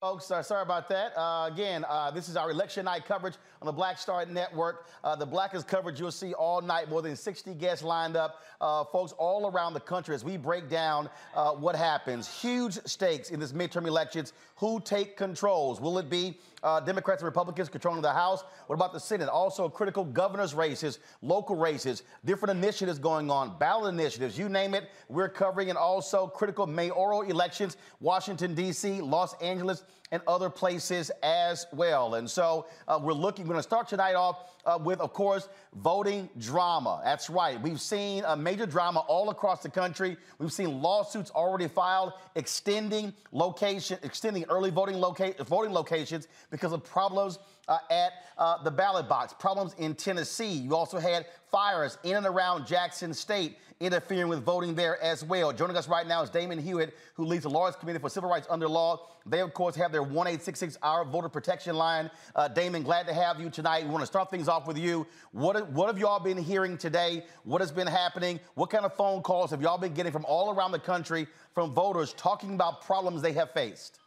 Folks, 0.00 0.30
uh, 0.30 0.42
sorry 0.42 0.62
about 0.62 0.88
that. 0.88 1.12
Uh, 1.14 1.50
again, 1.52 1.84
uh, 1.86 2.10
this 2.10 2.30
is 2.30 2.34
our 2.34 2.50
election 2.50 2.86
night 2.86 3.04
coverage 3.04 3.34
on 3.60 3.66
the 3.66 3.72
Black 3.72 3.98
Star 3.98 4.24
Network. 4.24 4.86
Uh, 5.04 5.14
the 5.14 5.26
blackest 5.26 5.68
coverage 5.68 6.00
you'll 6.00 6.10
see 6.10 6.32
all 6.32 6.62
night, 6.62 6.88
more 6.88 7.02
than 7.02 7.14
60 7.14 7.52
guests 7.56 7.84
lined 7.84 8.16
up, 8.16 8.29
uh, 8.60 8.84
folks 8.84 9.12
all 9.12 9.50
around 9.50 9.74
the 9.74 9.80
country 9.80 10.14
as 10.14 10.24
we 10.24 10.36
break 10.36 10.68
down 10.68 11.08
uh, 11.34 11.52
what 11.52 11.74
happens. 11.74 12.28
Huge 12.40 12.74
stakes 12.86 13.30
in 13.30 13.40
this 13.40 13.52
midterm 13.52 13.86
elections. 13.86 14.32
Who 14.56 14.80
take 14.80 15.16
controls? 15.16 15.80
Will 15.80 15.98
it 15.98 16.10
be 16.10 16.38
Democrats 16.84 17.22
and 17.22 17.26
Republicans 17.26 17.68
controlling 17.68 18.02
the 18.02 18.12
House? 18.12 18.44
What 18.66 18.74
about 18.74 18.92
the 18.92 19.00
Senate? 19.00 19.28
Also, 19.28 19.68
critical 19.68 20.04
governor's 20.04 20.54
races, 20.54 20.98
local 21.22 21.56
races, 21.56 22.02
different 22.24 22.58
initiatives 22.58 22.98
going 22.98 23.30
on, 23.30 23.58
ballot 23.58 23.94
initiatives, 23.94 24.38
you 24.38 24.48
name 24.48 24.74
it, 24.74 24.90
we're 25.08 25.28
covering. 25.28 25.70
And 25.70 25.78
also 25.78 26.26
critical 26.26 26.66
mayoral 26.66 27.22
elections, 27.22 27.78
Washington, 28.00 28.54
D.C., 28.54 29.00
Los 29.00 29.34
Angeles 29.40 29.84
and 30.12 30.22
other 30.26 30.50
places 30.50 31.10
as 31.22 31.66
well. 31.72 32.14
And 32.14 32.28
so 32.28 32.66
uh, 32.88 32.98
we're 33.02 33.12
looking, 33.12 33.44
we're 33.44 33.54
going 33.54 33.60
to 33.60 33.68
start 33.68 33.88
tonight 33.88 34.14
off 34.14 34.50
uh, 34.66 34.78
with, 34.82 35.00
of 35.00 35.12
course, 35.12 35.48
voting 35.76 36.28
drama. 36.38 37.00
That's 37.04 37.30
right. 37.30 37.60
We've 37.60 37.80
seen 37.80 38.24
a 38.26 38.36
major 38.36 38.66
drama 38.66 39.00
all 39.00 39.30
across 39.30 39.62
the 39.62 39.70
country. 39.70 40.16
We've 40.38 40.52
seen 40.52 40.82
lawsuits 40.82 41.30
already 41.30 41.68
filed 41.68 42.12
extending 42.34 43.14
location, 43.32 43.98
extending 44.02 44.44
early 44.48 44.70
voting, 44.70 44.96
loca- 44.96 45.34
voting 45.44 45.72
locations 45.72 46.28
because 46.50 46.72
of 46.72 46.84
problems 46.84 47.38
uh, 47.68 47.78
at 47.90 48.12
uh, 48.36 48.62
the 48.62 48.70
ballot 48.70 49.08
box, 49.08 49.32
problems 49.38 49.74
in 49.78 49.94
Tennessee. 49.94 50.52
You 50.52 50.74
also 50.74 50.98
had 50.98 51.26
fires 51.50 51.98
in 52.02 52.16
and 52.16 52.26
around 52.26 52.66
Jackson 52.66 53.14
State 53.14 53.56
interfering 53.80 54.28
with 54.28 54.44
voting 54.44 54.74
there 54.74 55.02
as 55.02 55.24
well. 55.24 55.54
Joining 55.54 55.74
us 55.74 55.88
right 55.88 56.06
now 56.06 56.22
is 56.22 56.28
Damon 56.28 56.58
Hewitt, 56.58 56.94
who 57.14 57.24
leads 57.24 57.44
the 57.44 57.50
Lawyers 57.50 57.76
Committee 57.76 57.98
for 57.98 58.10
Civil 58.10 58.28
Rights 58.28 58.46
Under 58.50 58.68
Law. 58.68 59.08
They, 59.24 59.40
of 59.40 59.54
course, 59.54 59.74
have 59.76 59.90
their 59.90 60.02
1866 60.02 60.76
hour 60.82 61.02
voter 61.06 61.30
protection 61.30 61.74
line. 61.76 62.10
Uh, 62.36 62.46
Damon, 62.46 62.82
glad 62.82 63.06
to 63.06 63.14
have 63.14 63.40
you 63.40 63.48
tonight. 63.48 63.84
We 63.84 63.90
want 63.90 64.02
to 64.02 64.06
start 64.06 64.30
things 64.30 64.48
off 64.48 64.66
with 64.66 64.76
you. 64.76 65.06
What, 65.32 65.70
what 65.70 65.86
have 65.86 65.98
y'all 65.98 66.20
been 66.20 66.36
hearing 66.36 66.76
today? 66.76 67.24
What 67.44 67.62
has 67.62 67.72
been 67.72 67.86
happening? 67.86 68.38
What 68.54 68.68
kind 68.68 68.84
of 68.84 68.94
phone 68.94 69.22
calls 69.22 69.50
have 69.50 69.62
y'all 69.62 69.78
been 69.78 69.94
getting 69.94 70.12
from 70.12 70.26
all 70.26 70.54
around 70.54 70.72
the 70.72 70.78
country 70.78 71.26
from 71.54 71.72
voters 71.72 72.12
talking 72.12 72.54
about 72.54 72.82
problems 72.82 73.22
they 73.22 73.32
have 73.32 73.50
faced? 73.52 73.98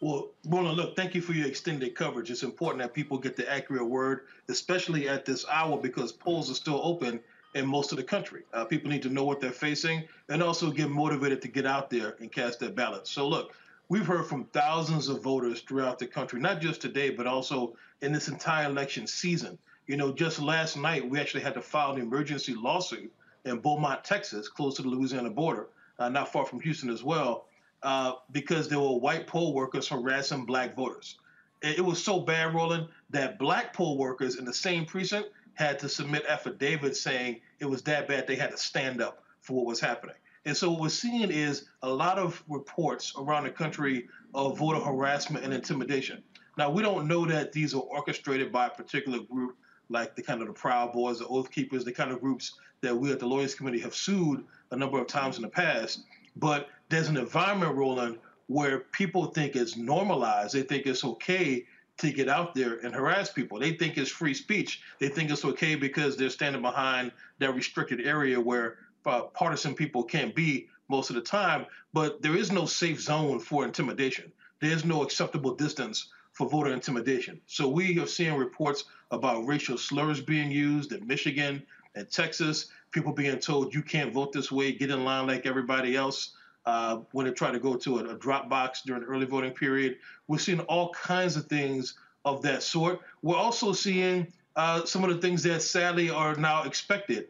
Well, 0.00 0.30
Roland, 0.46 0.76
look, 0.78 0.96
thank 0.96 1.14
you 1.14 1.20
for 1.20 1.34
your 1.34 1.46
extended 1.46 1.94
coverage. 1.94 2.30
It's 2.30 2.42
important 2.42 2.82
that 2.82 2.94
people 2.94 3.18
get 3.18 3.36
the 3.36 3.50
accurate 3.50 3.86
word, 3.86 4.20
especially 4.48 5.08
at 5.08 5.26
this 5.26 5.44
hour, 5.50 5.76
because 5.78 6.10
polls 6.10 6.50
are 6.50 6.54
still 6.54 6.80
open 6.82 7.20
in 7.54 7.66
most 7.66 7.92
of 7.92 7.98
the 7.98 8.04
country. 8.04 8.42
Uh, 8.52 8.64
people 8.64 8.90
need 8.90 9.02
to 9.02 9.08
know 9.08 9.24
what 9.24 9.40
they're 9.40 9.50
facing 9.50 10.04
and 10.28 10.42
also 10.42 10.70
get 10.70 10.90
motivated 10.90 11.40
to 11.42 11.48
get 11.48 11.66
out 11.66 11.88
there 11.88 12.16
and 12.20 12.30
cast 12.30 12.60
their 12.60 12.70
ballots. 12.70 13.10
So, 13.10 13.28
look, 13.28 13.52
we've 13.88 14.06
heard 14.06 14.26
from 14.26 14.44
thousands 14.46 15.08
of 15.08 15.22
voters 15.22 15.60
throughout 15.60 15.98
the 15.98 16.06
country, 16.06 16.40
not 16.40 16.60
just 16.60 16.80
today, 16.80 17.10
but 17.10 17.26
also 17.26 17.76
in 18.02 18.12
this 18.12 18.28
entire 18.28 18.66
election 18.66 19.06
season. 19.06 19.58
You 19.86 19.96
know, 19.96 20.12
just 20.12 20.40
last 20.40 20.76
night, 20.76 21.08
we 21.08 21.20
actually 21.20 21.42
had 21.42 21.54
to 21.54 21.62
file 21.62 21.92
an 21.92 22.00
emergency 22.00 22.54
lawsuit 22.54 23.12
in 23.44 23.58
Beaumont, 23.58 24.02
Texas, 24.02 24.48
close 24.48 24.76
to 24.76 24.82
the 24.82 24.88
Louisiana 24.88 25.30
border, 25.30 25.68
uh, 25.98 26.08
not 26.08 26.32
far 26.32 26.46
from 26.46 26.60
Houston 26.60 26.90
as 26.90 27.04
well, 27.04 27.46
uh, 27.82 28.14
because 28.32 28.68
there 28.68 28.80
were 28.80 28.98
white 28.98 29.26
poll 29.26 29.52
workers 29.52 29.88
harassing 29.88 30.46
black 30.46 30.74
voters. 30.74 31.18
It, 31.62 31.82
was 31.84 32.02
so 32.02 32.20
bad, 32.20 32.54
Roland, 32.54 32.88
that 33.10 33.38
black 33.38 33.72
poll 33.72 33.96
workers 33.96 34.36
in 34.36 34.44
the 34.44 34.52
same 34.52 34.84
precinct 34.84 35.30
had 35.54 35.78
to 35.80 35.88
submit 35.88 36.24
affidavits 36.26 37.00
saying 37.00 37.40
it 37.60 37.66
was 37.66 37.82
that 37.82 38.08
bad 38.08 38.26
they 38.26 38.36
had 38.36 38.50
to 38.50 38.56
stand 38.56 39.00
up 39.00 39.22
for 39.40 39.54
what 39.54 39.66
was 39.66 39.80
happening. 39.80 40.16
And 40.44 40.56
so 40.56 40.70
what 40.70 40.80
we're 40.80 40.88
seeing 40.90 41.30
is 41.30 41.66
a 41.82 41.88
lot 41.88 42.18
of 42.18 42.42
reports 42.48 43.14
around 43.16 43.44
the 43.44 43.50
country 43.50 44.08
of 44.34 44.58
voter 44.58 44.80
harassment 44.80 45.44
and 45.44 45.54
intimidation. 45.54 46.22
Now 46.58 46.70
we 46.70 46.82
don't 46.82 47.08
know 47.08 47.24
that 47.26 47.52
these 47.52 47.74
are 47.74 47.80
orchestrated 47.80 48.52
by 48.52 48.66
a 48.66 48.70
particular 48.70 49.20
group 49.20 49.56
like 49.88 50.14
the 50.16 50.22
kind 50.22 50.40
of 50.40 50.48
the 50.48 50.52
Proud 50.52 50.92
Boys, 50.92 51.18
the 51.18 51.26
Oath 51.26 51.50
Keepers, 51.50 51.84
the 51.84 51.92
kind 51.92 52.10
of 52.10 52.20
groups 52.20 52.58
that 52.80 52.96
we 52.96 53.12
at 53.12 53.18
the 53.18 53.26
Lawyers 53.26 53.54
Committee 53.54 53.80
have 53.80 53.94
sued 53.94 54.44
a 54.70 54.76
number 54.76 54.98
of 54.98 55.06
times 55.06 55.36
in 55.36 55.42
the 55.42 55.48
past. 55.48 56.04
But 56.36 56.68
there's 56.88 57.08
an 57.08 57.16
environment, 57.16 57.74
Roland 57.74 58.18
where 58.46 58.80
people 58.80 59.26
think 59.26 59.56
it's 59.56 59.76
normalized. 59.76 60.54
They 60.54 60.62
think 60.62 60.86
it's 60.86 61.04
okay 61.04 61.64
to 61.98 62.10
get 62.10 62.28
out 62.28 62.54
there 62.54 62.78
and 62.78 62.94
harass 62.94 63.30
people. 63.30 63.58
They 63.58 63.72
think 63.72 63.96
it's 63.96 64.10
free 64.10 64.34
speech. 64.34 64.82
They 64.98 65.08
think 65.08 65.30
it's 65.30 65.44
okay 65.44 65.74
because 65.74 66.16
they're 66.16 66.30
standing 66.30 66.62
behind 66.62 67.12
that 67.38 67.54
restricted 67.54 68.00
area 68.00 68.40
where 68.40 68.78
uh, 69.06 69.22
partisan 69.22 69.74
people 69.74 70.02
can't 70.02 70.34
be 70.34 70.68
most 70.88 71.10
of 71.10 71.16
the 71.16 71.22
time. 71.22 71.66
But 71.92 72.20
there 72.22 72.36
is 72.36 72.50
no 72.50 72.66
safe 72.66 73.00
zone 73.00 73.38
for 73.38 73.64
intimidation. 73.64 74.32
There's 74.60 74.84
no 74.84 75.02
acceptable 75.02 75.54
distance 75.54 76.10
for 76.32 76.48
voter 76.48 76.72
intimidation. 76.72 77.40
So 77.46 77.68
we 77.68 77.98
are 78.00 78.06
seeing 78.06 78.34
reports 78.34 78.84
about 79.10 79.46
racial 79.46 79.78
slurs 79.78 80.20
being 80.20 80.50
used 80.50 80.92
in 80.92 81.06
Michigan 81.06 81.62
and 81.94 82.10
Texas, 82.10 82.66
people 82.90 83.12
being 83.12 83.38
told 83.38 83.72
you 83.72 83.82
can't 83.82 84.12
vote 84.12 84.32
this 84.32 84.50
way, 84.50 84.72
get 84.72 84.90
in 84.90 85.04
line 85.04 85.28
like 85.28 85.46
everybody 85.46 85.96
else. 85.96 86.34
Uh, 86.66 87.00
when 87.12 87.26
they 87.26 87.32
try 87.32 87.50
to 87.50 87.58
go 87.58 87.74
to 87.74 87.98
a, 87.98 88.14
a 88.14 88.14
drop 88.14 88.48
box 88.48 88.82
during 88.82 89.02
the 89.02 89.08
early 89.08 89.26
voting 89.26 89.52
period, 89.52 89.98
we're 90.28 90.38
seeing 90.38 90.60
all 90.60 90.90
kinds 90.94 91.36
of 91.36 91.46
things 91.46 91.94
of 92.24 92.40
that 92.42 92.62
sort. 92.62 93.00
We're 93.22 93.36
also 93.36 93.72
seeing 93.72 94.32
uh, 94.56 94.84
some 94.84 95.04
of 95.04 95.10
the 95.10 95.18
things 95.18 95.42
that 95.42 95.62
sadly 95.62 96.10
are 96.10 96.34
now 96.36 96.62
expected. 96.64 97.28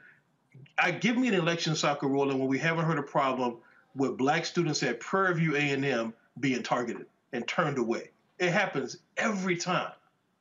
I 0.78 0.90
give 0.90 1.16
me 1.16 1.28
an 1.28 1.34
election 1.34 1.74
cycle 1.74 2.08
Roland 2.08 2.38
when 2.38 2.48
we 2.48 2.58
haven't 2.58 2.84
heard 2.84 2.98
a 2.98 3.02
problem 3.02 3.56
with 3.96 4.16
black 4.16 4.44
students 4.44 4.82
at 4.82 5.00
Prairie 5.00 5.34
View 5.34 5.56
A&M 5.56 6.12
being 6.40 6.62
targeted 6.62 7.06
and 7.32 7.46
turned 7.46 7.78
away. 7.78 8.10
It 8.38 8.50
happens 8.50 8.98
every 9.16 9.56
time, 9.56 9.92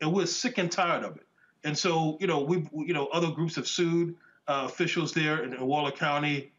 and 0.01 0.11
we're 0.11 0.25
sick 0.25 0.57
and 0.57 0.71
tired 0.71 1.03
of 1.03 1.15
it. 1.15 1.25
And 1.63 1.77
so, 1.77 2.17
you 2.19 2.27
know, 2.27 2.41
we, 2.41 2.67
you 2.73 2.93
know, 2.93 3.07
other 3.07 3.31
groups 3.31 3.55
have 3.55 3.67
sued 3.67 4.15
uh, 4.47 4.63
officials 4.65 5.13
there 5.13 5.43
in, 5.43 5.53
in 5.53 5.65
Waller 5.65 5.91
County 5.91 6.51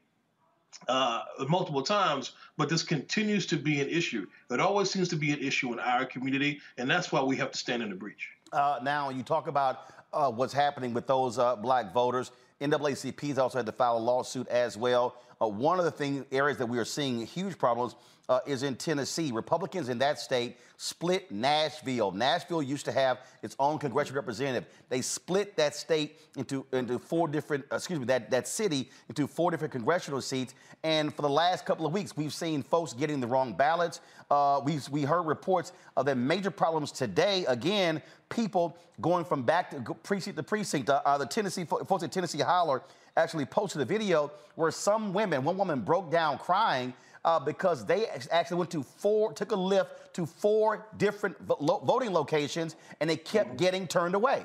uh, 0.89 1.23
multiple 1.49 1.83
times, 1.83 2.33
but 2.57 2.69
this 2.69 2.83
continues 2.83 3.47
to 3.47 3.57
be 3.57 3.81
an 3.81 3.89
issue. 3.89 4.27
It 4.51 4.61
always 4.61 4.91
seems 4.91 5.09
to 5.09 5.17
be 5.17 5.33
an 5.33 5.41
issue 5.41 5.73
in 5.73 5.79
our 5.79 6.05
community, 6.05 6.61
and 6.79 6.91
that's 6.91 7.13
why 7.13 7.23
we 7.23 7.37
have 7.37 7.51
to 7.53 7.59
stand 7.59 7.83
in 7.83 7.91
the 7.91 7.97
breach. 7.97 8.29
Uh, 8.53 8.79
now, 8.83 9.11
you 9.11 9.23
talk 9.23 9.47
about 9.47 9.93
uh, 10.13 10.31
what's 10.31 10.53
happening 10.53 10.95
with 10.95 11.07
those 11.07 11.39
uh, 11.39 11.57
black 11.57 11.93
voters. 11.93 12.31
NAACP's 12.61 13.39
also 13.39 13.59
had 13.59 13.67
to 13.67 13.73
file 13.73 13.97
a 13.97 13.99
lawsuit 13.99 14.47
as 14.49 14.77
well. 14.77 15.17
Uh, 15.41 15.49
one 15.49 15.79
of 15.79 15.85
the 15.85 15.91
thing, 15.91 16.25
areas 16.31 16.57
that 16.59 16.67
we 16.67 16.79
are 16.79 16.85
seeing 16.85 17.27
huge 17.27 17.59
problems 17.59 17.97
uh, 18.29 18.41
is 18.47 18.63
in 18.63 18.77
Tennessee. 18.77 19.33
Republicans 19.33 19.89
in 19.89 19.99
that 19.99 20.19
state 20.19 20.57
split 20.77 21.31
Nashville. 21.31 22.11
Nashville 22.11 22.63
used 22.63 22.85
to 22.87 22.93
have 22.93 23.19
its 23.43 23.55
own 23.59 23.79
congressional 23.79 24.21
representative. 24.21 24.69
They 24.89 25.03
split 25.03 25.57
that 25.57 25.75
state 25.75 26.19
into, 26.37 26.67
into 26.73 26.99
four 26.99 27.29
different, 27.29 27.65
uh, 27.71 27.77
excuse 27.77 27.99
me, 27.99 28.07
that, 28.07 28.31
that 28.31 28.49
city 28.49 28.91
into 29.09 29.27
four 29.27 29.51
different 29.51 29.73
congressional 29.73 30.21
seats. 30.21 30.55
And 30.83 31.15
for 31.15 31.23
the 31.23 31.31
last 31.31 31.65
couple 31.65 31.87
of 31.87 31.93
weeks, 31.93 32.17
we've 32.17 32.35
seen 32.35 32.63
folks 32.63 32.93
getting 32.93 33.21
the 33.21 33.27
wrong 33.27 33.53
ballots. 33.55 34.01
Uh, 34.31 34.61
we 34.65 34.79
we 34.91 35.03
heard 35.03 35.23
reports 35.23 35.73
of 35.97 36.07
the 36.07 36.15
major 36.15 36.51
problems 36.51 36.93
today. 36.93 37.45
Again, 37.47 38.03
people 38.29 38.77
going 39.01 39.25
from 39.25 39.43
back 39.43 39.71
to 39.71 39.95
precinct 40.03 40.37
to 40.37 40.43
precinct. 40.43 40.91
Uh, 40.91 41.01
uh, 41.05 41.19
the 41.19 41.27
Tennessee 41.27 41.65
folks 41.65 42.03
at 42.03 42.13
Tennessee 42.13 42.41
Holler 42.41 42.83
actually 43.17 43.45
posted 43.45 43.81
a 43.81 43.85
video 43.85 44.31
where 44.57 44.71
some 44.71 45.13
women, 45.13 45.45
one 45.45 45.57
woman 45.57 45.81
broke 45.81 46.11
down 46.11 46.39
crying 46.39 46.93
uh, 47.25 47.41
because 47.41 47.87
they 47.87 48.07
actually 48.31 48.59
went 48.59 48.71
to 48.71 48.83
four, 48.83 49.33
took 49.33 49.53
a 49.53 49.57
lift 49.57 50.15
to 50.15 50.27
four 50.27 50.87
different 50.99 51.39
vo- 51.41 51.83
voting 51.85 52.13
locations 52.13 52.77
and 53.01 53.09
they 53.09 53.17
kept 53.17 53.57
getting 53.57 53.87
turned 53.87 54.15
away. 54.15 54.45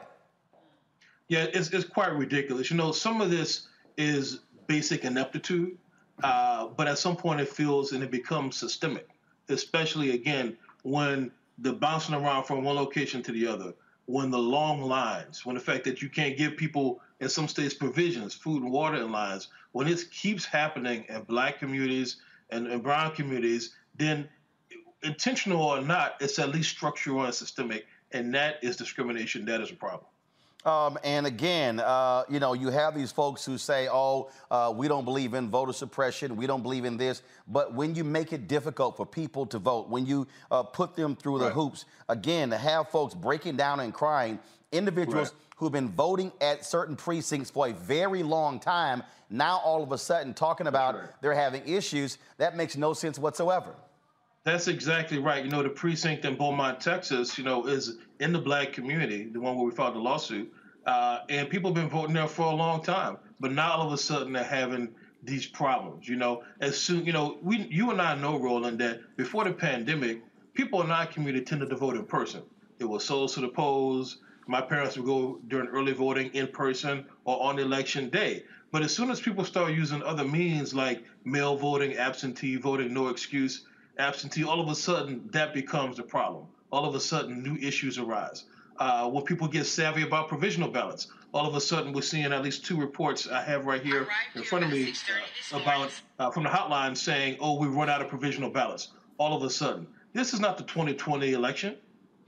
Yeah, 1.27 1.45
it's, 1.53 1.69
it's 1.69 1.85
quite 1.85 2.13
ridiculous. 2.13 2.71
You 2.71 2.77
know, 2.77 2.91
some 2.91 3.21
of 3.21 3.29
this 3.29 3.67
is 3.97 4.39
basic 4.67 5.03
ineptitude, 5.03 5.77
uh, 6.23 6.67
but 6.67 6.87
at 6.87 6.97
some 6.97 7.15
point 7.15 7.39
it 7.39 7.49
feels 7.49 7.91
and 7.91 8.03
it 8.03 8.11
becomes 8.11 8.55
systemic, 8.55 9.09
especially 9.49 10.11
again 10.11 10.57
when 10.83 11.31
the 11.59 11.73
bouncing 11.73 12.15
around 12.15 12.45
from 12.45 12.63
one 12.63 12.75
location 12.75 13.21
to 13.23 13.31
the 13.31 13.45
other, 13.45 13.73
when 14.05 14.31
the 14.31 14.39
long 14.39 14.81
lines, 14.81 15.45
when 15.45 15.55
the 15.55 15.61
fact 15.61 15.83
that 15.83 16.01
you 16.01 16.09
can't 16.09 16.37
give 16.37 16.55
people 16.55 17.01
in 17.19 17.29
some 17.29 17.47
states 17.47 17.73
provisions, 17.73 18.33
food 18.33 18.63
and 18.63 18.71
water 18.71 18.95
in 18.95 19.11
lines, 19.11 19.49
when 19.73 19.87
it 19.87 20.03
keeps 20.09 20.45
happening 20.45 21.05
in 21.09 21.21
black 21.23 21.59
communities 21.59 22.17
and, 22.49 22.67
and 22.67 22.83
brown 22.83 23.13
communities, 23.15 23.75
then 23.95 24.27
intentional 25.03 25.61
or 25.61 25.81
not, 25.81 26.15
it's 26.19 26.39
at 26.39 26.49
least 26.49 26.69
structural 26.69 27.23
and 27.23 27.33
systemic, 27.33 27.85
and 28.11 28.33
that 28.33 28.63
is 28.63 28.75
discrimination. 28.75 29.45
That 29.45 29.61
is 29.61 29.71
a 29.71 29.75
problem. 29.75 30.05
Um, 30.65 30.97
and 31.05 31.25
again, 31.25 31.79
uh, 31.79 32.23
you 32.29 32.41
know, 32.41 32.51
you 32.53 32.67
have 32.69 32.93
these 32.93 33.13
folks 33.13 33.45
who 33.45 33.57
say, 33.57 33.87
oh, 33.89 34.29
uh, 34.51 34.73
we 34.75 34.89
don't 34.89 35.05
believe 35.05 35.33
in 35.33 35.49
voter 35.49 35.71
suppression, 35.71 36.35
we 36.35 36.47
don't 36.47 36.63
believe 36.63 36.83
in 36.83 36.97
this. 36.97 37.21
But 37.47 37.73
when 37.73 37.95
you 37.95 38.03
make 38.03 38.33
it 38.33 38.49
difficult 38.49 38.97
for 38.97 39.05
people 39.05 39.45
to 39.47 39.57
vote, 39.57 39.87
when 39.87 40.05
you 40.05 40.27
uh, 40.51 40.63
put 40.63 40.97
them 40.97 41.15
through 41.15 41.39
the 41.39 41.49
hoops, 41.49 41.85
again, 42.09 42.49
to 42.49 42.57
have 42.57 42.89
folks 42.89 43.13
breaking 43.13 43.55
down 43.55 43.79
and 43.79 43.93
crying, 43.93 44.37
individuals 44.73 45.29
right. 45.29 45.48
Who've 45.59 45.73
been 45.73 45.89
voting 45.89 46.31
at 46.39 46.65
certain 46.65 46.95
precincts 46.95 47.51
for 47.51 47.67
a 47.67 47.73
very 47.73 48.23
long 48.23 48.61
time, 48.61 49.03
now 49.29 49.57
all 49.57 49.83
of 49.83 49.91
a 49.91 49.97
sudden 49.97 50.33
talking 50.33 50.67
about 50.67 50.95
sure. 50.95 51.15
they're 51.21 51.33
having 51.33 51.67
issues, 51.67 52.17
that 52.37 52.55
makes 52.55 52.77
no 52.77 52.93
sense 52.93 53.19
whatsoever. 53.19 53.75
That's 54.45 54.69
exactly 54.69 55.19
right. 55.19 55.43
You 55.43 55.51
know, 55.51 55.61
the 55.61 55.69
precinct 55.69 56.23
in 56.23 56.37
Beaumont, 56.37 56.79
Texas, 56.79 57.37
you 57.37 57.43
know, 57.43 57.65
is 57.65 57.97
in 58.21 58.31
the 58.31 58.39
black 58.39 58.71
community, 58.71 59.25
the 59.25 59.39
one 59.39 59.57
where 59.57 59.65
we 59.65 59.71
filed 59.71 59.95
the 59.95 59.99
lawsuit. 59.99 60.51
Uh, 60.85 61.19
and 61.27 61.49
people 61.49 61.71
have 61.71 61.75
been 61.75 61.89
voting 61.89 62.15
there 62.15 62.27
for 62.27 62.45
a 62.45 62.55
long 62.55 62.81
time. 62.81 63.17
But 63.41 63.51
now 63.51 63.73
all 63.73 63.87
of 63.87 63.93
a 63.93 63.97
sudden 63.97 64.31
they're 64.31 64.43
having 64.45 64.95
these 65.23 65.45
problems. 65.45 66.07
You 66.07 66.15
know, 66.15 66.43
as 66.61 66.79
soon, 66.79 67.05
you 67.05 67.11
know, 67.11 67.37
we, 67.43 67.67
you 67.69 67.91
and 67.91 68.01
I 68.01 68.15
know, 68.15 68.39
Roland, 68.39 68.79
that 68.79 69.01
before 69.17 69.43
the 69.43 69.51
pandemic, 69.51 70.21
people 70.53 70.81
in 70.83 70.89
our 70.89 71.05
community 71.05 71.43
tended 71.43 71.69
to 71.69 71.75
vote 71.75 71.95
in 71.95 72.05
person. 72.05 72.43
It 72.79 72.85
was 72.85 73.03
souls 73.03 73.33
to 73.33 73.41
the 73.41 73.49
polls. 73.49 74.19
My 74.49 74.61
parents 74.61 74.97
would 74.97 75.05
go 75.05 75.39
during 75.47 75.67
early 75.67 75.93
voting 75.93 76.31
in 76.33 76.47
person 76.47 77.05
or 77.23 77.39
on 77.39 77.59
election 77.59 78.09
day. 78.09 78.45
But 78.71 78.81
as 78.81 78.91
soon 78.91 79.11
as 79.11 79.21
people 79.21 79.45
start 79.45 79.73
using 79.73 80.01
other 80.01 80.23
means 80.23 80.73
like 80.73 81.03
mail 81.23 81.55
voting, 81.55 81.97
absentee 81.97 82.55
voting, 82.55 82.91
no 82.91 83.09
excuse, 83.09 83.67
absentee, 83.99 84.43
all 84.43 84.59
of 84.59 84.67
a 84.67 84.73
sudden 84.73 85.29
that 85.33 85.53
becomes 85.53 85.99
a 85.99 86.03
problem. 86.03 86.47
All 86.71 86.89
of 86.89 86.95
a 86.95 86.99
sudden, 86.99 87.43
new 87.43 87.57
issues 87.57 87.99
arise. 87.99 88.45
Uh, 88.79 89.07
when 89.07 89.23
people 89.23 89.47
get 89.47 89.65
savvy 89.65 90.01
about 90.01 90.27
provisional 90.27 90.69
ballots, 90.69 91.09
all 91.31 91.45
of 91.45 91.53
a 91.53 91.61
sudden 91.61 91.93
we're 91.93 92.01
seeing 92.01 92.33
at 92.33 92.41
least 92.41 92.65
two 92.65 92.75
reports 92.75 93.27
I 93.27 93.43
have 93.43 93.67
right 93.67 93.83
here 93.83 94.07
in 94.33 94.41
front 94.41 94.65
of 94.65 94.71
me 94.71 94.93
uh, 95.53 95.59
about 95.59 95.91
uh, 96.17 96.31
from 96.31 96.41
the 96.41 96.49
hotline 96.49 96.97
saying, 96.97 97.37
"Oh, 97.39 97.59
we 97.59 97.67
run 97.67 97.87
out 97.87 98.01
of 98.01 98.07
provisional 98.07 98.49
ballots." 98.49 98.87
All 99.19 99.37
of 99.37 99.43
a 99.43 99.49
sudden, 99.51 99.85
this 100.13 100.33
is 100.33 100.39
not 100.39 100.57
the 100.57 100.63
2020 100.63 101.33
election. 101.33 101.77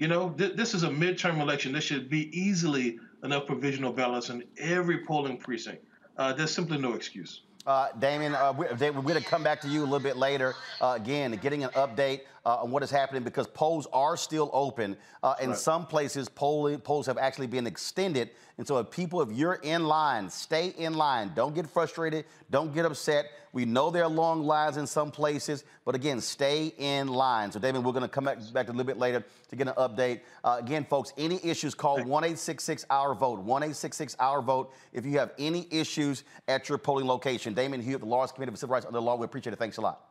You 0.01 0.07
know, 0.07 0.31
th- 0.31 0.55
this 0.55 0.73
is 0.73 0.81
a 0.81 0.89
midterm 0.89 1.39
election. 1.39 1.73
There 1.73 1.79
should 1.79 2.09
be 2.09 2.35
easily 2.35 2.97
enough 3.23 3.45
provisional 3.45 3.93
ballots 3.93 4.31
in 4.31 4.43
every 4.57 5.05
polling 5.05 5.37
precinct. 5.37 5.83
Uh, 6.17 6.33
there's 6.33 6.49
simply 6.49 6.79
no 6.79 6.93
excuse. 6.93 7.41
Uh, 7.67 7.89
Damien, 7.99 8.33
uh, 8.33 8.51
we, 8.51 8.65
are 8.65 8.75
going 8.75 9.21
to 9.21 9.23
come 9.23 9.43
back 9.43 9.61
to 9.61 9.67
you 9.67 9.81
a 9.81 9.83
little 9.83 9.99
bit 9.99 10.17
later. 10.17 10.55
Uh, 10.81 10.93
again, 10.99 11.39
getting 11.39 11.63
an 11.63 11.69
update 11.75 12.21
uh, 12.45 12.63
on 12.63 12.71
what 12.71 12.83
is 12.83 12.89
happening 12.89 13.23
because 13.23 13.47
polls 13.47 13.87
are 13.93 14.17
still 14.17 14.49
open. 14.53 14.97
Uh, 15.23 15.35
in 15.41 15.49
right. 15.49 15.57
some 15.57 15.85
places, 15.85 16.27
polling, 16.27 16.79
polls 16.79 17.05
have 17.05 17.17
actually 17.17 17.47
been 17.47 17.67
extended. 17.67 18.31
And 18.57 18.67
so, 18.67 18.77
if 18.77 18.91
people, 18.91 19.21
if 19.21 19.31
you're 19.31 19.59
in 19.63 19.85
line, 19.85 20.29
stay 20.29 20.67
in 20.77 20.93
line. 20.93 21.31
Don't 21.35 21.55
get 21.55 21.69
frustrated. 21.69 22.25
Don't 22.49 22.73
get 22.73 22.85
upset. 22.85 23.25
We 23.53 23.65
know 23.65 23.89
there 23.89 24.03
are 24.03 24.09
long 24.09 24.43
lines 24.43 24.77
in 24.77 24.87
some 24.87 25.11
places, 25.11 25.63
but 25.83 25.93
again, 25.93 26.21
stay 26.21 26.73
in 26.77 27.07
line. 27.07 27.51
So, 27.51 27.59
David, 27.59 27.83
we're 27.83 27.91
going 27.91 28.03
to 28.03 28.07
come 28.07 28.25
back, 28.25 28.37
back 28.53 28.67
a 28.67 28.71
little 28.71 28.85
bit 28.85 28.97
later 28.97 29.23
to 29.49 29.55
get 29.55 29.67
an 29.67 29.73
update. 29.75 30.21
Uh, 30.43 30.57
again, 30.59 30.85
folks, 30.85 31.11
any 31.17 31.43
issues, 31.43 31.73
call 31.73 31.97
1 31.97 32.05
866 32.05 32.85
Our 32.89 33.13
Vote. 33.13 33.39
1 33.39 33.63
866 33.63 34.15
Our 34.19 34.41
Vote 34.41 34.73
if 34.93 35.05
you 35.05 35.17
have 35.17 35.31
any 35.37 35.67
issues 35.71 36.23
at 36.47 36.69
your 36.69 36.77
polling 36.77 37.07
location. 37.07 37.53
Damien 37.53 37.81
Hewitt, 37.81 38.01
the 38.01 38.07
Lawyers 38.07 38.31
Committee 38.31 38.51
for 38.51 38.57
Civil 38.57 38.73
Rights 38.73 38.85
Under 38.85 38.97
the 38.97 39.01
Law, 39.01 39.15
we 39.15 39.25
appreciate 39.25 39.53
it. 39.53 39.59
Thanks 39.59 39.77
a 39.77 39.81
lot. 39.81 40.07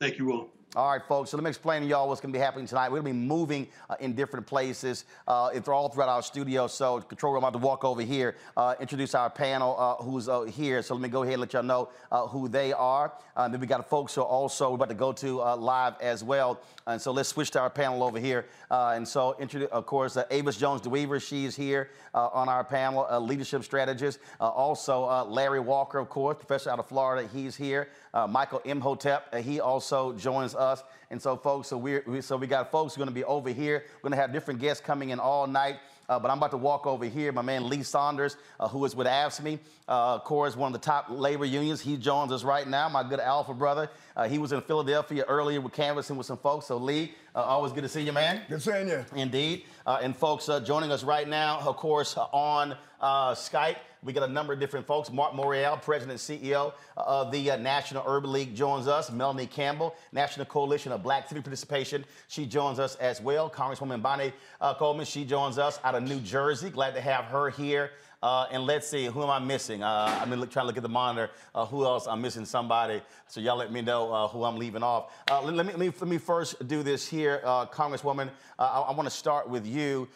Thank 0.00 0.18
you, 0.18 0.26
Will. 0.26 0.50
All 0.76 0.92
right, 0.92 1.02
folks. 1.02 1.30
So 1.30 1.36
let 1.36 1.42
me 1.42 1.50
explain 1.50 1.82
to 1.82 1.88
y'all 1.88 2.06
what's 2.06 2.20
going 2.20 2.32
to 2.32 2.38
be 2.38 2.40
happening 2.40 2.64
tonight. 2.64 2.92
We're 2.92 3.00
going 3.00 3.12
to 3.12 3.18
be 3.18 3.26
moving 3.26 3.66
uh, 3.88 3.96
in 3.98 4.12
different 4.14 4.46
places. 4.46 5.04
Uh, 5.26 5.50
all 5.66 5.88
throughout 5.88 6.08
our 6.08 6.22
studio. 6.22 6.68
So, 6.68 7.00
control 7.00 7.32
room, 7.32 7.44
I'm 7.44 7.48
about 7.48 7.58
to 7.58 7.66
walk 7.66 7.84
over 7.84 8.02
here, 8.02 8.36
uh, 8.56 8.76
introduce 8.80 9.16
our 9.16 9.30
panel 9.30 9.74
uh, 9.76 9.96
who's 10.00 10.28
uh, 10.28 10.42
here. 10.42 10.80
So 10.82 10.94
let 10.94 11.02
me 11.02 11.08
go 11.08 11.22
ahead 11.22 11.34
and 11.34 11.40
let 11.40 11.54
y'all 11.54 11.64
know 11.64 11.88
uh, 12.12 12.28
who 12.28 12.46
they 12.46 12.72
are. 12.72 13.12
then 13.36 13.58
we 13.58 13.66
got 13.66 13.88
folks 13.88 14.14
who 14.14 14.20
are 14.20 14.26
also 14.26 14.68
we're 14.70 14.76
about 14.76 14.90
to 14.90 14.94
go 14.94 15.12
to 15.12 15.38
live 15.56 15.94
as 16.00 16.22
well. 16.22 16.60
And 16.86 17.02
so 17.02 17.10
let's 17.10 17.28
switch 17.28 17.50
to 17.52 17.60
our 17.60 17.70
panel 17.70 18.04
over 18.04 18.20
here. 18.20 18.46
and 18.70 19.06
so, 19.06 19.36
of 19.72 19.86
course, 19.86 20.16
Avis 20.30 20.56
Jones 20.56 20.82
DeWeaver, 20.82 21.20
she's 21.20 21.56
here 21.56 21.90
on 22.14 22.48
our 22.48 22.62
panel, 22.62 23.06
a 23.08 23.18
leadership 23.18 23.64
strategist. 23.64 24.20
also, 24.38 25.24
Larry 25.24 25.60
Walker, 25.60 25.98
of 25.98 26.08
course, 26.08 26.36
professor 26.36 26.70
out 26.70 26.78
of 26.78 26.86
Florida, 26.86 27.28
he's 27.32 27.56
here. 27.56 27.88
Michael 28.28 28.60
Imhotep, 28.64 29.34
he 29.36 29.60
also 29.60 30.12
joins 30.14 30.54
us. 30.54 30.82
And 31.10 31.20
so, 31.20 31.36
folks, 31.36 31.68
so 31.68 31.76
we 31.76 32.20
so 32.20 32.36
we 32.36 32.46
got 32.46 32.70
folks 32.70 32.96
going 32.96 33.08
to 33.08 33.14
be 33.14 33.24
over 33.24 33.50
here. 33.50 33.84
We're 33.96 34.10
going 34.10 34.18
to 34.18 34.20
have 34.20 34.32
different 34.32 34.60
guests 34.60 34.84
coming 34.84 35.10
in 35.10 35.18
all 35.18 35.46
night. 35.46 35.76
Uh, 36.08 36.18
but 36.18 36.28
I'm 36.28 36.38
about 36.38 36.50
to 36.50 36.56
walk 36.56 36.88
over 36.88 37.04
here. 37.04 37.30
My 37.30 37.42
man 37.42 37.68
Lee 37.68 37.84
Saunders, 37.84 38.36
uh, 38.58 38.66
who 38.66 38.84
is 38.84 38.96
with 38.96 39.06
AFSCME, 39.06 39.60
uh, 39.90 40.14
of 40.14 40.24
course, 40.24 40.54
one 40.54 40.72
of 40.72 40.80
the 40.80 40.84
top 40.84 41.06
labor 41.10 41.44
unions. 41.44 41.80
He 41.80 41.96
joins 41.96 42.30
us 42.30 42.44
right 42.44 42.66
now, 42.66 42.88
my 42.88 43.02
good 43.02 43.18
Alpha 43.18 43.52
brother. 43.52 43.90
Uh, 44.16 44.28
he 44.28 44.38
was 44.38 44.52
in 44.52 44.60
Philadelphia 44.60 45.24
earlier 45.26 45.60
with 45.60 45.72
canvassing 45.72 46.16
with 46.16 46.26
some 46.26 46.38
folks. 46.38 46.66
So, 46.66 46.76
Lee, 46.76 47.12
uh, 47.34 47.40
always 47.40 47.72
good 47.72 47.82
to 47.82 47.88
see 47.88 48.02
you, 48.02 48.12
man. 48.12 48.42
Good 48.48 48.62
seeing 48.62 48.86
you. 48.86 49.04
Indeed. 49.16 49.64
Uh, 49.84 49.98
and, 50.00 50.16
folks, 50.16 50.48
uh, 50.48 50.60
joining 50.60 50.92
us 50.92 51.02
right 51.02 51.28
now, 51.28 51.58
of 51.58 51.76
course, 51.76 52.16
on 52.16 52.76
Skype. 53.02 53.76
We 54.02 54.14
got 54.14 54.26
a 54.26 54.32
number 54.32 54.54
of 54.54 54.60
different 54.60 54.86
folks. 54.86 55.10
Mark 55.10 55.34
Morial, 55.34 55.80
President 55.82 56.12
and 56.12 56.40
CEO 56.40 56.72
of 56.96 57.30
the 57.30 57.50
uh, 57.50 57.56
National 57.56 58.02
Urban 58.06 58.32
League, 58.32 58.54
joins 58.54 58.88
us. 58.88 59.10
Melanie 59.10 59.46
Campbell, 59.46 59.94
National 60.12 60.46
Coalition 60.46 60.90
of 60.92 61.02
Black 61.02 61.28
Civic 61.28 61.44
Participation, 61.44 62.04
she 62.28 62.46
joins 62.46 62.78
us 62.78 62.94
as 62.96 63.20
well. 63.20 63.50
Congresswoman 63.50 64.00
Bonnie 64.00 64.32
uh, 64.60 64.72
Coleman, 64.74 65.04
she 65.04 65.24
joins 65.24 65.58
us 65.58 65.78
out 65.84 65.94
of 65.94 66.02
New 66.02 66.20
Jersey. 66.20 66.70
Glad 66.70 66.94
to 66.94 67.00
have 67.00 67.26
her 67.26 67.50
here. 67.50 67.90
Uh, 68.22 68.46
and 68.50 68.64
let's 68.64 68.86
see, 68.86 69.06
who 69.06 69.22
am 69.22 69.30
I 69.30 69.38
missing? 69.38 69.82
Uh, 69.82 70.18
I'm 70.20 70.30
look, 70.34 70.50
trying 70.50 70.64
to 70.64 70.66
look 70.66 70.76
at 70.76 70.82
the 70.82 70.88
monitor. 70.88 71.30
Uh, 71.54 71.64
who 71.64 71.84
else? 71.86 72.06
I'm 72.06 72.20
missing 72.20 72.44
somebody. 72.44 73.00
So 73.26 73.40
y'all 73.40 73.56
let 73.56 73.72
me 73.72 73.80
know 73.80 74.12
uh, 74.12 74.28
who 74.28 74.44
I'm 74.44 74.56
leaving 74.56 74.82
off. 74.82 75.12
Uh, 75.30 75.42
let, 75.42 75.54
let, 75.54 75.66
me, 75.66 75.72
let, 75.72 75.80
me, 75.80 75.86
let 75.86 76.08
me 76.08 76.18
first 76.18 76.68
do 76.68 76.82
this 76.82 77.08
here, 77.08 77.40
uh, 77.44 77.64
Congresswoman. 77.66 78.28
I, 78.58 78.66
I 78.66 78.92
want 78.92 79.06
to 79.06 79.14
start 79.14 79.48
with 79.48 79.66
you. 79.66 80.06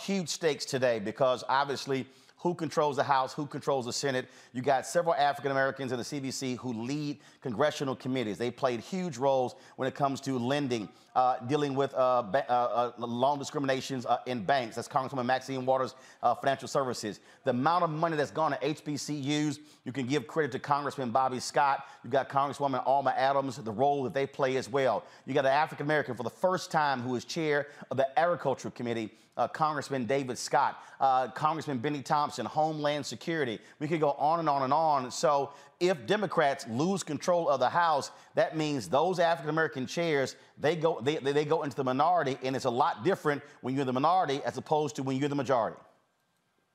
huge 0.00 0.30
stakes 0.30 0.64
today 0.64 1.00
because 1.00 1.44
obviously 1.48 2.06
who 2.44 2.54
controls 2.54 2.96
the 2.96 3.02
House, 3.02 3.32
who 3.32 3.46
controls 3.46 3.86
the 3.86 3.92
Senate. 3.92 4.28
You 4.52 4.60
got 4.60 4.86
several 4.86 5.14
African 5.14 5.50
Americans 5.50 5.92
in 5.92 5.98
the 5.98 6.04
CBC 6.04 6.58
who 6.58 6.74
lead 6.74 7.18
congressional 7.40 7.96
committees. 7.96 8.36
They 8.36 8.50
played 8.50 8.80
huge 8.80 9.16
roles 9.16 9.54
when 9.76 9.88
it 9.88 9.94
comes 9.94 10.20
to 10.22 10.38
lending, 10.38 10.90
uh, 11.14 11.38
dealing 11.46 11.74
with 11.74 11.94
uh, 11.94 12.22
uh, 12.32 12.36
uh 12.48 12.92
loan 12.98 13.38
discriminations 13.38 14.06
in 14.26 14.42
banks. 14.42 14.76
That's 14.76 14.88
Congresswoman 14.88 15.26
Maxine 15.26 15.64
Waters, 15.64 15.94
Financial 16.40 16.68
Services. 16.68 17.20
The 17.44 17.50
amount 17.50 17.84
of 17.84 17.90
money 17.90 18.16
that's 18.16 18.30
gone 18.30 18.52
to 18.52 18.58
HBCUs, 18.58 19.58
you 19.84 19.92
can 19.92 20.06
give 20.06 20.26
credit 20.26 20.52
to 20.52 20.58
Congressman 20.58 21.10
Bobby 21.10 21.40
Scott. 21.40 21.86
You've 22.02 22.12
got 22.12 22.28
Congresswoman 22.28 22.82
Alma 22.86 23.14
Adams, 23.16 23.56
the 23.56 23.72
role 23.72 24.02
that 24.04 24.14
they 24.14 24.26
play 24.26 24.56
as 24.56 24.68
well. 24.68 25.04
You 25.26 25.34
got 25.34 25.46
an 25.46 25.52
African 25.52 25.86
American 25.86 26.14
for 26.14 26.22
the 26.22 26.30
first 26.30 26.70
time 26.70 27.00
who 27.00 27.14
is 27.14 27.24
chair 27.24 27.68
of 27.90 27.96
the 27.96 28.18
Agriculture 28.18 28.70
Committee 28.70 29.10
uh, 29.36 29.48
Congressman 29.48 30.04
David 30.06 30.38
Scott, 30.38 30.82
uh, 31.00 31.28
Congressman 31.28 31.78
Benny 31.78 32.02
Thompson, 32.02 32.46
Homeland 32.46 33.04
Security. 33.04 33.58
We 33.80 33.88
could 33.88 34.00
go 34.00 34.12
on 34.12 34.40
and 34.40 34.48
on 34.48 34.62
and 34.62 34.72
on. 34.72 35.10
So 35.10 35.52
if 35.80 36.06
Democrats 36.06 36.66
lose 36.68 37.02
control 37.02 37.48
of 37.48 37.60
the 37.60 37.68
House, 37.68 38.10
that 38.34 38.56
means 38.56 38.88
those 38.88 39.18
African 39.18 39.50
American 39.50 39.86
chairs 39.86 40.36
they 40.58 40.76
go 40.76 41.00
they, 41.00 41.16
they 41.16 41.44
go 41.44 41.62
into 41.62 41.76
the 41.76 41.84
minority, 41.84 42.38
and 42.42 42.54
it's 42.56 42.64
a 42.64 42.70
lot 42.70 43.04
different 43.04 43.42
when 43.60 43.74
you're 43.74 43.84
the 43.84 43.92
minority 43.92 44.40
as 44.44 44.56
opposed 44.56 44.96
to 44.96 45.02
when 45.02 45.16
you're 45.16 45.28
the 45.28 45.34
majority. 45.34 45.76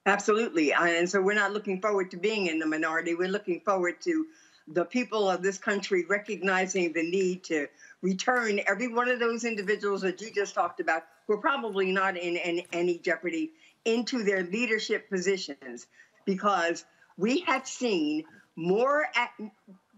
Absolutely, 0.06 0.74
and 0.74 1.10
so 1.10 1.22
we're 1.22 1.34
not 1.34 1.54
looking 1.54 1.82
forward 1.82 2.12
to 2.12 2.18
being 2.18 2.48
in 2.48 2.60
the 2.60 2.66
minority. 2.66 3.16
We're 3.16 3.28
looking 3.30 3.60
forward 3.62 4.02
to 4.02 4.26
the 4.70 4.86
people 4.86 5.30
of 5.30 5.42
this 5.42 5.58
country 5.58 6.06
recognizing 6.08 6.94
the 6.94 7.04
need 7.04 7.44
to 7.44 7.68
return 8.02 8.60
every 8.68 8.88
one 8.88 9.10
of 9.10 9.20
those 9.20 9.44
individuals 9.44 10.02
that 10.02 10.22
you 10.22 10.32
just 10.32 10.54
talked 10.54 10.80
about 10.80 11.04
who 11.28 11.34
are 11.34 11.40
probably 11.40 11.92
not 11.92 12.18
in 12.18 12.38
any, 12.38 12.68
any 12.72 12.98
jeopardy 13.00 13.52
into 13.86 14.24
their 14.24 14.44
leadership 14.44 15.10
positions 15.10 15.88
because 16.26 16.86
we 17.18 17.42
have 17.42 17.68
seen 17.68 18.24
more 18.60 19.08
at, 19.16 19.32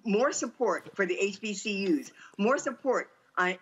more 0.05 0.31
support 0.31 0.95
for 0.95 1.05
the 1.05 1.17
HBCUs, 1.19 2.11
more 2.37 2.59
support 2.59 3.09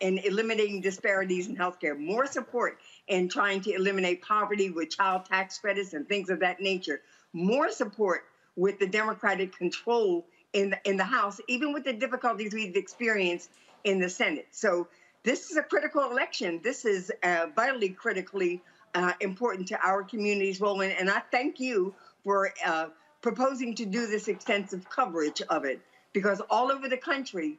in 0.02 0.18
eliminating 0.18 0.82
disparities 0.82 1.48
in 1.48 1.56
healthcare, 1.56 1.98
more 1.98 2.26
support 2.26 2.78
in 3.08 3.30
trying 3.30 3.62
to 3.62 3.72
eliminate 3.72 4.22
poverty 4.22 4.70
with 4.70 4.90
child 4.90 5.24
tax 5.26 5.58
credits 5.58 5.94
and 5.94 6.08
things 6.08 6.30
of 6.30 6.42
that 6.42 6.60
nature, 6.60 7.02
more 7.32 7.72
support 7.72 8.26
with 8.58 8.78
the 8.80 8.88
Democratic 8.88 9.56
control 9.56 10.26
in 10.52 10.72
the, 10.72 10.80
in 10.84 10.98
the 10.98 11.04
House, 11.04 11.40
even 11.48 11.72
with 11.72 11.86
the 11.86 11.94
difficulties 11.94 12.54
we've 12.54 12.76
experienced 12.76 13.50
in 13.86 14.00
the 14.00 14.10
Senate. 14.10 14.48
So 14.52 14.88
this 15.24 15.50
is 15.50 15.56
a 15.56 15.64
critical 15.64 16.12
election. 16.12 16.60
This 16.62 16.84
is 16.84 17.10
uh, 17.24 17.48
vitally 17.56 17.90
critically 17.90 18.62
uh, 18.96 19.14
important 19.22 19.70
to 19.70 19.80
our 19.82 20.04
communities, 20.04 20.60
Roland. 20.60 20.96
And 21.00 21.10
I 21.10 21.22
thank 21.32 21.60
you 21.62 21.94
for 22.26 22.52
uh, 22.66 22.88
proposing 23.22 23.76
to 23.76 23.86
do 23.86 24.08
this 24.08 24.28
extensive 24.28 24.90
coverage 24.90 25.42
of 25.50 25.66
it 25.66 25.82
because 26.14 26.42
all 26.50 26.72
over 26.72 26.88
the 26.88 26.98
country, 26.98 27.58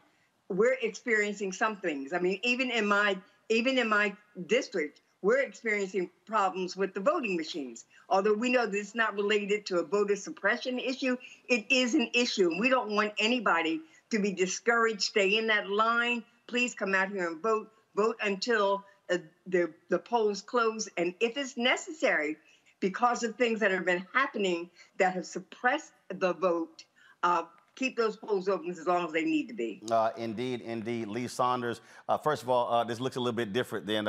we're 0.48 0.76
experiencing 0.82 1.52
some 1.52 1.76
things. 1.76 2.12
I 2.12 2.18
mean, 2.18 2.40
even 2.42 2.70
in 2.70 2.86
my 2.86 3.16
even 3.48 3.78
in 3.78 3.88
my 3.88 4.14
district, 4.46 5.00
we're 5.22 5.42
experiencing 5.42 6.08
problems 6.26 6.76
with 6.76 6.94
the 6.94 7.00
voting 7.00 7.36
machines. 7.36 7.84
Although 8.08 8.34
we 8.34 8.50
know 8.50 8.66
this 8.66 8.88
is 8.88 8.94
not 8.94 9.14
related 9.14 9.66
to 9.66 9.78
a 9.78 9.82
voter 9.82 10.16
suppression 10.16 10.78
issue, 10.78 11.16
it 11.48 11.66
is 11.68 11.94
an 11.94 12.10
issue. 12.14 12.58
We 12.58 12.68
don't 12.68 12.90
want 12.90 13.12
anybody 13.18 13.80
to 14.10 14.18
be 14.18 14.32
discouraged. 14.32 15.02
Stay 15.02 15.36
in 15.36 15.48
that 15.48 15.68
line. 15.68 16.24
Please 16.46 16.74
come 16.74 16.94
out 16.94 17.10
here 17.10 17.28
and 17.28 17.42
vote. 17.42 17.70
Vote 17.96 18.16
until 18.22 18.84
uh, 19.10 19.18
the, 19.48 19.72
the 19.88 19.98
polls 19.98 20.42
close. 20.42 20.88
And 20.96 21.12
if 21.20 21.36
it's 21.36 21.56
necessary, 21.56 22.36
because 22.80 23.22
of 23.22 23.36
things 23.36 23.60
that 23.60 23.70
have 23.70 23.84
been 23.84 24.04
happening 24.12 24.70
that 24.98 25.14
have 25.14 25.26
suppressed 25.26 25.92
the 26.08 26.32
vote, 26.34 26.84
uh, 27.22 27.44
keep 27.76 27.96
those 27.96 28.16
polls 28.16 28.48
open 28.48 28.70
as 28.70 28.86
long 28.86 29.06
as 29.06 29.12
they 29.12 29.24
need 29.24 29.46
to 29.48 29.54
be. 29.54 29.82
Uh, 29.90 30.10
indeed, 30.16 30.60
indeed. 30.62 31.08
Lee 31.08 31.28
Saunders. 31.28 31.80
Uh, 32.08 32.18
first 32.18 32.42
of 32.42 32.48
all, 32.48 32.70
uh, 32.72 32.84
this 32.84 33.00
looks 33.00 33.16
a 33.16 33.20
little 33.20 33.32
bit 33.32 33.52
different 33.52 33.86
than 33.86 34.06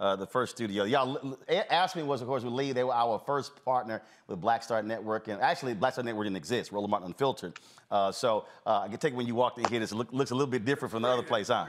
uh, 0.00 0.10
uh, 0.10 0.16
the 0.16 0.26
first 0.26 0.56
studio. 0.56 0.84
Y'all, 0.84 1.36
AFSCME 1.48 2.04
was, 2.04 2.20
of 2.20 2.26
course, 2.26 2.42
with 2.42 2.52
Lee. 2.52 2.72
They 2.72 2.84
were 2.84 2.94
our 2.94 3.18
first 3.18 3.64
partner 3.64 4.02
with 4.26 4.40
Black 4.40 4.62
Star 4.62 4.82
Network. 4.82 5.28
And 5.28 5.40
actually, 5.40 5.74
Black 5.74 5.92
Star 5.92 6.04
Network 6.04 6.26
didn't 6.26 6.36
exist, 6.36 6.72
Roland 6.72 6.90
Martin 6.90 7.08
Unfiltered. 7.08 7.58
Uh, 7.90 8.10
so 8.10 8.46
I 8.66 8.88
can 8.88 8.98
take 8.98 9.14
when 9.14 9.26
you 9.26 9.34
walked 9.34 9.58
in 9.58 9.64
here, 9.66 9.80
this 9.80 9.92
look, 9.92 10.12
looks 10.12 10.30
a 10.30 10.34
little 10.34 10.50
bit 10.50 10.64
different 10.64 10.90
from 10.90 11.02
the 11.02 11.08
other 11.08 11.22
place, 11.22 11.48
huh? 11.48 11.66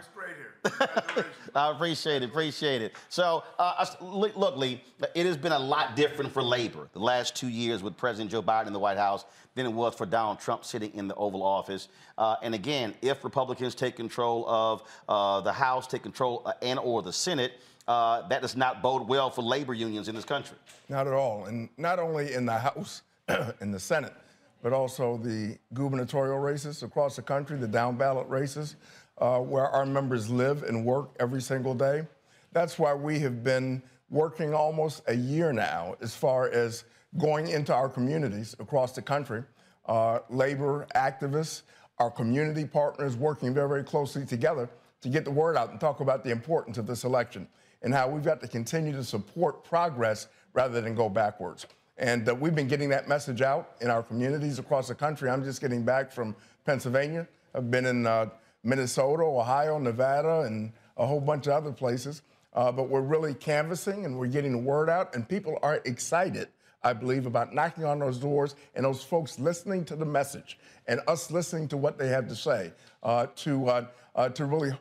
I 1.56 1.72
appreciate 1.72 2.22
it, 2.22 2.30
appreciate 2.30 2.82
it. 2.82 2.96
So, 3.10 3.44
uh, 3.58 3.86
look, 4.00 4.58
Lee, 4.58 4.84
it 5.16 5.26
has 5.26 5.38
been 5.38 5.52
a 5.52 5.60
lot 5.60 5.96
different 5.96 6.32
for 6.32 6.44
labor 6.44 6.88
the 6.94 7.00
last 7.00 7.36
two 7.36 7.48
years 7.48 7.82
with 7.82 7.98
President 7.98 8.30
Joe 8.32 8.44
Biden 8.44 8.68
in 8.68 8.74
the 8.74 8.80
White 8.80 8.98
House 8.98 9.26
than 9.56 9.66
it 9.66 9.74
was 9.74 9.96
for 9.96 10.06
Donald 10.06 10.40
Trump 10.40 10.64
sitting 10.64 10.94
in 10.94 11.08
the 11.08 11.16
Oval 11.16 11.42
Office. 11.44 11.88
Uh, 12.18 12.36
and 12.44 12.54
again, 12.54 12.94
if 13.02 13.24
Republicans 13.24 13.76
take 13.76 13.96
control 13.96 14.48
of 14.48 14.84
uh, 15.10 15.42
the 15.42 15.52
House, 15.52 15.88
take 15.88 16.04
control 16.04 16.44
uh, 16.46 16.54
and 16.62 16.80
or 16.80 17.02
the 17.02 17.12
Senate, 17.12 17.54
uh, 17.88 18.28
that 18.28 18.42
does 18.42 18.56
not 18.56 18.82
bode 18.82 19.08
well 19.08 19.30
for 19.30 19.42
labor 19.42 19.74
unions 19.74 20.08
in 20.08 20.16
this 20.16 20.26
country. 20.26 20.58
Not 20.90 21.08
at 21.08 21.14
all, 21.14 21.46
and 21.46 21.70
not 21.78 22.00
only 22.00 22.34
in 22.34 22.46
the 22.46 22.58
House, 22.58 23.02
in 23.62 23.72
the 23.72 23.80
Senate, 23.80 24.14
but 24.62 24.74
also 24.74 25.18
the 25.18 25.58
gubernatorial 25.74 26.40
races 26.40 26.84
across 26.84 27.16
the 27.16 27.22
country, 27.22 27.58
the 27.58 27.68
down 27.68 27.98
ballot 27.98 28.28
races 28.28 28.76
uh, 29.22 29.40
where 29.40 29.68
our 29.68 29.86
members 29.86 30.30
live 30.30 30.64
and 30.64 30.84
work 30.84 31.16
every 31.20 31.42
single 31.42 31.74
day. 31.74 32.06
That's 32.52 32.78
why 32.78 32.94
we 32.94 33.20
have 33.20 33.44
been 33.44 33.82
working 34.10 34.54
almost 34.54 35.04
a 35.08 35.14
year 35.14 35.54
now 35.54 35.96
as 36.02 36.16
far 36.16 36.50
as 36.50 36.84
going 37.18 37.48
into 37.48 37.74
our 37.74 37.88
communities 37.88 38.56
across 38.60 38.94
the 38.94 39.02
country. 39.02 39.44
Uh, 39.86 40.20
labor 40.30 40.88
activists, 40.96 41.62
our 42.00 42.12
community 42.12 42.66
partners 42.66 43.16
working 43.16 43.54
very, 43.54 43.70
very 43.70 43.84
closely 43.84 44.26
together 44.26 44.70
to 45.02 45.10
get 45.10 45.24
the 45.24 45.32
word 45.32 45.56
out 45.56 45.72
and 45.72 45.80
talk 45.80 46.00
about 46.00 46.24
the 46.24 46.32
importance 46.32 46.78
of 46.78 46.88
this 46.88 47.04
election 47.04 47.48
and 47.82 47.94
how 47.94 48.08
we've 48.08 48.24
got 48.24 48.42
to 48.42 48.48
continue 48.48 48.94
to 48.94 49.04
support 49.04 49.64
progress 49.64 50.28
rather 50.54 50.82
than 50.82 50.96
go 50.96 51.10
backwards. 51.10 51.66
And 51.98 52.28
uh, 52.28 52.36
we've 52.36 52.56
been 52.56 52.68
getting 52.68 52.90
that 52.90 53.08
message 53.08 53.42
out 53.42 53.76
in 53.82 53.90
our 53.90 54.04
communities 54.04 54.60
across 54.60 54.88
the 54.88 54.96
country. 54.96 55.30
I'm 55.30 55.44
just 55.44 55.62
getting 55.62 55.84
back 55.84 56.12
from 56.12 56.36
Pennsylvania. 56.66 57.28
I've 57.54 57.70
been 57.70 57.86
in 57.86 58.08
uh, 58.08 58.30
Minnesota, 58.64 59.24
Ohio, 59.24 59.78
Nevada, 59.78 60.42
and 60.42 60.72
a 60.98 61.06
whole 61.06 61.22
bunch 61.22 61.48
of 61.48 61.54
other 61.54 61.72
places. 61.72 62.22
Uh, 62.54 62.72
but 62.72 62.90
we're 62.90 63.02
really 63.02 63.34
canvassing 63.34 64.06
and 64.06 64.18
we're 64.18 64.28
getting 64.28 64.52
the 64.52 64.58
word 64.58 64.90
out, 64.90 65.16
and 65.16 65.28
people 65.28 65.58
are 65.62 65.82
excited, 65.86 66.50
I 66.84 66.92
believe, 66.92 67.26
about 67.26 67.54
knocking 67.54 67.86
on 67.86 68.00
those 68.00 68.18
doors 68.18 68.56
and 68.76 68.84
those 68.84 69.04
folks 69.04 69.40
listening 69.40 69.86
to 69.86 69.96
the 69.96 70.06
message 70.06 70.60
and 70.88 71.00
us 71.08 71.32
listening 71.32 71.70
to 71.70 71.78
what 71.78 71.98
they 71.98 72.10
have 72.10 72.28
to 72.28 72.36
say 72.36 72.74
uh, 73.04 73.28
to, 73.38 73.68
uh, 73.68 73.86
uh 74.16 74.30
to 74.30 74.46
really 74.46 74.78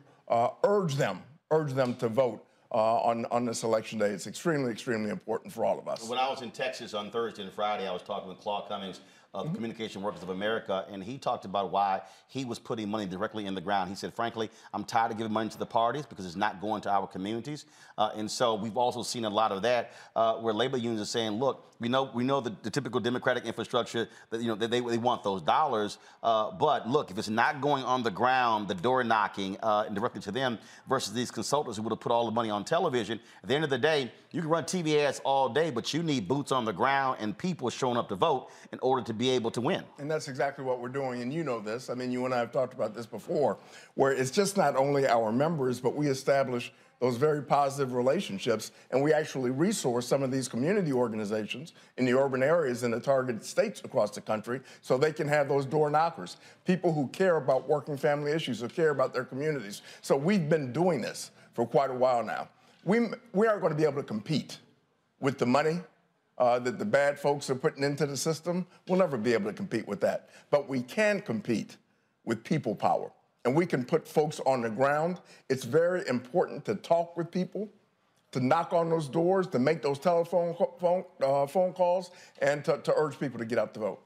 urge 0.64 0.96
them, 0.96 1.22
urge 1.52 1.72
them 1.72 1.94
to 1.96 2.08
vote. 2.08 2.44
Uh, 2.72 3.00
on, 3.00 3.26
on 3.32 3.44
this 3.44 3.64
election 3.64 3.98
day. 3.98 4.10
It's 4.10 4.28
extremely, 4.28 4.70
extremely 4.70 5.10
important 5.10 5.52
for 5.52 5.64
all 5.64 5.76
of 5.76 5.88
us. 5.88 6.08
When 6.08 6.20
I 6.20 6.28
was 6.30 6.40
in 6.42 6.52
Texas 6.52 6.94
on 6.94 7.10
Thursday 7.10 7.42
and 7.42 7.52
Friday, 7.52 7.88
I 7.88 7.92
was 7.92 8.02
talking 8.02 8.28
with 8.28 8.38
Claude 8.38 8.68
Cummings, 8.68 9.00
of 9.32 9.46
mm-hmm. 9.46 9.54
Communication 9.54 10.02
Workers 10.02 10.22
of 10.22 10.30
America, 10.30 10.84
and 10.90 11.02
he 11.02 11.16
talked 11.16 11.44
about 11.44 11.70
why 11.70 12.02
he 12.26 12.44
was 12.44 12.58
putting 12.58 12.88
money 12.88 13.06
directly 13.06 13.46
in 13.46 13.54
the 13.54 13.60
ground. 13.60 13.88
He 13.88 13.94
said, 13.94 14.12
frankly, 14.12 14.50
I'm 14.74 14.84
tired 14.84 15.12
of 15.12 15.18
giving 15.18 15.32
money 15.32 15.48
to 15.50 15.58
the 15.58 15.66
parties 15.66 16.04
because 16.06 16.26
it's 16.26 16.36
not 16.36 16.60
going 16.60 16.82
to 16.82 16.90
our 16.90 17.06
communities. 17.06 17.66
Uh, 17.96 18.10
and 18.16 18.28
so 18.28 18.54
we've 18.54 18.76
also 18.76 19.02
seen 19.02 19.24
a 19.24 19.30
lot 19.30 19.52
of 19.52 19.62
that 19.62 19.92
uh, 20.16 20.34
where 20.36 20.52
labor 20.52 20.76
unions 20.76 21.00
are 21.00 21.04
saying, 21.04 21.32
look, 21.32 21.69
we 21.80 21.88
know 21.88 22.10
we 22.14 22.22
know 22.22 22.40
the, 22.40 22.54
the 22.62 22.70
typical 22.70 23.00
Democratic 23.00 23.44
infrastructure 23.44 24.08
that 24.28 24.40
you 24.40 24.48
know 24.48 24.54
they, 24.54 24.80
they 24.80 24.98
want 24.98 25.22
those 25.24 25.42
dollars, 25.42 25.98
uh, 26.22 26.50
but 26.52 26.88
look, 26.88 27.10
if 27.10 27.18
it's 27.18 27.28
not 27.28 27.60
going 27.60 27.82
on 27.84 28.02
the 28.02 28.10
ground, 28.10 28.68
the 28.68 28.74
door 28.74 29.02
knocking 29.02 29.56
uh, 29.62 29.84
and 29.86 29.96
directly 29.96 30.20
to 30.20 30.30
them 30.30 30.58
versus 30.88 31.14
these 31.14 31.30
consultants 31.30 31.78
who 31.78 31.82
would 31.82 31.90
have 31.90 32.00
put 32.00 32.12
all 32.12 32.26
the 32.26 32.32
money 32.32 32.50
on 32.50 32.64
television, 32.64 33.18
at 33.42 33.48
the 33.48 33.54
end 33.54 33.64
of 33.64 33.70
the 33.70 33.78
day, 33.78 34.12
you 34.30 34.42
can 34.42 34.50
run 34.50 34.64
TV 34.64 34.98
ads 34.98 35.20
all 35.24 35.48
day, 35.48 35.70
but 35.70 35.92
you 35.94 36.02
need 36.02 36.28
boots 36.28 36.52
on 36.52 36.64
the 36.64 36.72
ground 36.72 37.16
and 37.20 37.36
people 37.36 37.70
showing 37.70 37.96
up 37.96 38.08
to 38.10 38.14
vote 38.14 38.48
in 38.72 38.78
order 38.80 39.02
to 39.02 39.14
be 39.14 39.30
able 39.30 39.50
to 39.50 39.60
win. 39.60 39.82
And 39.98 40.10
that's 40.10 40.28
exactly 40.28 40.64
what 40.64 40.80
we're 40.80 40.88
doing. 40.88 41.22
And 41.22 41.32
you 41.32 41.42
know 41.42 41.60
this. 41.60 41.88
I 41.88 41.94
mean, 41.94 42.12
you 42.12 42.26
and 42.26 42.34
I 42.34 42.38
have 42.38 42.52
talked 42.52 42.74
about 42.74 42.94
this 42.94 43.06
before, 43.06 43.58
where 43.94 44.12
it's 44.12 44.30
just 44.30 44.56
not 44.56 44.76
only 44.76 45.08
our 45.08 45.32
members, 45.32 45.80
but 45.80 45.96
we 45.96 46.08
establish 46.08 46.72
those 47.00 47.16
very 47.16 47.42
positive 47.42 47.94
relationships. 47.94 48.70
And 48.90 49.02
we 49.02 49.12
actually 49.12 49.50
resource 49.50 50.06
some 50.06 50.22
of 50.22 50.30
these 50.30 50.48
community 50.48 50.92
organizations 50.92 51.72
in 51.96 52.04
the 52.04 52.14
urban 52.16 52.42
areas 52.42 52.82
in 52.82 52.90
the 52.90 53.00
targeted 53.00 53.44
states 53.44 53.82
across 53.84 54.12
the 54.12 54.20
country 54.20 54.60
so 54.82 54.96
they 54.96 55.12
can 55.12 55.26
have 55.26 55.48
those 55.48 55.66
door 55.66 55.90
knockers, 55.90 56.36
people 56.64 56.92
who 56.92 57.08
care 57.08 57.36
about 57.36 57.68
working 57.68 57.96
family 57.96 58.32
issues, 58.32 58.60
who 58.60 58.68
care 58.68 58.90
about 58.90 59.12
their 59.12 59.24
communities. 59.24 59.82
So 60.02 60.16
we've 60.16 60.48
been 60.48 60.72
doing 60.72 61.00
this 61.00 61.30
for 61.54 61.66
quite 61.66 61.90
a 61.90 61.94
while 61.94 62.22
now. 62.22 62.48
We, 62.84 63.08
we 63.32 63.46
aren't 63.46 63.62
going 63.62 63.72
to 63.72 63.76
be 63.76 63.84
able 63.84 64.02
to 64.02 64.06
compete 64.06 64.58
with 65.20 65.38
the 65.38 65.46
money 65.46 65.80
uh, 66.40 66.58
that 66.58 66.78
the 66.78 66.84
bad 66.84 67.18
folks 67.18 67.50
are 67.50 67.54
putting 67.54 67.84
into 67.84 68.06
the 68.06 68.16
system, 68.16 68.66
we'll 68.88 68.98
never 68.98 69.18
be 69.18 69.34
able 69.34 69.50
to 69.50 69.52
compete 69.52 69.86
with 69.86 70.00
that. 70.00 70.30
But 70.50 70.68
we 70.68 70.80
can 70.80 71.20
compete 71.20 71.76
with 72.24 72.42
people 72.42 72.74
power. 72.74 73.12
And 73.44 73.54
we 73.54 73.64
can 73.66 73.84
put 73.84 74.06
folks 74.06 74.40
on 74.40 74.62
the 74.62 74.70
ground. 74.70 75.20
It's 75.48 75.64
very 75.64 76.06
important 76.08 76.64
to 76.66 76.74
talk 76.74 77.16
with 77.16 77.30
people, 77.30 77.68
to 78.32 78.40
knock 78.40 78.72
on 78.72 78.90
those 78.90 79.08
doors, 79.08 79.46
to 79.48 79.58
make 79.58 79.82
those 79.82 79.98
telephone 79.98 80.54
phone, 80.78 81.04
uh, 81.22 81.46
phone 81.46 81.72
calls, 81.72 82.10
and 82.42 82.64
to, 82.64 82.78
to 82.78 82.92
urge 82.96 83.18
people 83.18 83.38
to 83.38 83.44
get 83.44 83.58
out 83.58 83.72
to 83.74 83.80
vote. 83.80 84.02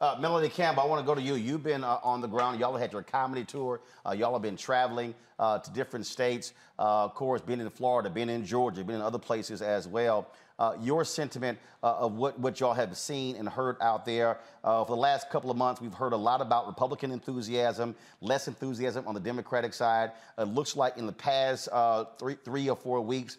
Uh, 0.00 0.16
Melanie 0.18 0.48
Campbell, 0.48 0.82
I 0.82 0.86
want 0.86 1.00
to 1.00 1.06
go 1.06 1.14
to 1.14 1.22
you. 1.22 1.36
You've 1.36 1.62
been 1.62 1.84
uh, 1.84 2.00
on 2.02 2.20
the 2.20 2.26
ground. 2.26 2.58
Y'all 2.58 2.76
had 2.76 2.92
your 2.92 3.04
comedy 3.04 3.44
tour. 3.44 3.80
Uh, 4.04 4.10
y'all 4.10 4.32
have 4.32 4.42
been 4.42 4.56
traveling 4.56 5.14
uh, 5.38 5.60
to 5.60 5.70
different 5.70 6.06
states. 6.06 6.54
Uh, 6.76 7.04
of 7.04 7.14
course, 7.14 7.40
being 7.40 7.60
in 7.60 7.70
Florida, 7.70 8.10
being 8.10 8.28
in 8.28 8.44
Georgia, 8.44 8.82
being 8.82 8.98
in 8.98 9.04
other 9.04 9.20
places 9.20 9.62
as 9.62 9.86
well. 9.86 10.26
Uh, 10.58 10.74
your 10.80 11.04
sentiment 11.04 11.58
uh, 11.82 11.94
of 11.98 12.14
what, 12.14 12.38
what 12.38 12.60
y'all 12.60 12.74
have 12.74 12.96
seen 12.96 13.36
and 13.36 13.48
heard 13.48 13.76
out 13.80 14.04
there. 14.04 14.38
Uh, 14.62 14.84
for 14.84 14.90
the 14.90 15.00
last 15.00 15.30
couple 15.30 15.50
of 15.50 15.56
months, 15.56 15.80
we've 15.80 15.94
heard 15.94 16.12
a 16.12 16.16
lot 16.16 16.40
about 16.40 16.66
Republican 16.66 17.10
enthusiasm, 17.10 17.94
less 18.20 18.48
enthusiasm 18.48 19.06
on 19.06 19.14
the 19.14 19.20
Democratic 19.20 19.74
side. 19.74 20.12
It 20.38 20.48
looks 20.48 20.76
like 20.76 20.98
in 20.98 21.06
the 21.06 21.12
past 21.12 21.68
uh, 21.72 22.04
three, 22.18 22.36
three 22.44 22.68
or 22.68 22.76
four 22.76 23.00
weeks, 23.00 23.38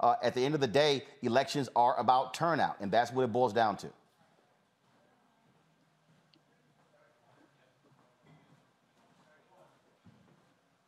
Uh, 0.00 0.14
at 0.22 0.34
the 0.34 0.44
end 0.44 0.54
of 0.54 0.60
the 0.60 0.66
day, 0.66 1.02
elections 1.22 1.68
are 1.74 1.98
about 1.98 2.32
turnout, 2.32 2.76
and 2.80 2.90
that's 2.90 3.12
what 3.12 3.24
it 3.24 3.32
boils 3.32 3.52
down 3.52 3.76
to. 3.76 3.88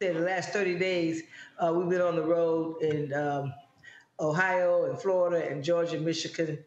The 0.00 0.14
last 0.14 0.50
30 0.50 0.78
days, 0.78 1.24
uh, 1.58 1.72
we've 1.74 1.88
been 1.90 2.00
on 2.00 2.16
the 2.16 2.22
road 2.22 2.80
in 2.80 3.12
um, 3.12 3.52
Ohio 4.18 4.84
and 4.84 4.98
Florida 4.98 5.46
and 5.46 5.62
Georgia, 5.62 5.98
Michigan, 5.98 6.58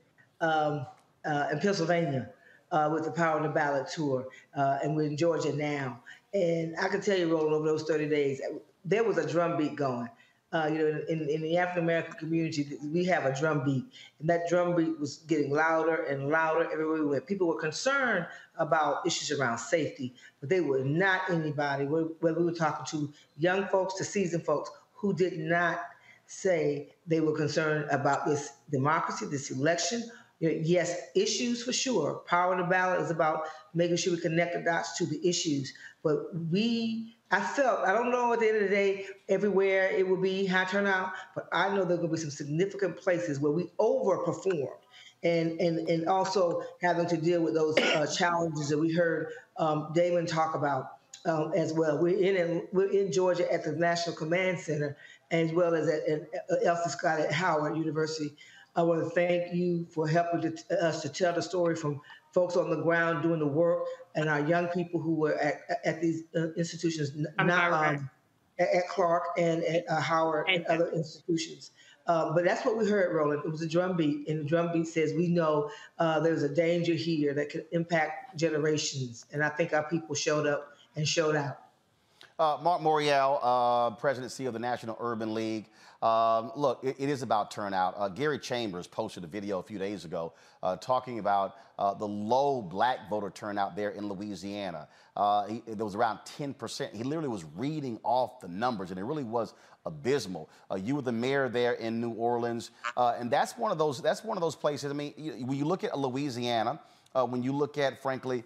um, 0.41 0.86
uh, 1.25 1.47
and 1.49 1.62
Pennsylvania 1.62 2.29
uh, 2.71 2.89
with 2.93 3.06
the 3.06 3.12
Power 3.12 3.38
of 3.38 3.43
the 3.43 3.49
Ballot 3.49 3.88
tour, 3.88 4.27
uh, 4.56 4.79
and 4.84 4.95
we're 4.95 5.08
in 5.08 5.17
Georgia 5.17 5.56
now. 5.56 5.99
And 6.34 6.75
I 6.79 6.89
can 6.89 7.01
tell 7.01 7.17
you, 7.17 7.32
Roland, 7.32 7.53
over 7.53 7.65
those 7.65 7.84
30 7.84 8.10
days, 8.10 8.41
there 8.84 9.03
was 9.03 9.17
a 9.17 9.27
drumbeat 9.27 9.75
going 9.75 10.10
uh, 10.54 10.70
you 10.72 10.78
know, 10.78 11.02
in, 11.10 11.28
in 11.30 11.42
the 11.42 11.58
African 11.58 11.84
American 11.84 12.13
community, 12.13 12.78
we 12.84 13.04
have 13.06 13.26
a 13.26 13.36
drum 13.36 13.66
beat, 13.66 13.86
and 14.20 14.30
that 14.30 14.48
drum 14.48 14.76
beat 14.76 15.00
was 15.00 15.18
getting 15.28 15.50
louder 15.52 16.04
and 16.04 16.30
louder 16.30 16.72
everywhere 16.72 17.02
we 17.02 17.06
went. 17.08 17.26
People 17.26 17.48
were 17.48 17.60
concerned 17.60 18.28
about 18.58 19.06
issues 19.06 19.38
around 19.38 19.58
safety, 19.58 20.13
but 20.39 20.50
they 20.50 20.62
were 20.62 20.84
not 20.84 21.22
anybody, 21.30 21.86
whether 21.86 22.39
we 22.39 22.46
were 22.46 22.52
talking 22.52 22.86
to 22.86 23.12
young 23.38 23.66
folks 23.68 23.96
to 23.96 24.04
seasoned 24.04 24.46
folks, 24.46 24.70
who 24.94 25.12
did 25.13 25.39
not 25.39 25.80
say 26.28 26.94
they 27.08 27.20
were 27.20 27.36
concerned 27.36 27.88
about 27.89 28.26
this 28.26 28.54
democracy, 28.70 29.26
this 29.26 29.50
election. 29.50 30.04
You 30.39 30.50
know, 30.50 30.62
yes, 30.63 31.00
issues 31.16 31.63
for 31.63 31.74
sure. 31.74 32.16
Power 32.28 32.54
of 32.54 32.60
the 32.60 32.66
ballot 32.66 33.02
is 33.02 33.10
about 33.10 33.48
making 33.74 33.98
sure 33.98 34.13
we 34.13 34.20
connect 34.20 34.54
the 34.54 34.62
dots 34.62 34.98
to 34.98 35.06
the 35.06 35.26
issues, 35.28 35.74
but 36.04 36.36
we 36.52 37.12
I 37.34 37.41
felt, 37.41 37.80
I 37.80 37.93
don't 37.93 38.12
know 38.12 38.32
at 38.32 38.41
the 38.41 38.48
end 38.48 38.58
of 38.58 38.63
the 38.63 38.69
day, 38.69 39.08
everywhere 39.28 39.89
it 39.89 40.08
will 40.08 40.22
be 40.22 40.46
high 40.46 40.65
turnout, 40.65 41.13
but 41.34 41.48
I 41.52 41.76
know 41.76 41.84
there 41.84 41.98
will 41.98 42.08
be 42.08 42.17
some 42.17 42.30
significant 42.30 42.96
places 42.96 43.39
where 43.39 43.52
we 43.52 43.72
overperformed. 43.80 44.78
And, 45.24 45.60
and, 45.60 45.89
and 45.89 46.08
also 46.08 46.62
having 46.82 47.08
to 47.08 47.17
deal 47.17 47.41
with 47.41 47.56
those 47.56 47.76
uh, 47.78 48.06
challenges 48.06 48.69
that 48.69 48.78
we 48.78 48.93
heard 48.93 49.30
um, 49.58 49.89
Damon 49.96 50.28
talk 50.28 50.54
about 50.54 50.98
um, 51.26 51.54
as 51.56 51.74
well. 51.74 51.98
We're 51.98 52.19
in, 52.19 52.67
we're 52.72 52.91
in 52.91 53.12
Georgia 53.12 53.52
at 53.52 53.63
the 53.63 53.72
National 53.72 54.15
Command 54.15 54.60
Center, 54.60 54.96
as 55.32 55.52
well 55.54 55.74
as 55.74 55.88
at, 55.88 56.08
at 56.08 56.65
Elsie 56.65 56.89
Scott 56.89 57.19
at 57.19 57.32
Howard 57.32 57.78
University. 57.78 58.36
I 58.76 58.84
want 58.84 59.02
to 59.02 59.10
thank 59.10 59.54
you 59.54 59.88
for 59.91 60.08
helping 60.08 60.41
to, 60.41 60.84
us 60.84 61.02
to 61.02 61.10
tell 61.10 61.34
the 61.34 61.41
story 61.41 61.78
from 61.78 62.02
folks 62.34 62.56
on 62.58 62.69
the 62.69 62.82
ground 62.82 63.22
doing 63.22 63.39
the 63.39 63.48
work, 63.48 63.86
and 64.15 64.28
our 64.28 64.41
young 64.41 64.67
people 64.67 65.00
who 65.00 65.13
were 65.15 65.36
at, 65.36 65.62
at 65.86 66.02
these 66.02 66.24
uh, 66.36 66.52
institutions, 66.54 67.12
not 67.38 67.72
um, 67.72 68.10
at, 68.60 68.69
at, 68.74 68.88
Clark 68.89 69.24
and 69.38 69.63
at 69.63 69.86
uh, 69.89 70.02
Howard 70.02 70.48
and, 70.50 70.65
and 70.65 70.82
other 70.82 70.91
institutions. 70.91 71.72
Uh, 72.06 72.34
but 72.34 72.43
that's 72.43 72.65
what 72.65 72.78
we 72.78 72.89
heard, 72.89 73.15
Roland. 73.15 73.43
It 73.46 73.52
was 73.52 73.62
a 73.62 73.67
drum 73.67 73.96
beat, 73.96 74.28
and 74.28 74.39
the 74.39 74.43
drum 74.43 74.74
beat 74.74 74.88
says 74.88 75.13
we 75.13 75.28
know 75.28 75.69
uh, 76.00 76.19
there's 76.19 76.43
a 76.43 76.54
danger 76.54 76.93
here 76.93 77.34
that 77.34 77.50
could 77.50 77.65
impact 77.72 78.38
generations. 78.38 79.26
And 79.32 79.43
I 79.43 79.50
think 79.50 79.74
our 79.74 79.84
people 79.84 80.15
showed 80.15 80.46
up 80.46 80.74
and 80.96 81.08
showed 81.08 81.36
out. 81.36 81.60
Uh, 82.39 82.58
Mark 82.62 82.82
Morial, 82.82 83.39
uh, 83.41 83.91
President 83.91 84.32
CEO 84.32 84.48
of 84.48 84.54
the 84.54 84.60
National 84.60 84.98
Urban 85.00 85.34
League. 85.34 85.69
Um, 86.04 86.52
look, 86.58 86.84
it, 86.84 86.98
it 87.00 87.08
is 87.08 87.22
about 87.22 87.50
turnout. 87.50 87.96
Uh, 87.98 88.10
Gary 88.10 88.38
Chambers 88.38 88.88
posted 88.88 89.24
a 89.24 89.28
video 89.28 89.60
a 89.60 89.63
few 89.63 89.80
days 89.80 90.04
ago 90.04 90.34
uh, 90.62 90.76
talking 90.76 91.18
about 91.18 91.56
uh, 91.80 91.94
the 91.94 92.08
low 92.08 92.62
black 92.62 93.10
voter 93.10 93.30
turnout 93.30 93.78
there 93.78 93.92
in 93.92 94.10
Louisiana. 94.10 94.89
Uh, 95.16 95.48
he, 95.48 95.63
there 95.66 95.86
was 95.86 95.96
around 95.96 96.20
10%. 96.38 96.94
He 96.94 97.04
literally 97.06 97.30
was 97.30 97.46
reading 97.56 98.02
off 98.04 98.42
the 98.42 98.50
numbers, 98.50 98.92
and 98.92 99.00
it 99.00 99.04
really 99.04 99.24
was 99.24 99.54
abysmal. 99.86 100.50
Uh, 100.70 100.76
you 100.76 100.96
were 100.96 101.02
the 101.02 101.12
mayor 101.13 101.48
there 101.48 101.74
in 101.74 102.02
New 102.02 102.12
Orleans, 102.12 102.72
uh, 102.98 103.16
and 103.18 103.32
that's 103.32 103.58
one 103.58 103.72
of 103.72 103.78
those. 103.78 104.02
That's 104.02 104.26
one 104.26 104.38
of 104.38 104.42
those 104.42 104.58
places. 104.58 104.92
I 104.92 104.94
mean, 104.94 105.13
you, 105.16 105.46
when 105.46 105.58
you 105.58 105.63
look 105.63 105.86
at 105.86 105.98
Louisiana, 105.98 106.82
when 107.13 107.44
you 107.44 107.54
look 107.54 107.78
at, 107.78 108.02
frankly, 108.02 108.44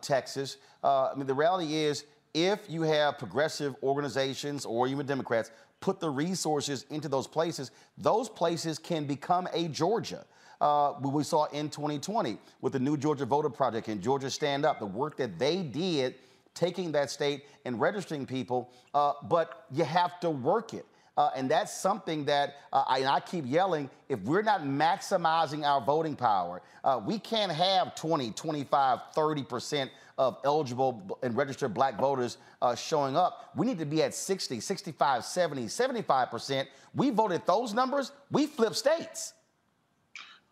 Texas, 0.00 0.56
I 0.82 1.12
mean, 1.14 1.26
the 1.26 1.34
reality 1.34 1.76
is 1.76 2.04
if 2.36 2.68
you 2.68 2.82
have 2.82 3.16
progressive 3.16 3.74
organizations 3.82 4.66
or 4.66 4.86
even 4.86 5.06
Democrats 5.06 5.50
put 5.80 6.00
the 6.00 6.10
resources 6.10 6.84
into 6.90 7.08
those 7.08 7.26
places, 7.26 7.70
those 7.98 8.28
places 8.28 8.78
can 8.78 9.06
become 9.06 9.48
a 9.52 9.68
Georgia. 9.68 10.24
Uh, 10.60 10.94
we 11.02 11.22
saw 11.22 11.44
in 11.46 11.68
2020 11.68 12.38
with 12.62 12.72
the 12.72 12.78
New 12.78 12.96
Georgia 12.96 13.26
Voter 13.26 13.50
Project 13.50 13.88
and 13.88 14.02
Georgia 14.02 14.30
Stand 14.30 14.64
Up, 14.64 14.78
the 14.78 14.86
work 14.86 15.16
that 15.18 15.38
they 15.38 15.62
did 15.62 16.14
taking 16.54 16.90
that 16.92 17.10
state 17.10 17.44
and 17.66 17.78
registering 17.78 18.26
people, 18.26 18.70
uh, 18.94 19.12
but 19.24 19.66
you 19.70 19.84
have 19.84 20.18
to 20.20 20.30
work 20.30 20.72
it. 20.72 20.86
Uh, 21.16 21.30
and 21.34 21.50
that's 21.50 21.74
something 21.74 22.26
that 22.26 22.56
uh, 22.72 22.84
I, 22.86 23.04
I, 23.06 23.20
keep 23.20 23.46
yelling 23.46 23.88
if 24.10 24.20
we're 24.20 24.42
not 24.42 24.62
maximizing 24.62 25.64
our 25.64 25.80
voting 25.80 26.14
power, 26.14 26.60
uh, 26.84 27.00
we 27.02 27.18
can't 27.18 27.50
have 27.50 27.94
20, 27.94 28.32
25, 28.32 28.98
30% 29.14 29.88
of 30.18 30.38
eligible 30.44 31.18
and 31.22 31.36
registered 31.36 31.74
black 31.74 31.98
voters 31.98 32.38
uh, 32.62 32.74
showing 32.74 33.16
up. 33.16 33.50
We 33.54 33.66
need 33.66 33.78
to 33.78 33.84
be 33.84 34.02
at 34.02 34.14
60, 34.14 34.60
65, 34.60 35.24
70, 35.24 35.64
75%. 35.66 36.66
We 36.94 37.10
voted 37.10 37.42
those 37.46 37.74
numbers, 37.74 38.12
we 38.30 38.46
flip 38.46 38.74
states. 38.74 39.34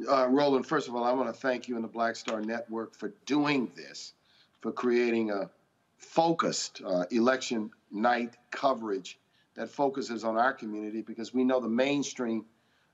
Uh, 0.08 0.26
Roland, 0.28 0.66
first 0.66 0.88
of 0.88 0.94
all, 0.94 1.04
I 1.04 1.12
want 1.12 1.32
to 1.32 1.40
thank 1.40 1.68
you 1.68 1.76
and 1.76 1.84
the 1.84 1.88
Black 1.88 2.16
Star 2.16 2.40
Network 2.40 2.94
for 2.94 3.14
doing 3.26 3.70
this, 3.76 4.12
for 4.60 4.72
creating 4.72 5.30
a 5.30 5.48
focused 5.96 6.82
uh, 6.84 7.04
election 7.10 7.70
night 7.90 8.36
coverage 8.50 9.18
that 9.54 9.68
focuses 9.70 10.24
on 10.24 10.36
our 10.36 10.52
community 10.52 11.00
because 11.00 11.32
we 11.32 11.44
know 11.44 11.60
the 11.60 11.68
mainstream 11.68 12.44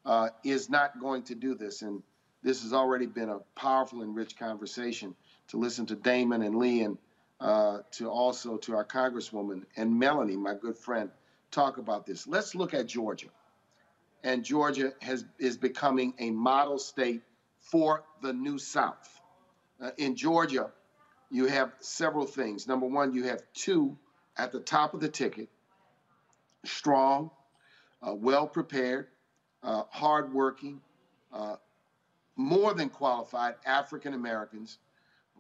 uh, 0.04 0.28
is 0.44 0.68
not 0.68 1.00
going 1.00 1.22
to 1.22 1.35
do 1.35 1.54
this. 1.54 1.83
And 1.83 2.02
this 2.42 2.62
has 2.62 2.72
already 2.72 3.06
been 3.06 3.30
a 3.30 3.38
powerful 3.59 4.02
and 4.02 4.14
rich 4.14 4.38
conversation 4.38 5.14
to 5.50 5.56
listen 5.56 5.86
to 5.86 5.96
Damon 5.96 6.42
and 6.42 6.56
Lee 6.56 6.82
and 6.82 6.96
uh, 7.40 7.78
to 7.92 8.08
also 8.08 8.56
to 8.58 8.74
our 8.76 8.84
Congresswoman 8.84 9.64
and 9.76 9.98
Melanie, 9.98 10.36
my 10.36 10.54
good 10.54 10.76
friend, 10.76 11.10
talk 11.50 11.78
about 11.78 12.06
this. 12.06 12.26
Let's 12.26 12.54
look 12.54 12.74
at 12.74 12.86
Georgia. 12.86 13.28
And 14.22 14.44
Georgia 14.44 14.92
has 15.00 15.24
is 15.38 15.56
becoming 15.56 16.14
a 16.18 16.30
model 16.30 16.78
state 16.78 17.22
for 17.58 18.04
the 18.22 18.32
New 18.32 18.58
South. 18.58 19.20
Uh, 19.82 19.90
in 19.96 20.14
Georgia, 20.14 20.70
you 21.30 21.46
have 21.46 21.72
several 21.80 22.26
things. 22.26 22.68
Number 22.68 22.86
one, 22.86 23.14
you 23.14 23.24
have 23.24 23.42
two 23.54 23.96
at 24.36 24.52
the 24.52 24.60
top 24.60 24.94
of 24.94 25.00
the 25.00 25.08
ticket 25.08 25.48
strong, 26.64 27.30
uh, 28.06 28.14
well 28.14 28.46
prepared, 28.46 29.06
uh, 29.62 29.84
hardworking, 29.90 30.80
uh, 31.32 31.56
more 32.36 32.74
than 32.74 32.90
qualified 32.90 33.54
African 33.64 34.12
Americans. 34.12 34.78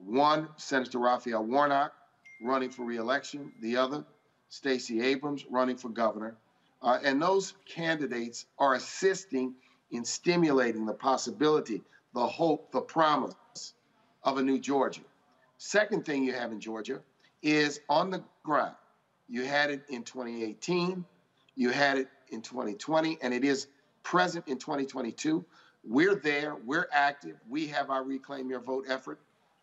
One, 0.04 0.48
Senator 0.56 0.98
Raphael 0.98 1.44
Warnock, 1.44 1.92
running 2.40 2.70
for 2.70 2.84
reelection. 2.84 3.52
The 3.60 3.76
other, 3.76 4.04
Stacey 4.48 5.02
Abrams, 5.02 5.44
running 5.50 5.76
for 5.76 5.88
governor. 5.88 6.36
Uh, 6.82 6.98
and 7.04 7.20
those 7.20 7.54
candidates 7.66 8.46
are 8.58 8.74
assisting 8.74 9.54
in 9.90 10.04
stimulating 10.04 10.86
the 10.86 10.94
possibility, 10.94 11.82
the 12.14 12.26
hope, 12.26 12.72
the 12.72 12.80
promise 12.80 13.74
of 14.22 14.38
a 14.38 14.42
new 14.42 14.58
Georgia. 14.58 15.02
Second 15.58 16.06
thing 16.06 16.24
you 16.24 16.32
have 16.32 16.52
in 16.52 16.60
Georgia 16.60 17.00
is 17.42 17.80
on 17.88 18.10
the 18.10 18.22
ground. 18.42 18.74
You 19.28 19.44
had 19.44 19.70
it 19.70 19.82
in 19.88 20.02
2018, 20.02 21.04
you 21.54 21.70
had 21.70 21.98
it 21.98 22.08
in 22.30 22.40
2020, 22.42 23.18
and 23.22 23.32
it 23.34 23.44
is 23.44 23.66
present 24.02 24.48
in 24.48 24.58
2022. 24.58 25.44
We're 25.84 26.14
there, 26.14 26.56
we're 26.64 26.88
active, 26.92 27.36
we 27.48 27.66
have 27.68 27.90
our 27.90 28.02
Reclaim 28.02 28.48
Your 28.50 28.60
Vote 28.60 28.86
effort. 28.88 29.20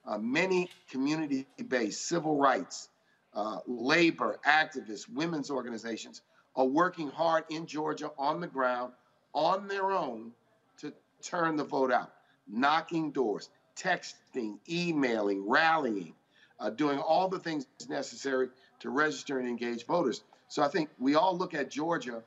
Uh, 0.08 0.18
many 0.18 0.70
community 0.90 1.46
based 1.68 2.08
civil 2.08 2.38
rights, 2.38 2.88
uh, 3.34 3.60
labor, 3.68 4.40
activists, 4.48 5.08
women's 5.14 5.52
organizations 5.52 6.22
are 6.56 6.66
working 6.66 7.10
hard 7.10 7.44
in 7.50 7.66
Georgia 7.66 8.10
on 8.18 8.40
the 8.40 8.48
ground 8.48 8.94
on 9.34 9.68
their 9.68 9.92
own 9.92 10.32
to 10.80 10.94
turn 11.22 11.58
the 11.58 11.64
vote 11.64 11.92
out, 11.92 12.14
knocking 12.48 13.12
doors, 13.12 13.50
texting, 13.76 14.58
emailing, 14.70 15.48
rallying, 15.48 16.14
uh, 16.60 16.70
doing 16.70 17.00
all 17.00 17.28
the 17.28 17.40
things 17.40 17.68
necessary 17.90 18.48
to 18.80 18.90
register 18.90 19.40
and 19.40 19.48
engage 19.48 19.86
voters. 19.86 20.24
So 20.48 20.64
I 20.64 20.70
think 20.70 20.90
we 21.00 21.16
all 21.16 21.38
look 21.38 21.54
at 21.54 21.70
Georgia, 21.70 22.24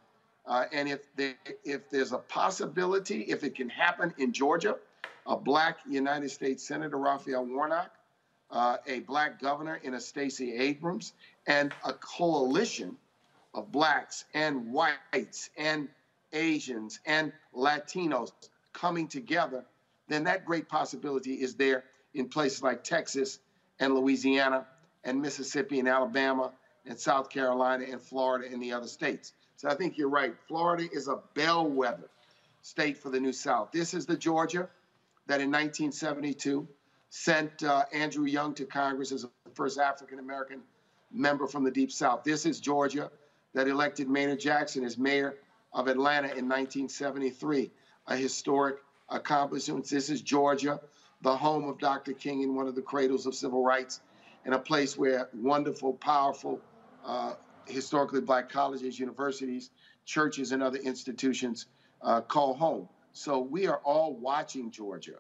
uh, 0.47 0.65
and 0.71 0.87
if 0.87 1.01
if 1.65 1.89
there's 1.89 2.13
a 2.13 2.19
possibility, 2.19 3.23
if 3.23 3.43
it 3.43 3.55
can 3.55 3.71
happen 3.71 4.13
in 4.19 4.33
Georgia, 4.33 4.77
a 5.27 5.37
black 5.37 5.79
United 5.89 6.31
States 6.31 6.67
Senator 6.67 6.99
Raphael 6.99 7.47
Warnock, 7.47 7.91
uh, 8.51 8.79
a 8.87 9.01
black 9.01 9.41
governor 9.41 9.81
in 9.83 9.95
a 9.95 10.01
Stacey 10.01 10.55
Abrams, 10.55 11.13
and 11.47 11.73
a 11.85 11.93
coalition 11.93 12.97
of 13.55 13.71
blacks 13.71 14.25
and 14.35 14.73
whites 14.73 15.51
and 15.57 15.89
Asians 16.33 17.01
and 17.07 17.33
Latinos 17.55 18.33
coming 18.73 19.09
together, 19.09 19.65
then 20.09 20.25
that 20.25 20.45
great 20.45 20.69
possibility 20.69 21.35
is 21.35 21.55
there 21.55 21.85
in 22.15 22.29
places 22.29 22.63
like 22.63 22.85
Texas 22.85 23.39
and 23.79 23.95
Louisiana 23.95 24.67
and 25.05 25.21
Mississippi 25.21 25.79
and 25.79 25.89
Alabama 25.89 26.53
and 26.87 26.99
South 26.99 27.31
Carolina 27.31 27.85
and 27.91 28.01
Florida 28.01 28.49
and 28.53 28.63
the 28.63 28.73
other 28.73 28.87
states. 28.87 29.33
So 29.57 29.69
I 29.69 29.75
think 29.75 29.99
you're 29.99 30.09
right. 30.09 30.35
Florida 30.49 30.89
is 30.93 31.09
a 31.09 31.21
bellwether 31.35 32.09
state 32.63 32.99
for 32.99 33.11
the 33.11 33.21
New 33.21 33.33
South. 33.33 33.71
This 33.73 33.95
is 33.95 34.07
the 34.07 34.17
Georgia 34.17 34.69
that 35.31 35.41
in 35.41 35.49
1972 35.49 36.67
sent 37.09 37.63
uh, 37.63 37.85
Andrew 37.93 38.25
Young 38.25 38.53
to 38.55 38.65
Congress 38.65 39.13
as 39.13 39.23
the 39.23 39.51
first 39.55 39.79
African 39.79 40.19
American 40.19 40.61
member 41.13 41.47
from 41.47 41.63
the 41.63 41.71
Deep 41.71 41.93
South. 41.93 42.25
This 42.25 42.47
is 42.47 42.59
Georgia 42.59 43.13
that 43.55 43.69
elected 43.69 44.09
Maynard 44.09 44.41
Jackson 44.41 44.85
as 44.85 44.99
mayor 44.99 45.37
of 45.73 45.87
Atlanta 45.87 46.27
in 46.27 46.49
1973, 46.49 47.71
a 48.09 48.17
historic 48.17 48.79
accomplishment. 49.09 49.89
This 49.89 50.11
is 50.11 50.21
Georgia, 50.21 50.81
the 51.23 51.37
home 51.37 51.69
of 51.69 51.79
Dr. 51.79 52.13
King 52.13 52.43
and 52.43 52.57
one 52.57 52.67
of 52.67 52.75
the 52.75 52.83
cradles 52.83 53.25
of 53.25 53.37
civil 53.37 53.63
rights, 53.63 54.01
and 54.45 54.53
a 54.53 54.59
place 54.59 54.99
where 54.99 55.29
wonderful, 55.33 55.93
powerful, 55.93 56.61
uh, 57.07 57.35
historically 57.67 58.21
black 58.21 58.49
colleges, 58.51 58.99
universities, 58.99 59.71
churches, 60.05 60.51
and 60.51 60.61
other 60.61 60.79
institutions 60.79 61.67
uh, 62.03 62.21
call 62.21 62.55
home. 62.55 62.89
So 63.13 63.41
we 63.41 63.67
are 63.67 63.79
all 63.79 64.15
watching 64.15 64.71
Georgia 64.71 65.19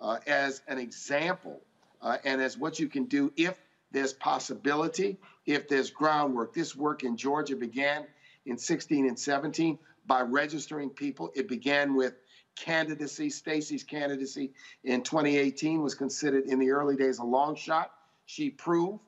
uh, 0.00 0.18
as 0.26 0.62
an 0.68 0.78
example 0.78 1.60
uh, 2.00 2.18
and 2.24 2.40
as 2.40 2.56
what 2.56 2.78
you 2.78 2.88
can 2.88 3.04
do 3.04 3.32
if 3.36 3.60
there's 3.92 4.12
possibility, 4.12 5.18
if 5.46 5.68
there's 5.68 5.90
groundwork. 5.90 6.54
This 6.54 6.74
work 6.74 7.02
in 7.02 7.16
Georgia 7.16 7.56
began 7.56 8.06
in 8.46 8.56
16 8.56 9.06
and 9.06 9.18
17 9.18 9.78
by 10.06 10.22
registering 10.22 10.90
people. 10.90 11.30
It 11.34 11.48
began 11.48 11.94
with 11.94 12.14
candidacy. 12.56 13.30
Stacey's 13.30 13.84
candidacy 13.84 14.52
in 14.84 15.02
2018 15.02 15.82
was 15.82 15.94
considered 15.94 16.44
in 16.44 16.58
the 16.58 16.70
early 16.70 16.96
days 16.96 17.18
a 17.18 17.24
long 17.24 17.54
shot. 17.54 17.92
She 18.26 18.50
proved 18.50 19.00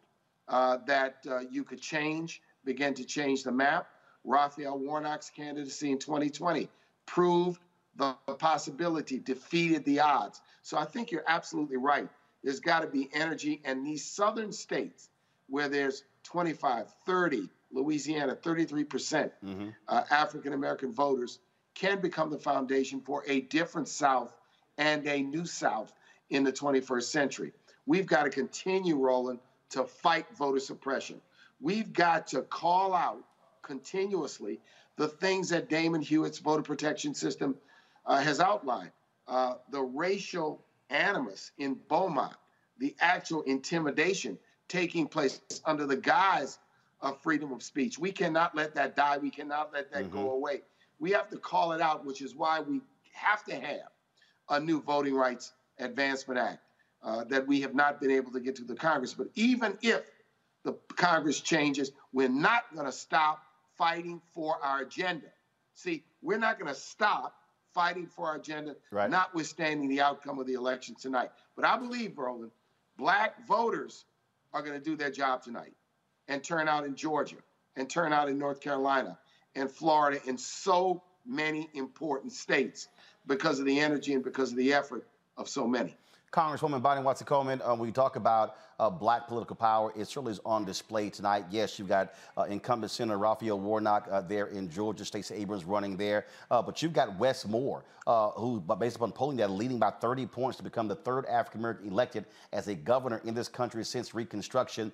uh, 0.48 0.78
that 0.86 1.18
uh, 1.30 1.40
you 1.50 1.64
could 1.64 1.80
change, 1.80 2.42
begin 2.64 2.94
to 2.94 3.04
change 3.04 3.44
the 3.44 3.52
map. 3.52 3.88
Raphael 4.24 4.78
Warnock's 4.78 5.30
candidacy 5.30 5.90
in 5.90 5.98
2020 5.98 6.68
proved 7.06 7.60
the 7.96 8.14
possibility, 8.38 9.18
defeated 9.18 9.84
the 9.84 10.00
odds. 10.00 10.40
So 10.62 10.78
I 10.78 10.84
think 10.84 11.10
you're 11.10 11.24
absolutely 11.26 11.76
right. 11.76 12.08
There's 12.42 12.60
got 12.60 12.80
to 12.80 12.88
be 12.88 13.08
energy, 13.12 13.60
and 13.64 13.86
these 13.86 14.04
southern 14.04 14.52
states 14.52 15.08
where 15.48 15.68
there's 15.68 16.02
25, 16.24 16.92
30, 17.06 17.48
Louisiana, 17.72 18.36
33% 18.36 18.90
mm-hmm. 19.44 19.68
uh, 19.88 20.02
African 20.10 20.52
American 20.52 20.92
voters 20.92 21.38
can 21.74 22.00
become 22.00 22.30
the 22.30 22.38
foundation 22.38 23.00
for 23.00 23.24
a 23.26 23.40
different 23.40 23.88
South 23.88 24.34
and 24.78 25.06
a 25.06 25.22
new 25.22 25.46
South 25.46 25.92
in 26.30 26.44
the 26.44 26.52
21st 26.52 27.04
century. 27.04 27.52
We've 27.86 28.06
got 28.06 28.24
to 28.24 28.30
continue, 28.30 28.96
Roland, 28.96 29.40
to 29.70 29.84
fight 29.84 30.26
voter 30.36 30.60
suppression. 30.60 31.20
We've 31.60 31.92
got 31.92 32.28
to 32.28 32.42
call 32.42 32.94
out 32.94 33.24
continuously 33.62 34.60
the 34.96 35.08
things 35.08 35.48
that 35.50 35.68
Damon 35.68 36.02
Hewitt's 36.02 36.38
voter 36.38 36.62
protection 36.62 37.14
system 37.14 37.56
has 38.06 38.40
outlined. 38.40 38.92
Uh, 39.28 39.54
the 39.70 39.80
racial 39.80 40.64
animus 40.90 41.52
in 41.58 41.78
Beaumont, 41.88 42.34
the 42.78 42.94
actual 43.00 43.42
intimidation 43.42 44.38
taking 44.68 45.06
place 45.06 45.40
under 45.64 45.86
the 45.86 45.96
guise 45.96 46.58
of 47.00 47.20
freedom 47.20 47.52
of 47.52 47.62
speech. 47.62 47.98
We 47.98 48.12
cannot 48.12 48.54
let 48.54 48.74
that 48.74 48.96
die. 48.96 49.18
We 49.18 49.30
cannot 49.30 49.72
let 49.72 49.92
that 49.92 50.04
mm-hmm. 50.04 50.16
go 50.16 50.30
away. 50.32 50.62
We 50.98 51.10
have 51.12 51.28
to 51.30 51.36
call 51.36 51.72
it 51.72 51.80
out, 51.80 52.04
which 52.04 52.22
is 52.22 52.34
why 52.34 52.60
we 52.60 52.80
have 53.12 53.44
to 53.44 53.54
have 53.54 53.90
a 54.48 54.60
new 54.60 54.80
Voting 54.80 55.14
Rights 55.14 55.52
Advancement 55.78 56.38
Act 56.38 56.60
uh, 57.02 57.24
that 57.24 57.46
we 57.46 57.60
have 57.60 57.74
not 57.74 58.00
been 58.00 58.10
able 58.10 58.32
to 58.32 58.40
get 58.40 58.56
to 58.56 58.64
the 58.64 58.74
Congress. 58.74 59.14
But 59.14 59.28
even 59.34 59.76
if 59.82 60.02
the 60.64 60.74
Congress 60.96 61.40
changes, 61.40 61.92
we're 62.12 62.28
not 62.28 62.64
going 62.74 62.86
to 62.86 62.92
stop 62.92 63.42
fighting 63.76 64.20
for 64.34 64.56
our 64.62 64.82
agenda. 64.82 65.26
See, 65.74 66.04
we're 66.20 66.38
not 66.38 66.58
going 66.58 66.72
to 66.72 66.80
stop 66.80 67.34
fighting 67.74 68.06
for 68.06 68.26
our 68.26 68.36
agenda, 68.36 68.76
right. 68.90 69.10
notwithstanding 69.10 69.88
the 69.88 70.00
outcome 70.00 70.38
of 70.38 70.46
the 70.46 70.54
election 70.54 70.94
tonight. 70.94 71.30
But 71.56 71.64
I 71.64 71.78
believe, 71.78 72.18
Roland, 72.18 72.52
black 72.96 73.46
voters 73.46 74.04
are 74.52 74.62
going 74.62 74.78
to 74.78 74.84
do 74.84 74.96
their 74.96 75.10
job 75.10 75.42
tonight 75.42 75.72
and 76.28 76.42
turn 76.42 76.68
out 76.68 76.84
in 76.84 76.94
Georgia 76.94 77.36
and 77.76 77.88
turn 77.88 78.12
out 78.12 78.28
in 78.28 78.38
North 78.38 78.60
Carolina 78.60 79.18
and 79.54 79.70
Florida 79.70 80.20
and 80.26 80.38
so 80.38 81.02
many 81.26 81.68
important 81.74 82.32
states 82.32 82.88
because 83.26 83.58
of 83.58 83.66
the 83.66 83.80
energy 83.80 84.14
and 84.14 84.24
because 84.24 84.50
of 84.50 84.56
the 84.56 84.72
effort 84.72 85.06
of 85.36 85.48
so 85.48 85.66
many. 85.66 85.96
Congresswoman 86.32 86.80
Bonnie 86.80 87.02
Watson 87.02 87.26
Coleman, 87.26 87.60
uh, 87.60 87.74
when 87.74 87.86
you 87.86 87.92
talk 87.92 88.16
about 88.16 88.56
uh, 88.80 88.88
black 88.88 89.28
political 89.28 89.54
power, 89.54 89.92
it 89.94 90.06
certainly 90.06 90.32
is 90.32 90.40
on 90.46 90.64
display 90.64 91.10
tonight. 91.10 91.44
Yes, 91.50 91.78
you've 91.78 91.88
got 91.88 92.14
uh, 92.38 92.44
incumbent 92.44 92.90
Senator 92.90 93.18
Raphael 93.18 93.60
Warnock 93.60 94.08
uh, 94.10 94.22
there 94.22 94.46
in 94.46 94.70
Georgia, 94.70 95.04
Stacey 95.04 95.34
Abrams 95.34 95.66
running 95.66 95.94
there, 95.94 96.24
uh, 96.50 96.62
but 96.62 96.80
you've 96.80 96.94
got 96.94 97.18
Wes 97.18 97.46
Moore, 97.46 97.84
uh, 98.06 98.30
who, 98.30 98.60
based 98.60 98.96
upon 98.96 99.12
polling 99.12 99.36
data, 99.36 99.52
leading 99.52 99.78
by 99.78 99.90
30 99.90 100.24
points 100.24 100.56
to 100.56 100.62
become 100.62 100.88
the 100.88 100.94
third 100.94 101.26
African 101.26 101.60
American 101.60 101.88
elected 101.88 102.24
as 102.54 102.66
a 102.66 102.74
governor 102.74 103.20
in 103.26 103.34
this 103.34 103.48
country 103.48 103.84
since 103.84 104.14
Reconstruction. 104.14 104.90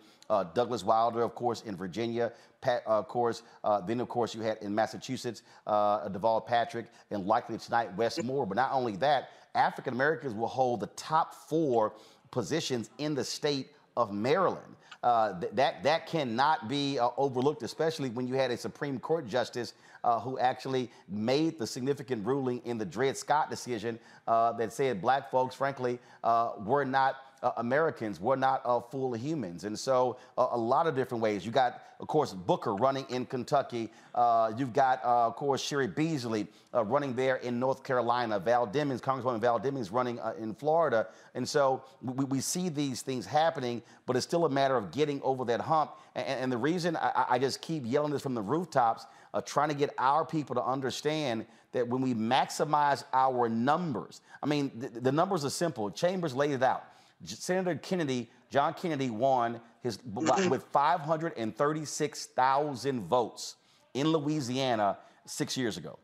Douglas 0.54 0.82
Wilder, 0.82 1.22
of 1.22 1.36
course, 1.36 1.62
in 1.62 1.76
Virginia. 1.76 2.32
Pat, 2.60 2.82
of 2.84 3.06
course, 3.06 3.44
then 3.86 4.00
of 4.00 4.08
course 4.08 4.34
you 4.34 4.42
had 4.42 4.58
in 4.58 4.74
Massachusetts 4.74 5.42
Deval 5.66 6.44
Patrick, 6.44 6.86
and 7.12 7.26
likely 7.26 7.56
tonight 7.56 7.96
Wes 7.96 8.22
Moore. 8.22 8.44
But 8.44 8.56
not 8.56 8.72
only 8.72 8.96
that. 8.96 9.30
African 9.54 9.94
Americans 9.94 10.34
will 10.34 10.48
hold 10.48 10.80
the 10.80 10.88
top 10.88 11.34
four 11.34 11.94
positions 12.30 12.90
in 12.98 13.14
the 13.14 13.24
state 13.24 13.70
of 13.96 14.12
Maryland. 14.12 14.76
Uh, 15.02 15.38
th- 15.38 15.52
that 15.52 15.82
that 15.84 16.06
cannot 16.06 16.68
be 16.68 16.98
uh, 16.98 17.10
overlooked, 17.16 17.62
especially 17.62 18.10
when 18.10 18.26
you 18.26 18.34
had 18.34 18.50
a 18.50 18.56
Supreme 18.56 18.98
Court 18.98 19.28
justice 19.28 19.74
uh, 20.04 20.18
who 20.20 20.38
actually 20.38 20.90
made 21.08 21.58
the 21.58 21.66
significant 21.66 22.24
ruling 22.26 22.60
in 22.64 22.78
the 22.78 22.84
Dred 22.84 23.16
Scott 23.16 23.50
decision 23.50 23.98
uh, 24.26 24.52
that 24.52 24.72
said 24.72 25.00
black 25.00 25.30
folks, 25.30 25.54
frankly, 25.54 25.98
uh, 26.24 26.52
were 26.64 26.84
not 26.84 27.16
uh, 27.42 27.52
Americans. 27.58 28.20
We're 28.20 28.36
not 28.36 28.62
uh, 28.64 28.80
full 28.80 29.14
of 29.14 29.20
humans. 29.20 29.64
And 29.64 29.78
so, 29.78 30.16
uh, 30.36 30.48
a 30.50 30.58
lot 30.58 30.86
of 30.86 30.94
different 30.94 31.22
ways. 31.22 31.44
You 31.44 31.52
got, 31.52 31.82
of 32.00 32.08
course, 32.08 32.32
Booker 32.32 32.74
running 32.74 33.06
in 33.08 33.26
Kentucky. 33.26 33.90
Uh, 34.14 34.52
you've 34.56 34.72
got, 34.72 35.04
uh, 35.04 35.26
of 35.26 35.36
course, 35.36 35.62
Cheri 35.62 35.86
Beasley 35.86 36.46
uh, 36.74 36.84
running 36.84 37.14
there 37.14 37.36
in 37.36 37.58
North 37.58 37.82
Carolina. 37.84 38.38
Val 38.38 38.66
Demings, 38.66 39.00
Congresswoman 39.00 39.40
Val 39.40 39.60
Demings 39.60 39.92
running 39.92 40.18
in 40.38 40.54
Florida. 40.54 41.08
And 41.34 41.48
so, 41.48 41.82
we, 42.02 42.24
we, 42.24 42.40
see 42.40 42.68
these 42.68 43.02
things 43.02 43.26
happening, 43.26 43.82
but 44.06 44.16
it's 44.16 44.24
still 44.24 44.44
a 44.44 44.50
matter 44.50 44.76
of 44.76 44.90
getting 44.90 45.20
over 45.22 45.44
that 45.46 45.60
hump. 45.60 45.92
And, 46.14 46.26
and 46.26 46.52
the 46.52 46.56
reason 46.56 46.96
I, 46.96 47.26
I, 47.30 47.38
just 47.38 47.60
keep 47.60 47.82
yelling 47.84 48.12
this 48.12 48.22
from 48.22 48.34
the 48.34 48.42
rooftops, 48.42 49.06
trying 49.44 49.68
to 49.68 49.74
get 49.74 49.94
our 49.98 50.24
people 50.24 50.54
to 50.54 50.64
understand 50.64 51.46
that 51.72 51.86
when 51.86 52.00
we 52.00 52.14
maximize 52.14 53.04
our 53.12 53.48
numbers, 53.48 54.20
I 54.42 54.46
mean, 54.46 54.72
the 54.74 55.12
numbers 55.12 55.44
are 55.44 55.50
simple. 55.50 55.90
Chambers 55.90 56.34
laid 56.34 56.52
it 56.52 56.62
out. 56.62 56.84
Senator 57.24 57.76
Kennedy, 57.76 58.30
John 58.50 58.74
Kennedy 58.74 59.08
won 59.10 59.60
his 59.82 59.98
mm-hmm. 59.98 60.48
with 60.48 60.62
536,000 60.64 63.02
votes 63.02 63.56
in 63.94 64.08
Louisiana 64.08 64.98
six 65.26 65.56
years 65.56 65.76
ago. 65.76 65.98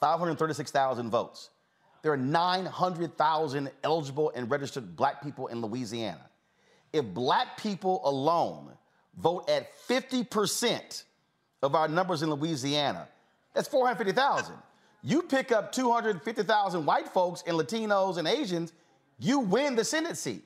536,000 0.00 1.10
votes. 1.10 1.50
There 2.02 2.12
are 2.12 2.16
900,000 2.16 3.70
eligible 3.84 4.32
and 4.34 4.50
registered 4.50 4.96
black 4.96 5.22
people 5.22 5.48
in 5.48 5.60
Louisiana. 5.60 6.30
If 6.92 7.04
black 7.04 7.58
people 7.58 8.00
alone 8.04 8.72
vote 9.18 9.48
at 9.50 9.68
50% 9.86 11.04
of 11.62 11.74
our 11.74 11.88
numbers 11.88 12.22
in 12.22 12.30
Louisiana, 12.30 13.06
that's 13.54 13.68
450,000. 13.68 14.54
You 15.02 15.22
pick 15.22 15.52
up 15.52 15.72
250,000 15.72 16.86
white 16.86 17.08
folks 17.08 17.44
and 17.46 17.56
Latinos 17.56 18.16
and 18.16 18.26
Asians, 18.26 18.72
you 19.20 19.40
win 19.40 19.76
the 19.76 19.84
Senate 19.84 20.16
seat. 20.16 20.44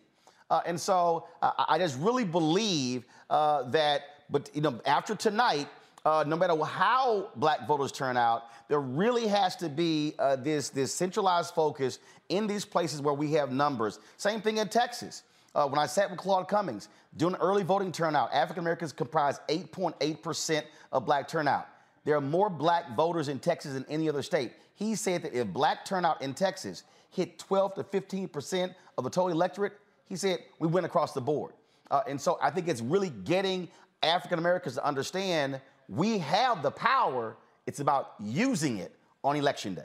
Uh, 0.50 0.60
and 0.66 0.78
so 0.78 1.26
uh, 1.40 1.52
I 1.68 1.78
just 1.78 1.98
really 1.98 2.24
believe 2.24 3.06
uh, 3.30 3.62
that, 3.70 4.02
but 4.30 4.50
you 4.54 4.60
know, 4.60 4.80
after 4.84 5.14
tonight, 5.14 5.68
uh, 6.04 6.24
no 6.26 6.36
matter 6.36 6.62
how 6.62 7.30
black 7.36 7.66
voters 7.66 7.90
turn 7.90 8.16
out, 8.16 8.44
there 8.68 8.80
really 8.80 9.26
has 9.26 9.56
to 9.56 9.68
be 9.68 10.14
uh, 10.18 10.36
this, 10.36 10.68
this 10.68 10.94
centralized 10.94 11.54
focus 11.54 11.98
in 12.28 12.46
these 12.46 12.64
places 12.64 13.00
where 13.00 13.14
we 13.14 13.32
have 13.32 13.52
numbers. 13.52 13.98
Same 14.16 14.40
thing 14.40 14.58
in 14.58 14.68
Texas. 14.68 15.22
Uh, 15.54 15.66
when 15.68 15.78
I 15.78 15.86
sat 15.86 16.10
with 16.10 16.18
Claude 16.18 16.48
Cummings, 16.48 16.88
doing 17.16 17.36
early 17.36 17.62
voting 17.62 17.92
turnout, 17.92 18.30
African 18.32 18.62
Americans 18.62 18.92
comprise 18.92 19.40
8.8% 19.48 20.62
of 20.92 21.06
black 21.06 21.28
turnout. 21.28 21.68
There 22.04 22.16
are 22.16 22.20
more 22.20 22.50
black 22.50 22.94
voters 22.96 23.28
in 23.28 23.38
Texas 23.38 23.74
than 23.74 23.86
any 23.88 24.08
other 24.08 24.22
state. 24.22 24.52
He 24.74 24.96
said 24.96 25.22
that 25.22 25.32
if 25.32 25.46
black 25.46 25.84
turnout 25.84 26.20
in 26.20 26.34
Texas 26.34 26.82
hit 27.14 27.38
12 27.38 27.74
to 27.74 27.84
15 27.84 28.28
percent 28.28 28.72
of 28.98 29.04
the 29.04 29.10
total 29.10 29.30
electorate, 29.30 29.74
he 30.08 30.16
said 30.16 30.40
we 30.58 30.68
went 30.68 30.86
across 30.86 31.12
the 31.12 31.20
board. 31.20 31.54
Uh, 31.90 32.02
and 32.08 32.20
so 32.20 32.38
I 32.42 32.50
think 32.50 32.68
it's 32.68 32.80
really 32.80 33.10
getting 33.10 33.68
African 34.02 34.38
Americans 34.38 34.74
to 34.74 34.84
understand 34.84 35.60
we 35.88 36.18
have 36.18 36.62
the 36.62 36.70
power. 36.70 37.36
It's 37.66 37.80
about 37.80 38.14
using 38.20 38.78
it 38.78 38.94
on 39.22 39.36
election 39.36 39.74
day. 39.74 39.84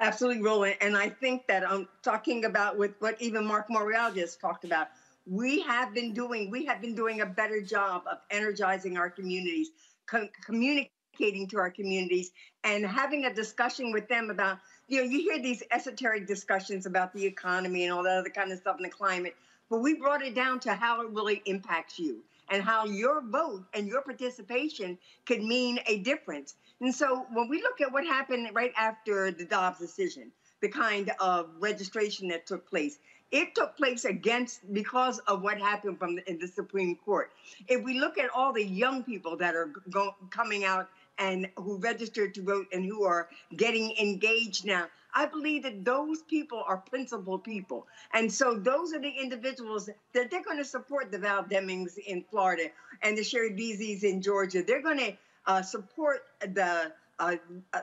Absolutely, 0.00 0.42
Roland. 0.42 0.76
And 0.80 0.96
I 0.96 1.08
think 1.08 1.46
that 1.48 1.68
I'm 1.68 1.88
talking 2.02 2.44
about 2.44 2.78
with 2.78 2.92
what 3.00 3.20
even 3.20 3.44
Mark 3.44 3.68
Morial 3.68 4.14
just 4.14 4.40
talked 4.40 4.64
about. 4.64 4.88
We 5.26 5.60
have 5.62 5.92
been 5.92 6.14
doing, 6.14 6.50
we 6.50 6.64
have 6.66 6.80
been 6.80 6.94
doing 6.94 7.20
a 7.20 7.26
better 7.26 7.60
job 7.60 8.02
of 8.10 8.18
energizing 8.30 8.96
our 8.96 9.10
communities, 9.10 9.70
com- 10.06 10.30
communicating 10.44 11.48
to 11.48 11.58
our 11.58 11.70
communities, 11.70 12.30
and 12.64 12.86
having 12.86 13.24
a 13.24 13.34
discussion 13.34 13.92
with 13.92 14.08
them 14.08 14.30
about 14.30 14.58
you 14.88 14.98
know, 14.98 15.10
you 15.10 15.20
hear 15.20 15.40
these 15.40 15.62
esoteric 15.70 16.26
discussions 16.26 16.86
about 16.86 17.12
the 17.12 17.24
economy 17.24 17.84
and 17.84 17.92
all 17.92 18.02
that 18.02 18.18
other 18.18 18.30
kind 18.30 18.50
of 18.50 18.58
stuff 18.58 18.76
and 18.76 18.84
the 18.86 18.90
climate, 18.90 19.36
but 19.70 19.80
we 19.80 19.94
brought 19.94 20.22
it 20.22 20.34
down 20.34 20.58
to 20.60 20.74
how 20.74 21.02
it 21.02 21.10
really 21.10 21.42
impacts 21.44 21.98
you 21.98 22.22
and 22.50 22.62
how 22.62 22.86
your 22.86 23.20
vote 23.20 23.64
and 23.74 23.86
your 23.86 24.00
participation 24.00 24.98
could 25.26 25.42
mean 25.42 25.78
a 25.86 25.98
difference. 25.98 26.54
And 26.80 26.94
so 26.94 27.26
when 27.32 27.48
we 27.48 27.60
look 27.62 27.80
at 27.82 27.92
what 27.92 28.04
happened 28.04 28.48
right 28.54 28.72
after 28.76 29.30
the 29.30 29.44
Dobbs 29.44 29.78
decision, 29.78 30.32
the 30.60 30.68
kind 30.68 31.12
of 31.20 31.50
registration 31.60 32.28
that 32.28 32.46
took 32.46 32.68
place, 32.68 32.98
it 33.30 33.54
took 33.54 33.76
place 33.76 34.06
against 34.06 34.72
because 34.72 35.18
of 35.20 35.42
what 35.42 35.58
happened 35.58 35.98
from 35.98 36.16
the, 36.16 36.30
in 36.30 36.38
the 36.38 36.48
Supreme 36.48 36.96
Court. 36.96 37.30
If 37.68 37.84
we 37.84 37.98
look 37.98 38.16
at 38.16 38.30
all 38.34 38.54
the 38.54 38.64
young 38.64 39.02
people 39.02 39.36
that 39.36 39.54
are 39.54 39.70
go, 39.90 40.14
coming 40.30 40.64
out 40.64 40.88
and 41.18 41.48
who 41.56 41.78
registered 41.78 42.34
to 42.34 42.42
vote 42.42 42.66
and 42.72 42.84
who 42.84 43.04
are 43.04 43.28
getting 43.56 43.96
engaged 44.00 44.64
now. 44.64 44.86
I 45.14 45.26
believe 45.26 45.62
that 45.64 45.84
those 45.84 46.22
people 46.22 46.62
are 46.66 46.76
principled 46.76 47.42
people. 47.42 47.86
And 48.12 48.32
so 48.32 48.54
those 48.54 48.92
are 48.92 49.00
the 49.00 49.10
individuals 49.10 49.86
that 50.14 50.30
they're 50.30 50.44
going 50.44 50.58
to 50.58 50.64
support 50.64 51.10
the 51.10 51.18
Val 51.18 51.44
Demings 51.44 51.98
in 51.98 52.22
Florida 52.30 52.68
and 53.02 53.16
the 53.16 53.22
Cheri 53.22 53.50
Beasleys 53.50 54.04
in 54.04 54.22
Georgia. 54.22 54.62
They're 54.62 54.82
going 54.82 54.98
to 54.98 55.16
uh, 55.46 55.62
support 55.62 56.20
the 56.40 56.92
uh, 57.18 57.36
uh, 57.72 57.80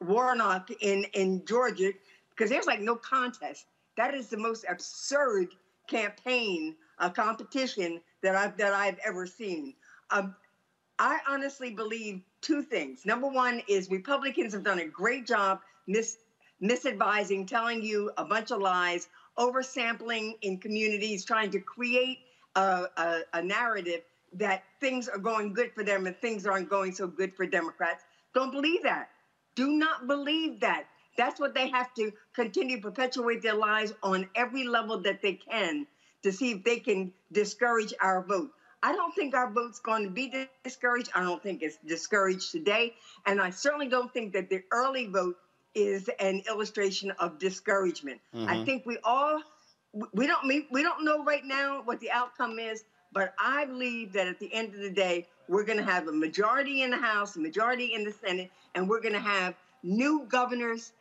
Warnock 0.00 0.70
in, 0.80 1.04
in 1.12 1.44
Georgia 1.44 1.92
because 2.30 2.50
there's 2.50 2.66
like 2.66 2.80
no 2.80 2.96
contest. 2.96 3.66
That 3.96 4.14
is 4.14 4.28
the 4.28 4.38
most 4.38 4.64
absurd 4.68 5.48
campaign 5.86 6.76
uh, 6.98 7.10
competition 7.10 8.00
that 8.22 8.36
I've 8.36 8.56
that 8.56 8.72
I've 8.72 8.98
ever 9.04 9.26
seen. 9.26 9.74
Um, 10.10 10.34
I 10.98 11.18
honestly 11.28 11.70
believe 11.70 12.22
two 12.42 12.62
things. 12.62 13.04
Number 13.04 13.28
one 13.28 13.62
is 13.68 13.88
Republicans 13.90 14.52
have 14.54 14.62
done 14.64 14.80
a 14.80 14.86
great 14.86 15.26
job 15.26 15.58
mis- 15.86 16.18
misadvising, 16.62 17.46
telling 17.46 17.82
you 17.82 18.10
a 18.16 18.24
bunch 18.24 18.50
of 18.50 18.60
lies, 18.60 19.08
oversampling 19.38 20.34
in 20.42 20.58
communities, 20.58 21.24
trying 21.24 21.50
to 21.50 21.60
create 21.60 22.18
a, 22.56 22.86
a, 22.96 23.20
a 23.34 23.42
narrative 23.42 24.02
that 24.34 24.62
things 24.80 25.08
are 25.08 25.18
going 25.18 25.52
good 25.52 25.70
for 25.74 25.84
them 25.84 26.06
and 26.06 26.16
things 26.18 26.46
aren't 26.46 26.68
going 26.68 26.92
so 26.92 27.06
good 27.08 27.32
for 27.36 27.46
Democrats. 27.46 28.04
Don't 28.34 28.52
believe 28.52 28.82
that. 28.84 29.08
Do 29.56 29.72
not 29.72 30.06
believe 30.06 30.60
that. 30.60 30.84
That's 31.16 31.40
what 31.40 31.54
they 31.54 31.68
have 31.70 31.92
to 31.94 32.12
continue 32.34 32.76
to 32.76 32.82
perpetuate 32.82 33.42
their 33.42 33.54
lies 33.54 33.92
on 34.02 34.26
every 34.36 34.64
level 34.64 34.98
that 35.02 35.22
they 35.22 35.34
can 35.34 35.86
to 36.22 36.32
see 36.32 36.52
if 36.52 36.64
they 36.64 36.78
can 36.78 37.12
discourage 37.32 37.94
our 38.00 38.22
vote. 38.22 38.50
I 38.82 38.92
don't 38.92 39.14
think 39.14 39.34
our 39.34 39.50
vote's 39.50 39.78
going 39.78 40.04
to 40.04 40.10
be 40.10 40.32
discouraged. 40.64 41.10
I 41.14 41.22
don't 41.22 41.42
think 41.42 41.62
it's 41.62 41.76
discouraged 41.86 42.50
today. 42.50 42.94
And 43.26 43.40
I 43.40 43.50
certainly 43.50 43.88
don't 43.88 44.12
think 44.12 44.32
that 44.32 44.48
the 44.48 44.62
early 44.70 45.06
vote 45.06 45.36
is 45.74 46.08
an 46.18 46.42
illustration 46.48 47.12
of 47.18 47.38
discouragement. 47.38 48.20
Mm-hmm. 48.34 48.48
I 48.48 48.64
think 48.64 48.86
we 48.86 48.98
all 49.04 49.42
we 50.12 50.26
don't 50.26 50.46
we 50.70 50.82
don't 50.82 51.04
know 51.04 51.24
right 51.24 51.44
now 51.44 51.82
what 51.84 52.00
the 52.00 52.10
outcome 52.10 52.58
is, 52.58 52.84
but 53.12 53.34
I 53.38 53.64
believe 53.66 54.12
that 54.12 54.26
at 54.26 54.38
the 54.38 54.52
end 54.52 54.74
of 54.74 54.80
the 54.80 54.90
day, 54.90 55.26
we're 55.48 55.64
going 55.64 55.78
to 55.78 55.84
have 55.84 56.08
a 56.08 56.12
majority 56.12 56.82
in 56.82 56.90
the 56.90 56.96
House, 56.96 57.36
a 57.36 57.40
majority 57.40 57.94
in 57.94 58.04
the 58.04 58.12
Senate, 58.12 58.50
and 58.74 58.88
we're 58.88 59.00
going 59.00 59.14
to 59.14 59.20
have 59.20 59.54
new 59.82 60.24
governors, 60.28 60.92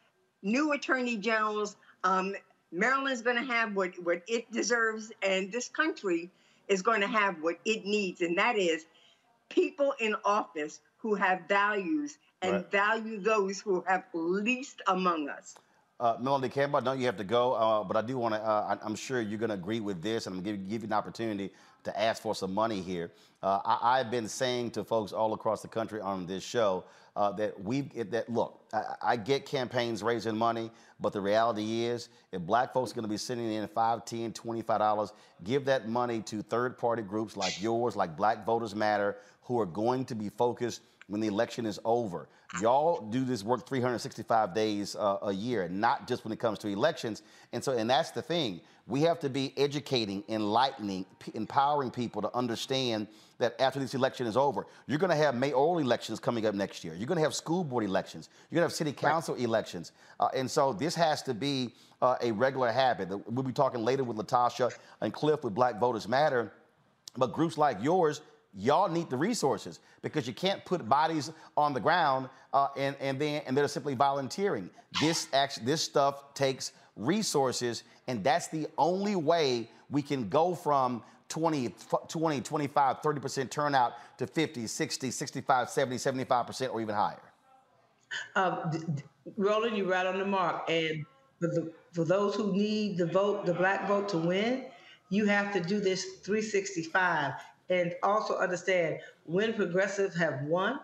new 0.42 0.72
attorney 0.74 1.18
generals. 1.18 1.76
Um, 2.04 2.36
Maryland's 2.72 3.22
going 3.22 3.36
to 3.36 3.52
have 3.52 3.76
what 3.76 3.92
what 4.04 4.22
it 4.28 4.52
deserves, 4.52 5.12
and 5.22 5.52
this 5.52 5.70
country 5.70 6.30
is 6.70 6.82
going 6.82 7.02
to 7.02 7.08
have 7.08 7.42
what 7.42 7.60
it 7.66 7.86
needs, 7.86 8.22
and 8.22 8.38
that 8.38 8.58
is 8.58 8.86
people 9.50 9.94
in 10.00 10.16
office 10.24 10.80
who 10.98 11.16
have 11.16 11.42
values 11.48 12.18
and 12.42 12.54
right. 12.54 12.72
value 12.72 13.20
those 13.20 13.60
who 13.60 13.84
have 13.88 14.04
least 14.14 14.82
among 14.88 15.30
us. 15.30 15.56
Uh, 16.00 16.16
Melanie 16.22 16.48
Campbell, 16.48 16.78
I 16.78 16.82
know 16.82 16.94
you 16.94 17.08
have 17.08 17.18
to 17.18 17.26
go, 17.26 17.54
uh, 17.54 17.84
but 17.84 17.98
I 17.98 18.02
do 18.02 18.18
want 18.18 18.34
to, 18.34 18.40
uh, 18.40 18.78
I'm 18.82 18.96
sure 18.96 19.20
you're 19.20 19.38
going 19.38 19.50
to 19.50 19.56
agree 19.56 19.82
with 19.82 20.02
this, 20.02 20.28
and 20.28 20.36
I'm 20.36 20.42
going 20.42 20.56
to 20.56 20.64
give, 20.64 20.82
you 20.82 20.88
an 20.88 20.94
opportunity 20.94 21.52
to 21.84 22.00
ask 22.00 22.22
for 22.22 22.34
some 22.34 22.54
money 22.54 22.80
here. 22.80 23.12
Uh, 23.44 23.60
I, 23.66 23.98
have 23.98 24.10
been 24.10 24.30
saying 24.30 24.72
to 24.72 24.86
folks 24.86 25.12
all 25.12 25.34
across 25.34 25.62
the 25.62 25.68
country 25.68 26.00
on 26.00 26.26
this 26.26 26.42
show 26.42 26.86
uh, 27.18 27.34
that 27.34 27.62
we 27.62 27.82
that 27.82 28.30
look, 28.30 28.62
I, 28.72 28.84
I, 29.02 29.16
get 29.18 29.46
campaigns 29.46 30.02
raising 30.02 30.38
money, 30.38 30.72
but 31.02 31.12
the 31.12 31.20
reality 31.20 31.84
is, 31.84 32.08
if 32.32 32.42
black 32.42 32.72
folks 32.72 32.92
are 32.92 32.96
going 32.96 33.04
to 33.04 33.10
be 33.10 33.18
sending 33.18 33.52
in 33.52 33.68
five, 33.68 34.06
ten, 34.06 34.32
twenty-five 34.32 34.80
dollars, 34.80 35.12
give 35.44 35.66
that 35.66 35.90
money 35.90 36.22
to 36.24 36.42
third-party 36.42 37.02
groups 37.02 37.36
like 37.36 37.62
yours, 37.62 37.98
like 37.98 38.16
Black 38.16 38.46
Voters 38.46 38.74
Matter, 38.74 39.18
who 39.42 39.60
are 39.60 39.66
going 39.66 40.06
to 40.06 40.16
be 40.16 40.30
focused 40.30 40.82
when 41.08 41.20
the 41.20 41.28
election 41.28 41.66
is 41.66 41.78
over. 41.84 42.30
Y'all 42.60 43.02
do 43.02 43.24
this 43.24 43.44
work 43.44 43.68
365 43.68 44.56
days 44.56 44.96
uh, 44.96 45.18
a 45.22 45.32
year, 45.32 45.70
not 45.70 46.08
just 46.08 46.24
when 46.24 46.32
it 46.32 46.40
comes 46.40 46.58
to 46.60 46.68
elections. 46.68 47.22
And 47.54 47.64
so, 47.64 47.74
and 47.74 47.88
that's 47.88 48.10
the 48.10 48.24
thing. 48.24 48.62
We 48.88 49.02
have 49.02 49.20
to 49.20 49.30
be 49.30 49.54
educating, 49.56 50.24
enlightening, 50.28 51.06
p- 51.20 51.32
empowering 51.36 51.92
people 51.92 52.24
to 52.24 52.36
understand 52.36 53.08
that 53.38 53.60
after 53.62 53.80
this 53.80 53.94
election 53.94 54.26
is 54.26 54.36
over, 54.36 54.66
you're 54.88 54.98
going 54.98 55.12
to 55.12 55.16
have 55.16 55.36
mayoral 55.36 55.78
elections 55.78 56.20
coming 56.20 56.48
up 56.48 56.56
next 56.56 56.84
year. 56.84 56.96
You're 56.96 57.06
going 57.06 57.20
to 57.20 57.24
have 57.24 57.36
school 57.36 57.64
board 57.64 57.84
elections. 57.84 58.30
You're 58.50 58.58
going 58.58 58.68
to 58.68 58.72
have 58.72 58.76
city 58.76 58.94
council 58.94 59.36
right. 59.36 59.44
elections. 59.44 59.92
Uh, 60.20 60.30
and 60.34 60.50
so 60.50 60.74
this 60.74 60.96
has 60.96 61.22
to 61.24 61.36
be 61.36 61.76
uh, 62.02 62.16
a 62.22 62.32
regular 62.32 62.72
habit. 62.72 63.10
We'll 63.30 63.44
be 63.44 63.54
talking 63.54 63.86
later 63.86 64.04
with 64.04 64.18
Latasha 64.18 64.72
and 65.02 65.14
Cliff 65.14 65.44
with 65.44 65.54
Black 65.54 65.80
Voters 65.80 66.08
Matter. 66.08 66.52
But 67.16 67.32
groups 67.32 67.60
like 67.60 67.78
yours, 67.82 68.22
y'all 68.56 68.90
need 68.90 69.10
the 69.10 69.18
resources 69.18 69.80
because 70.02 70.28
you 70.28 70.34
can't 70.34 70.64
put 70.66 70.88
bodies 70.88 71.32
on 71.56 71.74
the 71.74 71.80
ground 71.80 72.30
uh, 72.54 72.68
and 72.78 72.96
and 73.00 73.20
then 73.20 73.42
and 73.46 73.56
they're 73.56 73.68
simply 73.68 73.96
volunteering. 73.96 74.70
This 75.02 75.28
actually 75.34 75.66
this 75.66 75.82
stuff 75.82 76.34
takes 76.34 76.72
resources, 76.96 77.84
and 78.08 78.24
that's 78.24 78.48
the 78.48 78.68
only 78.78 79.16
way 79.16 79.70
we 79.90 80.02
can 80.02 80.30
go 80.30 80.56
from 80.56 81.04
20, 81.30 81.74
20 82.08 82.42
25, 82.42 83.02
30% 83.02 83.50
turnout 83.50 83.94
to 84.18 84.28
50, 84.28 84.68
60, 84.68 85.12
65, 85.12 85.70
70, 85.70 85.98
75%, 85.98 86.74
or 86.74 86.82
even 86.82 86.96
higher. 86.96 87.22
Uh, 88.36 88.72
Roland, 89.38 89.78
you're 89.78 89.88
right 89.88 90.06
on 90.06 90.18
the 90.18 90.26
mark. 90.26 90.70
And 90.70 91.06
for, 91.40 91.48
the, 91.48 91.72
for 91.94 92.04
those 92.04 92.36
who 92.36 92.52
need 92.52 92.98
the 92.98 93.06
vote, 93.06 93.46
the 93.46 93.54
black 93.54 93.88
vote 93.88 94.10
to 94.10 94.18
win, 94.18 94.66
you 95.10 95.26
have 95.26 95.54
to 95.54 95.60
do 95.60 95.80
this 95.80 96.04
365 96.24 97.34
and 97.70 97.94
also 98.04 98.38
understand 98.38 99.00
when 99.26 99.54
progressives 99.54 100.16
have 100.16 100.42
won, 100.44 100.80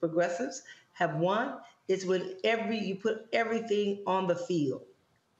progressives 0.00 0.62
have 0.92 1.16
won, 1.16 1.58
it's 1.86 2.04
when 2.04 2.34
every 2.44 2.78
you 2.78 2.96
put 2.96 3.26
everything 3.32 4.02
on 4.06 4.26
the 4.26 4.36
field, 4.36 4.82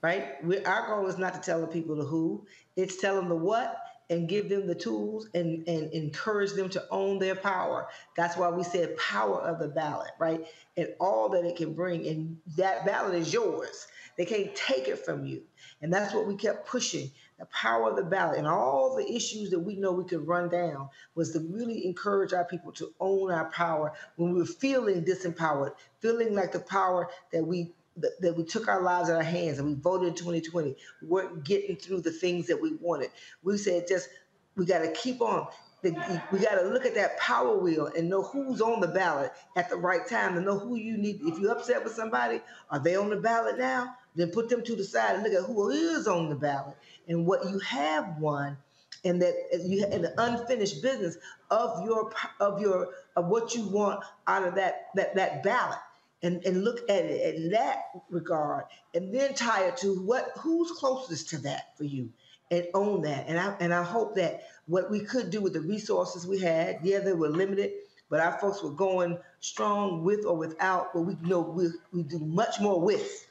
right? 0.03 0.43
We, 0.45 0.65
our 0.65 0.87
goal 0.87 1.07
is 1.09 1.19
not 1.19 1.35
to 1.35 1.41
tell 1.41 1.61
the 1.61 1.67
people 1.67 1.97
the 1.97 2.05
who, 2.05 2.47
it's 2.77 2.97
tell 2.97 3.17
them 3.17 3.29
the 3.29 3.37
what 3.37 3.79
and 4.11 4.29
give 4.29 4.49
them 4.49 4.67
the 4.67 4.75
tools 4.75 5.29
and, 5.35 5.67
and 5.69 5.93
encourage 5.93 6.53
them 6.53 6.71
to 6.71 6.85
own 6.91 7.19
their 7.19 7.35
power. 7.35 7.89
That's 8.17 8.37
why 8.37 8.49
we 8.49 8.63
said 8.63 8.97
power 8.97 9.41
of 9.41 9.59
the 9.59 9.69
ballot, 9.69 10.13
right? 10.19 10.47
And 10.77 10.89
all 10.99 11.29
that 11.31 11.45
it 11.45 11.57
can 11.57 11.75
bring. 11.75 12.07
And 12.07 12.39
that 12.57 12.87
ballot 12.87 13.15
is 13.15 13.33
yours. 13.33 13.87
They 14.17 14.25
can't 14.25 14.55
take 14.55 14.89
it 14.89 15.05
from 15.05 15.27
you. 15.27 15.43
And 15.83 15.93
that's 15.93 16.15
what 16.15 16.27
we 16.27 16.37
kept 16.37 16.67
pushing 16.67 17.11
the 17.39 17.47
power 17.47 17.91
of 17.91 17.97
the 17.97 18.03
ballot 18.03 18.39
and 18.39 18.47
all 18.47 18.97
the 18.97 19.13
issues 19.13 19.51
that 19.51 19.61
we 19.61 19.77
know 19.77 19.93
we 19.93 20.05
could 20.05 20.27
run 20.27 20.49
down 20.49 20.89
was 21.15 21.33
to 21.33 21.41
really 21.41 21.87
encourage 21.87 22.33
our 22.33 22.45
people 22.45 22.73
to 22.73 22.93
own 23.01 23.31
our 23.31 23.51
power 23.51 23.93
when 24.17 24.33
we 24.33 24.41
were 24.41 24.47
feeling 24.47 25.05
disempowered, 25.05 25.73
feeling 26.01 26.35
like 26.35 26.53
the 26.53 26.61
power 26.61 27.09
that 27.33 27.45
we 27.45 27.73
that 28.21 28.37
we 28.37 28.45
took 28.45 28.69
our 28.69 28.81
lives 28.81 29.09
in 29.09 29.17
our 29.17 29.23
hands 29.25 29.59
and 29.59 29.67
we 29.67 29.75
voted 29.75 30.09
in 30.09 30.15
2020 30.15 30.77
weren't 31.03 31.43
getting 31.45 31.75
through 31.75 32.01
the 32.01 32.13
things 32.13 32.47
that 32.47 32.61
we 32.61 32.75
wanted. 32.81 33.11
We 33.43 33.57
said 33.59 33.89
just 33.89 34.09
we 34.55 34.67
got 34.67 34.81
to 34.81 34.93
keep 34.93 35.21
on. 35.21 35.49
We 35.83 35.91
got 35.91 36.61
to 36.61 36.69
look 36.69 36.85
at 36.85 36.95
that 36.97 37.19
power 37.19 37.57
wheel 37.57 37.87
and 37.87 38.09
know 38.09 38.23
who's 38.23 38.61
on 38.61 38.81
the 38.81 38.89
ballot 38.89 39.33
at 39.57 39.71
the 39.71 39.77
right 39.77 40.07
time 40.07 40.35
to 40.35 40.41
know 40.41 40.59
who 40.59 40.75
you 40.75 40.97
need. 40.97 41.21
If 41.23 41.39
you're 41.39 41.53
upset 41.53 41.85
with 41.85 41.93
somebody, 41.93 42.41
are 42.71 42.81
they 42.81 42.97
on 42.97 43.11
the 43.11 43.17
ballot 43.17 43.59
now? 43.59 43.95
Then 44.17 44.31
put 44.31 44.49
them 44.49 44.65
to 44.65 44.75
the 44.75 44.83
side 44.83 45.15
and 45.15 45.23
look 45.23 45.33
at 45.33 45.47
who 45.47 45.71
is 45.71 46.09
on 46.09 46.29
the 46.29 46.35
ballot 46.35 46.77
and 47.09 47.27
what 47.27 47.45
you 47.49 47.59
have 47.61 48.19
won 48.19 48.57
and 49.05 49.23
that 49.23 49.35
you 49.65 49.87
in 49.87 50.03
the 50.03 50.15
unfinished 50.23 50.83
business 50.83 51.17
of 51.51 51.85
your 51.85 52.13
of 52.41 52.61
your 52.61 52.89
of 53.17 53.27
what 53.27 53.55
you 53.55 53.67
want 53.69 54.05
out 54.27 54.47
of 54.47 54.55
that 54.57 54.89
that 54.95 55.15
that 55.15 55.43
ballot. 55.43 55.79
And 56.23 56.45
and 56.45 56.65
look 56.65 56.81
at 56.91 57.05
it 57.05 57.37
in 57.37 57.51
that 57.53 57.85
regard 58.11 58.65
and 58.93 59.15
then 59.15 59.35
tie 59.35 59.67
it 59.67 59.77
to 59.79 60.05
what 60.05 60.33
who's 60.41 60.73
closest 60.73 61.29
to 61.31 61.39
that 61.43 61.77
for 61.79 61.85
you 61.85 62.11
and 62.51 62.67
own 62.75 63.03
that. 63.03 63.27
And 63.29 63.39
I 63.39 63.55
and 63.61 63.73
I 63.73 63.85
hope 63.85 64.17
that 64.17 64.43
what 64.67 64.91
we 64.91 65.01
could 65.01 65.31
do 65.31 65.41
with 65.41 65.53
the 65.53 65.61
resources 65.61 66.27
we 66.27 66.39
had 66.39 66.79
yeah 66.83 66.99
they 67.01 67.13
were 67.13 67.29
limited 67.29 67.73
but 68.11 68.21
our 68.21 68.39
folks 68.39 68.63
were 68.63 68.71
going 68.71 69.19
strong 69.41 70.05
with 70.05 70.25
or 70.25 70.37
without 70.37 70.93
but 70.93 71.03
we 71.03 71.17
know 71.23 71.41
we, 71.41 71.69
we 71.93 72.03
do 72.03 72.19
much 72.19 72.61
more 72.61 72.81
with 72.81 73.27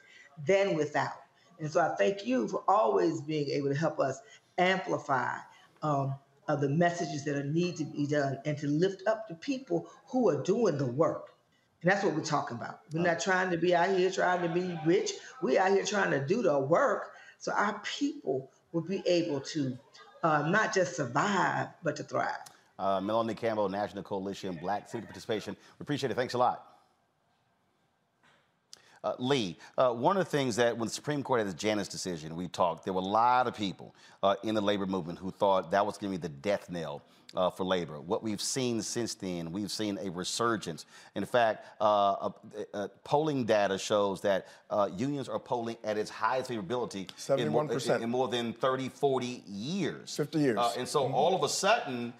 than 0.45 0.75
without 0.75 1.13
and 1.59 1.71
so 1.71 1.81
I 1.81 1.95
thank 1.95 2.25
you 2.25 2.47
for 2.47 2.63
always 2.67 3.21
being 3.21 3.49
able 3.49 3.69
to 3.69 3.75
help 3.75 3.99
us 3.99 4.19
amplify 4.57 5.37
um, 5.81 6.15
uh, 6.47 6.55
the 6.55 6.69
messages 6.69 7.25
that 7.25 7.35
are 7.35 7.43
need 7.43 7.75
to 7.77 7.83
be 7.83 8.07
done 8.07 8.39
and 8.45 8.57
to 8.57 8.67
lift 8.67 9.07
up 9.07 9.27
the 9.27 9.35
people 9.35 9.89
who 10.07 10.29
are 10.29 10.41
doing 10.43 10.77
the 10.77 10.85
work. 10.85 11.33
And 11.81 11.91
that's 11.91 12.03
what 12.03 12.15
we're 12.15 12.21
talking 12.21 12.57
about. 12.57 12.81
We're 12.91 13.03
not 13.03 13.19
trying 13.19 13.51
to 13.51 13.57
be 13.57 13.75
out 13.75 13.95
here 13.95 14.09
trying 14.09 14.41
to 14.41 14.49
be 14.49 14.77
rich. 14.85 15.11
We're 15.41 15.61
out 15.61 15.71
here 15.71 15.85
trying 15.85 16.11
to 16.11 16.25
do 16.25 16.41
the 16.41 16.57
work 16.59 17.11
so 17.37 17.51
our 17.51 17.79
people 17.97 18.51
will 18.71 18.81
be 18.81 19.03
able 19.05 19.41
to 19.41 19.77
uh, 20.23 20.47
not 20.47 20.73
just 20.73 20.95
survive, 20.95 21.67
but 21.83 21.95
to 21.97 22.03
thrive. 22.03 22.37
Uh, 22.79 23.01
Melanie 23.01 23.35
Campbell, 23.35 23.69
National 23.69 24.03
Coalition 24.03 24.57
Black 24.61 24.89
Civic 24.89 25.05
Participation. 25.05 25.55
We 25.79 25.83
appreciate 25.83 26.11
it. 26.11 26.15
Thanks 26.15 26.33
a 26.33 26.37
lot. 26.37 26.76
Uh, 29.03 29.13
Lee, 29.19 29.57
uh, 29.77 29.91
one 29.91 30.17
of 30.17 30.25
the 30.25 30.29
things 30.29 30.55
that 30.55 30.77
when 30.77 30.87
the 30.87 30.93
Supreme 30.93 31.23
Court 31.23 31.39
had 31.39 31.47
the 31.47 31.53
Janus 31.53 31.87
decision, 31.87 32.35
we 32.35 32.47
talked, 32.47 32.83
there 32.83 32.93
were 32.93 33.01
a 33.01 33.05
lot 33.05 33.47
of 33.47 33.55
people 33.55 33.95
uh, 34.23 34.35
in 34.43 34.55
the 34.55 34.61
labor 34.61 34.85
movement 34.85 35.19
who 35.19 35.31
thought 35.31 35.71
that 35.71 35.85
was 35.85 35.97
going 35.97 36.11
to 36.11 36.19
be 36.19 36.21
the 36.21 36.33
death 36.33 36.69
knell 36.69 37.01
uh, 37.35 37.49
for 37.49 37.63
labor. 37.63 37.99
What 37.99 38.23
we've 38.23 38.41
seen 38.41 38.81
since 38.81 39.13
then, 39.13 39.51
we've 39.51 39.71
seen 39.71 39.99
a 40.01 40.09
resurgence. 40.09 40.85
In 41.15 41.25
fact, 41.25 41.65
uh, 41.79 42.29
uh, 42.73 42.87
polling 43.03 43.45
data 43.45 43.77
shows 43.77 44.21
that 44.21 44.47
unions 44.95 45.29
are 45.29 45.39
polling 45.39 45.77
at 45.83 45.97
its 45.97 46.09
highest 46.09 46.49
favorability 46.49 47.07
71%. 47.17 47.39
In, 47.39 47.51
more, 47.51 47.97
in 47.97 48.09
more 48.09 48.27
than 48.27 48.53
30, 48.53 48.89
40 48.89 49.43
years. 49.47 50.15
50 50.15 50.39
years. 50.39 50.59
and 50.77 50.87
so 50.87 51.03
mm-hmm. 51.03 51.13
all 51.13 51.35
of 51.35 51.43
a 51.43 51.49
sudden, 51.49 52.13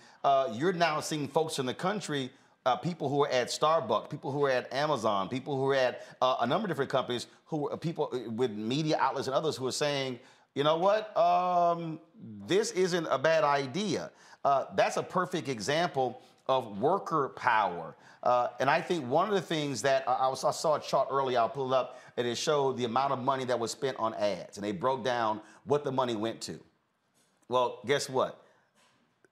you're 0.53 0.73
now 0.73 0.99
seeing 0.99 1.27
folks 1.27 1.57
in 1.57 1.65
the 1.65 1.73
country 1.73 2.29
uh, 2.67 2.75
people 2.75 3.07
who 3.07 3.23
are 3.23 3.29
at 3.29 3.47
Starbucks, 3.47 4.09
people 4.09 4.29
who 4.29 4.43
are 4.43 4.49
at 4.49 4.71
Amazon, 4.73 5.29
people 5.29 5.55
who 5.55 5.69
are 5.69 5.75
at 5.75 6.05
uh, 6.21 6.35
a 6.41 6.47
number 6.47 6.65
of 6.65 6.69
different 6.69 6.91
companies, 6.91 7.27
who 7.45 7.69
are 7.69 7.77
people 7.77 8.09
uh, 8.11 8.29
with 8.31 8.51
media 8.51 8.97
outlets 8.99 9.27
and 9.27 9.35
others 9.35 9.55
who 9.55 9.65
are 9.65 9.71
saying, 9.71 10.19
you 10.53 10.65
know 10.65 10.77
what, 10.77 11.15
um, 11.15 11.97
this 12.45 12.71
isn't 12.71 13.07
a 13.09 13.17
bad 13.17 13.45
idea. 13.45 14.11
Uh, 14.43 14.65
that's 14.75 14.97
a 14.97 15.03
perfect 15.03 15.47
example 15.47 16.21
of 16.47 16.79
worker 16.79 17.29
power. 17.37 17.95
Uh, 18.21 18.49
and 18.59 18.69
I 18.69 18.81
think 18.81 19.07
one 19.07 19.29
of 19.29 19.33
the 19.33 19.41
things 19.41 19.81
that 19.83 20.03
I, 20.05 20.27
was, 20.27 20.43
I 20.43 20.51
saw 20.51 20.75
a 20.75 20.79
chart 20.81 21.07
earlier, 21.09 21.39
I'll 21.39 21.47
pull 21.47 21.73
it 21.73 21.77
up, 21.77 22.01
and 22.17 22.27
it 22.27 22.35
showed 22.35 22.75
the 22.75 22.83
amount 22.83 23.13
of 23.13 23.19
money 23.19 23.45
that 23.45 23.57
was 23.57 23.71
spent 23.71 23.95
on 23.97 24.13
ads, 24.15 24.57
and 24.57 24.65
they 24.65 24.73
broke 24.73 25.05
down 25.05 25.39
what 25.63 25.85
the 25.85 25.91
money 25.91 26.17
went 26.17 26.41
to. 26.41 26.59
Well, 27.47 27.79
guess 27.85 28.09
what? 28.09 28.43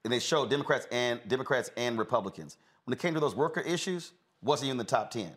And 0.05 0.13
they 0.13 0.19
showed 0.19 0.49
Democrats 0.49 0.87
and 0.89 1.19
Democrats 1.27 1.69
and 1.75 1.97
Republicans 1.97 2.55
when 2.85 2.93
it 2.93 2.99
came 2.99 3.13
to 3.13 3.19
those 3.19 3.35
worker 3.35 3.61
issues, 3.61 4.11
wasn't 4.41 4.71
in 4.71 4.77
the 4.77 4.83
top 4.83 5.11
10. 5.11 5.29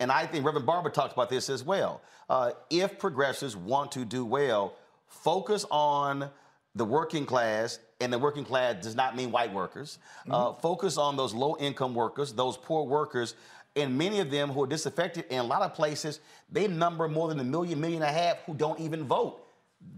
And 0.00 0.10
I 0.10 0.26
think 0.26 0.44
Reverend 0.44 0.66
Barber 0.66 0.90
talked 0.90 1.12
about 1.12 1.30
this 1.30 1.48
as 1.48 1.64
well. 1.64 2.02
Uh, 2.28 2.52
if 2.70 2.98
progressives 2.98 3.56
want 3.56 3.92
to 3.92 4.04
do 4.04 4.24
well, 4.24 4.74
focus 5.06 5.64
on 5.70 6.28
the 6.74 6.84
working 6.84 7.24
class, 7.24 7.78
and 8.00 8.12
the 8.12 8.18
working 8.18 8.44
class 8.44 8.82
does 8.82 8.94
not 8.94 9.16
mean 9.16 9.30
white 9.30 9.52
workers. 9.52 9.98
Mm-hmm. 10.20 10.32
Uh, 10.32 10.52
focus 10.54 10.98
on 10.98 11.16
those 11.16 11.32
low 11.32 11.56
income 11.58 11.94
workers, 11.94 12.32
those 12.32 12.58
poor 12.58 12.84
workers, 12.84 13.34
and 13.74 13.96
many 13.96 14.20
of 14.20 14.30
them 14.30 14.50
who 14.50 14.62
are 14.62 14.66
disaffected 14.66 15.24
in 15.30 15.38
a 15.38 15.42
lot 15.42 15.62
of 15.62 15.74
places, 15.74 16.20
they 16.50 16.66
number 16.66 17.08
more 17.08 17.28
than 17.28 17.40
a 17.40 17.44
million, 17.44 17.80
million 17.80 18.02
and 18.02 18.10
a 18.10 18.12
half 18.12 18.38
who 18.44 18.54
don't 18.54 18.80
even 18.80 19.04
vote. 19.04 19.46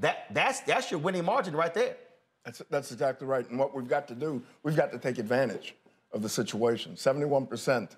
That, 0.01 0.27
that's, 0.33 0.61
that's 0.61 0.91
your 0.91 1.01
winning 1.01 1.25
margin 1.25 1.55
right 1.55 1.73
there. 1.73 1.97
That's, 2.45 2.63
that's 2.71 2.93
exactly 2.93 3.27
right. 3.27 3.49
And 3.49 3.59
what 3.59 3.75
we've 3.75 3.89
got 3.89 4.07
to 4.09 4.15
do, 4.15 4.43
we've 4.63 4.77
got 4.77 4.93
to 4.93 4.99
take 4.99 5.19
advantage 5.19 5.75
of 6.13 6.23
the 6.23 6.29
situation. 6.29 6.95
71% 6.95 7.91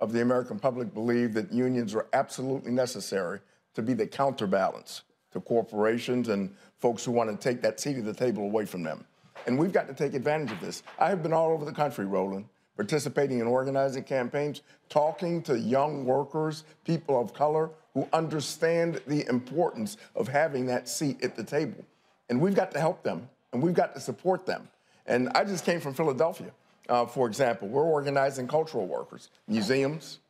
of 0.00 0.12
the 0.12 0.22
American 0.22 0.58
public 0.58 0.94
believe 0.94 1.34
that 1.34 1.52
unions 1.52 1.94
are 1.94 2.06
absolutely 2.12 2.70
necessary 2.70 3.40
to 3.74 3.82
be 3.82 3.94
the 3.94 4.06
counterbalance 4.06 5.02
to 5.32 5.40
corporations 5.40 6.28
and 6.28 6.54
folks 6.78 7.04
who 7.04 7.12
want 7.12 7.30
to 7.30 7.36
take 7.36 7.60
that 7.62 7.80
seat 7.80 7.96
at 7.96 8.04
the 8.04 8.14
table 8.14 8.44
away 8.44 8.64
from 8.64 8.82
them. 8.82 9.04
And 9.46 9.58
we've 9.58 9.72
got 9.72 9.88
to 9.88 9.94
take 9.94 10.14
advantage 10.14 10.50
of 10.52 10.60
this. 10.60 10.82
I 10.98 11.08
have 11.08 11.22
been 11.22 11.32
all 11.32 11.52
over 11.52 11.64
the 11.64 11.72
country, 11.72 12.06
Roland, 12.06 12.46
participating 12.76 13.40
in 13.40 13.46
organizing 13.46 14.04
campaigns, 14.04 14.62
talking 14.88 15.42
to 15.42 15.58
young 15.58 16.04
workers, 16.04 16.64
people 16.84 17.20
of 17.20 17.34
color 17.34 17.70
who 17.94 18.08
understand 18.12 19.00
the 19.06 19.26
importance 19.28 19.96
of 20.14 20.28
having 20.28 20.66
that 20.66 20.88
seat 20.88 21.22
at 21.22 21.36
the 21.36 21.44
table. 21.44 21.84
And 22.28 22.40
we've 22.40 22.54
got 22.54 22.70
to 22.72 22.80
help 22.80 23.02
them 23.02 23.28
and 23.52 23.62
we've 23.62 23.74
got 23.74 23.94
to 23.94 24.00
support 24.00 24.46
them. 24.46 24.68
And 25.06 25.28
I 25.30 25.44
just 25.44 25.64
came 25.64 25.80
from 25.80 25.94
Philadelphia. 25.94 26.52
Uh, 26.88 27.04
for 27.04 27.26
example, 27.26 27.68
we're 27.68 27.82
organizing 27.82 28.48
cultural 28.48 28.86
workers, 28.86 29.30
museums, 29.46 30.20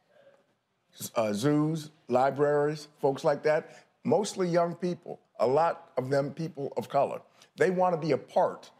uh, 1.14 1.32
zoos, 1.32 1.90
libraries, 2.09 2.88
folks 3.00 3.22
like 3.22 3.42
that, 3.44 3.84
mostly 4.04 4.48
young 4.48 4.74
people, 4.74 5.20
a 5.38 5.46
lot 5.46 5.90
of 5.96 6.11
them 6.11 6.32
people 6.32 6.72
of 6.76 6.88
color. 6.88 7.20
They 7.56 7.70
want 7.70 7.94
to 7.94 8.00
be 8.00 8.12
a 8.12 8.18
part 8.18 8.70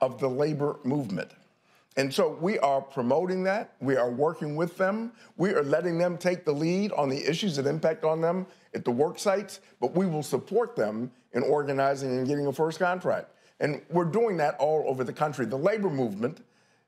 of 0.00 0.20
the 0.20 0.28
labor 0.28 0.78
movement. 0.84 1.30
And 1.96 2.12
so 2.12 2.38
we 2.40 2.58
are 2.58 2.80
promoting 2.80 3.42
that. 3.44 3.74
We 3.80 3.96
are 3.96 4.10
working 4.10 4.56
with 4.56 4.78
them. 4.78 5.12
We 5.36 5.50
are 5.50 5.62
letting 5.62 5.98
them 5.98 6.16
take 6.16 6.44
the 6.44 6.52
lead 6.52 6.90
on 6.92 7.10
the 7.10 7.28
issues 7.28 7.56
that 7.56 7.66
impact 7.66 8.02
on 8.02 8.20
them 8.20 8.46
at 8.74 8.84
the 8.84 8.90
work 8.90 9.18
sites, 9.18 9.60
but 9.80 9.94
we 9.94 10.06
will 10.06 10.22
support 10.22 10.74
them 10.74 11.10
in 11.34 11.42
organizing 11.42 12.10
and 12.10 12.26
getting 12.26 12.46
a 12.46 12.52
first 12.52 12.78
contract. 12.78 13.28
And 13.60 13.82
we're 13.90 14.06
doing 14.06 14.38
that 14.38 14.56
all 14.58 14.84
over 14.86 15.04
the 15.04 15.12
country. 15.12 15.44
The 15.44 15.58
labor 15.58 15.90
movement 15.90 16.42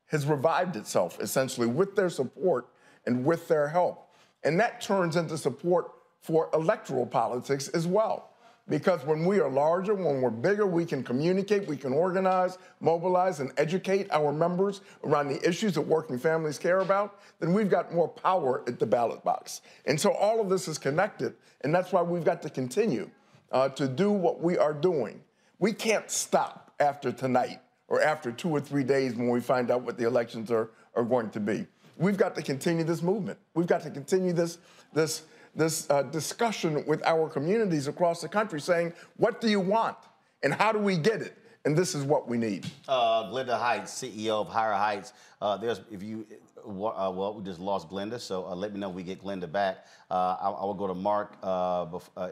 has 0.06 0.26
revived 0.26 0.76
itself 0.76 1.20
essentially 1.20 1.66
with 1.66 1.96
their 1.96 2.10
support 2.10 2.68
and 3.06 3.24
with 3.24 3.48
their 3.48 3.68
help. 3.68 4.14
And 4.42 4.58
that 4.60 4.80
turns 4.80 5.16
into 5.16 5.36
support 5.38 5.90
for 6.20 6.50
electoral 6.54 7.06
politics 7.06 7.68
as 7.68 7.86
well. 7.86 8.30
Because 8.66 9.04
when 9.04 9.26
we 9.26 9.40
are 9.40 9.50
larger, 9.50 9.94
when 9.94 10.22
we're 10.22 10.30
bigger, 10.30 10.66
we 10.66 10.86
can 10.86 11.02
communicate, 11.02 11.68
we 11.68 11.76
can 11.76 11.92
organize, 11.92 12.56
mobilize, 12.80 13.40
and 13.40 13.52
educate 13.58 14.10
our 14.10 14.32
members 14.32 14.80
around 15.04 15.28
the 15.28 15.46
issues 15.46 15.74
that 15.74 15.82
working 15.82 16.18
families 16.18 16.58
care 16.58 16.80
about, 16.80 17.20
then 17.40 17.52
we've 17.52 17.68
got 17.68 17.92
more 17.92 18.08
power 18.08 18.64
at 18.66 18.78
the 18.78 18.86
ballot 18.86 19.22
box. 19.22 19.60
And 19.84 20.00
so 20.00 20.12
all 20.12 20.40
of 20.40 20.48
this 20.48 20.66
is 20.66 20.78
connected, 20.78 21.34
and 21.60 21.74
that's 21.74 21.92
why 21.92 22.00
we've 22.00 22.24
got 22.24 22.40
to 22.40 22.48
continue 22.48 23.10
uh, 23.52 23.68
to 23.70 23.86
do 23.86 24.10
what 24.10 24.40
we 24.40 24.56
are 24.56 24.72
doing. 24.72 25.20
We 25.58 25.74
can't 25.74 26.10
stop 26.10 26.72
after 26.80 27.12
tonight 27.12 27.60
or 27.88 28.02
after 28.02 28.32
two 28.32 28.50
or 28.50 28.60
three 28.60 28.84
days 28.84 29.14
when 29.14 29.28
we 29.28 29.40
find 29.40 29.70
out 29.70 29.82
what 29.82 29.98
the 29.98 30.06
elections 30.06 30.50
are, 30.50 30.70
are 30.94 31.04
going 31.04 31.30
to 31.30 31.40
be. 31.40 31.66
We've 31.96 32.16
got 32.16 32.34
to 32.36 32.42
continue 32.42 32.84
this 32.84 33.02
movement. 33.02 33.38
We've 33.54 33.66
got 33.66 33.82
to 33.82 33.90
continue 33.90 34.32
this, 34.32 34.58
this 34.92 35.22
this 35.54 35.88
uh, 35.90 36.02
discussion 36.02 36.84
with 36.86 37.04
our 37.04 37.28
communities 37.28 37.86
across 37.86 38.20
the 38.20 38.28
country 38.28 38.60
saying, 38.60 38.92
what 39.16 39.40
do 39.40 39.48
you 39.48 39.60
want 39.60 39.96
and 40.42 40.52
how 40.52 40.72
do 40.72 40.78
we 40.78 40.96
get 40.96 41.22
it? 41.22 41.36
And 41.64 41.76
this 41.76 41.94
is 41.94 42.04
what 42.04 42.28
we 42.28 42.36
need. 42.36 42.66
Uh, 42.86 43.24
Glenda 43.30 43.58
Heights, 43.58 43.92
CEO 43.92 44.40
of 44.40 44.48
Higher 44.48 44.74
Heights. 44.74 45.14
Uh, 45.40 45.56
there's, 45.56 45.80
if 45.90 46.02
you, 46.02 46.26
uh, 46.58 47.10
well, 47.10 47.34
we 47.34 47.42
just 47.42 47.58
lost 47.58 47.88
Glenda, 47.88 48.20
so 48.20 48.44
uh, 48.46 48.54
let 48.54 48.72
me 48.74 48.80
know 48.80 48.90
we 48.90 49.02
get 49.02 49.22
Glenda 49.22 49.50
back. 49.50 49.86
Uh, 50.10 50.36
I, 50.40 50.50
I, 50.50 50.64
will 50.64 50.74
go 50.74 50.86
to 50.86 50.94
Mark 50.94 51.38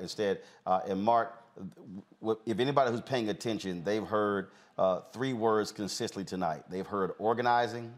instead. 0.03 0.40
and 0.66 1.03
Mark, 1.03 1.41
if 2.46 2.59
anybody 2.59 2.90
who's 2.90 3.00
paying 3.00 3.28
attention, 3.28 3.84
they've 3.84 4.07
heard 4.07 4.48
three 5.12 5.32
words 5.32 5.72
consistently 5.72 6.24
tonight. 6.24 6.64
They've 6.70 6.86
heard 6.86 7.12
organizing, 7.18 7.92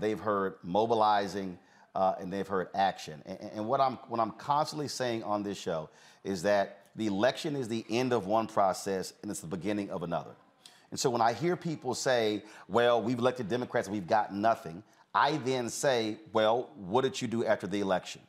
they've 0.00 0.20
heard 0.20 0.54
mobilizing, 0.62 1.58
uh, 1.94 2.14
and 2.18 2.32
they've 2.32 2.46
heard 2.46 2.68
action. 2.74 3.22
And, 3.26 3.38
and, 3.54 3.66
what 3.66 3.80
I'm 3.80 3.94
what 4.08 4.20
I'm 4.20 4.32
constantly 4.32 4.88
saying 4.88 5.22
on 5.22 5.42
this 5.42 5.58
show 5.58 5.88
is 6.24 6.42
that 6.42 6.80
the 6.96 7.06
election 7.06 7.56
is 7.56 7.68
the 7.68 7.84
end 7.88 8.12
of 8.12 8.26
one 8.26 8.46
process 8.46 9.12
and 9.22 9.30
it's 9.30 9.40
the 9.40 9.46
beginning 9.46 9.90
of 9.90 10.02
another. 10.02 10.32
And 10.90 10.98
so 10.98 11.10
when 11.10 11.20
I 11.20 11.32
hear 11.32 11.56
people 11.56 11.94
say, 11.94 12.42
"Well, 12.68 13.02
we've 13.02 13.18
elected 13.18 13.48
Democrats 13.48 13.86
and 13.86 13.94
we've 13.94 14.06
got 14.06 14.34
nothing," 14.34 14.82
I 15.14 15.36
then 15.38 15.68
say, 15.68 16.18
"Well, 16.32 16.70
what 16.74 17.02
did 17.02 17.20
you 17.20 17.28
do 17.28 17.44
after 17.44 17.66
the 17.66 17.80
election?" 17.80 18.20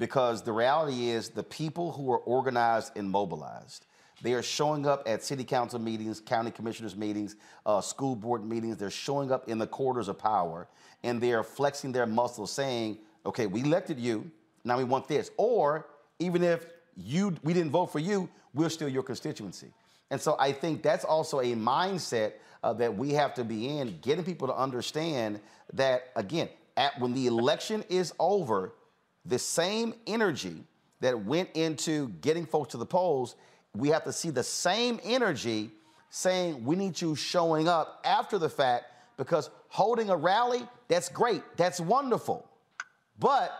Because 0.00 0.42
the 0.42 0.52
reality 0.52 1.10
is, 1.10 1.28
the 1.28 1.42
people 1.42 1.92
who 1.92 2.10
are 2.10 2.20
organized 2.20 2.96
and 2.96 3.10
mobilized, 3.10 3.84
they 4.22 4.32
are 4.32 4.42
showing 4.42 4.86
up 4.86 5.02
at 5.06 5.22
city 5.22 5.44
council 5.44 5.78
meetings, 5.78 6.20
county 6.20 6.50
commissioners 6.50 6.96
meetings, 6.96 7.36
uh, 7.66 7.82
school 7.82 8.16
board 8.16 8.42
meetings. 8.42 8.78
They're 8.78 8.88
showing 8.88 9.30
up 9.30 9.46
in 9.46 9.58
the 9.58 9.66
corridors 9.66 10.08
of 10.08 10.18
power 10.18 10.68
and 11.02 11.20
they're 11.20 11.42
flexing 11.42 11.92
their 11.92 12.06
muscles 12.06 12.50
saying, 12.50 12.96
okay, 13.26 13.46
we 13.46 13.60
elected 13.60 14.00
you, 14.00 14.30
now 14.64 14.78
we 14.78 14.84
want 14.84 15.06
this. 15.06 15.30
Or 15.36 15.86
even 16.18 16.42
if 16.42 16.64
you 16.96 17.34
we 17.42 17.52
didn't 17.52 17.70
vote 17.70 17.92
for 17.92 17.98
you, 17.98 18.26
we're 18.54 18.70
still 18.70 18.88
your 18.88 19.02
constituency. 19.02 19.68
And 20.10 20.18
so 20.18 20.34
I 20.38 20.52
think 20.52 20.82
that's 20.82 21.04
also 21.04 21.40
a 21.40 21.54
mindset 21.54 22.32
uh, 22.64 22.72
that 22.72 22.96
we 22.96 23.10
have 23.10 23.34
to 23.34 23.44
be 23.44 23.76
in, 23.78 23.98
getting 24.00 24.24
people 24.24 24.48
to 24.48 24.56
understand 24.56 25.40
that, 25.74 26.08
again, 26.16 26.48
at, 26.78 26.98
when 26.98 27.12
the 27.12 27.26
election 27.26 27.84
is 27.90 28.14
over, 28.18 28.72
the 29.24 29.38
same 29.38 29.94
energy 30.06 30.64
that 31.00 31.24
went 31.24 31.50
into 31.54 32.08
getting 32.20 32.46
folks 32.46 32.72
to 32.72 32.76
the 32.76 32.86
polls, 32.86 33.36
we 33.74 33.88
have 33.88 34.04
to 34.04 34.12
see 34.12 34.30
the 34.30 34.42
same 34.42 35.00
energy 35.04 35.70
saying 36.10 36.64
we 36.64 36.76
need 36.76 37.00
you 37.00 37.14
showing 37.14 37.68
up 37.68 38.00
after 38.04 38.38
the 38.38 38.48
fact 38.48 38.84
because 39.16 39.50
holding 39.68 40.10
a 40.10 40.16
rally, 40.16 40.66
that's 40.88 41.08
great, 41.08 41.42
that's 41.56 41.80
wonderful. 41.80 42.46
But 43.18 43.52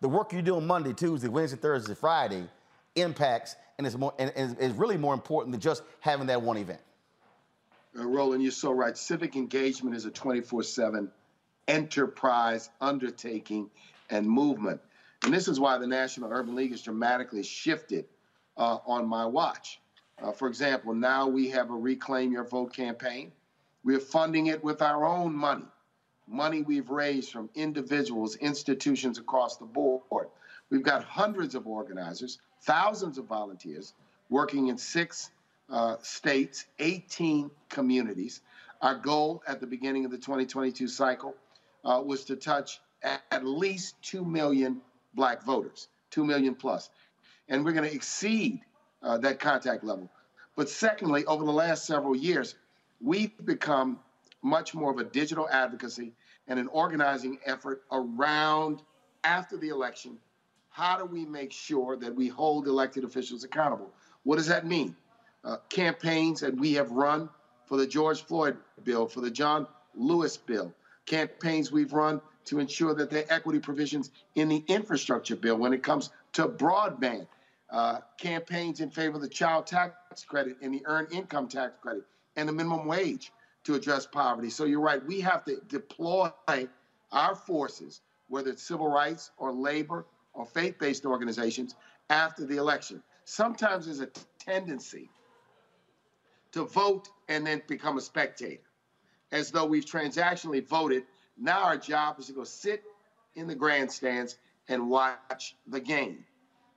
the 0.00 0.08
work 0.08 0.32
you 0.32 0.42
do 0.42 0.56
on 0.56 0.66
Monday, 0.66 0.92
Tuesday, 0.92 1.28
Wednesday, 1.28 1.58
Thursday, 1.58 1.94
Friday 1.94 2.48
impacts 2.96 3.56
and 3.78 3.86
is 3.86 3.96
more 3.96 4.12
and 4.18 4.32
is 4.36 4.72
really 4.72 4.96
more 4.96 5.14
important 5.14 5.52
than 5.52 5.60
just 5.60 5.82
having 6.00 6.26
that 6.26 6.42
one 6.42 6.56
event. 6.56 6.80
Uh, 7.98 8.06
Roland, 8.06 8.42
you're 8.42 8.52
so 8.52 8.72
right. 8.72 8.96
Civic 8.96 9.36
engagement 9.36 9.94
is 9.94 10.06
a 10.06 10.10
24/7 10.10 11.10
enterprise, 11.68 12.70
undertaking, 12.80 13.70
and 14.10 14.28
movement. 14.28 14.80
And 15.24 15.32
this 15.32 15.48
is 15.48 15.60
why 15.60 15.78
the 15.78 15.86
National 15.86 16.30
Urban 16.32 16.54
League 16.54 16.70
has 16.70 16.82
dramatically 16.82 17.42
shifted 17.42 18.06
uh, 18.56 18.78
on 18.86 19.06
my 19.06 19.26
watch. 19.26 19.80
Uh, 20.22 20.32
for 20.32 20.48
example, 20.48 20.94
now 20.94 21.26
we 21.26 21.48
have 21.50 21.70
a 21.70 21.74
Reclaim 21.74 22.32
Your 22.32 22.44
Vote 22.44 22.72
campaign. 22.74 23.32
We're 23.84 24.00
funding 24.00 24.46
it 24.46 24.62
with 24.62 24.82
our 24.82 25.04
own 25.04 25.34
money, 25.34 25.64
money 26.28 26.62
we've 26.62 26.90
raised 26.90 27.32
from 27.32 27.48
individuals, 27.54 28.36
institutions 28.36 29.18
across 29.18 29.56
the 29.56 29.64
board. 29.64 30.28
We've 30.68 30.82
got 30.82 31.02
hundreds 31.04 31.54
of 31.54 31.66
organizers, 31.66 32.38
thousands 32.62 33.16
of 33.18 33.24
volunteers 33.24 33.94
working 34.28 34.68
in 34.68 34.76
six 34.76 35.30
uh, 35.70 35.96
states, 36.02 36.66
18 36.78 37.50
communities. 37.68 38.42
Our 38.82 38.94
goal 38.94 39.42
at 39.46 39.60
the 39.60 39.66
beginning 39.66 40.04
of 40.04 40.10
the 40.10 40.18
2022 40.18 40.88
cycle 40.88 41.34
uh, 41.84 42.02
was 42.04 42.24
to 42.26 42.36
touch 42.36 42.80
at, 43.02 43.44
least 43.44 44.00
2 44.02 44.24
million 44.24 44.80
black 45.14 45.42
voters, 45.44 45.88
2 46.10 46.24
million 46.24 46.54
plus. 46.54 46.90
And 47.48 47.64
we're 47.64 47.72
going 47.72 47.88
to 47.88 47.94
exceed 47.94 48.60
uh, 49.02 49.18
that 49.18 49.40
contact 49.40 49.84
level. 49.84 50.10
But 50.56 50.68
secondly, 50.68 51.24
over 51.26 51.44
the 51.44 51.52
last 51.52 51.86
several 51.86 52.14
years, 52.14 52.54
we've 53.00 53.32
become 53.44 53.98
much 54.42 54.74
more 54.74 54.90
of 54.90 54.98
a 54.98 55.04
digital 55.04 55.48
advocacy 55.50 56.12
and 56.48 56.58
an 56.58 56.68
organizing 56.68 57.38
effort 57.44 57.82
around 57.92 58.82
after 59.24 59.56
the 59.56 59.68
election. 59.68 60.18
How 60.70 60.98
do 60.98 61.04
we 61.04 61.24
make 61.24 61.52
sure 61.52 61.96
that 61.96 62.14
we 62.14 62.28
hold 62.28 62.66
elected 62.66 63.04
officials 63.04 63.44
accountable? 63.44 63.90
What 64.22 64.36
does 64.36 64.46
that 64.46 64.66
mean? 64.66 64.96
Uh, 65.44 65.56
campaigns 65.68 66.40
that 66.40 66.54
we 66.54 66.74
have 66.74 66.90
run 66.90 67.28
for 67.66 67.76
the 67.76 67.86
George 67.86 68.22
Floyd 68.22 68.56
bill, 68.84 69.06
for 69.06 69.20
the 69.20 69.30
John 69.30 69.66
Lewis 69.94 70.36
bill, 70.36 70.72
campaigns 71.06 71.72
we've 71.72 71.92
run 71.92 72.20
to 72.46 72.58
ensure 72.58 72.94
that 72.94 73.10
there 73.10 73.24
are 73.24 73.32
equity 73.32 73.58
provisions 73.58 74.10
in 74.34 74.48
the 74.48 74.64
infrastructure 74.68 75.36
bill 75.36 75.56
when 75.56 75.72
it 75.72 75.82
comes 75.82 76.10
to 76.32 76.48
broadband, 76.48 77.26
uh, 77.70 78.00
campaigns 78.18 78.80
in 78.80 78.90
favor 78.90 79.16
of 79.16 79.22
the 79.22 79.28
child 79.28 79.66
tax 79.66 79.94
credit 80.26 80.56
and 80.62 80.74
the 80.74 80.82
earned 80.86 81.12
income 81.12 81.48
tax 81.48 81.74
credit, 81.80 82.04
and 82.36 82.48
the 82.48 82.52
minimum 82.52 82.86
wage 82.86 83.32
to 83.64 83.74
address 83.74 84.06
poverty. 84.06 84.50
So 84.50 84.64
you're 84.64 84.80
right. 84.80 85.04
We 85.04 85.20
have 85.20 85.44
to 85.44 85.60
deploy 85.68 86.30
our 87.12 87.34
forces, 87.34 88.00
whether 88.28 88.50
it's 88.50 88.62
civil 88.62 88.88
rights 88.88 89.30
or 89.36 89.52
labor 89.52 90.06
or 90.32 90.46
faith 90.46 90.78
based 90.78 91.04
organizations, 91.04 91.74
after 92.08 92.44
the 92.46 92.56
election. 92.56 93.02
Sometimes 93.24 93.86
there's 93.86 94.00
a 94.00 94.08
tendency 94.38 95.08
to 96.52 96.64
vote 96.64 97.08
and 97.28 97.46
then 97.46 97.62
become 97.68 97.98
a 97.98 98.00
spectator, 98.00 98.62
as 99.30 99.50
though 99.50 99.66
we've 99.66 99.84
transactionally 99.84 100.66
voted. 100.66 101.04
Now 101.40 101.62
our 101.62 101.78
job 101.78 102.18
is 102.18 102.26
to 102.26 102.32
go 102.32 102.44
sit 102.44 102.84
in 103.34 103.46
the 103.46 103.54
grandstands 103.54 104.36
and 104.68 104.90
watch 104.90 105.56
the 105.66 105.80
game. 105.80 106.24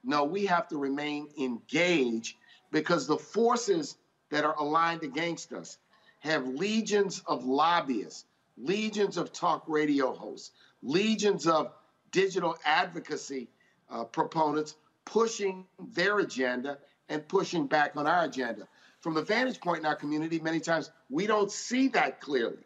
No, 0.05 0.24
we 0.24 0.45
have 0.45 0.70
to 0.70 0.78
remain 0.78 1.28
engaged 1.38 2.36
because 2.72 3.05
the 3.05 3.18
forces 3.18 3.97
that 4.32 4.45
are 4.45 4.55
aligned 4.57 5.03
against 5.03 5.51
us 5.51 5.78
have 6.22 6.47
legions 6.47 7.22
of 7.28 7.45
lobbyists, 7.45 8.24
legions 8.57 9.18
of 9.18 9.34
talk 9.34 9.66
radio 9.68 10.14
hosts, 10.14 10.51
legions 10.82 11.45
of 11.45 11.72
digital 12.11 12.57
advocacy 12.66 13.49
uh, 13.89 14.05
proponents 14.05 14.76
pushing 15.05 15.66
their 15.93 16.20
agenda 16.20 16.78
and 17.09 17.28
pushing 17.28 17.68
back 17.68 17.97
on 17.97 18.07
our 18.07 18.24
agenda. 18.24 18.68
From 19.01 19.14
the 19.14 19.22
vantage 19.22 19.59
point 19.59 19.80
in 19.80 19.86
our 19.86 19.95
community, 19.95 20.39
many 20.39 20.61
times 20.61 20.89
we 21.09 21.28
don't 21.28 21.51
see 21.51 21.89
that 21.89 22.22
clearly 22.22 22.64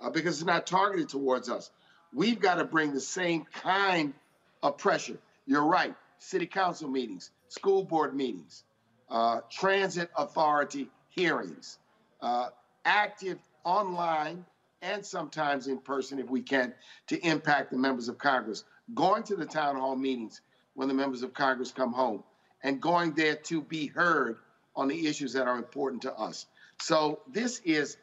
uh, 0.00 0.10
because 0.10 0.38
it's 0.38 0.46
not 0.46 0.66
targeted 0.66 1.08
towards 1.08 1.48
us. 1.48 1.70
We've 2.12 2.40
got 2.40 2.56
to 2.56 2.64
bring 2.64 2.92
the 2.92 3.00
same 3.00 3.44
kind 3.44 4.14
of 4.62 4.78
pressure. 4.78 5.18
You're 5.46 5.66
right. 5.66 5.94
City 6.18 6.46
council 6.46 6.88
meetings, 6.88 7.30
school 7.48 7.84
board 7.84 8.14
meetings, 8.14 8.64
uh, 9.10 9.40
transit 9.50 10.10
authority 10.16 10.88
hearings, 11.10 11.78
uh, 12.20 12.48
active 12.84 13.38
online 13.64 14.44
and 14.82 15.04
sometimes 15.04 15.66
in 15.66 15.78
person 15.78 16.18
if 16.18 16.28
we 16.28 16.40
can 16.40 16.72
to 17.08 17.18
impact 17.26 17.70
the 17.70 17.76
members 17.76 18.08
of 18.08 18.18
Congress, 18.18 18.64
going 18.94 19.22
to 19.24 19.36
the 19.36 19.44
town 19.44 19.76
hall 19.76 19.96
meetings 19.96 20.40
when 20.74 20.88
the 20.88 20.94
members 20.94 21.22
of 21.22 21.34
Congress 21.34 21.72
come 21.72 21.92
home, 21.92 22.22
and 22.62 22.80
going 22.80 23.12
there 23.14 23.34
to 23.34 23.60
be 23.62 23.86
heard 23.86 24.38
on 24.76 24.88
the 24.88 25.06
issues 25.06 25.32
that 25.32 25.48
are 25.48 25.56
important 25.56 26.02
to 26.02 26.14
us. 26.14 26.46
So 26.80 27.20
this 27.28 27.60
is 27.64 27.96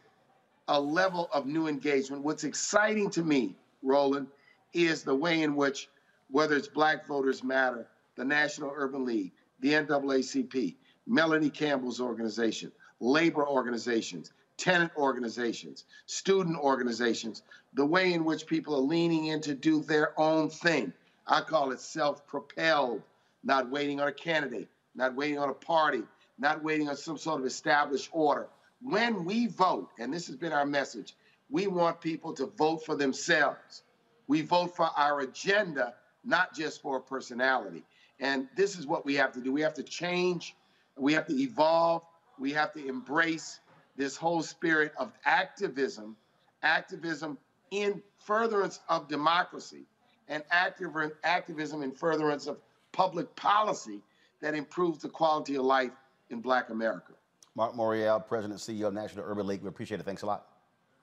a 0.68 0.80
level 0.80 1.30
of 1.32 1.46
new 1.46 1.68
engagement. 1.68 2.24
What's 2.24 2.44
exciting 2.44 3.10
to 3.12 3.24
me, 3.24 3.56
Roland, 3.84 4.28
is 4.74 5.04
the 5.04 5.16
way 5.16 5.42
in 5.42 5.56
which, 5.56 5.90
whether 6.30 6.56
it's 6.56 6.68
Black 6.68 7.08
Voters 7.08 7.44
Matter, 7.44 7.88
the 8.16 8.26
National 8.26 8.74
Urban 8.76 9.06
League, 9.06 9.32
the 9.60 9.74
NAACP, 9.74 10.76
Melanie 11.08 11.50
Campbell's 11.50 12.02
organization, 12.02 12.72
labor 13.00 13.48
organizations, 13.48 14.32
tenant 14.58 14.92
organizations, 14.98 15.86
student 16.06 16.58
organizations, 16.58 17.44
the 17.74 17.86
way 17.86 18.14
in 18.14 18.26
which 18.26 18.48
people 18.48 18.76
are 18.76 18.82
leaning 18.82 19.28
in 19.28 19.42
to 19.42 19.54
do 19.54 19.82
their 19.82 20.20
own 20.20 20.50
thing. 20.50 20.92
I 21.28 21.42
call 21.42 21.72
it 21.72 21.80
self 21.80 22.26
propelled, 22.28 23.02
not 23.44 23.70
waiting 23.70 24.00
on 24.00 24.08
a 24.08 24.14
candidate, 24.14 24.70
not 24.96 25.16
waiting 25.16 25.38
on 25.38 25.50
a 25.50 25.54
party, 25.54 26.04
not 26.40 26.64
waiting 26.64 26.90
on 26.90 26.98
some 26.98 27.18
sort 27.18 27.40
of 27.40 27.46
established 27.46 28.10
order. 28.12 28.48
When 28.82 29.26
we 29.26 29.48
vote, 29.48 29.90
and 30.00 30.14
this 30.14 30.28
has 30.28 30.36
been 30.36 30.52
our 30.52 30.66
message, 30.66 31.16
we 31.50 31.68
want 31.68 32.02
people 32.02 32.34
to 32.34 32.46
vote 32.46 32.86
for 32.86 32.96
themselves. 32.96 33.84
We 34.28 34.42
vote 34.42 34.76
for 34.76 34.90
our 34.98 35.22
agenda, 35.22 35.96
not 36.24 36.56
just 36.56 36.82
for 36.82 36.98
a 36.98 37.02
personality. 37.02 37.84
And 38.20 38.48
this 38.56 38.78
is 38.78 38.88
what 38.88 39.06
we 39.06 39.16
have 39.16 39.32
to 39.34 39.42
do. 39.42 39.52
We 39.52 39.62
have 39.62 39.74
to 39.76 39.84
change, 39.84 40.56
we 40.98 41.14
have 41.14 41.28
to 41.28 41.36
evolve, 41.36 42.04
we 42.40 42.52
have 42.54 42.74
to 42.74 42.88
embrace 42.88 43.60
this 43.98 44.16
whole 44.16 44.42
spirit 44.42 44.94
of 44.98 45.12
activism, 45.26 46.16
activism 46.64 47.38
in 47.72 48.02
furtherance 48.18 48.80
of 48.90 49.08
democracy, 49.08 49.86
and 50.28 50.44
activ- 50.52 51.12
activism 51.24 51.84
in 51.84 51.92
furtherance 51.92 52.48
of 52.48 52.58
public 52.92 53.36
policy 53.36 54.02
that 54.42 54.56
improves 54.56 55.00
the 55.02 55.10
quality 55.10 55.56
of 55.56 55.66
life 55.66 55.92
in 56.30 56.42
Black 56.42 56.70
America. 56.70 57.14
Mark 57.56 57.74
Morial, 57.74 58.26
President 58.26 58.68
and 58.68 58.80
CEO 58.80 58.88
of 58.88 58.94
National 58.94 59.26
Urban 59.26 59.48
League. 59.48 59.62
We 59.62 59.70
appreciate 59.70 60.00
it. 60.00 60.06
Thanks 60.06 60.22
a 60.22 60.26
lot. 60.26 60.48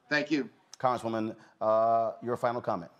Thank 0.08 0.30
you. 0.30 0.50
Congresswoman, 0.78 1.34
uh, 1.60 2.12
your 2.22 2.36
final 2.36 2.60
comment. 2.60 2.90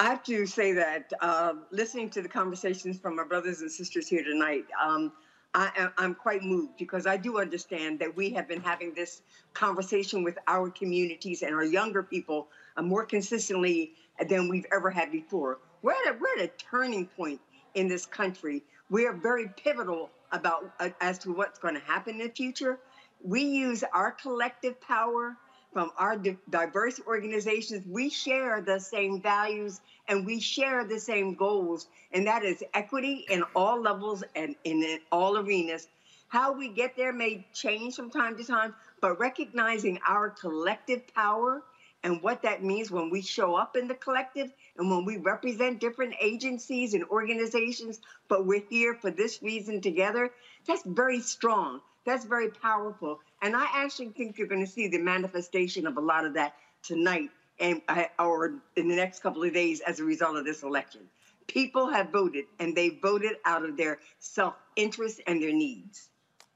I 0.00 0.04
have 0.04 0.22
to 0.24 0.46
say 0.46 0.72
that 0.72 1.12
uh, 1.20 1.54
listening 1.72 2.10
to 2.10 2.22
the 2.22 2.28
conversations 2.28 2.98
from 2.98 3.16
my 3.16 3.24
brothers 3.24 3.62
and 3.62 3.70
sisters 3.70 4.06
here 4.06 4.22
tonight, 4.22 4.64
um, 4.80 5.12
I, 5.54 5.88
am 5.98 6.14
quite 6.14 6.42
moved 6.42 6.76
because 6.78 7.06
I 7.06 7.16
do 7.16 7.40
understand 7.40 7.98
that 7.98 8.14
we 8.14 8.30
have 8.30 8.46
been 8.46 8.60
having 8.60 8.94
this 8.94 9.22
conversation 9.54 10.22
with 10.22 10.38
our 10.46 10.70
communities 10.70 11.42
and 11.42 11.52
our 11.52 11.64
younger 11.64 12.04
people 12.04 12.48
uh, 12.76 12.82
more 12.82 13.04
consistently 13.04 13.94
than 14.28 14.48
we've 14.48 14.66
ever 14.72 14.90
had 14.90 15.10
before. 15.10 15.58
We're 15.82 15.92
at, 15.92 16.14
a, 16.14 16.18
we're 16.20 16.44
at 16.44 16.44
a 16.44 16.52
turning 16.58 17.06
point 17.06 17.40
in 17.74 17.88
this 17.88 18.06
country. 18.06 18.62
We 18.90 19.06
are 19.06 19.12
very 19.12 19.48
pivotal 19.56 20.10
about 20.32 20.72
uh, 20.80 20.90
as 21.00 21.18
to 21.20 21.32
what's 21.32 21.58
going 21.58 21.74
to 21.74 21.80
happen 21.80 22.20
in 22.20 22.26
the 22.26 22.32
future. 22.34 22.78
We 23.22 23.42
use 23.42 23.84
our 23.94 24.12
collective 24.12 24.80
power 24.80 25.36
from 25.72 25.90
our 25.98 26.16
di- 26.16 26.36
diverse 26.50 27.00
organizations, 27.06 27.86
we 27.86 28.08
share 28.10 28.62
the 28.62 28.80
same 28.80 29.20
values 29.20 29.80
and 30.08 30.24
we 30.26 30.40
share 30.40 30.84
the 30.84 30.98
same 30.98 31.34
goals, 31.34 31.86
and 32.12 32.26
that 32.26 32.42
is 32.42 32.64
equity 32.74 33.26
in 33.28 33.42
all 33.54 33.80
levels 33.80 34.24
and 34.34 34.56
in 34.64 34.98
all 35.12 35.36
arenas. 35.36 35.88
How 36.28 36.52
we 36.52 36.68
get 36.68 36.96
there 36.96 37.12
may 37.12 37.46
change 37.52 37.94
from 37.94 38.10
time 38.10 38.36
to 38.38 38.44
time, 38.44 38.74
but 39.00 39.18
recognizing 39.20 39.98
our 40.06 40.30
collective 40.30 41.02
power 41.14 41.62
and 42.04 42.22
what 42.22 42.42
that 42.42 42.62
means 42.62 42.90
when 42.90 43.10
we 43.10 43.22
show 43.22 43.54
up 43.54 43.76
in 43.76 43.88
the 43.88 43.94
collective 43.94 44.52
and 44.76 44.90
when 44.90 45.04
we 45.04 45.16
represent 45.16 45.80
different 45.80 46.14
agencies 46.20 46.94
and 46.94 47.04
organizations, 47.04 48.00
but 48.28 48.46
we're 48.46 48.62
here 48.70 48.94
for 48.94 49.10
this 49.10 49.42
reason 49.42 49.80
together, 49.80 50.30
that's 50.66 50.82
very 50.86 51.20
strong. 51.20 51.80
That's 52.04 52.24
very 52.24 52.50
powerful. 52.50 53.20
And 53.42 53.54
I 53.56 53.66
actually 53.74 54.10
think 54.10 54.38
you're 54.38 54.46
going 54.46 54.64
to 54.64 54.70
see 54.70 54.88
the 54.88 54.98
manifestation 54.98 55.86
of 55.86 55.96
a 55.96 56.00
lot 56.00 56.24
of 56.24 56.34
that 56.34 56.54
tonight 56.82 57.30
and 57.60 57.82
uh, 57.88 58.04
or 58.18 58.54
in 58.76 58.88
the 58.88 58.96
next 58.96 59.20
couple 59.20 59.42
of 59.42 59.52
days 59.52 59.80
as 59.80 60.00
a 60.00 60.04
result 60.04 60.36
of 60.36 60.44
this 60.44 60.62
election. 60.62 61.00
People 61.48 61.88
have 61.88 62.10
voted, 62.10 62.44
and 62.58 62.76
they 62.76 62.90
voted 62.90 63.32
out 63.44 63.64
of 63.64 63.76
their 63.76 63.98
self-interest 64.18 65.22
and 65.26 65.42
their 65.42 65.52
needs. 65.52 66.10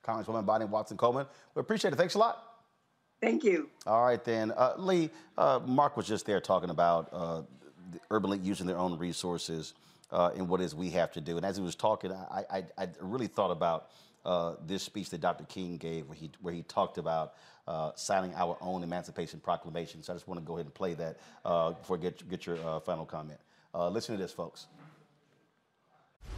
Congresswoman 0.05 0.45
Bonnie 0.45 0.67
Watson 0.67 0.97
Coleman, 0.97 1.27
we 1.55 1.61
appreciate 1.61 1.93
it. 1.95 1.97
Thanks 1.97 2.15
a 2.15 2.19
lot. 2.19 2.52
Thank 3.23 3.45
you. 3.45 3.71
All 3.87 4.05
right, 4.05 4.23
then. 4.23 4.51
Uh, 4.51 4.75
Lee, 4.77 5.09
uh, 5.39 5.61
Mark 5.65 5.97
was 5.97 6.09
just 6.09 6.27
there 6.27 6.41
talking 6.41 6.71
about 6.71 7.09
uh, 7.13 7.43
the 7.93 8.01
Urban 8.11 8.31
League 8.31 8.45
using 8.45 8.67
their 8.67 8.77
own 8.77 8.99
resources 8.99 9.75
uh, 10.11 10.33
and 10.37 10.49
what 10.49 10.61
it 10.61 10.65
is 10.65 10.75
we 10.75 10.91
have 10.91 11.13
to 11.13 11.21
do. 11.21 11.37
And 11.37 11.47
as 11.47 11.57
he 11.57 11.63
was 11.63 11.77
talking, 11.77 12.13
I, 12.13 12.45
I, 12.51 12.65
I 12.77 12.89
really 13.01 13.29
thought 13.29 13.53
about 13.53 13.91
uh, 14.25 14.55
this 14.67 14.83
speech 14.83 15.11
that 15.11 15.21
Dr. 15.21 15.45
King 15.45 15.77
gave, 15.77 16.09
where 16.09 16.17
he 16.17 16.31
where 16.41 16.53
he 16.53 16.63
talked 16.63 16.99
about 16.99 17.35
uh, 17.69 17.93
signing 17.95 18.35
our 18.35 18.57
own 18.61 18.83
Emancipation 18.83 19.39
Proclamation. 19.39 20.03
So 20.03 20.13
I 20.13 20.17
just 20.17 20.27
want 20.27 20.41
to 20.41 20.47
go 20.47 20.55
ahead 20.55 20.67
and 20.67 20.75
play 20.75 20.95
that 20.95 21.19
uh, 21.45 21.71
before 21.73 21.97
I 21.97 22.01
get 22.01 22.29
get 22.29 22.45
your 22.45 22.59
uh, 22.67 22.81
final 22.81 23.07
comment. 23.07 23.39
Uh, 23.75 23.89
listen 23.89 24.17
to 24.17 24.21
this, 24.21 24.33
folks. 24.33 24.67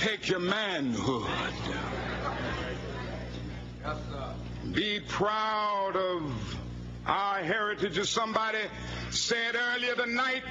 take 0.00 0.30
your 0.30 0.40
manhood. 0.40 1.28
Be 4.72 5.00
proud 5.00 5.94
of 5.94 6.58
our 7.06 7.40
heritage. 7.40 7.98
As 7.98 8.08
somebody 8.08 8.60
said 9.10 9.56
earlier 9.56 9.94
tonight, 9.94 10.42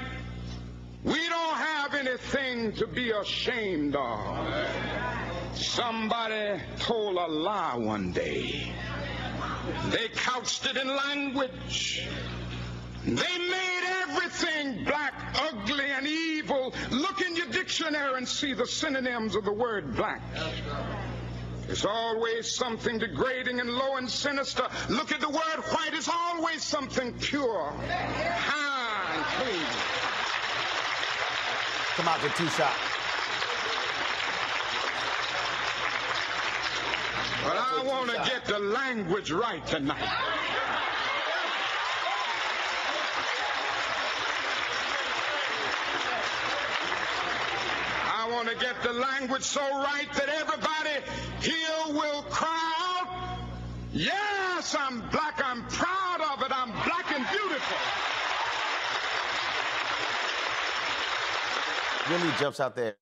we 1.03 1.29
don't 1.29 1.57
have 1.57 1.95
anything 1.95 2.73
to 2.73 2.85
be 2.85 3.09
ashamed 3.09 3.95
of. 3.95 4.55
Somebody 5.55 6.61
told 6.77 7.17
a 7.17 7.27
lie 7.27 7.75
one 7.75 8.11
day. 8.11 8.71
They 9.89 10.09
couched 10.09 10.67
it 10.67 10.77
in 10.77 10.87
language. 10.95 12.07
They 13.03 13.13
made 13.13 14.03
everything 14.03 14.83
black, 14.83 15.13
ugly, 15.41 15.85
and 15.85 16.05
evil. 16.05 16.73
Look 16.91 17.21
dictionary 17.69 18.17
and 18.17 18.27
see 18.27 18.53
the 18.53 18.65
synonyms 18.65 19.35
of 19.35 19.45
the 19.45 19.53
word 19.53 19.95
black. 19.95 20.21
There's 21.67 21.85
always 21.85 22.51
something 22.51 22.97
degrading 22.97 23.59
and 23.59 23.69
low 23.69 23.97
and 23.97 24.09
sinister. 24.09 24.63
Look 24.89 25.11
at 25.11 25.21
the 25.21 25.29
word 25.29 25.63
white. 25.69 25.93
It's 25.93 26.09
always 26.09 26.63
something 26.63 27.13
pure, 27.19 27.71
high, 27.71 29.15
and 29.15 29.23
clean. 29.37 29.67
Come 31.95 32.07
out 32.07 32.23
with 32.23 32.33
two 32.33 32.47
shots. 32.57 32.75
But 37.43 37.55
I 37.55 37.83
want 37.85 38.09
to 38.09 38.15
get 38.27 38.45
the 38.45 38.57
language 38.57 39.29
right 39.31 39.63
tonight. 39.67 40.09
I 48.29 48.31
want 48.31 48.47
to 48.47 48.55
get 48.55 48.83
the 48.83 48.93
language 48.93 49.41
so 49.41 49.61
right 49.61 50.07
that 50.13 50.29
everybody 50.29 51.03
here 51.41 51.95
will 51.95 52.21
cry 52.23 52.73
out, 52.99 53.39
Yes, 53.91 54.75
I'm 54.77 54.99
black. 55.09 55.41
I'm 55.43 55.65
proud 55.67 56.21
of 56.21 56.43
it. 56.43 56.51
I'm 56.51 56.69
black 56.69 57.11
and 57.11 57.25
beautiful. 57.31 57.77
really 62.09 62.31
jumps 62.39 62.59
out 62.59 62.75
there 62.75 62.95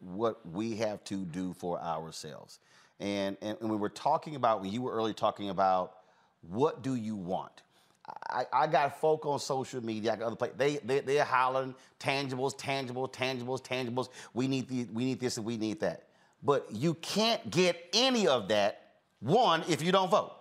what 0.00 0.44
we 0.44 0.76
have 0.76 1.04
to 1.04 1.24
do 1.24 1.52
for 1.52 1.80
ourselves. 1.80 2.58
And, 2.98 3.36
and, 3.42 3.58
and 3.60 3.70
we 3.70 3.76
were 3.76 3.88
talking 3.88 4.34
about, 4.34 4.60
when 4.60 4.72
you 4.72 4.82
were 4.82 4.92
earlier 4.92 5.14
talking 5.14 5.50
about 5.50 5.94
what 6.40 6.82
do 6.82 6.96
you 6.96 7.14
want? 7.14 7.62
I, 8.28 8.46
I 8.52 8.66
got 8.66 9.00
folk 9.00 9.26
on 9.26 9.38
social 9.38 9.84
media, 9.84 10.16
got 10.16 10.26
other 10.26 10.36
places, 10.36 10.56
they, 10.56 10.76
they, 10.78 11.00
they're 11.00 11.24
hollering 11.24 11.74
tangibles, 11.98 12.56
tangibles, 12.56 13.12
tangibles, 13.12 13.62
tangibles. 13.62 14.08
We 14.34 14.48
need, 14.48 14.68
the, 14.68 14.86
we 14.92 15.04
need 15.04 15.20
this 15.20 15.36
and 15.36 15.46
we 15.46 15.56
need 15.56 15.80
that. 15.80 16.04
But 16.42 16.66
you 16.70 16.94
can't 16.94 17.50
get 17.50 17.76
any 17.92 18.26
of 18.26 18.48
that, 18.48 18.92
one, 19.20 19.64
if 19.68 19.82
you 19.82 19.92
don't 19.92 20.10
vote. 20.10 20.32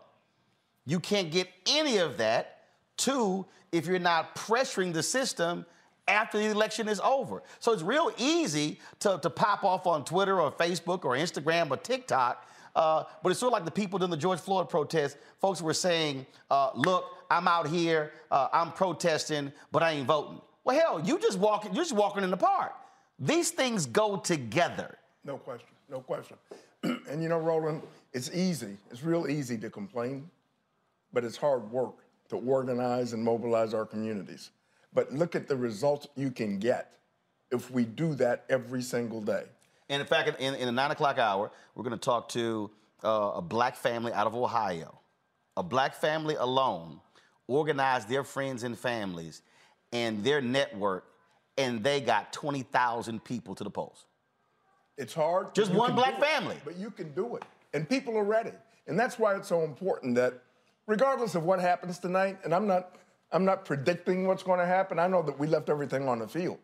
You 0.86 1.00
can't 1.00 1.32
get 1.32 1.48
any 1.68 1.98
of 1.98 2.18
that, 2.18 2.64
two, 2.98 3.46
if 3.72 3.86
you're 3.86 4.00
not 4.00 4.36
pressuring 4.36 4.94
the 4.94 5.04
system 5.04 5.66
after 6.08 6.40
the 6.40 6.46
election 6.46 6.88
is 6.88 7.00
over. 7.02 7.44
So 7.60 7.72
it's 7.72 7.84
real 7.84 8.12
easy 8.18 8.80
to, 9.00 9.20
to 9.22 9.30
pop 9.30 9.64
off 9.64 9.86
on 9.86 10.04
Twitter 10.04 10.42
or 10.42 10.52
Facebook 10.52 11.06
or 11.06 11.16
Instagram 11.16 11.70
or 11.70 11.78
TikTok. 11.78 12.48
Uh, 12.76 13.04
but 13.24 13.30
it's 13.30 13.40
sort 13.40 13.50
of 13.50 13.54
like 13.54 13.66
the 13.66 13.72
people 13.72 14.02
in 14.04 14.10
the 14.10 14.18
George 14.18 14.40
Floyd 14.40 14.70
protest. 14.70 15.18
Folks 15.40 15.62
were 15.62 15.74
saying, 15.74 16.26
uh, 16.50 16.72
look, 16.76 17.06
I'm 17.30 17.48
out 17.48 17.68
here, 17.68 18.12
uh, 18.32 18.48
I'm 18.52 18.72
protesting, 18.72 19.52
but 19.72 19.84
I 19.84 19.92
ain't 19.92 20.08
voting. 20.08 20.42
Well, 20.64 20.80
hell, 20.80 21.02
you 21.02 21.20
just 21.20 21.40
walking, 21.40 21.74
you're 21.74 21.84
just 21.84 21.96
walking 21.96 22.24
in 22.24 22.32
the 22.32 22.38
park. 22.38 22.74
These 23.20 23.52
things 23.52 23.86
go 23.86 24.18
together. 24.18 24.98
No 25.24 25.38
question, 25.38 25.70
no 25.90 26.00
question. 26.00 26.38
and 26.84 27.22
you 27.22 27.30
know, 27.30 27.40
Roland, 27.40 27.82
it's 28.14 28.34
easy. 28.34 28.78
It's 28.92 29.04
real 29.04 29.28
easy 29.28 29.58
to 29.58 29.70
complain, 29.70 30.30
but 31.12 31.24
it's 31.24 31.38
hard 31.38 31.70
work 31.72 31.96
to 32.30 32.38
organize 32.38 33.14
and 33.14 33.24
mobilize 33.24 33.74
our 33.74 33.86
communities. 33.86 34.52
But 34.94 35.14
look 35.14 35.36
at 35.36 35.48
the 35.48 35.56
results 35.56 36.08
you 36.16 36.32
can 36.32 36.60
get 36.60 36.94
if 37.52 37.70
we 37.72 37.86
do 37.86 38.16
that 38.16 38.46
every 38.50 38.82
single 38.82 39.22
day. 39.22 39.44
And 39.90 40.02
in 40.02 40.08
fact, 40.08 40.40
in, 40.40 40.56
in 40.56 40.66
the 40.66 40.72
nine 40.72 40.92
o'clock 40.92 41.18
hour, 41.18 41.52
we're 41.76 41.84
going 41.84 41.98
to 41.98 42.04
talk 42.04 42.30
to 42.30 42.70
uh, 43.04 43.32
a 43.36 43.42
black 43.42 43.76
family 43.76 44.14
out 44.14 44.28
of 44.28 44.36
Ohio. 44.36 45.00
A 45.58 45.64
black 45.64 45.96
family 45.96 46.36
alone 46.36 47.02
organized 47.48 48.08
their 48.08 48.24
friends 48.24 48.64
and 48.64 48.78
families 48.78 49.42
and 49.92 50.24
their 50.24 50.42
network, 50.42 51.06
and 51.58 51.84
they 51.84 52.00
got 52.00 52.32
20,000 52.32 53.24
people 53.24 53.56
to 53.56 53.64
the 53.64 53.70
polls. 53.70 54.06
It's 54.98 55.14
hard. 55.14 55.56
Just 55.56 55.72
one 55.72 55.96
black 55.96 56.20
family. 56.20 56.58
But 56.64 56.78
you 56.78 56.92
can 56.92 57.12
do 57.14 57.36
it. 57.36 57.44
And 57.74 57.88
people 57.90 58.18
are 58.18 58.24
ready. 58.24 58.52
And 58.88 59.00
that's 59.00 59.18
why 59.18 59.36
it's 59.36 59.48
so 59.48 59.64
important 59.64 60.16
that 60.16 60.34
regardless 60.88 61.36
of 61.36 61.44
what 61.44 61.60
happens 61.60 62.00
tonight, 62.00 62.38
and 62.44 62.54
I'm 62.54 62.68
not 62.68 62.96
I'm 63.32 63.46
not 63.46 63.64
predicting 63.64 64.26
what's 64.26 64.42
going 64.42 64.60
to 64.60 64.66
happen. 64.66 64.98
I 64.98 65.08
know 65.08 65.22
that 65.22 65.38
we 65.38 65.46
left 65.46 65.70
everything 65.70 66.08
on 66.08 66.20
the 66.20 66.28
field. 66.28 66.58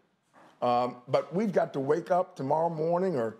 Um, 0.61 0.97
but 1.07 1.33
we've 1.33 1.51
got 1.51 1.73
to 1.73 1.79
wake 1.79 2.11
up 2.11 2.35
tomorrow 2.35 2.69
morning 2.69 3.15
or 3.15 3.37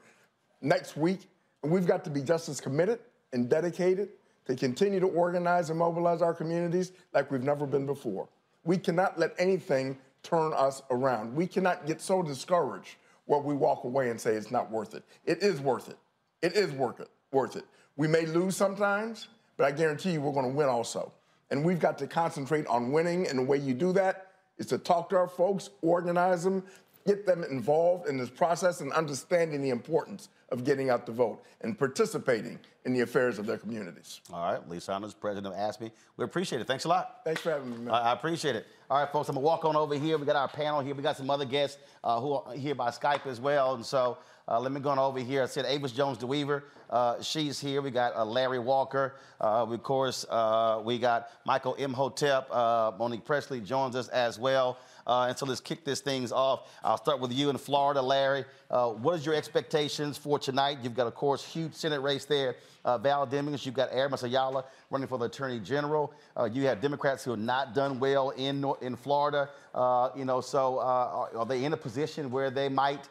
next 0.62 0.98
week, 0.98 1.28
and 1.64 1.72
we've 1.72 1.88
got 1.88 2.04
to 2.06 2.10
be 2.10 2.22
just 2.22 2.50
as 2.50 2.60
committed 2.60 3.00
and 3.34 3.50
dedicated 3.50 4.10
to 4.46 4.56
continue 4.56 5.00
to 5.00 5.08
organize 5.08 5.70
and 5.70 5.80
mobilize 5.80 6.22
our 6.22 6.34
communities 6.34 6.92
like 7.14 7.32
we've 7.32 7.44
never 7.44 7.66
been 7.66 7.86
before. 7.86 8.28
We 8.64 8.78
cannot 8.78 9.18
let 9.20 9.34
anything 9.38 9.98
turn 10.24 10.54
us 10.54 10.82
around. 10.90 11.36
We 11.36 11.48
cannot 11.48 11.86
get 11.86 12.02
so 12.02 12.22
discouraged 12.22 12.96
where 13.26 13.40
we 13.40 13.54
walk 13.56 13.84
away 13.84 14.10
and 14.10 14.20
say 14.20 14.34
it's 14.34 14.52
not 14.52 14.70
worth 14.72 14.94
it. 14.94 15.04
It 15.26 15.42
is 15.42 15.60
worth 15.62 15.90
it. 15.90 15.98
It 16.42 16.54
is 16.54 16.72
worth 16.72 17.00
it. 17.00 17.10
Worth 17.32 17.56
it. 17.56 17.66
We 17.96 18.08
may 18.08 18.26
lose 18.26 18.56
sometimes, 18.56 19.28
but 19.58 19.66
I 19.66 19.72
guarantee 19.72 20.12
you 20.12 20.22
we're 20.22 20.34
going 20.34 20.50
to 20.50 20.56
win 20.56 20.68
also. 20.68 21.12
And 21.50 21.64
we've 21.64 21.80
got 21.80 21.98
to 22.00 22.08
concentrate 22.08 22.68
on 22.68 22.92
winning. 22.92 23.28
And 23.28 23.40
the 23.40 23.44
way 23.44 23.58
you 23.58 23.74
do 23.74 23.94
that 23.94 24.28
is 24.58 24.68
to 24.68 24.78
talk 24.78 25.10
to 25.10 25.18
our 25.18 25.28
folks, 25.28 25.70
organize 25.82 26.44
them, 26.44 26.64
get 27.06 27.26
them 27.26 27.44
involved 27.44 28.08
in 28.08 28.18
this 28.18 28.30
process 28.30 28.82
and 28.82 28.92
understanding 28.94 29.62
the 29.62 29.70
importance 29.70 30.30
of 30.50 30.64
getting 30.64 30.90
out 30.90 31.06
the 31.06 31.12
vote 31.12 31.44
and 31.62 31.78
participating 31.78 32.60
in 32.86 32.94
the 32.94 33.02
affairs 33.02 33.40
of 33.40 33.46
their 33.46 33.58
communities. 33.58 34.22
All 34.32 34.54
right, 34.54 34.70
Lee 34.70 34.80
Saunders, 34.80 35.14
president 35.14 35.54
of 35.54 35.60
AFSCME. 35.60 35.92
We 36.18 36.26
appreciate 36.26 36.62
it. 36.62 36.68
Thanks 36.68 36.86
a 36.86 36.88
lot. 36.88 37.22
Thanks 37.24 37.42
for 37.42 37.52
having 37.52 37.72
me, 37.72 37.78
man. 37.78 37.94
I, 37.94 38.10
I 38.10 38.14
appreciate 38.14 38.56
it. 38.56 38.66
All 38.90 39.00
right, 39.00 39.12
folks, 39.12 39.30
I'm 39.30 39.36
gonna 39.36 39.46
walk 39.46 39.66
on 39.66 39.76
over 39.76 39.96
here. 39.96 40.18
We 40.18 40.26
got 40.26 40.36
our 40.36 40.48
panel 40.48 40.82
here. 40.82 40.94
We 40.96 41.04
got 41.04 41.18
some 41.18 41.30
other 41.30 41.46
guests 41.46 41.78
uh, 42.04 42.20
who 42.20 42.34
are 42.34 42.54
here 42.54 42.76
by 42.76 42.90
Skype 42.90 43.26
as 43.28 43.40
well. 43.40 43.76
And 43.76 43.86
so 43.86 44.18
uh, 44.48 44.60
let 44.60 44.72
me 44.72 44.80
go 44.80 44.90
on 44.90 45.00
over 45.00 45.20
here. 45.20 45.42
I 45.42 45.48
said 45.48 45.66
Avis 45.66 45.92
Jones 45.92 46.20
DeWeever. 46.20 46.64
Uh, 46.90 47.22
she's 47.22 47.60
here. 47.60 47.82
We 47.82 47.90
got 47.90 48.16
uh, 48.16 48.24
Larry 48.24 48.60
Walker. 48.60 49.16
Uh, 49.42 49.64
of 49.64 49.84
course, 49.84 50.26
uh, 50.30 50.82
we 50.86 51.00
got 51.00 51.30
Michael 51.46 51.74
Imhotep. 51.76 52.48
Uh, 52.52 52.92
Monique 52.98 53.26
Presley 53.26 53.60
joins 53.60 53.96
us 53.96 54.08
as 54.10 54.38
well. 54.38 54.78
Uh, 55.06 55.28
and 55.30 55.38
so 55.38 55.46
let's 55.46 55.62
kick 55.62 55.84
this 55.86 56.02
things 56.02 56.32
off. 56.32 56.70
I'll 56.84 56.98
start 56.98 57.20
with 57.20 57.32
you 57.32 57.50
in 57.50 57.58
Florida, 57.58 58.02
Larry. 58.02 58.46
Uh, 58.70 58.90
what 58.90 59.16
is 59.16 59.26
your 59.26 59.36
expectations 59.36 60.18
for 60.18 60.40
tonight? 60.40 60.80
You've 60.82 60.96
got, 60.96 61.08
of 61.08 61.16
course, 61.16 61.46
huge 61.46 61.74
Senate 61.74 62.02
race 62.02 62.26
there. 62.26 62.56
Uh, 62.84 62.98
Val 62.98 63.26
Demings, 63.26 63.66
you've 63.66 63.76
got 63.76 63.90
Aramis 63.92 64.24
Ayala 64.24 64.66
running 64.90 65.08
for 65.08 65.18
the 65.18 65.26
Attorney 65.26 65.60
General. 65.60 66.14
Uh, 66.38 66.46
you 66.46 66.66
have 66.66 66.82
Democrats 66.82 67.24
who 67.24 67.32
have 67.32 67.40
not 67.40 67.74
done 67.74 68.00
well 68.00 68.32
in 68.32 68.66
in 68.82 68.96
Florida. 68.96 69.50
Uh, 69.74 70.10
you 70.16 70.26
know, 70.26 70.42
so 70.42 70.80
are, 70.80 71.36
are, 71.36 71.46
they 71.46 71.66
in 71.66 71.74
a 71.74 71.78
position 71.78 72.30
where 72.30 72.50
they 72.50 72.70
might 72.70 73.10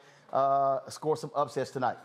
score 0.88 1.16
some 1.16 1.30
upsets 1.34 1.70
tonight? 1.70 1.96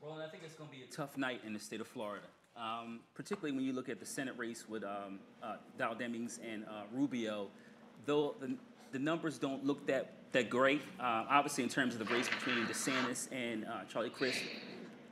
Well, 0.00 0.18
I 0.18 0.30
think 0.30 0.44
it's 0.44 0.54
going 0.54 0.70
to 0.70 0.76
be 0.76 0.82
a 0.82 0.86
tough 0.86 1.16
night 1.18 1.40
in 1.46 1.52
the 1.52 1.58
state 1.58 1.80
of 1.80 1.86
Florida. 1.86 2.26
Um, 2.56 3.00
particularly 3.14 3.56
when 3.56 3.64
you 3.64 3.72
look 3.72 3.88
at 3.88 4.00
the 4.00 4.06
Senate 4.06 4.34
race 4.36 4.68
with 4.68 4.84
um, 4.84 5.18
uh, 5.42 5.56
Val 5.78 5.94
Demings 5.94 6.38
and 6.46 6.64
uh, 6.64 6.82
Rubio, 6.92 7.48
though 8.04 8.34
the, 8.40 8.54
the, 8.92 8.98
numbers 8.98 9.38
don't 9.38 9.64
look 9.64 9.86
that, 9.86 10.12
that 10.32 10.50
great, 10.50 10.82
uh, 10.98 11.24
obviously 11.28 11.64
in 11.64 11.70
terms 11.70 11.94
of 11.94 12.06
the 12.06 12.14
race 12.14 12.28
between 12.28 12.64
DeSantis 12.66 13.30
and 13.32 13.64
uh, 13.64 13.84
Charlie 13.90 14.10
Crist, 14.10 14.40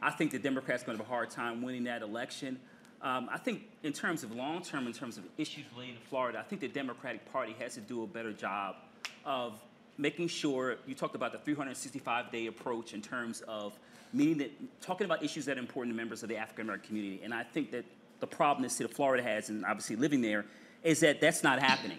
I 0.01 0.11
think 0.11 0.31
the 0.31 0.39
Democrats 0.39 0.83
are 0.83 0.87
going 0.87 0.99
to 0.99 1.05
have 1.05 1.11
a 1.11 1.15
hard 1.15 1.31
time 1.31 1.63
winning 1.63 1.85
that 1.85 2.03
election. 2.03 2.59
Um, 3.01 3.29
I 3.33 3.39
think 3.39 3.63
in 3.83 3.93
terms 3.93 4.25
of 4.25 4.35
long 4.35 4.63
term, 4.63 4.87
in 4.87 4.93
terms 4.93 5.19
of 5.19 5.25
issues 5.37 5.65
related 5.75 6.01
to 6.01 6.09
Florida, 6.09 6.39
I 6.39 6.43
think 6.43 6.61
the 6.61 6.69
Democratic 6.69 7.31
Party 7.33 7.55
has 7.61 7.75
to 7.75 7.81
do 7.81 8.03
a 8.03 8.07
better 8.07 8.33
job 8.33 8.77
of 9.25 9.61
making 9.99 10.29
sure 10.29 10.77
you 10.87 10.95
talked 10.95 11.15
about 11.15 11.33
the 11.33 11.39
365 11.39 12.31
day 12.31 12.47
approach 12.47 12.95
in 12.95 13.03
terms 13.03 13.43
of 13.47 13.79
meaning 14.13 14.39
that 14.39 14.51
talking 14.81 15.05
about 15.05 15.23
issues 15.23 15.45
that 15.45 15.57
are 15.57 15.61
important 15.61 15.95
to 15.95 15.97
members 15.97 16.23
of 16.23 16.29
the 16.29 16.37
African 16.37 16.63
American 16.63 16.89
community. 16.89 17.21
And 17.23 17.35
I 17.35 17.43
think 17.43 17.71
that 17.73 17.85
the 18.21 18.27
problem 18.27 18.63
the 18.63 18.71
state 18.71 18.85
of 18.85 18.93
Florida 18.93 19.23
has, 19.23 19.49
and 19.49 19.65
obviously 19.65 19.97
living 19.97 20.21
there, 20.21 20.45
is 20.83 21.01
that 21.01 21.21
that's 21.21 21.43
not 21.43 21.61
happening. 21.61 21.99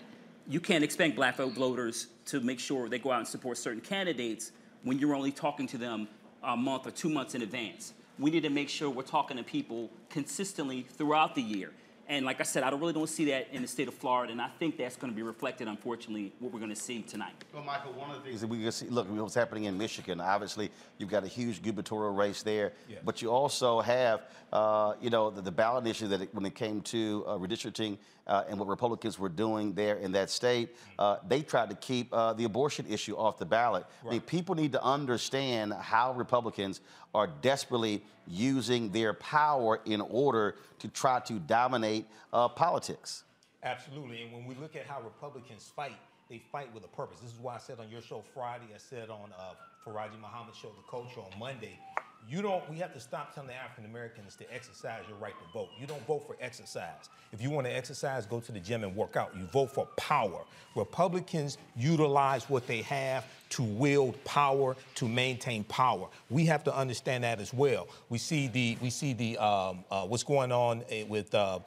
You 0.49 0.59
can't 0.59 0.83
expect 0.83 1.15
black 1.15 1.35
vote 1.35 1.53
voters 1.53 2.07
to 2.25 2.39
make 2.39 2.59
sure 2.59 2.89
they 2.89 2.97
go 2.97 3.11
out 3.11 3.19
and 3.19 3.27
support 3.27 3.59
certain 3.59 3.81
candidates 3.81 4.51
when 4.81 4.97
you're 4.97 5.13
only 5.13 5.31
talking 5.31 5.67
to 5.67 5.77
them 5.77 6.07
a 6.41 6.57
month 6.57 6.87
or 6.87 6.91
two 6.91 7.07
months 7.07 7.35
in 7.35 7.43
advance. 7.43 7.93
We 8.17 8.31
need 8.31 8.41
to 8.41 8.49
make 8.49 8.67
sure 8.67 8.89
we're 8.89 9.03
talking 9.03 9.37
to 9.37 9.43
people 9.43 9.91
consistently 10.09 10.87
throughout 10.97 11.35
the 11.35 11.43
year. 11.43 11.69
And 12.07 12.25
like 12.25 12.39
I 12.39 12.43
said, 12.43 12.63
I 12.63 12.71
really 12.71 12.93
don't 12.93 13.07
see 13.07 13.25
that 13.25 13.49
in 13.51 13.61
the 13.61 13.67
state 13.67 13.87
of 13.87 13.93
Florida, 13.93 14.31
and 14.31 14.41
I 14.41 14.47
think 14.57 14.77
that's 14.77 14.95
going 14.95 15.13
to 15.13 15.15
be 15.15 15.21
reflected, 15.21 15.67
unfortunately, 15.67 16.33
what 16.39 16.51
we're 16.51 16.59
going 16.59 16.73
to 16.73 16.75
see 16.75 17.03
tonight. 17.03 17.35
Well, 17.53 17.63
Michael, 17.63 17.93
one 17.93 18.09
of 18.09 18.15
the 18.15 18.23
things 18.27 18.41
that 18.41 18.47
we 18.47 18.63
can 18.63 18.71
see, 18.71 18.87
look, 18.87 19.07
what's 19.07 19.35
happening 19.35 19.65
in 19.65 19.77
Michigan. 19.77 20.19
Obviously, 20.19 20.71
you've 20.97 21.11
got 21.11 21.23
a 21.23 21.27
huge 21.27 21.61
gubernatorial 21.61 22.15
race 22.15 22.41
there, 22.41 22.73
yeah. 22.89 22.97
but 23.05 23.21
you 23.21 23.29
also 23.29 23.79
have, 23.81 24.23
uh, 24.51 24.93
you 24.99 25.11
know, 25.11 25.29
the, 25.29 25.43
the, 25.43 25.51
ballot 25.51 25.85
issue 25.85 26.07
that 26.07 26.23
it, 26.23 26.33
when 26.33 26.47
it 26.47 26.55
came 26.55 26.81
to 26.81 27.23
uh, 27.27 27.37
redistricting 27.37 27.99
uh, 28.29 28.43
and 28.47 28.57
what 28.59 28.67
Republicans 28.67 29.17
were 29.17 29.27
doing 29.27 29.73
there 29.73 29.97
in 29.97 30.11
that 30.13 30.29
state, 30.29 30.75
uh, 30.99 31.17
they 31.27 31.41
tried 31.41 31.69
to 31.69 31.75
keep 31.75 32.13
uh, 32.13 32.31
the 32.33 32.45
abortion 32.45 32.85
issue 32.87 33.15
off 33.17 33.37
the 33.39 33.45
ballot. 33.45 33.85
Right. 34.03 34.09
I 34.09 34.13
mean, 34.13 34.21
people 34.21 34.55
need 34.55 34.71
to 34.73 34.83
understand 34.83 35.73
how 35.73 36.13
Republicans 36.13 36.79
are 37.13 37.27
desperately 37.27 38.03
using 38.27 38.91
their 38.91 39.13
power 39.15 39.81
in 39.85 39.99
order 39.99 40.55
to 40.77 40.87
try 40.87 41.19
to 41.21 41.33
dominate 41.39 42.05
uh, 42.31 42.47
politics. 42.47 43.23
Absolutely. 43.63 44.21
And 44.21 44.31
when 44.31 44.45
we 44.45 44.55
look 44.55 44.75
at 44.75 44.85
how 44.85 45.01
Republicans 45.01 45.71
fight, 45.75 45.97
they 46.29 46.41
fight 46.51 46.73
with 46.73 46.85
a 46.85 46.87
purpose. 46.89 47.19
This 47.19 47.31
is 47.33 47.39
why 47.39 47.55
I 47.55 47.57
said 47.57 47.79
on 47.79 47.89
your 47.89 48.01
show 48.01 48.23
Friday, 48.33 48.67
I 48.73 48.77
said 48.77 49.09
on 49.09 49.31
uh, 49.37 49.53
Faraji 49.83 50.21
Muhammad 50.21 50.55
show, 50.55 50.69
the 50.69 50.89
culture 50.89 51.19
on 51.19 51.39
Monday, 51.39 51.79
you 52.27 52.41
don't 52.41 52.67
we 52.69 52.77
have 52.77 52.93
to 52.93 52.99
stop 52.99 53.33
telling 53.33 53.49
African 53.51 53.89
Americans 53.89 54.35
to 54.35 54.53
exercise 54.53 55.01
your 55.07 55.17
right 55.17 55.33
to 55.33 55.53
vote. 55.53 55.69
You 55.79 55.87
don't 55.87 56.05
vote 56.05 56.25
for 56.27 56.35
exercise. 56.39 57.09
If 57.31 57.41
you 57.41 57.49
want 57.49 57.65
to 57.67 57.75
exercise, 57.75 58.25
go 58.25 58.39
to 58.39 58.51
the 58.51 58.59
gym 58.59 58.83
and 58.83 58.95
work 58.95 59.15
out. 59.15 59.35
You 59.35 59.45
vote 59.45 59.71
for 59.71 59.85
power. 59.97 60.43
Republicans 60.75 61.57
utilize 61.75 62.49
what 62.49 62.67
they 62.67 62.81
have 62.83 63.25
to 63.49 63.63
wield 63.63 64.23
power, 64.25 64.75
to 64.95 65.07
maintain 65.07 65.63
power. 65.63 66.07
We 66.29 66.45
have 66.45 66.63
to 66.65 66.75
understand 66.75 67.23
that 67.23 67.39
as 67.39 67.53
well. 67.53 67.87
We 68.09 68.19
see 68.19 68.47
the 68.47 68.77
we 68.81 68.89
see 68.89 69.13
the 69.13 69.37
um, 69.37 69.83
uh, 69.89 70.05
what's 70.05 70.23
going 70.23 70.51
on 70.51 70.83
eh, 70.89 71.05
with 71.07 71.33
uh, 71.33 71.59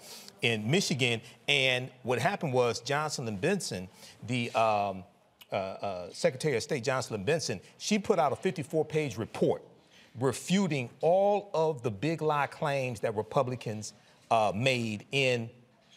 in 0.42 0.70
Michigan, 0.70 1.20
and 1.48 1.90
what 2.02 2.18
happened 2.18 2.52
was 2.52 2.80
Jocelyn 2.80 3.36
Benson, 3.36 3.88
the 4.26 4.50
um, 4.54 5.04
uh, 5.50 5.54
uh 5.54 6.08
Secretary 6.12 6.56
of 6.56 6.62
State 6.62 6.84
Jocelyn 6.84 7.24
Benson, 7.24 7.60
she 7.78 7.98
put 7.98 8.18
out 8.18 8.32
a 8.32 8.36
54-page 8.36 9.18
report 9.18 9.62
refuting 10.20 10.90
all 11.00 11.50
of 11.54 11.82
the 11.82 11.90
big 11.90 12.22
lie 12.22 12.46
claims 12.46 13.00
that 13.00 13.14
Republicans 13.16 13.94
uh, 14.30 14.52
made 14.54 15.06
in 15.12 15.48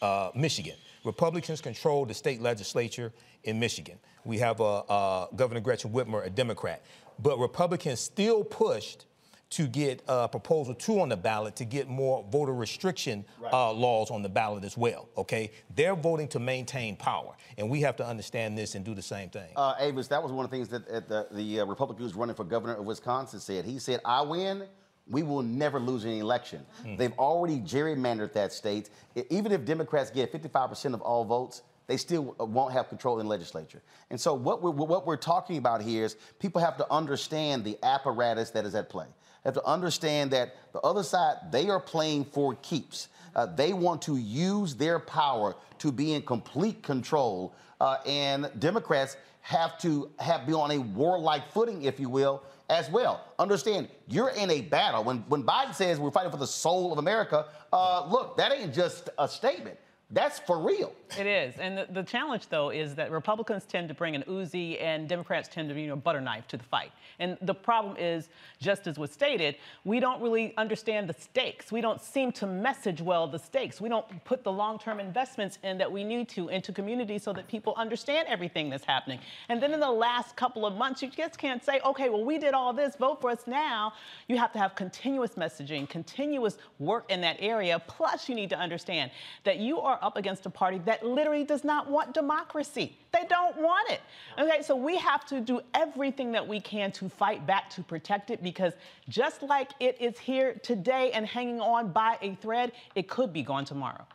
uh, 0.02 0.30
Michigan. 0.34 0.74
Republicans 1.04 1.60
control 1.60 2.04
the 2.04 2.14
state 2.14 2.40
legislature 2.42 3.12
in 3.44 3.58
Michigan. 3.58 3.98
We 4.24 4.38
have 4.38 4.58
Governor 4.58 5.60
Gretchen 5.60 5.92
Whitmer, 5.92 6.26
a 6.26 6.30
Democrat. 6.30 6.82
But 7.22 7.38
Republicans 7.38 8.00
still 8.00 8.44
pushed 8.44 9.06
to 9.48 9.66
get 9.66 10.02
uh, 10.08 10.26
proposal 10.28 10.74
two 10.74 11.00
on 11.00 11.08
the 11.08 11.16
ballot 11.16 11.56
to 11.56 11.64
get 11.64 11.88
more 11.88 12.24
voter 12.30 12.52
restriction 12.52 13.24
right. 13.40 13.52
uh, 13.52 13.72
laws 13.72 14.10
on 14.10 14.22
the 14.22 14.28
ballot 14.28 14.64
as 14.64 14.76
well. 14.76 15.08
Okay, 15.16 15.52
they're 15.74 15.94
voting 15.94 16.28
to 16.28 16.38
maintain 16.38 16.96
power, 16.96 17.36
and 17.56 17.70
we 17.70 17.80
have 17.80 17.96
to 17.96 18.06
understand 18.06 18.58
this 18.58 18.74
and 18.74 18.84
do 18.84 18.94
the 18.94 19.02
same 19.02 19.28
thing. 19.28 19.48
Uh, 19.54 19.74
Avis, 19.78 20.08
that 20.08 20.22
was 20.22 20.32
one 20.32 20.44
of 20.44 20.50
the 20.50 20.56
things 20.56 20.68
that 20.68 21.08
the, 21.08 21.28
the 21.30 21.60
uh, 21.60 21.64
Republican 21.64 22.04
who's 22.04 22.14
running 22.14 22.34
for 22.34 22.44
governor 22.44 22.74
of 22.74 22.84
Wisconsin 22.84 23.38
said. 23.38 23.64
He 23.64 23.78
said, 23.78 24.00
"I 24.04 24.22
win." 24.22 24.64
We 25.08 25.22
will 25.22 25.42
never 25.42 25.78
lose 25.78 26.04
an 26.04 26.10
election. 26.10 26.66
Hmm. 26.82 26.96
They've 26.96 27.12
already 27.12 27.60
gerrymandered 27.60 28.32
that 28.32 28.52
state. 28.52 28.90
Even 29.30 29.52
if 29.52 29.64
Democrats 29.64 30.10
get 30.10 30.32
55% 30.32 30.94
of 30.94 31.00
all 31.00 31.24
votes, 31.24 31.62
they 31.86 31.96
still 31.96 32.34
won't 32.40 32.72
have 32.72 32.88
control 32.88 33.20
in 33.20 33.26
the 33.26 33.30
legislature. 33.30 33.82
And 34.10 34.20
so, 34.20 34.34
what 34.34 34.62
we're, 34.62 34.72
what 34.72 35.06
we're 35.06 35.16
talking 35.16 35.58
about 35.58 35.80
here 35.80 36.04
is 36.04 36.16
people 36.40 36.60
have 36.60 36.76
to 36.78 36.92
understand 36.92 37.64
the 37.64 37.78
apparatus 37.84 38.50
that 38.50 38.64
is 38.64 38.74
at 38.74 38.88
play 38.88 39.06
have 39.46 39.54
to 39.54 39.64
understand 39.64 40.30
that 40.32 40.56
the 40.72 40.80
other 40.80 41.02
side, 41.02 41.36
they 41.50 41.68
are 41.68 41.80
playing 41.80 42.24
for 42.26 42.54
keeps. 42.56 43.08
Uh, 43.34 43.46
they 43.46 43.72
want 43.72 44.02
to 44.02 44.16
use 44.16 44.74
their 44.74 44.98
power 44.98 45.54
to 45.78 45.92
be 45.92 46.14
in 46.14 46.22
complete 46.22 46.82
control. 46.82 47.54
Uh, 47.80 47.98
and 48.06 48.50
Democrats 48.58 49.16
have 49.42 49.78
to 49.78 50.10
have 50.18 50.46
be 50.46 50.52
on 50.52 50.70
a 50.70 50.78
warlike 50.78 51.52
footing, 51.52 51.82
if 51.82 52.00
you 52.00 52.08
will, 52.08 52.42
as 52.68 52.90
well. 52.90 53.24
Understand, 53.38 53.88
you're 54.08 54.30
in 54.30 54.50
a 54.50 54.62
battle. 54.62 55.04
When, 55.04 55.18
when 55.28 55.44
Biden 55.44 55.74
says 55.74 56.00
we're 56.00 56.10
fighting 56.10 56.32
for 56.32 56.38
the 56.38 56.46
soul 56.46 56.92
of 56.92 56.98
America, 56.98 57.46
uh, 57.72 58.06
look, 58.10 58.36
that 58.38 58.52
ain't 58.52 58.74
just 58.74 59.10
a 59.18 59.28
statement. 59.28 59.78
That's 60.10 60.38
for 60.38 60.60
real. 60.60 60.92
It 61.18 61.26
is. 61.26 61.56
And 61.58 61.78
the, 61.78 61.86
the, 61.90 62.02
challenge, 62.04 62.48
though, 62.48 62.70
is 62.70 62.94
that 62.94 63.10
Republicans 63.10 63.64
tend 63.64 63.88
to 63.88 63.94
bring 63.94 64.14
an 64.14 64.22
Uzi 64.28 64.80
and 64.80 65.08
Democrats 65.08 65.48
tend 65.48 65.68
to, 65.68 65.80
you 65.80 65.88
know, 65.88 65.96
butter 65.96 66.20
knife 66.20 66.46
to 66.48 66.56
the 66.56 66.62
fight. 66.62 66.92
And 67.18 67.36
the 67.42 67.54
problem 67.54 67.96
is, 67.98 68.28
just 68.60 68.86
as 68.86 69.00
was 69.00 69.10
stated, 69.10 69.56
we 69.84 69.98
don't 69.98 70.22
really 70.22 70.54
understand 70.56 71.08
the 71.08 71.14
stakes. 71.14 71.72
We 71.72 71.80
don't 71.80 72.00
seem 72.00 72.30
to 72.32 72.46
message 72.46 73.00
well 73.00 73.26
the 73.26 73.38
stakes. 73.38 73.80
We 73.80 73.88
don't 73.88 74.06
put 74.24 74.44
the 74.44 74.52
long-term 74.52 75.00
investments 75.00 75.58
in 75.64 75.76
that 75.78 75.90
we 75.90 76.04
need 76.04 76.28
to 76.30 76.48
into 76.48 76.72
communities 76.72 77.24
so 77.24 77.32
that 77.32 77.48
people 77.48 77.74
understand 77.76 78.28
everything 78.28 78.70
that's 78.70 78.84
happening. 78.84 79.18
And 79.48 79.60
then 79.60 79.72
in 79.74 79.80
the 79.80 79.90
last 79.90 80.36
couple 80.36 80.64
of 80.66 80.76
months, 80.76 81.02
you 81.02 81.08
just 81.08 81.36
can't 81.36 81.64
say, 81.64 81.80
okay, 81.84 82.10
well, 82.10 82.24
we 82.24 82.38
did 82.38 82.54
all 82.54 82.72
this, 82.72 82.94
vote 82.94 83.20
for 83.20 83.30
us 83.30 83.44
now. 83.48 83.92
You 84.28 84.38
have 84.38 84.52
to 84.52 84.60
have 84.60 84.76
continuous 84.76 85.32
messaging, 85.32 85.88
continuous 85.88 86.58
work 86.78 87.10
in 87.10 87.20
that 87.22 87.38
area. 87.40 87.82
Plus, 87.88 88.28
you 88.28 88.36
need 88.36 88.50
to 88.50 88.58
understand 88.58 89.10
that 89.42 89.58
you 89.58 89.80
are 89.80 89.95
are 89.96 90.06
up 90.06 90.16
against 90.16 90.46
a 90.46 90.50
party 90.50 90.78
that 90.84 91.04
literally 91.04 91.44
does 91.44 91.64
not 91.64 91.90
want 91.90 92.14
democracy. 92.14 92.96
They 93.12 93.24
don't 93.28 93.56
want 93.56 93.90
it. 93.90 94.00
Okay, 94.38 94.62
so 94.62 94.76
we 94.76 94.96
have 94.98 95.24
to 95.26 95.40
do 95.40 95.60
everything 95.74 96.32
that 96.32 96.46
we 96.46 96.60
can 96.60 96.92
to 96.92 97.08
fight 97.08 97.46
back 97.46 97.70
to 97.70 97.82
protect 97.82 98.30
it 98.30 98.42
because 98.42 98.74
just 99.08 99.42
like 99.42 99.70
it 99.80 100.00
is 100.00 100.18
here 100.18 100.54
today 100.62 101.10
and 101.12 101.26
hanging 101.26 101.60
on 101.60 101.92
by 101.92 102.18
a 102.22 102.34
thread, 102.36 102.72
it 102.94 103.08
could 103.08 103.32
be 103.32 103.42
gone 103.42 103.64
tomorrow. 103.64 104.06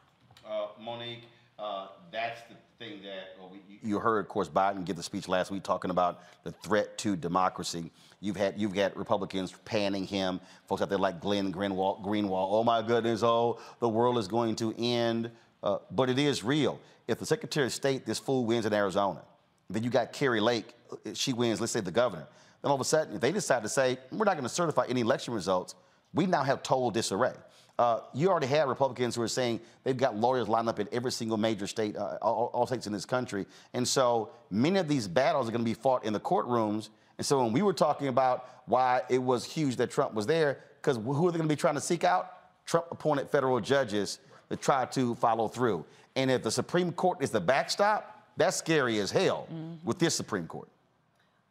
Uh, 0.48 0.68
Monique, 0.80 1.24
uh, 1.58 1.88
that's 2.12 2.42
the 2.42 2.56
thing 2.78 3.02
that 3.04 3.36
well, 3.40 3.52
we, 3.52 3.80
you 3.88 4.00
heard, 4.00 4.20
of 4.20 4.28
course, 4.28 4.50
Biden 4.50 4.84
give 4.84 4.96
the 4.96 5.04
speech 5.04 5.28
last 5.28 5.52
week 5.52 5.64
talking 5.64 5.92
about 5.92 6.24
the 6.44 6.52
threat 6.52 6.98
to 7.00 7.16
democracy. 7.16 7.92
You've 8.20 8.36
had 8.36 8.60
you've 8.60 8.74
got 8.74 8.96
Republicans 8.98 9.54
panning 9.66 10.06
him, 10.06 10.40
folks 10.68 10.82
out 10.82 10.90
there 10.90 10.98
like 10.98 11.22
Glenn 11.22 11.52
Greenwald. 11.54 12.04
Greenwald. 12.04 12.50
Oh 12.52 12.64
my 12.64 12.82
goodness! 12.82 13.24
Oh, 13.24 13.60
the 13.80 13.90
world 13.90 14.18
is 14.18 14.28
going 14.28 14.56
to 14.58 14.74
end. 14.78 15.32
Uh, 15.64 15.78
but 15.92 16.10
it 16.10 16.18
is 16.18 16.44
real. 16.44 16.80
If 17.08 17.20
the 17.20 17.26
Secretary 17.26 17.66
of 17.66 17.74
State, 17.74 18.06
this 18.06 18.20
fool 18.20 18.46
wins 18.46 18.66
in 18.66 18.74
Arizona, 18.74 19.22
then 19.70 19.84
you 19.84 19.90
got 19.90 20.14
Kari 20.14 20.40
Lake, 20.40 20.74
uh, 20.92 21.14
she 21.14 21.34
wins, 21.34 21.60
let's 21.60 21.74
say 21.74 21.82
the 21.82 21.92
governor. 21.92 22.28
Then 22.62 22.70
all 22.70 22.76
of 22.76 22.82
a 22.82 22.86
sudden, 22.86 23.16
if 23.16 23.22
they 23.22 23.32
decide 23.32 23.64
to 23.64 23.70
say, 23.70 23.98
we're 24.12 24.26
not 24.26 24.34
going 24.34 24.44
to 24.44 24.50
certify 24.50 24.86
any 24.88 25.02
election 25.02 25.34
results, 25.34 25.76
we 26.14 26.26
now 26.26 26.44
have 26.44 26.62
total 26.64 26.92
disarray. 26.92 27.34
Uh, 27.80 28.02
you 28.14 28.30
already 28.30 28.48
had 28.48 28.68
Republicans 28.68 29.16
who 29.16 29.22
are 29.22 29.28
saying 29.28 29.60
they've 29.84 29.98
got 29.98 30.16
lawyers 30.16 30.48
lined 30.48 30.70
up 30.70 30.80
in 30.80 30.88
every 30.92 31.12
single 31.12 31.38
major 31.38 31.66
state, 31.66 31.96
uh, 31.98 32.18
all, 32.22 32.52
all, 32.54 32.68
states 32.68 32.86
in 32.86 32.94
this 32.94 33.06
country. 33.06 33.46
And 33.74 33.88
so 33.88 34.30
many 34.52 34.78
of 34.78 34.88
these 34.88 35.08
battles 35.08 35.48
are 35.48 35.52
going 35.52 35.64
to 35.64 35.70
be 35.70 35.74
fought 35.74 36.06
in 36.06 36.14
the 36.14 36.20
courtrooms. 36.20 36.90
And 37.18 37.26
so 37.26 37.44
when 37.44 37.54
we 37.54 37.62
were 37.62 37.74
talking 37.74 38.08
about 38.08 38.62
why 38.68 39.02
it 39.10 39.18
was 39.18 39.46
huge 39.46 39.78
that 39.78 39.90
Trump 39.90 40.14
was 40.14 40.28
there, 40.28 40.60
because 40.80 40.98
who 40.98 41.28
are 41.28 41.32
they 41.32 41.38
going 41.38 41.50
to 41.50 41.56
be 41.56 41.60
trying 41.60 41.76
to 41.76 41.82
seek 41.82 42.04
out? 42.04 42.66
Trump 42.66 42.86
appointed 42.92 43.30
federal 43.30 43.60
judges 43.60 44.20
try 44.58 44.86
to 44.86 45.16
follow 45.16 45.48
through. 45.48 45.86
And 46.16 46.30
if 46.30 46.44
the 46.44 46.52
Supreme 46.52 46.92
Court 46.92 47.22
is 47.22 47.32
the 47.32 47.40
backstop, 47.40 48.28
that's 48.38 48.58
scary 48.58 49.00
as 49.00 49.12
hell 49.12 49.48
mm-hmm. 49.52 49.86
with 49.86 50.00
this 50.00 50.16
Supreme 50.16 50.48
Court. 50.48 50.68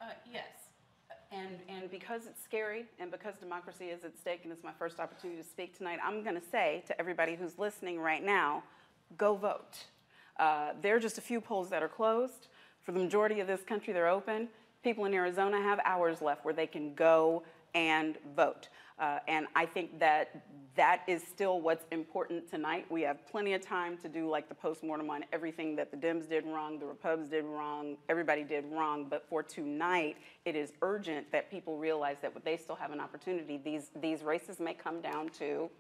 Uh, 0.00 0.06
yes. 0.30 0.44
And, 1.32 1.58
and 1.68 1.90
because 1.90 2.26
it's 2.26 2.42
scary 2.42 2.84
and 2.98 3.10
because 3.10 3.34
democracy 3.36 3.86
is 3.86 4.04
at 4.04 4.18
stake, 4.18 4.40
and 4.44 4.52
it's 4.52 4.64
my 4.64 4.72
first 4.78 5.00
opportunity 5.00 5.40
to 5.40 5.48
speak 5.48 5.76
tonight, 5.76 5.98
I'm 6.04 6.22
going 6.22 6.36
to 6.36 6.46
say 6.50 6.82
to 6.86 6.98
everybody 6.98 7.36
who's 7.36 7.58
listening 7.58 7.98
right 7.98 8.24
now 8.24 8.62
go 9.16 9.34
vote. 9.34 9.84
Uh, 10.38 10.72
there 10.80 10.96
are 10.96 11.00
just 11.00 11.18
a 11.18 11.20
few 11.20 11.40
polls 11.40 11.68
that 11.70 11.82
are 11.82 11.88
closed. 11.88 12.48
For 12.82 12.92
the 12.92 12.98
majority 12.98 13.40
of 13.40 13.46
this 13.46 13.62
country, 13.62 13.92
they're 13.92 14.08
open. 14.08 14.48
People 14.82 15.04
in 15.04 15.12
Arizona 15.12 15.60
have 15.60 15.78
hours 15.84 16.22
left 16.22 16.44
where 16.44 16.54
they 16.54 16.66
can 16.66 16.94
go 16.94 17.42
and 17.74 18.16
vote. 18.34 18.68
Uh, 19.00 19.18
and 19.26 19.46
I 19.56 19.64
think 19.64 19.98
that 19.98 20.42
that 20.76 21.02
is 21.08 21.22
still 21.22 21.60
what's 21.60 21.84
important 21.90 22.48
tonight. 22.48 22.86
We 22.90 23.02
have 23.02 23.26
plenty 23.26 23.54
of 23.54 23.62
time 23.62 23.96
to 23.98 24.08
do 24.08 24.28
like 24.28 24.48
the 24.48 24.54
postmortem 24.54 25.10
on 25.10 25.24
everything 25.32 25.74
that 25.76 25.90
the 25.90 25.96
Dems 25.96 26.28
did 26.28 26.46
wrong, 26.46 26.78
the 26.78 26.86
Repubs 26.86 27.28
did 27.28 27.44
wrong, 27.44 27.96
everybody 28.08 28.44
did 28.44 28.64
wrong. 28.70 29.06
But 29.08 29.26
for 29.28 29.42
tonight, 29.42 30.16
it 30.44 30.54
is 30.54 30.72
urgent 30.82 31.32
that 31.32 31.50
people 31.50 31.76
realize 31.76 32.18
that 32.22 32.32
they 32.44 32.56
still 32.56 32.76
have 32.76 32.92
an 32.92 33.00
opportunity. 33.00 33.60
These 33.62 33.90
these 34.00 34.22
races 34.22 34.60
may 34.60 34.74
come 34.74 35.00
down 35.00 35.30
to 35.38 35.70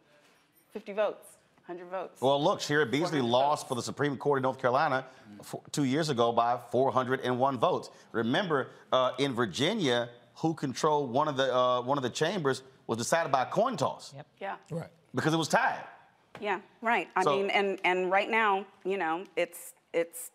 50 0.72 0.92
votes. 0.92 1.26
100 1.66 1.90
votes. 1.90 2.20
Well, 2.20 2.42
look, 2.42 2.58
Cheri 2.58 2.90
Beasley 2.90 3.20
lost 3.20 3.62
votes. 3.62 3.68
for 3.68 3.74
the 3.76 3.82
Supreme 3.82 4.16
Court 4.16 4.38
in 4.38 4.42
North 4.42 4.58
Carolina 4.58 5.04
four, 5.42 5.62
two 5.70 5.84
years 5.84 6.08
ago 6.08 6.32
by 6.32 6.58
401 6.72 7.58
votes. 7.58 7.90
Remember, 8.10 8.70
uh, 8.90 9.12
in 9.18 9.34
Virginia, 9.34 10.08
who 10.36 10.54
controlled 10.54 11.12
one 11.12 11.28
of 11.28 11.36
the 11.36 11.54
uh, 11.54 11.82
one 11.82 11.98
of 11.98 12.02
the 12.02 12.10
chambers 12.10 12.62
was 12.90 12.98
decided 12.98 13.30
by 13.30 13.42
a 13.44 13.46
coin 13.46 13.76
toss. 13.76 14.12
Yep. 14.16 14.26
Yeah. 14.40 14.56
Right. 14.72 14.90
Because 15.14 15.32
it 15.32 15.36
was 15.36 15.46
tied. 15.48 15.78
Yeah, 16.40 16.58
right. 16.82 17.08
I 17.14 17.22
So- 17.22 17.36
mean, 17.36 17.50
and 17.50 17.78
and 17.84 18.10
right 18.10 18.28
now, 18.28 18.64
you 18.84 18.96
know, 18.98 19.24
it's 19.36 19.74
it's 19.92 20.30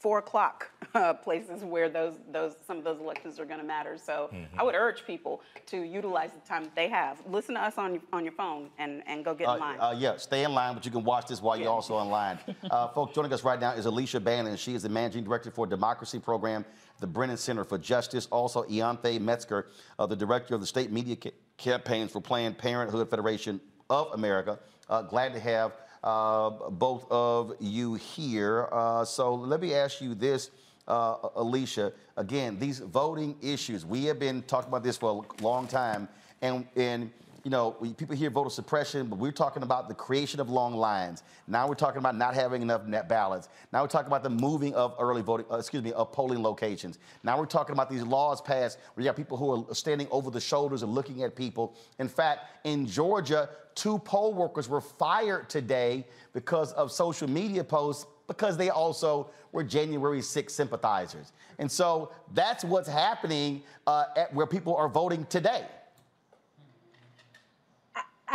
four 0.00 0.18
o'clock 0.18 0.70
uh, 0.94 1.14
places 1.14 1.62
where 1.64 1.88
those 1.88 2.14
those 2.30 2.54
some 2.66 2.76
of 2.78 2.84
those 2.84 3.00
elections 3.00 3.38
are 3.40 3.44
going 3.46 3.58
to 3.60 3.66
matter. 3.66 3.96
So 3.98 4.30
I 4.58 4.62
would 4.62 4.74
urge 4.74 5.04
people 5.06 5.40
to 5.66 5.78
utilize 5.82 6.30
the 6.32 6.46
time 6.46 6.64
that 6.64 6.74
they 6.74 6.88
have. 6.88 7.18
Listen 7.26 7.54
to 7.54 7.62
us 7.62 7.76
on 7.78 8.00
on 8.14 8.22
your 8.24 8.32
phone 8.34 8.70
and 8.78 9.02
and 9.06 9.24
go 9.24 9.34
get 9.34 9.48
in 9.48 9.58
line. 9.60 9.78
Uh, 9.80 9.94
yeah, 9.96 10.16
stay 10.16 10.44
in 10.44 10.52
line, 10.54 10.72
but 10.74 10.84
you 10.86 10.90
can 10.90 11.04
watch 11.04 11.26
this 11.26 11.42
while 11.42 11.56
you're 11.58 11.70
also 11.70 11.94
online. 11.94 12.38
Uh, 12.70 12.88
folks, 12.88 13.14
joining 13.14 13.32
us 13.32 13.44
right 13.44 13.60
now 13.60 13.72
is 13.72 13.84
Alicia 13.86 14.18
Bannon. 14.20 14.56
She 14.56 14.74
is 14.74 14.82
the 14.82 14.88
managing 14.88 15.22
director 15.24 15.50
for 15.50 15.66
Democracy 15.66 16.18
Program, 16.18 16.64
the 17.00 17.06
Brennan 17.06 17.36
Center 17.36 17.62
for 17.64 17.78
Justice. 17.78 18.26
Also, 18.30 18.62
Ianthe 18.64 19.20
Metzger, 19.20 19.66
uh, 19.98 20.06
the 20.06 20.16
director 20.16 20.54
of 20.54 20.60
the 20.60 20.66
state 20.66 20.90
media 20.90 21.14
ca- 21.16 21.30
campaigns 21.56 22.12
for 22.12 22.20
Planned 22.20 22.58
Parenthood 22.58 23.08
Federation 23.10 23.60
of 23.90 24.12
America. 24.12 24.58
Uh, 24.88 25.02
glad 25.02 25.32
to 25.32 25.40
have 25.40 25.72
uh, 26.02 26.50
both 26.70 27.06
of 27.10 27.54
you 27.60 27.94
here. 27.94 28.68
Uh, 28.70 29.04
so 29.04 29.34
let 29.34 29.60
me 29.60 29.74
ask 29.74 30.00
you 30.00 30.14
this, 30.14 30.50
uh, 30.86 31.16
Alicia. 31.36 31.92
Again, 32.16 32.58
these 32.58 32.80
voting 32.80 33.36
issues, 33.40 33.86
we 33.86 34.04
have 34.04 34.18
been 34.18 34.42
talking 34.42 34.68
about 34.68 34.82
this 34.82 34.96
for 34.96 35.24
a 35.24 35.42
long 35.42 35.66
time, 35.66 36.08
and, 36.42 36.66
and 36.76 37.10
you 37.44 37.50
know, 37.50 37.72
people 37.98 38.16
hear 38.16 38.30
voter 38.30 38.48
suppression, 38.48 39.06
but 39.06 39.18
we're 39.18 39.30
talking 39.30 39.62
about 39.62 39.86
the 39.88 39.94
creation 39.94 40.40
of 40.40 40.48
long 40.48 40.74
lines. 40.74 41.22
Now 41.46 41.68
we're 41.68 41.74
talking 41.74 41.98
about 41.98 42.16
not 42.16 42.34
having 42.34 42.62
enough 42.62 42.86
net 42.86 43.06
ballots. 43.06 43.50
Now 43.70 43.82
we're 43.82 43.88
talking 43.88 44.06
about 44.06 44.22
the 44.22 44.30
moving 44.30 44.74
of 44.74 44.96
early 44.98 45.20
voting, 45.20 45.44
uh, 45.50 45.56
excuse 45.56 45.82
me, 45.82 45.92
of 45.92 46.10
polling 46.10 46.42
locations. 46.42 46.98
Now 47.22 47.38
we're 47.38 47.44
talking 47.44 47.74
about 47.74 47.90
these 47.90 48.02
laws 48.02 48.40
passed 48.40 48.78
where 48.94 49.02
you 49.02 49.08
have 49.08 49.16
people 49.16 49.36
who 49.36 49.66
are 49.70 49.74
standing 49.74 50.08
over 50.10 50.30
the 50.30 50.40
shoulders 50.40 50.82
and 50.82 50.94
looking 50.94 51.22
at 51.22 51.36
people. 51.36 51.76
In 51.98 52.08
fact, 52.08 52.46
in 52.64 52.86
Georgia, 52.86 53.50
two 53.74 53.98
poll 53.98 54.32
workers 54.32 54.66
were 54.66 54.80
fired 54.80 55.50
today 55.50 56.06
because 56.32 56.72
of 56.72 56.90
social 56.90 57.28
media 57.28 57.62
posts 57.62 58.06
because 58.26 58.56
they 58.56 58.70
also 58.70 59.28
were 59.52 59.62
January 59.62 60.22
6 60.22 60.50
sympathizers. 60.50 61.32
And 61.58 61.70
so 61.70 62.10
that's 62.32 62.64
what's 62.64 62.88
happening 62.88 63.62
uh, 63.86 64.06
at 64.16 64.32
where 64.32 64.46
people 64.46 64.74
are 64.74 64.88
voting 64.88 65.26
today. 65.26 65.66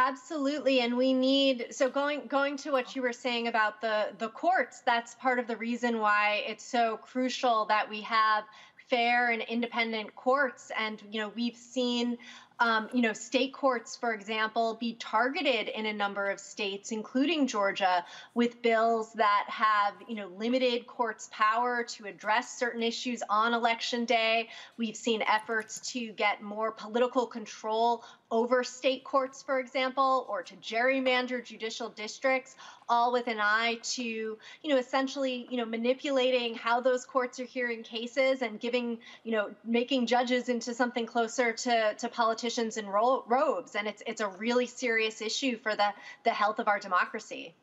Absolutely, 0.01 0.79
and 0.79 0.95
we 0.95 1.13
need 1.13 1.67
so 1.71 1.89
going 1.89 2.25
going 2.27 2.55
to 2.55 2.71
what 2.71 2.95
you 2.95 3.01
were 3.01 3.11
saying 3.11 3.49
about 3.49 3.81
the 3.81 4.13
the 4.17 4.29
courts. 4.29 4.79
That's 4.85 5.13
part 5.15 5.39
of 5.39 5.47
the 5.47 5.57
reason 5.57 5.99
why 5.99 6.45
it's 6.47 6.63
so 6.63 6.95
crucial 6.97 7.65
that 7.65 7.89
we 7.89 7.99
have 8.01 8.45
fair 8.89 9.29
and 9.29 9.41
independent 9.41 10.15
courts. 10.15 10.71
And 10.79 11.01
you 11.11 11.19
know, 11.19 11.33
we've 11.35 11.57
seen 11.57 12.17
um, 12.61 12.89
you 12.93 13.01
know, 13.01 13.13
state 13.13 13.53
courts, 13.53 13.95
for 13.95 14.13
example, 14.13 14.75
be 14.79 14.93
targeted 14.95 15.69
in 15.69 15.85
a 15.85 15.93
number 15.93 16.29
of 16.29 16.39
states, 16.41 16.91
including 16.91 17.47
Georgia, 17.47 18.03
with 18.33 18.61
bills 18.61 19.13
that 19.13 19.45
have, 19.47 19.93
you 20.09 20.15
know, 20.15 20.27
limited 20.27 20.85
courts' 20.85 21.29
power 21.31 21.83
to 21.83 22.05
address 22.05 22.57
certain 22.57 22.83
issues 22.83 23.23
on 23.29 23.53
election 23.53 24.03
day. 24.03 24.49
We've 24.77 24.95
seen 24.95 25.21
efforts 25.21 25.91
to 25.93 26.11
get 26.11 26.41
more 26.41 26.71
political 26.71 27.27
control 27.27 28.03
over 28.32 28.63
state 28.63 29.03
courts, 29.03 29.41
for 29.41 29.59
example, 29.59 30.25
or 30.30 30.43
to 30.43 30.55
gerrymander 30.57 31.43
judicial 31.43 31.89
districts, 31.89 32.55
all 32.88 33.11
with 33.11 33.27
an 33.27 33.39
eye 33.39 33.80
to, 33.82 34.03
you 34.03 34.38
know, 34.65 34.77
essentially, 34.77 35.47
you 35.49 35.57
know, 35.57 35.65
manipulating 35.65 36.53
how 36.55 36.80
those 36.80 37.05
courts 37.05 37.39
are 37.39 37.45
hearing 37.45 37.82
cases 37.84 38.41
and 38.41 38.59
giving, 38.59 38.99
you 39.23 39.32
know, 39.32 39.49
making 39.63 40.05
judges 40.05 40.49
into 40.49 40.73
something 40.73 41.05
closer 41.05 41.53
to, 41.53 41.93
to 41.95 42.09
politicians 42.09 42.77
in 42.77 42.88
ro- 42.88 43.23
robes. 43.27 43.75
And 43.75 43.88
it's 43.88 44.03
it's 44.05 44.21
a 44.21 44.27
really 44.27 44.67
serious 44.67 45.21
issue 45.21 45.57
for 45.57 45.75
the 45.75 45.89
the 46.23 46.32
health 46.32 46.59
of 46.59 46.67
our 46.67 46.80
democracy. 46.80 47.55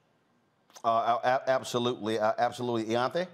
Uh, 0.85 1.39
absolutely, 1.47 2.19
uh, 2.19 2.33
absolutely, 2.39 2.95
Ianthe. 2.95 3.27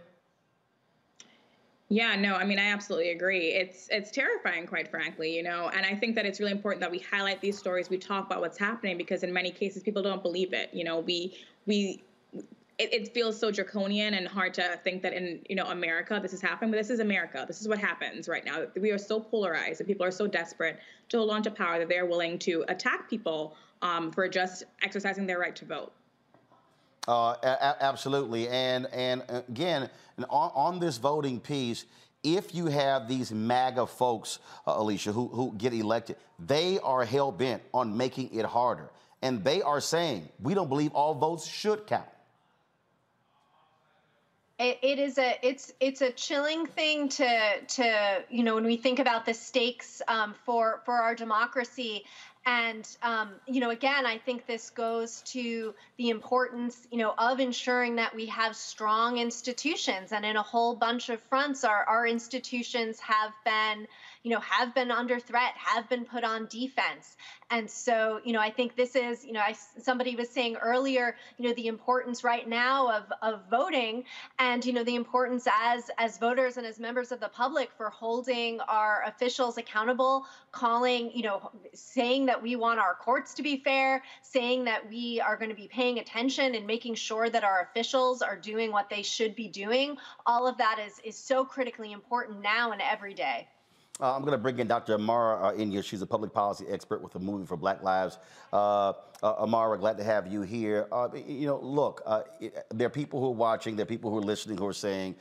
Yeah, 1.92 2.16
no, 2.16 2.36
I 2.36 2.46
mean, 2.46 2.58
I 2.58 2.68
absolutely 2.68 3.10
agree. 3.10 3.48
It's 3.48 3.86
it's 3.90 4.10
terrifying, 4.10 4.66
quite 4.66 4.90
frankly, 4.90 5.36
you 5.36 5.42
know. 5.42 5.70
And 5.74 5.84
I 5.84 5.94
think 5.94 6.14
that 6.14 6.24
it's 6.24 6.40
really 6.40 6.52
important 6.52 6.80
that 6.80 6.90
we 6.90 6.98
highlight 7.00 7.42
these 7.42 7.58
stories, 7.58 7.90
we 7.90 7.98
talk 7.98 8.24
about 8.24 8.40
what's 8.40 8.56
happening, 8.56 8.96
because 8.96 9.22
in 9.22 9.30
many 9.30 9.50
cases, 9.50 9.82
people 9.82 10.02
don't 10.02 10.22
believe 10.22 10.54
it. 10.54 10.70
You 10.72 10.84
know, 10.84 11.00
we 11.00 11.36
we 11.66 12.02
it, 12.78 12.94
it, 12.94 13.12
feels 13.12 13.38
so 13.38 13.50
draconian 13.50 14.14
and 14.14 14.26
hard 14.26 14.54
to 14.54 14.80
think 14.82 15.02
that 15.02 15.12
in 15.12 15.40
you 15.50 15.54
know 15.54 15.66
America 15.66 16.18
this 16.22 16.32
is 16.32 16.40
happening, 16.40 16.70
but 16.70 16.78
this 16.78 16.88
is 16.88 17.00
America. 17.00 17.44
This 17.46 17.60
is 17.60 17.68
what 17.68 17.78
happens 17.78 18.26
right 18.26 18.46
now. 18.46 18.64
We 18.80 18.90
are 18.90 18.96
so 18.96 19.20
polarized, 19.20 19.80
and 19.80 19.86
people 19.86 20.06
are 20.06 20.10
so 20.10 20.26
desperate 20.26 20.78
to 21.10 21.18
hold 21.18 21.28
on 21.28 21.42
to 21.42 21.50
power 21.50 21.78
that 21.78 21.90
they're 21.90 22.06
willing 22.06 22.38
to 22.38 22.64
attack 22.68 23.10
people 23.10 23.54
um, 23.82 24.10
for 24.12 24.26
just 24.28 24.64
exercising 24.80 25.26
their 25.26 25.38
right 25.38 25.54
to 25.56 25.66
vote. 25.66 25.92
Uh, 27.08 27.34
a- 27.42 27.82
absolutely, 27.82 28.48
and 28.48 28.86
and 28.92 29.22
again, 29.28 29.90
on, 30.30 30.52
on 30.54 30.78
this 30.78 30.98
voting 30.98 31.40
piece, 31.40 31.84
if 32.22 32.54
you 32.54 32.66
have 32.66 33.08
these 33.08 33.32
MAGA 33.32 33.86
folks, 33.86 34.38
uh, 34.66 34.74
Alicia, 34.76 35.12
who, 35.12 35.26
who 35.28 35.52
get 35.58 35.74
elected, 35.74 36.16
they 36.38 36.78
are 36.80 37.04
hell 37.04 37.32
bent 37.32 37.62
on 37.74 37.96
making 37.96 38.32
it 38.32 38.44
harder. 38.44 38.88
And 39.20 39.42
they 39.44 39.62
are 39.62 39.80
saying, 39.80 40.28
we 40.40 40.54
don't 40.54 40.68
believe 40.68 40.92
all 40.94 41.14
votes 41.14 41.46
should 41.46 41.86
count. 41.86 42.06
it 44.58 44.98
is 44.98 45.18
a 45.18 45.34
it's 45.42 45.72
it's 45.80 46.02
a 46.02 46.12
chilling 46.12 46.66
thing 46.66 47.08
to 47.08 47.60
to 47.66 48.22
you 48.30 48.44
know 48.44 48.54
when 48.54 48.64
we 48.64 48.76
think 48.76 49.00
about 49.00 49.26
the 49.26 49.34
stakes 49.34 50.00
um, 50.06 50.34
for 50.44 50.80
for 50.84 50.94
our 50.94 51.14
democracy 51.16 52.04
and 52.44 52.88
um, 53.02 53.30
you 53.46 53.60
know, 53.60 53.70
again, 53.70 54.04
I 54.04 54.18
think 54.18 54.46
this 54.46 54.70
goes 54.70 55.22
to 55.26 55.74
the 55.96 56.10
importance, 56.10 56.86
you 56.90 56.98
know, 56.98 57.14
of 57.16 57.38
ensuring 57.38 57.96
that 57.96 58.14
we 58.14 58.26
have 58.26 58.56
strong 58.56 59.18
institutions. 59.18 60.12
And 60.12 60.24
in 60.24 60.36
a 60.36 60.42
whole 60.42 60.74
bunch 60.74 61.08
of 61.08 61.20
fronts, 61.22 61.62
our 61.64 61.84
our 61.84 62.06
institutions 62.06 62.98
have 63.00 63.32
been, 63.44 63.86
you 64.22 64.30
know, 64.30 64.40
have 64.40 64.72
been 64.74 64.90
under 64.90 65.18
threat, 65.18 65.52
have 65.56 65.88
been 65.88 66.04
put 66.04 66.22
on 66.22 66.46
defense. 66.46 67.16
And 67.50 67.68
so, 67.68 68.20
you 68.24 68.32
know, 68.32 68.38
I 68.38 68.50
think 68.50 68.76
this 68.76 68.94
is, 68.94 69.24
you 69.24 69.32
know, 69.32 69.40
I, 69.40 69.56
somebody 69.80 70.14
was 70.14 70.28
saying 70.30 70.56
earlier, 70.56 71.16
you 71.38 71.48
know, 71.48 71.54
the 71.54 71.66
importance 71.66 72.22
right 72.22 72.48
now 72.48 72.88
of 72.90 73.12
of 73.20 73.40
voting, 73.50 74.04
and 74.38 74.64
you 74.64 74.72
know, 74.72 74.84
the 74.84 74.94
importance 74.94 75.48
as 75.52 75.90
as 75.98 76.18
voters 76.18 76.56
and 76.56 76.66
as 76.66 76.78
members 76.78 77.10
of 77.10 77.18
the 77.18 77.28
public 77.28 77.70
for 77.76 77.90
holding 77.90 78.60
our 78.60 79.02
officials 79.06 79.58
accountable, 79.58 80.24
calling, 80.52 81.10
you 81.12 81.22
know, 81.22 81.50
saying 81.74 82.26
that 82.26 82.40
we 82.40 82.54
want 82.54 82.78
our 82.78 82.94
courts 82.94 83.34
to 83.34 83.42
be 83.42 83.56
fair, 83.56 84.02
saying 84.22 84.64
that 84.64 84.88
we 84.88 85.20
are 85.20 85.36
going 85.36 85.50
to 85.50 85.56
be 85.56 85.68
paying 85.68 85.98
attention 85.98 86.54
and 86.54 86.64
making 86.66 86.94
sure 86.94 87.28
that 87.28 87.42
our 87.42 87.68
officials 87.70 88.22
are 88.22 88.36
doing 88.36 88.70
what 88.70 88.88
they 88.88 89.02
should 89.02 89.34
be 89.34 89.48
doing. 89.48 89.96
All 90.26 90.46
of 90.46 90.58
that 90.58 90.78
is 90.78 91.00
is 91.04 91.16
so 91.16 91.44
critically 91.44 91.90
important 91.90 92.40
now 92.40 92.70
and 92.70 92.80
every 92.80 93.14
day. 93.14 93.48
Uh, 94.00 94.16
I'm 94.16 94.22
going 94.22 94.32
to 94.32 94.38
bring 94.38 94.58
in 94.58 94.66
Dr. 94.66 94.94
Amara 94.94 95.48
uh. 95.48 95.82
She's 95.82 96.02
a 96.02 96.06
public 96.06 96.32
policy 96.32 96.64
expert 96.68 97.02
with 97.02 97.12
the 97.12 97.18
Movement 97.18 97.48
for 97.48 97.56
Black 97.56 97.82
Lives. 97.82 98.18
Uh, 98.52 98.94
uh 99.22 99.34
Amara, 99.34 99.78
glad 99.78 99.98
to 99.98 100.04
have 100.04 100.26
you 100.26 100.42
here. 100.42 100.88
Uh, 100.90 101.08
you 101.14 101.46
know, 101.46 101.60
look, 101.60 102.02
uh, 102.06 102.22
it, 102.40 102.66
there 102.70 102.86
are 102.86 102.90
people 102.90 103.20
who 103.20 103.26
are 103.26 103.34
watching, 103.34 103.76
there 103.76 103.84
are 103.84 103.86
people 103.86 104.10
who 104.10 104.18
are 104.18 104.22
listening 104.22 104.56
who 104.56 104.66
are 104.66 104.72
saying, 104.72 105.14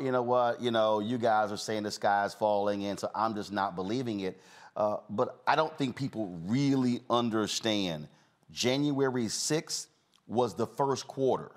you 0.00 0.10
know 0.10 0.22
what, 0.22 0.60
you 0.60 0.70
know, 0.70 1.00
you 1.00 1.18
guys 1.18 1.52
are 1.52 1.56
saying 1.58 1.82
the 1.82 1.90
sky 1.90 2.24
is 2.24 2.34
falling, 2.34 2.86
and 2.86 2.98
so 2.98 3.10
I'm 3.14 3.34
just 3.34 3.52
not 3.52 3.76
believing 3.76 4.20
it. 4.20 4.40
but 4.74 5.42
I 5.46 5.54
don't 5.54 5.76
think 5.76 5.94
people 5.94 6.38
really 6.46 7.02
understand. 7.10 8.08
January 8.50 9.26
6th 9.26 9.86
was 10.26 10.54
the 10.54 10.66
first 10.66 11.06
quarter. 11.06 11.52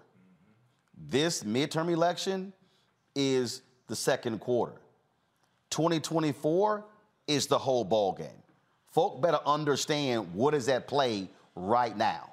This 0.98 1.44
midterm 1.44 1.90
election 1.90 2.54
is 3.16 3.62
the 3.88 3.96
second 3.96 4.40
quarter. 4.40 4.82
2024 5.72 6.86
is 7.28 7.48
the 7.48 7.58
whole 7.58 7.84
ball 7.84 8.14
game. 8.14 8.28
Folk 8.92 9.22
better 9.22 9.40
understand 9.46 10.34
what 10.34 10.54
is 10.54 10.68
at 10.70 10.88
play 10.88 11.30
right 11.56 11.96
now. 11.96 12.32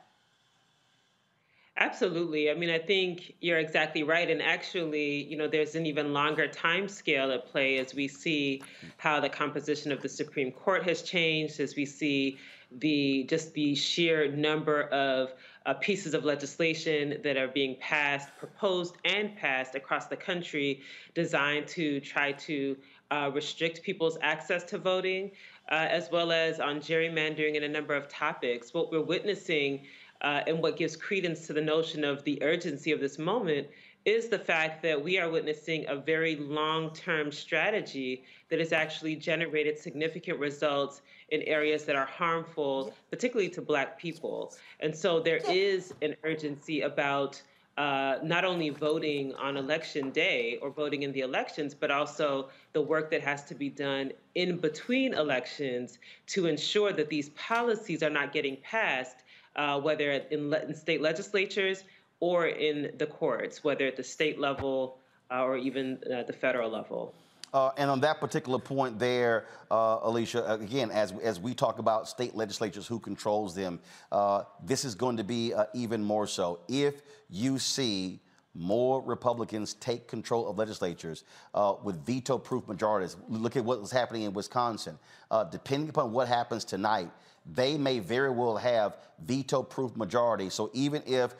Absolutely. 1.80 2.50
I 2.50 2.54
mean, 2.54 2.70
I 2.70 2.78
think 2.78 3.34
you're 3.40 3.58
exactly 3.58 4.02
right. 4.02 4.28
And 4.28 4.42
actually, 4.42 5.22
you 5.24 5.36
know, 5.36 5.46
there's 5.46 5.76
an 5.76 5.86
even 5.86 6.12
longer 6.12 6.48
time 6.48 6.88
scale 6.88 7.30
at 7.30 7.46
play 7.46 7.78
as 7.78 7.94
we 7.94 8.08
see 8.08 8.62
how 8.96 9.20
the 9.20 9.28
composition 9.28 9.92
of 9.92 10.02
the 10.02 10.08
Supreme 10.08 10.50
Court 10.50 10.82
has 10.82 11.02
changed, 11.02 11.60
as 11.60 11.76
we 11.76 11.86
see 11.86 12.36
the 12.72 13.24
just 13.24 13.54
the 13.54 13.76
sheer 13.76 14.30
number 14.30 14.82
of 14.82 15.32
uh, 15.66 15.74
pieces 15.74 16.14
of 16.14 16.24
legislation 16.24 17.20
that 17.22 17.36
are 17.36 17.48
being 17.48 17.76
passed, 17.80 18.28
proposed, 18.38 18.96
and 19.04 19.36
passed 19.36 19.74
across 19.74 20.06
the 20.06 20.16
country 20.16 20.80
designed 21.14 21.68
to 21.68 22.00
try 22.00 22.32
to 22.32 22.76
uh, 23.10 23.30
restrict 23.32 23.82
people's 23.82 24.18
access 24.22 24.64
to 24.64 24.78
voting, 24.78 25.30
uh, 25.70 25.86
as 25.90 26.10
well 26.10 26.32
as 26.32 26.60
on 26.60 26.80
gerrymandering 26.80 27.56
and 27.56 27.64
a 27.64 27.68
number 27.68 27.94
of 27.94 28.08
topics. 28.08 28.74
What 28.74 28.90
we're 28.90 29.02
witnessing 29.02 29.86
uh, 30.20 30.42
and 30.46 30.60
what 30.60 30.76
gives 30.76 30.96
credence 30.96 31.46
to 31.46 31.52
the 31.52 31.60
notion 31.60 32.04
of 32.04 32.24
the 32.24 32.42
urgency 32.42 32.92
of 32.92 33.00
this 33.00 33.18
moment 33.18 33.68
is 34.04 34.28
the 34.28 34.38
fact 34.38 34.82
that 34.82 35.02
we 35.02 35.18
are 35.18 35.28
witnessing 35.28 35.84
a 35.88 35.96
very 35.96 36.36
long 36.36 36.92
term 36.94 37.30
strategy 37.30 38.24
that 38.48 38.58
has 38.58 38.72
actually 38.72 39.14
generated 39.14 39.78
significant 39.78 40.38
results 40.38 41.02
in 41.30 41.42
areas 41.42 41.84
that 41.84 41.94
are 41.94 42.06
harmful, 42.06 42.94
particularly 43.10 43.50
to 43.50 43.60
Black 43.60 43.98
people. 43.98 44.54
And 44.80 44.96
so 44.96 45.20
there 45.20 45.40
is 45.48 45.92
an 46.02 46.16
urgency 46.24 46.82
about. 46.82 47.40
Uh, 47.78 48.18
not 48.24 48.44
only 48.44 48.70
voting 48.70 49.32
on 49.36 49.56
election 49.56 50.10
day 50.10 50.58
or 50.60 50.68
voting 50.68 51.04
in 51.04 51.12
the 51.12 51.20
elections, 51.20 51.74
but 51.74 51.92
also 51.92 52.48
the 52.72 52.80
work 52.80 53.08
that 53.08 53.20
has 53.20 53.44
to 53.44 53.54
be 53.54 53.68
done 53.68 54.10
in 54.34 54.58
between 54.58 55.14
elections 55.14 56.00
to 56.26 56.46
ensure 56.46 56.92
that 56.92 57.08
these 57.08 57.28
policies 57.30 58.02
are 58.02 58.10
not 58.10 58.32
getting 58.32 58.56
passed, 58.64 59.22
uh, 59.54 59.80
whether 59.80 60.10
in, 60.10 60.50
le- 60.50 60.60
in, 60.62 60.74
state 60.74 61.00
legislatures 61.00 61.84
or 62.18 62.48
in 62.48 62.90
the 62.98 63.06
courts, 63.06 63.62
whether 63.62 63.86
at 63.86 63.96
the 63.96 64.02
state 64.02 64.40
level 64.40 64.98
uh, 65.30 65.44
or 65.44 65.56
even 65.56 66.00
uh, 66.12 66.24
the 66.24 66.32
federal 66.32 66.68
level. 66.68 67.14
Uh, 67.52 67.70
and 67.78 67.90
on 67.90 68.00
that 68.00 68.20
particular 68.20 68.58
point 68.58 68.98
there, 68.98 69.46
uh, 69.70 69.98
Alicia, 70.02 70.44
again, 70.52 70.90
as, 70.90 71.12
as 71.22 71.40
we 71.40 71.54
talk 71.54 71.78
about 71.78 72.08
state 72.08 72.34
legislatures, 72.34 72.86
who 72.86 72.98
controls 72.98 73.54
them, 73.54 73.80
uh, 74.12 74.42
this 74.64 74.84
is 74.84 74.94
going 74.94 75.16
to 75.16 75.24
be 75.24 75.54
uh, 75.54 75.64
even 75.74 76.02
more 76.02 76.26
so. 76.26 76.60
If 76.68 77.02
you 77.30 77.58
see 77.58 78.20
more 78.54 79.02
Republicans 79.02 79.74
take 79.74 80.08
control 80.08 80.48
of 80.48 80.58
legislatures 80.58 81.24
uh, 81.54 81.74
with 81.82 82.04
veto 82.04 82.38
proof 82.38 82.66
majorities, 82.66 83.16
look 83.28 83.56
at 83.56 83.64
what 83.64 83.80
was 83.80 83.90
happening 83.90 84.22
in 84.22 84.32
Wisconsin. 84.32 84.98
Uh, 85.30 85.44
depending 85.44 85.88
upon 85.88 86.12
what 86.12 86.28
happens 86.28 86.64
tonight, 86.64 87.10
they 87.54 87.78
may 87.78 87.98
very 87.98 88.30
well 88.30 88.56
have 88.56 88.98
veto 89.24 89.62
proof 89.62 89.96
majority. 89.96 90.50
So 90.50 90.70
even 90.74 91.02
if 91.06 91.34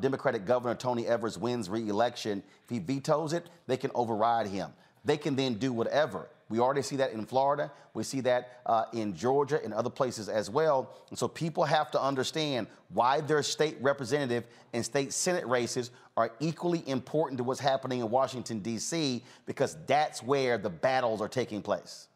Democratic 0.00 0.46
Governor 0.46 0.74
Tony 0.74 1.06
Evers 1.06 1.38
wins 1.38 1.68
re 1.68 1.88
election, 1.88 2.42
if 2.64 2.70
he 2.70 2.80
vetoes 2.80 3.32
it, 3.32 3.46
they 3.68 3.76
can 3.76 3.92
override 3.94 4.48
him 4.48 4.72
they 5.04 5.16
can 5.16 5.36
then 5.36 5.54
do 5.54 5.72
whatever. 5.72 6.28
We 6.48 6.60
already 6.60 6.82
see 6.82 6.96
that 6.96 7.12
in 7.12 7.24
Florida. 7.24 7.70
We 7.94 8.04
see 8.04 8.20
that 8.22 8.60
uh, 8.66 8.84
in 8.92 9.16
Georgia 9.16 9.60
and 9.64 9.72
other 9.72 9.90
places 9.90 10.28
as 10.28 10.50
well. 10.50 10.90
And 11.08 11.18
so 11.18 11.26
people 11.26 11.64
have 11.64 11.90
to 11.92 12.00
understand 12.00 12.66
why 12.90 13.20
their 13.20 13.42
state 13.42 13.76
representative 13.80 14.44
and 14.72 14.84
state 14.84 15.12
Senate 15.12 15.46
races 15.46 15.90
are 16.16 16.32
equally 16.40 16.86
important 16.86 17.38
to 17.38 17.44
what's 17.44 17.60
happening 17.60 18.00
in 18.00 18.10
Washington, 18.10 18.60
D.C., 18.60 19.24
because 19.46 19.76
that's 19.86 20.22
where 20.22 20.58
the 20.58 20.70
battles 20.70 21.20
are 21.20 21.28
taking 21.28 21.62
place. 21.62 22.08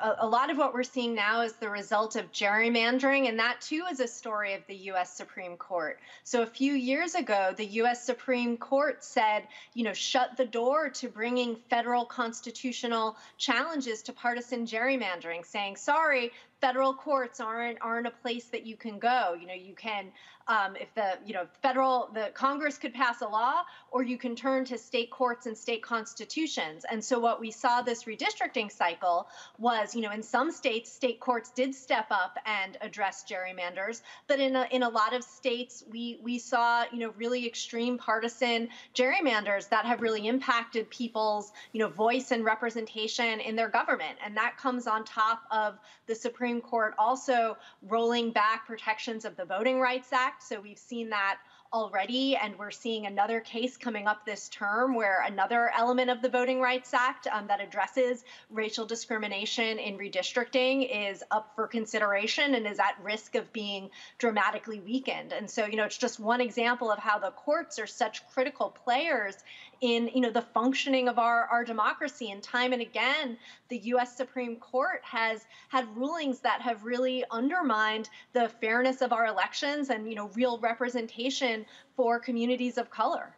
A, 0.00 0.26
lot 0.26 0.50
of 0.50 0.58
what 0.58 0.74
we're 0.74 0.82
seeing 0.82 1.14
now 1.14 1.40
is 1.40 1.54
the 1.54 1.68
result 1.68 2.16
of 2.16 2.30
gerrymandering, 2.30 3.28
and 3.28 3.38
that 3.38 3.60
too 3.60 3.84
is 3.90 4.00
a 4.00 4.06
story 4.06 4.54
of 4.54 4.60
the 4.66 4.76
U.S. 4.76 5.12
Supreme 5.14 5.56
Court. 5.56 5.98
So 6.24 6.42
a 6.42 6.46
few 6.46 6.74
years 6.74 7.14
ago, 7.14 7.54
the 7.56 7.64
U.S. 7.64 8.04
Supreme 8.04 8.56
Court 8.56 9.02
said, 9.02 9.44
you 9.74 9.84
know, 9.84 9.94
shut 9.94 10.36
the 10.36 10.44
door 10.44 10.90
to 10.90 11.08
bringing 11.08 11.56
federal 11.70 12.04
constitutional 12.04 13.16
challenges 13.38 14.02
to 14.02 14.12
partisan 14.12 14.66
gerrymandering, 14.66 15.44
saying, 15.44 15.76
sorry, 15.76 16.32
federal 16.60 16.94
courts 16.94 17.40
aren't 17.40 17.78
aren't 17.80 18.06
a 18.06 18.10
place 18.10 18.46
that 18.46 18.66
you 18.66 18.76
can 18.76 18.98
go. 18.98 19.36
You 19.38 19.46
know, 19.46 19.54
you 19.54 19.74
can 19.74 20.12
um, 20.48 20.76
if 20.76 20.92
the 20.94 21.18
you 21.24 21.34
know 21.34 21.46
federal 21.62 22.10
the 22.14 22.30
Congress 22.34 22.78
could 22.78 22.94
pass 22.94 23.20
a 23.20 23.28
law, 23.28 23.62
or 23.90 24.02
you 24.02 24.16
can 24.16 24.34
turn 24.34 24.64
to 24.64 24.78
state 24.78 25.10
courts 25.10 25.46
and 25.46 25.56
state 25.56 25.82
constitutions. 25.82 26.84
And 26.90 27.04
so 27.04 27.18
what 27.18 27.40
we 27.40 27.50
saw 27.50 27.82
this 27.82 28.04
redistricting 28.04 28.72
cycle 28.72 29.28
was, 29.58 29.94
you 29.94 30.00
know, 30.00 30.10
in 30.10 30.22
some 30.22 30.50
states, 30.50 30.90
state 30.90 31.20
courts 31.20 31.50
did 31.50 31.74
step 31.74 32.06
up 32.10 32.38
and 32.46 32.78
address 32.80 33.24
gerrymanders, 33.28 34.00
but 34.26 34.40
in 34.40 34.56
a, 34.56 34.66
in 34.70 34.82
a 34.82 34.88
lot 34.88 35.14
of 35.14 35.22
states, 35.22 35.84
we 35.90 36.18
we 36.22 36.38
saw 36.38 36.84
you 36.90 36.98
know 36.98 37.12
really 37.16 37.46
extreme 37.46 37.98
partisan 37.98 38.68
gerrymanders 38.94 39.68
that 39.68 39.84
have 39.84 40.00
really 40.00 40.26
impacted 40.26 40.88
people's 40.90 41.52
you 41.72 41.78
know 41.78 41.88
voice 41.88 42.30
and 42.30 42.44
representation 42.44 43.40
in 43.40 43.54
their 43.54 43.68
government, 43.68 44.16
and 44.24 44.36
that 44.36 44.56
comes 44.56 44.86
on 44.86 45.04
top 45.04 45.42
of 45.50 45.78
the 46.06 46.14
Supreme 46.14 46.47
Court 46.60 46.94
also 46.98 47.56
rolling 47.82 48.32
back 48.32 48.66
protections 48.66 49.24
of 49.24 49.36
the 49.36 49.44
Voting 49.44 49.80
Rights 49.80 50.12
Act 50.12 50.42
so 50.42 50.60
we've 50.60 50.78
seen 50.78 51.10
that 51.10 51.38
already, 51.72 52.36
and 52.36 52.58
we're 52.58 52.70
seeing 52.70 53.06
another 53.06 53.40
case 53.40 53.76
coming 53.76 54.06
up 54.06 54.24
this 54.24 54.48
term 54.48 54.94
where 54.94 55.22
another 55.26 55.70
element 55.76 56.10
of 56.10 56.22
the 56.22 56.28
Voting 56.28 56.60
Rights 56.60 56.94
Act 56.94 57.26
um, 57.26 57.46
that 57.48 57.60
addresses 57.60 58.24
racial 58.50 58.86
discrimination 58.86 59.78
in 59.78 59.98
redistricting 59.98 61.10
is 61.10 61.22
up 61.30 61.52
for 61.54 61.66
consideration 61.66 62.54
and 62.54 62.66
is 62.66 62.78
at 62.78 62.96
risk 63.02 63.34
of 63.34 63.52
being 63.52 63.90
dramatically 64.18 64.80
weakened. 64.80 65.32
And 65.32 65.50
so, 65.50 65.66
you 65.66 65.76
know, 65.76 65.84
it's 65.84 65.98
just 65.98 66.18
one 66.18 66.40
example 66.40 66.90
of 66.90 66.98
how 66.98 67.18
the 67.18 67.30
courts 67.30 67.78
are 67.78 67.86
such 67.86 68.26
critical 68.28 68.70
players 68.70 69.36
in 69.80 70.10
you 70.14 70.20
know 70.20 70.30
the 70.30 70.42
functioning 70.42 71.08
of 71.08 71.18
our, 71.18 71.44
our 71.46 71.64
democracy 71.64 72.30
and 72.30 72.42
time 72.42 72.72
and 72.72 72.82
again 72.82 73.36
the 73.68 73.78
US 73.78 74.16
Supreme 74.16 74.56
Court 74.56 75.00
has 75.04 75.46
had 75.68 75.86
rulings 75.96 76.40
that 76.40 76.60
have 76.60 76.84
really 76.84 77.24
undermined 77.30 78.08
the 78.32 78.48
fairness 78.48 79.02
of 79.02 79.12
our 79.12 79.26
elections 79.26 79.90
and 79.90 80.08
you 80.08 80.14
know 80.14 80.28
real 80.34 80.58
representation 80.58 81.64
for 81.96 82.18
communities 82.18 82.78
of 82.78 82.90
color. 82.90 83.36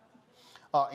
Uh, 0.73 0.87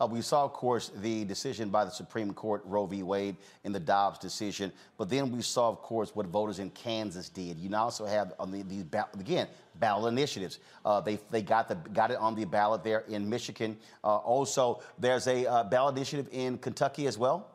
uh, 0.00 0.06
we 0.10 0.20
saw, 0.20 0.44
of 0.44 0.52
course, 0.52 0.90
the 0.96 1.24
decision 1.24 1.68
by 1.68 1.84
the 1.84 1.90
Supreme 1.90 2.34
Court, 2.34 2.62
Roe 2.64 2.86
v. 2.86 3.04
Wade, 3.04 3.36
in 3.62 3.72
the 3.72 3.78
Dobbs 3.78 4.18
decision. 4.18 4.72
But 4.98 5.08
then 5.08 5.30
we 5.30 5.42
saw, 5.42 5.68
of 5.68 5.80
course, 5.80 6.14
what 6.14 6.26
voters 6.26 6.58
in 6.58 6.70
Kansas 6.70 7.28
did. 7.28 7.58
You 7.58 7.68
now 7.68 7.84
also 7.84 8.04
have 8.04 8.32
on 8.40 8.50
the, 8.50 8.62
these 8.62 8.84
again 9.14 9.46
ballot 9.76 10.12
initiatives. 10.12 10.58
Uh, 10.84 11.00
they 11.00 11.20
they 11.30 11.40
got 11.40 11.68
the 11.68 11.76
got 11.76 12.10
it 12.10 12.16
on 12.18 12.34
the 12.34 12.44
ballot 12.44 12.82
there 12.82 13.04
in 13.08 13.28
Michigan. 13.28 13.76
Uh, 14.02 14.16
also, 14.16 14.82
there's 14.98 15.28
a 15.28 15.46
uh, 15.46 15.64
ballot 15.64 15.96
initiative 15.96 16.28
in 16.32 16.58
Kentucky 16.58 17.06
as 17.06 17.16
well. 17.16 17.49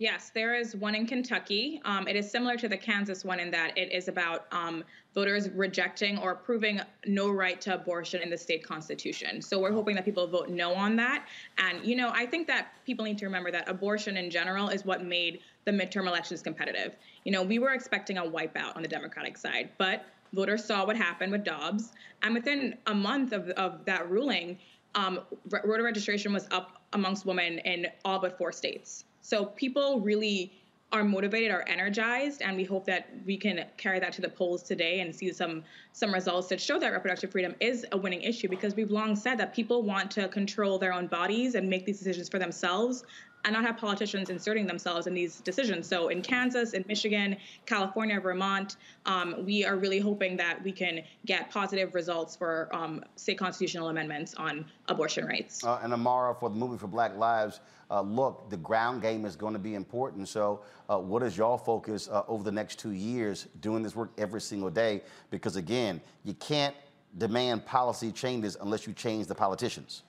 Yes, 0.00 0.30
there 0.32 0.54
is 0.54 0.76
one 0.76 0.94
in 0.94 1.08
Kentucky. 1.08 1.80
Um, 1.84 2.06
it 2.06 2.14
is 2.14 2.30
similar 2.30 2.56
to 2.58 2.68
the 2.68 2.76
Kansas 2.76 3.24
one 3.24 3.40
in 3.40 3.50
that 3.50 3.76
it 3.76 3.90
is 3.90 4.06
about 4.06 4.46
um, 4.52 4.84
voters 5.12 5.50
rejecting 5.50 6.18
or 6.18 6.30
approving 6.30 6.80
no 7.06 7.30
right 7.30 7.60
to 7.62 7.74
abortion 7.74 8.22
in 8.22 8.30
the 8.30 8.38
state 8.38 8.62
constitution. 8.62 9.42
So 9.42 9.58
we're 9.58 9.72
hoping 9.72 9.96
that 9.96 10.04
people 10.04 10.24
vote 10.28 10.50
no 10.50 10.72
on 10.72 10.94
that. 10.96 11.26
And, 11.58 11.84
you 11.84 11.96
know, 11.96 12.10
I 12.14 12.26
think 12.26 12.46
that 12.46 12.74
people 12.86 13.04
need 13.04 13.18
to 13.18 13.24
remember 13.24 13.50
that 13.50 13.68
abortion 13.68 14.16
in 14.16 14.30
general 14.30 14.68
is 14.68 14.84
what 14.84 15.02
made 15.02 15.40
the 15.64 15.72
midterm 15.72 16.06
elections 16.06 16.42
competitive. 16.42 16.94
You 17.24 17.32
know, 17.32 17.42
we 17.42 17.58
were 17.58 17.70
expecting 17.70 18.18
a 18.18 18.22
wipeout 18.22 18.76
on 18.76 18.82
the 18.82 18.88
Democratic 18.88 19.36
side, 19.36 19.70
but 19.78 20.04
voters 20.32 20.64
saw 20.64 20.86
what 20.86 20.96
happened 20.96 21.32
with 21.32 21.42
Dobbs. 21.42 21.90
And 22.22 22.34
within 22.34 22.78
a 22.86 22.94
month 22.94 23.32
of, 23.32 23.48
of 23.50 23.84
that 23.86 24.08
ruling, 24.08 24.58
um, 24.94 25.18
voter 25.46 25.82
registration 25.82 26.32
was 26.32 26.46
up 26.52 26.82
amongst 26.92 27.26
women 27.26 27.58
in 27.58 27.88
all 28.04 28.20
but 28.20 28.38
four 28.38 28.52
states. 28.52 29.04
So 29.28 29.44
people 29.44 30.00
really 30.00 30.50
are 30.90 31.04
motivated, 31.04 31.50
are 31.50 31.62
energized, 31.68 32.40
and 32.40 32.56
we 32.56 32.64
hope 32.64 32.86
that 32.86 33.10
we 33.26 33.36
can 33.36 33.66
carry 33.76 34.00
that 34.00 34.10
to 34.14 34.22
the 34.22 34.28
polls 34.30 34.62
today 34.62 35.00
and 35.00 35.14
see 35.14 35.30
some 35.34 35.62
some 35.92 36.14
results 36.14 36.48
that 36.48 36.58
show 36.58 36.78
that 36.78 36.94
reproductive 36.94 37.30
freedom 37.30 37.54
is 37.60 37.84
a 37.92 37.96
winning 37.98 38.22
issue 38.22 38.48
because 38.48 38.74
we've 38.74 38.90
long 38.90 39.14
said 39.14 39.36
that 39.36 39.52
people 39.52 39.82
want 39.82 40.10
to 40.12 40.28
control 40.28 40.78
their 40.78 40.94
own 40.94 41.06
bodies 41.06 41.56
and 41.56 41.68
make 41.68 41.84
these 41.84 41.98
decisions 41.98 42.30
for 42.30 42.38
themselves 42.38 43.04
and 43.44 43.54
not 43.54 43.64
have 43.64 43.76
politicians 43.76 44.30
inserting 44.30 44.66
themselves 44.66 45.06
in 45.06 45.14
these 45.14 45.40
decisions. 45.40 45.86
So 45.86 46.08
in 46.08 46.22
Kansas, 46.22 46.72
in 46.72 46.84
Michigan, 46.88 47.36
California, 47.66 48.20
Vermont, 48.20 48.76
um, 49.06 49.44
we 49.44 49.64
are 49.64 49.76
really 49.76 50.00
hoping 50.00 50.36
that 50.36 50.62
we 50.62 50.72
can 50.72 51.02
get 51.24 51.50
positive 51.50 51.94
results 51.94 52.36
for 52.36 52.68
um, 52.72 53.04
state 53.16 53.38
constitutional 53.38 53.88
amendments 53.88 54.34
on 54.34 54.64
abortion 54.88 55.26
rights. 55.26 55.64
Uh, 55.64 55.80
and 55.82 55.92
Amara, 55.92 56.34
for 56.34 56.50
the 56.50 56.56
Movement 56.56 56.80
for 56.80 56.88
Black 56.88 57.16
Lives, 57.16 57.60
uh, 57.90 58.02
look, 58.02 58.50
the 58.50 58.56
ground 58.56 59.00
game 59.00 59.24
is 59.24 59.34
going 59.34 59.54
to 59.54 59.58
be 59.58 59.74
important. 59.74 60.28
So, 60.28 60.60
uh, 60.90 60.98
what 60.98 61.22
is 61.22 61.36
your 61.36 61.58
focus 61.58 62.08
uh, 62.08 62.22
over 62.28 62.44
the 62.44 62.52
next 62.52 62.78
two 62.78 62.90
years 62.92 63.46
doing 63.60 63.82
this 63.82 63.96
work 63.96 64.10
every 64.18 64.40
single 64.40 64.68
day? 64.68 65.02
Because 65.30 65.56
again, 65.56 66.00
you 66.24 66.34
can't 66.34 66.74
demand 67.16 67.64
policy 67.64 68.12
changes 68.12 68.56
unless 68.60 68.86
you 68.86 68.92
change 68.92 69.26
the 69.26 69.34
politicians. 69.34 70.02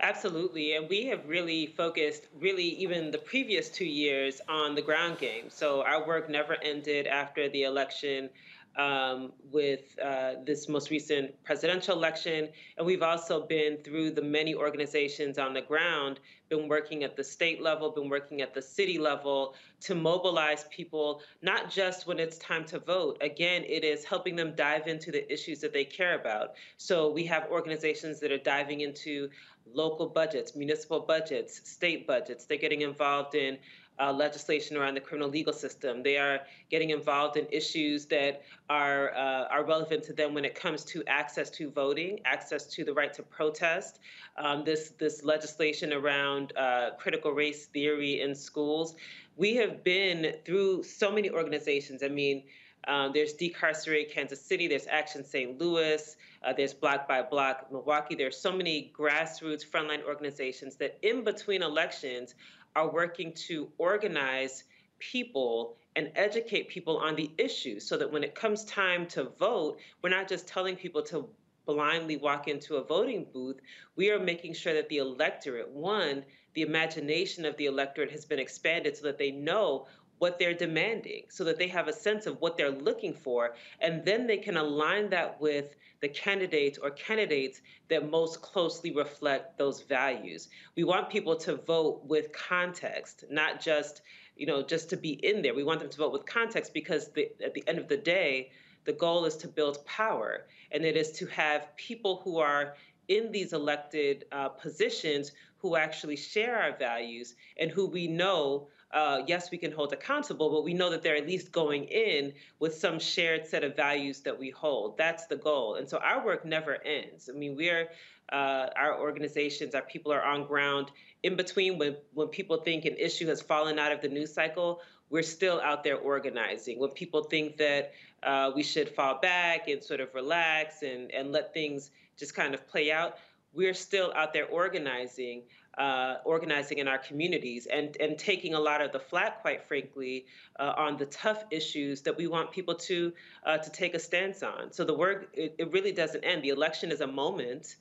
Absolutely. 0.00 0.74
And 0.74 0.88
we 0.88 1.06
have 1.06 1.26
really 1.28 1.66
focused, 1.66 2.26
really, 2.38 2.64
even 2.64 3.10
the 3.10 3.18
previous 3.18 3.68
two 3.70 3.84
years 3.86 4.40
on 4.48 4.74
the 4.74 4.82
ground 4.82 5.18
game. 5.18 5.48
So 5.50 5.82
our 5.82 6.06
work 6.06 6.28
never 6.28 6.56
ended 6.62 7.06
after 7.06 7.48
the 7.48 7.64
election 7.64 8.30
um, 8.76 9.32
with 9.50 9.98
uh, 10.02 10.34
this 10.44 10.68
most 10.68 10.90
recent 10.90 11.42
presidential 11.44 11.96
election. 11.96 12.48
And 12.76 12.86
we've 12.86 13.02
also 13.02 13.46
been 13.46 13.78
through 13.78 14.10
the 14.12 14.22
many 14.22 14.54
organizations 14.54 15.38
on 15.38 15.54
the 15.54 15.62
ground, 15.62 16.20
been 16.48 16.68
working 16.68 17.02
at 17.02 17.16
the 17.16 17.24
state 17.24 17.62
level, 17.62 17.90
been 17.90 18.08
working 18.08 18.42
at 18.42 18.54
the 18.54 18.62
city 18.62 18.98
level 18.98 19.54
to 19.80 19.94
mobilize 19.94 20.64
people, 20.70 21.22
not 21.42 21.70
just 21.70 22.06
when 22.06 22.18
it's 22.18 22.38
time 22.38 22.64
to 22.66 22.78
vote. 22.78 23.16
Again, 23.20 23.64
it 23.66 23.82
is 23.82 24.04
helping 24.04 24.36
them 24.36 24.54
dive 24.54 24.86
into 24.86 25.10
the 25.10 25.30
issues 25.32 25.60
that 25.60 25.72
they 25.72 25.84
care 25.84 26.18
about. 26.18 26.54
So 26.76 27.10
we 27.10 27.24
have 27.24 27.48
organizations 27.50 28.20
that 28.20 28.30
are 28.30 28.38
diving 28.38 28.82
into 28.82 29.28
local 29.72 30.08
budgets, 30.08 30.54
municipal 30.54 31.00
budgets, 31.00 31.68
state 31.68 32.06
budgets. 32.06 32.44
They're 32.44 32.58
getting 32.58 32.82
involved 32.82 33.34
in 33.34 33.58
uh, 33.98 34.12
legislation 34.12 34.76
around 34.76 34.94
the 34.94 35.00
criminal 35.00 35.28
legal 35.28 35.52
system. 35.52 36.02
They 36.02 36.16
are 36.18 36.40
getting 36.70 36.90
involved 36.90 37.36
in 37.36 37.46
issues 37.50 38.06
that 38.06 38.42
are 38.68 39.14
uh, 39.14 39.48
are 39.48 39.64
relevant 39.64 40.02
to 40.04 40.12
them 40.12 40.34
when 40.34 40.44
it 40.44 40.54
comes 40.54 40.84
to 40.84 41.02
access 41.06 41.50
to 41.50 41.70
voting, 41.70 42.20
access 42.24 42.66
to 42.66 42.84
the 42.84 42.92
right 42.92 43.12
to 43.14 43.22
protest. 43.22 44.00
Um, 44.36 44.64
this 44.64 44.92
this 44.98 45.24
legislation 45.24 45.92
around 45.92 46.52
uh, 46.56 46.90
critical 46.98 47.32
race 47.32 47.66
theory 47.66 48.20
in 48.20 48.34
schools. 48.34 48.96
We 49.36 49.56
have 49.56 49.84
been 49.84 50.36
through 50.44 50.82
so 50.82 51.10
many 51.12 51.30
organizations. 51.30 52.02
I 52.02 52.08
mean. 52.08 52.44
Um, 52.88 53.10
there's 53.12 53.32
Decarcerate 53.32 54.12
Kansas 54.12 54.40
City, 54.40 54.68
there's 54.68 54.86
Action 54.86 55.24
St. 55.24 55.58
Louis, 55.60 56.16
uh, 56.44 56.52
there's 56.52 56.72
Block 56.72 57.08
by 57.08 57.20
Block 57.20 57.66
Milwaukee. 57.72 58.14
There's 58.14 58.36
so 58.36 58.52
many 58.52 58.92
grassroots 58.96 59.66
frontline 59.66 60.04
organizations 60.04 60.76
that 60.76 60.96
in 61.02 61.24
between 61.24 61.62
elections 61.62 62.36
are 62.76 62.88
working 62.88 63.32
to 63.32 63.68
organize 63.78 64.64
people 64.98 65.76
and 65.96 66.12
educate 66.14 66.68
people 66.68 66.98
on 66.98 67.16
the 67.16 67.30
issues 67.38 67.88
so 67.88 67.96
that 67.96 68.12
when 68.12 68.22
it 68.22 68.34
comes 68.34 68.64
time 68.66 69.06
to 69.06 69.24
vote, 69.24 69.78
we're 70.02 70.10
not 70.10 70.28
just 70.28 70.46
telling 70.46 70.76
people 70.76 71.02
to 71.02 71.28
blindly 71.64 72.16
walk 72.16 72.48
into 72.48 72.76
a 72.76 72.84
voting 72.84 73.26
booth. 73.32 73.56
We 73.96 74.10
are 74.10 74.20
making 74.20 74.54
sure 74.54 74.74
that 74.74 74.88
the 74.88 74.98
electorate, 74.98 75.70
one, 75.70 76.24
the 76.54 76.62
imagination 76.62 77.44
of 77.44 77.56
the 77.56 77.66
electorate 77.66 78.12
has 78.12 78.24
been 78.24 78.38
expanded 78.38 78.96
so 78.96 79.04
that 79.06 79.18
they 79.18 79.30
know 79.30 79.86
what 80.18 80.38
they're 80.38 80.54
demanding, 80.54 81.24
so 81.28 81.44
that 81.44 81.58
they 81.58 81.68
have 81.68 81.88
a 81.88 81.92
sense 81.92 82.26
of 82.26 82.40
what 82.40 82.56
they're 82.56 82.70
looking 82.70 83.12
for, 83.12 83.54
and 83.80 84.04
then 84.04 84.26
they 84.26 84.38
can 84.38 84.56
align 84.56 85.10
that 85.10 85.40
with 85.40 85.76
the 86.00 86.08
candidates 86.08 86.78
or 86.78 86.90
candidates 86.90 87.60
that 87.88 88.10
most 88.10 88.40
closely 88.42 88.92
reflect 88.92 89.58
those 89.58 89.82
values. 89.82 90.48
We 90.76 90.84
want 90.84 91.10
people 91.10 91.36
to 91.36 91.56
vote 91.56 92.02
with 92.04 92.32
context, 92.32 93.24
not 93.30 93.60
just, 93.60 94.02
you 94.36 94.46
know, 94.46 94.62
just 94.62 94.90
to 94.90 94.96
be 94.96 95.12
in 95.12 95.42
there. 95.42 95.54
We 95.54 95.64
want 95.64 95.80
them 95.80 95.90
to 95.90 95.98
vote 95.98 96.12
with 96.12 96.26
context 96.26 96.74
because 96.74 97.08
the, 97.12 97.30
at 97.44 97.54
the 97.54 97.64
end 97.66 97.78
of 97.78 97.88
the 97.88 97.96
day, 97.96 98.50
the 98.84 98.92
goal 98.92 99.24
is 99.24 99.36
to 99.38 99.48
build 99.48 99.84
power, 99.84 100.46
and 100.70 100.84
it 100.84 100.96
is 100.96 101.12
to 101.12 101.26
have 101.26 101.74
people 101.76 102.20
who 102.24 102.38
are 102.38 102.74
in 103.08 103.32
these 103.32 103.52
elected 103.52 104.24
uh, 104.32 104.48
positions 104.48 105.32
who 105.58 105.76
actually 105.76 106.16
share 106.16 106.56
our 106.60 106.76
values 106.76 107.34
and 107.58 107.70
who 107.70 107.86
we 107.86 108.06
know 108.06 108.68
uh, 108.92 109.22
yes, 109.26 109.50
we 109.50 109.58
can 109.58 109.72
hold 109.72 109.92
accountable, 109.92 110.50
but 110.50 110.64
we 110.64 110.72
know 110.72 110.90
that 110.90 111.02
they're 111.02 111.16
at 111.16 111.26
least 111.26 111.50
going 111.50 111.84
in 111.84 112.32
with 112.60 112.74
some 112.74 112.98
shared 112.98 113.46
set 113.46 113.64
of 113.64 113.74
values 113.74 114.20
that 114.20 114.38
we 114.38 114.50
hold. 114.50 114.96
That's 114.96 115.26
the 115.26 115.36
goal. 115.36 115.74
And 115.74 115.88
so 115.88 115.98
our 115.98 116.24
work 116.24 116.44
never 116.44 116.78
ends. 116.84 117.28
I 117.28 117.36
mean, 117.36 117.56
we're, 117.56 117.88
uh, 118.32 118.68
our 118.76 118.98
organizations, 118.98 119.74
our 119.74 119.82
people 119.82 120.12
are 120.12 120.22
on 120.22 120.46
ground 120.46 120.92
in 121.22 121.36
between 121.36 121.78
when, 121.78 121.96
when 122.14 122.28
people 122.28 122.58
think 122.58 122.84
an 122.84 122.96
issue 122.96 123.26
has 123.26 123.42
fallen 123.42 123.78
out 123.78 123.92
of 123.92 124.00
the 124.00 124.08
news 124.08 124.32
cycle. 124.32 124.80
We're 125.10 125.22
still 125.22 125.60
out 125.60 125.82
there 125.82 125.96
organizing. 125.96 126.78
When 126.78 126.90
people 126.90 127.24
think 127.24 127.56
that 127.56 127.92
uh, 128.22 128.52
we 128.54 128.62
should 128.62 128.88
fall 128.88 129.18
back 129.20 129.68
and 129.68 129.82
sort 129.82 130.00
of 130.00 130.14
relax 130.14 130.82
and, 130.82 131.10
and 131.12 131.32
let 131.32 131.52
things 131.52 131.90
just 132.16 132.34
kind 132.34 132.54
of 132.54 132.66
play 132.68 132.92
out, 132.92 133.18
we're 133.52 133.74
still 133.74 134.12
out 134.14 134.32
there 134.32 134.46
organizing 134.46 135.42
uh, 135.78 136.16
organizing 136.24 136.78
in 136.78 136.88
our 136.88 136.98
communities 136.98 137.66
and, 137.66 137.96
and 138.00 138.18
taking 138.18 138.54
a 138.54 138.60
lot 138.60 138.80
of 138.80 138.92
the 138.92 138.98
flack, 138.98 139.42
quite 139.42 139.62
frankly, 139.62 140.26
uh, 140.58 140.72
on 140.76 140.96
the 140.96 141.06
tough 141.06 141.44
issues 141.50 142.00
that 142.02 142.16
we 142.16 142.26
want 142.26 142.50
people 142.50 142.74
to 142.74 143.12
uh, 143.44 143.58
to 143.58 143.70
take 143.70 143.94
a 143.94 143.98
stance 143.98 144.42
on. 144.42 144.72
So 144.72 144.84
the 144.84 144.94
work 144.94 145.28
it, 145.34 145.54
it, 145.58 145.72
really 145.72 145.92
doesn't 145.92 146.24
end. 146.24 146.42
The 146.42 146.48
election 146.48 146.90
is 146.90 147.00
a 147.02 147.06
moment, 147.06 147.76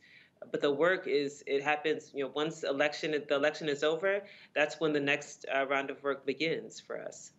but 0.51 0.61
the 0.61 0.71
work 0.71 1.07
is 1.07 1.43
it 1.47 1.63
happens. 1.63 2.11
You 2.13 2.25
know, 2.25 2.31
once 2.35 2.63
election 2.63 3.11
the 3.11 3.35
election 3.35 3.69
is 3.69 3.83
over, 3.83 4.21
that's 4.53 4.79
when 4.79 4.91
the 4.91 4.99
next 4.99 5.45
uh, 5.55 5.65
round 5.67 5.89
of 5.89 6.03
work 6.03 6.25
begins 6.25 6.79
for 6.79 7.01
us. 7.01 7.31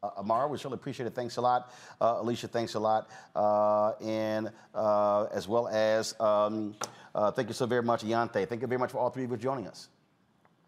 Uh, 0.00 0.10
Amara, 0.18 0.46
we 0.46 0.56
certainly 0.56 0.76
appreciate 0.76 1.06
it. 1.06 1.14
Thanks 1.14 1.38
a 1.38 1.40
lot. 1.40 1.72
Uh, 2.00 2.18
Alicia, 2.18 2.46
thanks 2.46 2.74
a 2.74 2.78
lot. 2.78 3.10
Uh, 3.34 3.94
and 4.00 4.52
uh, 4.72 5.24
as 5.32 5.48
well 5.48 5.66
as, 5.66 6.14
um, 6.20 6.76
uh, 7.18 7.30
thank 7.32 7.48
you 7.48 7.54
so 7.54 7.66
very 7.66 7.82
much, 7.82 8.04
Ianthe. 8.04 8.48
Thank 8.48 8.60
you 8.60 8.68
very 8.68 8.78
much 8.78 8.92
for 8.92 8.98
all 8.98 9.10
three 9.10 9.24
of 9.24 9.30
you 9.30 9.36
joining 9.36 9.66
us. 9.66 9.88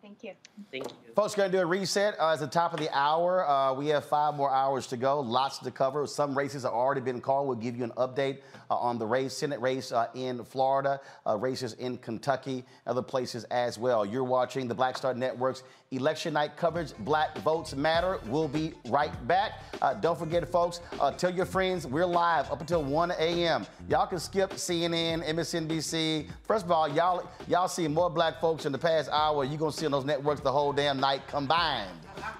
Thank 0.02 0.24
you. 0.24 0.32
Thank 0.72 0.84
you. 0.84 1.12
Folks, 1.14 1.34
going 1.36 1.50
to 1.50 1.56
do 1.56 1.62
a 1.62 1.66
reset 1.66 2.18
uh, 2.18 2.32
at 2.32 2.40
the 2.40 2.46
top 2.48 2.72
of 2.72 2.80
the 2.80 2.88
hour. 2.96 3.48
Uh, 3.48 3.74
we 3.74 3.86
have 3.88 4.04
five 4.04 4.34
more 4.34 4.50
hours 4.50 4.88
to 4.88 4.96
go. 4.96 5.20
Lots 5.20 5.58
to 5.58 5.70
cover. 5.70 6.06
Some 6.08 6.36
races 6.36 6.64
have 6.64 6.72
already 6.72 7.02
been 7.02 7.20
called. 7.20 7.46
We'll 7.46 7.56
give 7.56 7.76
you 7.76 7.84
an 7.84 7.92
update 7.92 8.38
uh, 8.70 8.76
on 8.76 8.98
the 8.98 9.06
race, 9.06 9.36
Senate 9.36 9.60
race 9.60 9.92
uh, 9.92 10.08
in 10.14 10.42
Florida, 10.42 11.00
uh, 11.26 11.36
races 11.36 11.74
in 11.74 11.98
Kentucky, 11.98 12.64
other 12.86 13.02
places 13.02 13.44
as 13.44 13.78
well. 13.78 14.04
You're 14.04 14.24
watching 14.24 14.66
the 14.66 14.74
Black 14.74 14.96
Star 14.96 15.14
Network's 15.14 15.62
election 15.92 16.34
night 16.34 16.56
coverage. 16.56 16.92
Black 17.00 17.36
Votes 17.38 17.74
Matter. 17.74 18.20
We'll 18.26 18.46
be 18.46 18.74
right 18.86 19.10
back. 19.26 19.60
Uh, 19.82 19.94
don't 19.94 20.18
forget, 20.18 20.48
folks, 20.48 20.80
tell 21.18 21.30
your 21.30 21.46
friends 21.46 21.86
we're 21.86 22.06
live 22.06 22.50
up 22.50 22.60
until 22.60 22.82
1 22.82 23.10
a.m. 23.12 23.66
Y'all 23.88 24.06
can 24.06 24.20
skip 24.20 24.50
CNN, 24.50 25.26
MSNBC. 25.28 26.28
First 26.44 26.64
of 26.64 26.70
all, 26.70 26.88
y'all 26.88 27.28
y'all 27.48 27.66
see 27.66 27.88
more 27.88 28.08
black 28.08 28.40
folks 28.40 28.66
in 28.66 28.72
the 28.72 28.78
past 28.78 29.10
hour. 29.10 29.44
You're 29.44 29.58
to 29.58 29.76
see 29.76 29.86
on 29.86 29.92
those 29.92 30.04
networks 30.04 30.40
the 30.40 30.52
whole 30.52 30.72
damn 30.72 31.00
night 31.00 31.26
combined. 31.26 31.90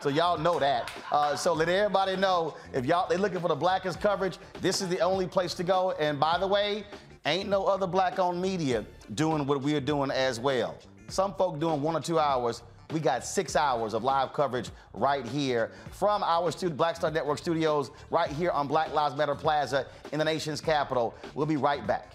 So 0.01 0.11
y'all 0.11 0.39
know 0.39 0.59
that. 0.61 0.91
Uh, 1.11 1.35
so 1.35 1.53
let 1.53 1.69
everybody 1.69 2.17
know 2.17 2.55
if 2.73 2.85
y'all 2.87 3.09
they 3.09 3.17
looking 3.17 3.41
for 3.41 3.49
the 3.49 3.57
blackest 3.57 4.01
coverage, 4.01 4.39
this 4.61 4.81
is 4.81 4.89
the 4.89 5.01
only 5.01 5.27
place 5.27 5.55
to 5.55 5.65
go. 5.65 5.93
And 5.93 6.21
by 6.21 6.39
the 6.39 6.47
way, 6.47 6.85
ain't 7.27 7.49
no 7.49 7.65
other 7.67 7.87
black-owned 7.87 8.41
media 8.41 8.85
doing 9.15 9.45
what 9.47 9.61
we're 9.61 9.81
doing 9.81 10.11
as 10.11 10.39
well. 10.39 10.79
Some 11.09 11.35
folk 11.35 11.59
doing 11.59 11.83
one 11.83 11.97
or 11.97 12.01
two 12.01 12.21
hours. 12.21 12.63
We 12.93 12.99
got 12.99 13.25
six 13.25 13.55
hours 13.55 13.95
of 13.95 14.03
live 14.03 14.33
coverage 14.33 14.71
right 14.93 15.25
here 15.25 15.71
from 15.93 16.23
our 16.23 16.51
studio, 16.51 16.77
Black 16.77 16.97
Star 16.97 17.11
Network 17.11 17.39
studios, 17.39 17.91
right 18.11 18.31
here 18.31 18.51
on 18.51 18.67
Black 18.67 18.93
Lives 18.93 19.15
Matter 19.17 19.35
Plaza 19.35 19.87
in 20.13 20.19
the 20.19 20.25
nation's 20.25 20.61
capital. 20.61 21.15
We'll 21.35 21.47
be 21.47 21.57
right 21.57 21.87
back. 21.87 22.15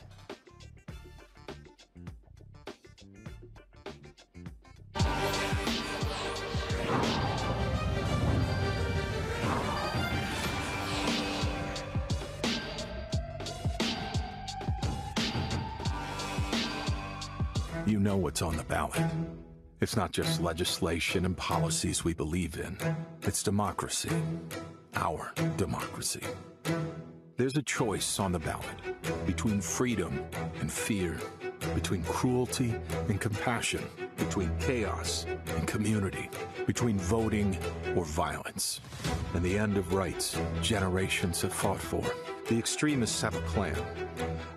You 17.88 18.00
know 18.00 18.18
what's 18.18 18.42
on 18.42 18.58
the 18.58 18.64
ballot. 18.64 19.04
It's 19.82 19.96
not 19.96 20.12
just 20.12 20.42
legislation 20.42 21.26
and 21.26 21.36
policies 21.36 22.04
we 22.04 22.14
believe 22.14 22.60
in, 22.60 22.78
it's 23.24 23.44
democracy. 23.44 24.10
Our 24.96 25.34
democracy. 25.58 26.24
There's 27.38 27.58
a 27.58 27.62
choice 27.62 28.20
on 28.20 28.32
the 28.32 28.40
ballot 28.40 28.66
between 29.26 29.60
freedom 29.60 30.24
and 30.62 30.72
fear, 30.72 31.20
between 31.74 32.04
cruelty 32.04 32.76
and 33.10 33.20
compassion 33.20 33.84
between 34.18 34.52
chaos 34.60 35.26
and 35.56 35.68
community, 35.68 36.30
between 36.66 36.98
voting 36.98 37.58
or 37.96 38.06
violence. 38.06 38.82
And 39.34 39.44
the 39.44 39.58
end 39.58 39.78
of 39.78 39.94
rights 39.94 40.38
generations 40.62 41.42
have 41.42 41.54
fought 41.54 41.82
for. 41.82 42.04
The 42.48 42.60
extremists 42.60 43.24
have 43.24 43.36
a 43.36 43.42
plan, 43.42 43.76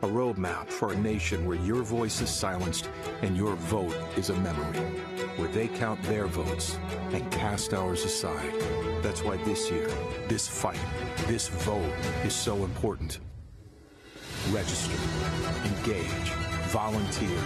a 0.02 0.06
roadmap 0.06 0.68
for 0.68 0.92
a 0.92 0.96
nation 0.96 1.46
where 1.46 1.56
your 1.56 1.82
voice 1.82 2.20
is 2.20 2.28
silenced 2.28 2.90
and 3.22 3.34
your 3.34 3.54
vote 3.54 3.96
is 4.18 4.28
a 4.28 4.34
memory, 4.40 4.78
where 5.38 5.48
they 5.48 5.68
count 5.68 6.02
their 6.02 6.26
votes 6.26 6.78
and 7.12 7.32
cast 7.32 7.72
ours 7.72 8.04
aside. 8.04 8.52
That's 9.00 9.22
why 9.22 9.38
this 9.38 9.70
year, 9.70 9.88
this 10.28 10.46
fight, 10.46 10.78
this 11.28 11.48
vote 11.48 11.90
is 12.26 12.34
so 12.34 12.56
important. 12.56 13.20
Register, 14.50 14.98
engage, 15.64 16.30
volunteer, 16.68 17.38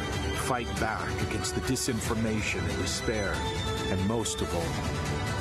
fight 0.43 0.67
back 0.81 1.09
against 1.29 1.55
the 1.55 1.61
disinformation 1.61 2.69
and 2.69 2.79
despair, 2.79 3.33
and 3.91 4.09
most 4.09 4.41
of 4.41 4.53
all, 4.57 4.73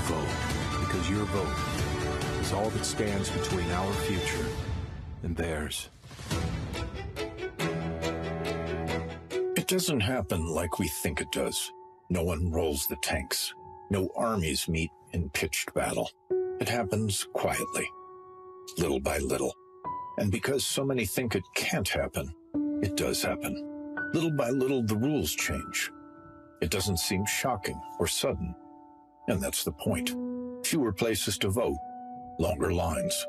vote. 0.04 0.80
Because 0.80 1.10
your 1.10 1.26
vote 1.26 2.40
is 2.40 2.54
all 2.54 2.70
that 2.70 2.86
stands 2.86 3.32
between 3.32 3.72
our 3.72 3.92
future 3.94 4.46
and 5.24 5.36
theirs. 5.36 5.90
It 9.56 9.68
doesn't 9.68 10.02
happen 10.02 10.46
like 10.48 10.80
we 10.80 10.88
think 10.88 11.22
it 11.22 11.32
does. 11.32 11.72
No 12.10 12.24
one 12.24 12.52
rolls 12.52 12.88
the 12.88 12.98
tanks. 12.98 13.54
No 13.90 14.10
armies 14.16 14.68
meet 14.68 14.92
in 15.14 15.30
pitched 15.30 15.74
battle. 15.74 16.10
It 16.60 16.70
happens 16.70 17.28
quietly, 17.34 17.88
little 18.78 19.00
by 19.00 19.18
little. 19.20 19.54
And 20.18 20.32
because 20.32 20.66
so 20.66 20.84
many 20.84 21.06
think 21.06 21.36
it 21.36 21.44
can't 21.56 21.88
happen, 21.88 22.34
it 22.84 22.96
does 22.96 23.24
happen. 23.24 23.96
Little 24.14 24.32
by 24.32 24.50
little, 24.50 24.84
the 24.84 24.96
rules 24.96 25.34
change. 25.34 25.92
It 26.62 26.70
doesn't 26.70 27.00
seem 27.00 27.26
shocking 27.26 27.80
or 28.00 28.08
sudden. 28.08 28.54
And 29.28 29.42
that's 29.42 29.64
the 29.64 29.72
point. 29.72 30.16
Fewer 30.66 30.92
places 30.92 31.38
to 31.40 31.50
vote, 31.50 31.78
longer 32.40 32.74
lines. 32.74 33.26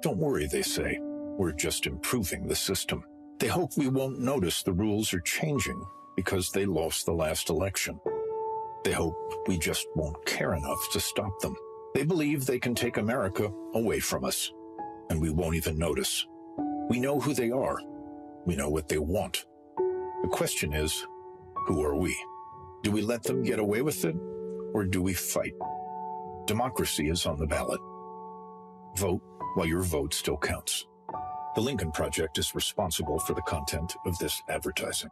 Don't 0.00 0.18
worry, 0.18 0.46
they 0.46 0.62
say. 0.62 0.98
We're 1.38 1.52
just 1.52 1.86
improving 1.86 2.46
the 2.46 2.54
system. 2.54 3.04
They 3.38 3.48
hope 3.48 3.76
we 3.76 3.88
won't 3.88 4.20
notice 4.20 4.62
the 4.62 4.72
rules 4.72 5.12
are 5.14 5.20
changing 5.20 5.82
because 6.16 6.50
they 6.50 6.66
lost 6.66 7.06
the 7.06 7.12
last 7.12 7.48
election. 7.48 7.98
They 8.84 8.92
hope 8.92 9.16
we 9.46 9.58
just 9.58 9.86
won't 9.96 10.24
care 10.26 10.54
enough 10.54 10.90
to 10.92 11.00
stop 11.00 11.40
them. 11.40 11.56
They 11.94 12.04
believe 12.04 12.44
they 12.44 12.58
can 12.58 12.74
take 12.74 12.96
America 12.96 13.50
away 13.74 14.00
from 14.00 14.24
us, 14.24 14.52
and 15.10 15.20
we 15.20 15.30
won't 15.30 15.56
even 15.56 15.78
notice. 15.78 16.26
We 16.88 17.00
know 17.00 17.18
who 17.18 17.34
they 17.34 17.50
are. 17.50 17.78
We 18.44 18.56
know 18.56 18.68
what 18.68 18.88
they 18.88 18.98
want. 18.98 19.44
The 20.22 20.28
question 20.28 20.72
is, 20.72 21.06
who 21.66 21.82
are 21.82 21.96
we? 21.96 22.14
Do 22.82 22.90
we 22.90 23.02
let 23.02 23.22
them 23.22 23.42
get 23.42 23.58
away 23.58 23.82
with 23.82 24.04
it, 24.04 24.16
or 24.74 24.84
do 24.84 25.00
we 25.00 25.14
fight? 25.14 25.54
Democracy 26.46 27.08
is 27.08 27.24
on 27.24 27.38
the 27.38 27.46
ballot. 27.46 27.80
Vote 28.96 29.22
while 29.54 29.66
your 29.66 29.82
vote 29.82 30.12
still 30.12 30.36
counts. 30.36 30.86
The 31.54 31.60
Lincoln 31.60 31.92
Project 31.92 32.38
is 32.38 32.54
responsible 32.54 33.18
for 33.18 33.34
the 33.34 33.42
content 33.42 33.94
of 34.06 34.16
this 34.16 34.40
advertising. 34.48 35.10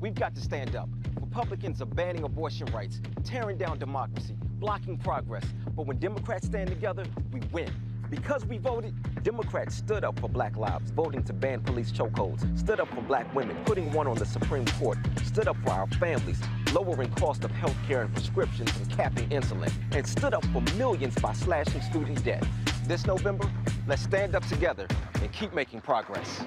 We've 0.00 0.14
got 0.14 0.34
to 0.34 0.40
stand 0.40 0.74
up. 0.74 0.88
Republicans 1.20 1.82
are 1.82 1.86
banning 1.86 2.24
abortion 2.24 2.66
rights, 2.72 3.02
tearing 3.24 3.58
down 3.58 3.78
democracy, 3.78 4.34
blocking 4.58 4.96
progress. 4.96 5.44
But 5.76 5.86
when 5.86 5.98
Democrats 5.98 6.46
stand 6.46 6.70
together, 6.70 7.04
we 7.30 7.40
win. 7.52 7.70
Because 8.12 8.44
we 8.44 8.58
voted, 8.58 8.94
Democrats 9.22 9.74
stood 9.74 10.04
up 10.04 10.20
for 10.20 10.28
black 10.28 10.54
lives, 10.58 10.90
voting 10.90 11.22
to 11.22 11.32
ban 11.32 11.62
police 11.62 11.90
chokeholds, 11.90 12.58
stood 12.58 12.78
up 12.78 12.88
for 12.88 13.00
black 13.00 13.34
women, 13.34 13.56
putting 13.64 13.90
one 13.90 14.06
on 14.06 14.16
the 14.16 14.26
Supreme 14.26 14.66
Court, 14.78 14.98
stood 15.24 15.48
up 15.48 15.56
for 15.64 15.70
our 15.70 15.86
families, 15.92 16.38
lowering 16.74 17.10
cost 17.12 17.42
of 17.42 17.50
health 17.52 17.74
care 17.88 18.02
and 18.02 18.12
prescriptions 18.12 18.70
and 18.76 18.90
capping 18.90 19.26
insulin, 19.30 19.72
and 19.92 20.06
stood 20.06 20.34
up 20.34 20.44
for 20.52 20.60
millions 20.76 21.14
by 21.22 21.32
slashing 21.32 21.80
student 21.80 22.22
debt. 22.22 22.44
This 22.86 23.06
November, 23.06 23.50
let's 23.86 24.02
stand 24.02 24.34
up 24.34 24.46
together 24.46 24.86
and 25.22 25.32
keep 25.32 25.54
making 25.54 25.80
progress. 25.80 26.44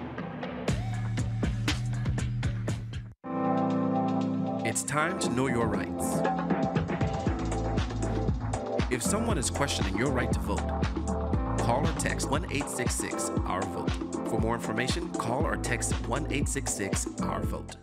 It's 4.64 4.84
time 4.84 5.18
to 5.18 5.30
know 5.32 5.48
your 5.48 5.66
rights. 5.66 6.22
If 8.92 9.02
someone 9.02 9.40
is 9.40 9.50
questioning 9.50 9.98
your 9.98 10.12
right 10.12 10.32
to 10.32 10.40
vote, 10.42 11.05
call 11.66 11.88
or 11.88 11.94
text 11.94 12.30
1 12.30 12.44
866 12.44 13.32
Our 13.48 13.64
Vote. 13.64 13.90
For 14.30 14.40
more 14.40 14.54
information, 14.54 15.10
call 15.14 15.48
or 15.48 15.56
text 15.56 15.94
1 16.08 16.22
866 16.26 17.08
Our 17.24 17.42
Vote. 17.42 17.78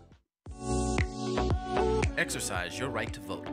Exercise 2.16 2.78
your 2.78 2.90
right 2.90 3.12
to 3.12 3.20
vote. 3.20 3.48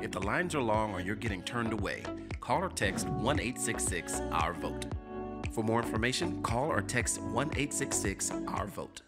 If 0.00 0.12
the 0.12 0.20
lines 0.20 0.54
are 0.54 0.62
long 0.62 0.94
or 0.94 1.00
you're 1.02 1.14
getting 1.14 1.42
turned 1.42 1.74
away, 1.74 2.02
call 2.40 2.64
or 2.64 2.70
text 2.70 3.06
1 3.06 3.38
866 3.38 4.20
Our 4.32 4.54
Vote. 4.54 4.86
For 5.52 5.62
more 5.62 5.82
information, 5.82 6.42
call 6.42 6.72
or 6.72 6.80
text 6.80 7.20
1 7.20 7.48
866 7.48 8.32
Our 8.48 8.66
Vote. 8.66 9.02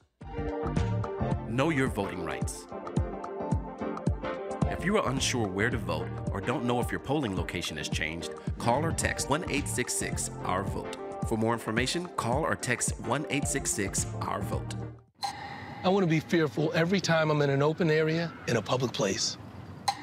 Know 1.48 1.70
your 1.70 1.88
voting 1.88 2.22
rights. 2.26 2.66
If 4.86 4.92
you 4.92 4.98
are 4.98 5.10
unsure 5.10 5.48
where 5.48 5.68
to 5.68 5.78
vote 5.78 6.06
or 6.30 6.40
don't 6.40 6.64
know 6.64 6.78
if 6.78 6.92
your 6.92 7.00
polling 7.00 7.34
location 7.34 7.76
has 7.76 7.88
changed, 7.88 8.30
call 8.56 8.84
or 8.84 8.92
text 8.92 9.28
1 9.28 9.42
866 9.42 10.30
Our 10.44 10.62
Vote. 10.62 10.96
For 11.28 11.36
more 11.36 11.54
information, 11.54 12.06
call 12.16 12.44
or 12.44 12.54
text 12.54 12.92
1 13.00 13.22
866 13.22 14.06
Our 14.20 14.40
Vote. 14.42 14.76
I 15.82 15.88
want 15.88 16.04
to 16.04 16.08
be 16.08 16.20
fearful 16.20 16.70
every 16.72 17.00
time 17.00 17.32
I'm 17.32 17.42
in 17.42 17.50
an 17.50 17.64
open 17.64 17.90
area 17.90 18.32
in 18.46 18.58
a 18.58 18.62
public 18.62 18.92
place. 18.92 19.36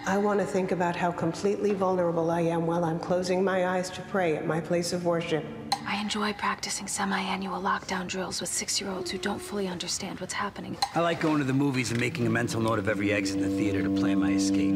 I 0.06 0.18
want 0.18 0.42
to 0.42 0.46
think 0.46 0.74
about 0.74 0.98
how 0.98 1.14
completely 1.14 1.74
vulnerable 1.74 2.30
I 2.30 2.42
am 2.42 2.68
while 2.68 2.84
I'm 2.84 3.00
closing 3.00 3.42
my 3.42 3.68
eyes 3.68 3.90
to 3.92 4.02
pray 4.02 4.36
at 4.36 4.46
my 4.46 4.60
place 4.60 4.92
of 4.92 5.06
worship. 5.06 5.46
I 5.86 6.00
enjoy 6.02 6.34
practicing 6.34 6.88
semi-annual 6.88 7.62
lockdown 7.62 8.08
drills 8.08 8.42
with 8.42 8.50
six-year-olds 8.50 9.12
who 9.12 9.18
don't 9.18 9.40
fully 9.40 9.68
understand 9.68 10.20
what's 10.20 10.34
happening. 10.34 10.78
I 10.96 11.00
like 11.00 11.20
going 11.20 11.40
to 11.40 11.44
the 11.44 11.54
movies 11.54 11.92
and 11.92 12.00
making 12.00 12.28
a 12.28 12.30
mental 12.30 12.62
note 12.62 12.80
of 12.80 12.88
every 12.88 13.12
exit 13.12 13.42
in 13.42 13.50
the 13.50 13.58
theater 13.58 13.82
to 13.82 13.90
plan 13.90 14.20
my 14.20 14.32
escape. 14.32 14.74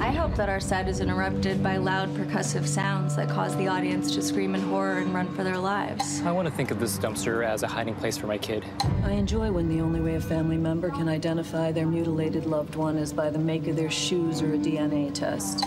I 0.00 0.10
hope 0.10 0.34
that 0.36 0.48
our 0.48 0.60
set 0.60 0.88
is 0.88 1.00
interrupted 1.00 1.62
by 1.62 1.76
loud 1.76 2.14
percussive 2.14 2.66
sounds 2.66 3.16
that 3.16 3.28
cause 3.28 3.56
the 3.56 3.68
audience 3.68 4.14
to 4.14 4.22
scream 4.22 4.54
in 4.54 4.60
horror 4.62 4.98
and 4.98 5.14
run 5.14 5.32
for 5.34 5.44
their 5.44 5.58
lives. 5.58 6.20
I 6.22 6.32
want 6.32 6.48
to 6.48 6.54
think 6.54 6.70
of 6.70 6.80
this 6.80 6.98
dumpster 6.98 7.44
as 7.46 7.62
a 7.62 7.68
hiding 7.68 7.94
place 7.94 8.16
for 8.16 8.26
my 8.26 8.38
kid. 8.38 8.64
I 9.02 9.12
enjoy 9.12 9.50
when 9.50 9.68
the 9.68 9.80
only 9.80 10.00
way 10.00 10.16
a 10.16 10.20
family 10.20 10.58
member 10.58 10.90
can 10.90 11.08
identify 11.08 11.72
their 11.72 11.86
mutilated 11.86 12.44
loved 12.44 12.74
one 12.76 12.96
is 12.96 13.12
by 13.12 13.30
the 13.30 13.38
make 13.38 13.66
of 13.66 13.76
their 13.76 13.90
shoes 13.90 14.42
or 14.42 14.54
a 14.54 14.58
DNA 14.58 15.12
test. 15.14 15.64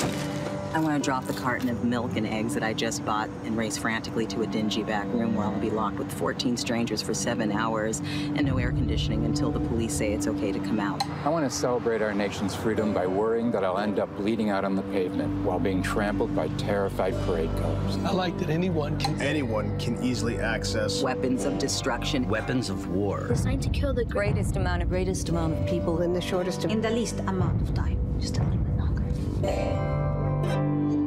I 0.73 0.79
want 0.79 1.01
to 1.01 1.05
drop 1.05 1.25
the 1.25 1.33
carton 1.33 1.69
of 1.69 1.83
milk 1.83 2.17
and 2.17 2.27
eggs 2.27 2.53
that 2.53 2.61
I 2.61 2.73
just 2.73 3.03
bought 3.05 3.29
and 3.45 3.57
race 3.57 3.77
frantically 3.77 4.27
to 4.27 4.41
a 4.41 4.47
dingy 4.47 4.83
back 4.83 5.07
room 5.07 5.33
where 5.33 5.45
I'll 5.45 5.59
be 5.59 5.69
locked 5.69 5.97
with 5.97 6.11
14 6.11 6.57
strangers 6.57 7.01
for 7.01 7.13
seven 7.13 7.51
hours 7.51 7.99
and 8.35 8.45
no 8.45 8.57
air 8.57 8.71
conditioning 8.71 9.25
until 9.25 9.49
the 9.49 9.59
police 9.59 9.93
say 9.93 10.13
it's 10.13 10.27
okay 10.27 10.51
to 10.51 10.59
come 10.59 10.79
out. 10.79 11.01
I 11.23 11.29
want 11.29 11.49
to 11.49 11.55
celebrate 11.55 12.01
our 12.01 12.13
nation's 12.13 12.53
freedom 12.53 12.93
by 12.93 13.07
worrying 13.07 13.49
that 13.51 13.63
I'll 13.63 13.79
end 13.79 13.97
up 13.97 14.15
bleeding 14.17 14.49
out 14.49 14.65
on 14.65 14.75
the 14.75 14.83
pavement 14.83 15.43
while 15.43 15.59
being 15.59 15.81
trampled 15.81 16.35
by 16.35 16.49
terrified 16.49 17.15
parade 17.25 17.53
goers. 17.57 17.97
I 18.03 18.11
like 18.11 18.37
that 18.39 18.49
anyone 18.49 18.99
can. 18.99 19.19
Anyone 19.21 19.79
can 19.79 20.03
easily 20.03 20.37
access 20.37 21.01
weapons 21.01 21.45
of 21.45 21.57
destruction, 21.57 22.27
weapons 22.27 22.69
of 22.69 22.89
war. 22.89 23.27
Designed 23.27 23.63
to 23.63 23.69
kill 23.69 23.93
the 23.93 24.05
greatest 24.05 24.57
amount 24.57 24.83
of 24.83 24.89
greatest 24.89 25.29
amount 25.29 25.57
of 25.57 25.65
people 25.67 26.01
in 26.01 26.13
the 26.13 26.21
shortest 26.21 26.65
in 26.65 26.81
the 26.81 26.91
least 26.91 27.19
amount 27.21 27.61
of 27.61 27.73
time. 27.73 27.97
Just 28.19 28.37
a 28.37 28.43
little 28.43 28.57
bit 28.57 28.77
longer 28.77 30.06
thank 30.47 30.93
you 30.93 31.06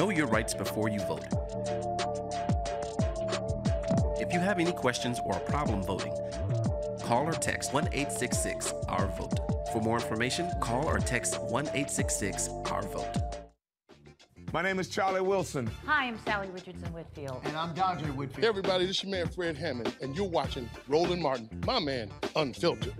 Know 0.00 0.08
your 0.08 0.28
rights 0.28 0.54
before 0.54 0.88
you 0.88 0.98
vote. 1.00 1.26
If 4.18 4.32
you 4.32 4.40
have 4.40 4.58
any 4.58 4.72
questions 4.72 5.20
or 5.26 5.36
a 5.36 5.40
problem 5.40 5.82
voting, 5.82 6.14
call 7.02 7.28
or 7.28 7.32
text 7.32 7.74
1 7.74 7.88
866 7.88 8.72
Our 8.88 9.08
Vote. 9.08 9.38
For 9.74 9.82
more 9.82 9.96
information, 9.96 10.50
call 10.58 10.88
or 10.88 11.00
text 11.00 11.38
1 11.42 11.66
866 11.66 12.48
Our 12.70 12.80
Vote. 12.84 13.14
My 14.54 14.62
name 14.62 14.78
is 14.78 14.88
Charlie 14.88 15.20
Wilson. 15.20 15.68
Hi, 15.84 16.06
I'm 16.06 16.18
Sally 16.20 16.48
Richardson 16.48 16.90
Whitfield. 16.94 17.42
And 17.44 17.54
I'm 17.54 17.74
Dondré 17.74 18.10
Whitfield. 18.14 18.42
Hey, 18.42 18.48
everybody, 18.48 18.86
this 18.86 18.96
is 18.96 19.02
your 19.04 19.10
man 19.10 19.28
Fred 19.28 19.58
Hammond, 19.58 19.94
and 20.00 20.16
you're 20.16 20.26
watching 20.26 20.66
Roland 20.88 21.20
Martin, 21.20 21.50
my 21.66 21.78
man, 21.78 22.10
Unfiltered. 22.36 22.94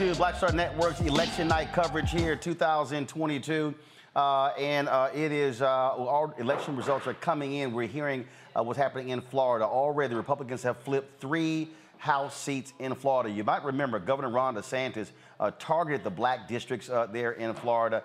To 0.00 0.14
Black 0.14 0.34
Star 0.34 0.50
Network's 0.52 0.98
election 1.02 1.46
night 1.46 1.74
coverage 1.74 2.10
here, 2.10 2.34
2022. 2.34 3.74
Uh, 4.16 4.46
and 4.58 4.88
uh, 4.88 5.10
it 5.14 5.30
is, 5.30 5.60
uh, 5.60 5.66
all 5.66 6.32
election 6.38 6.74
results 6.74 7.06
are 7.06 7.12
coming 7.12 7.56
in. 7.56 7.74
We're 7.74 7.86
hearing 7.86 8.24
uh, 8.56 8.62
what's 8.62 8.78
happening 8.78 9.10
in 9.10 9.20
Florida. 9.20 9.66
Already, 9.66 10.14
the 10.14 10.16
Republicans 10.16 10.62
have 10.62 10.78
flipped 10.78 11.20
three 11.20 11.68
House 11.98 12.34
seats 12.34 12.72
in 12.78 12.94
Florida. 12.94 13.28
You 13.28 13.44
might 13.44 13.62
remember 13.62 13.98
Governor 13.98 14.30
Ron 14.30 14.54
DeSantis 14.54 15.08
uh, 15.38 15.50
targeted 15.58 16.02
the 16.02 16.10
black 16.10 16.48
districts 16.48 16.88
uh, 16.88 17.04
there 17.04 17.32
in 17.32 17.52
Florida. 17.52 18.02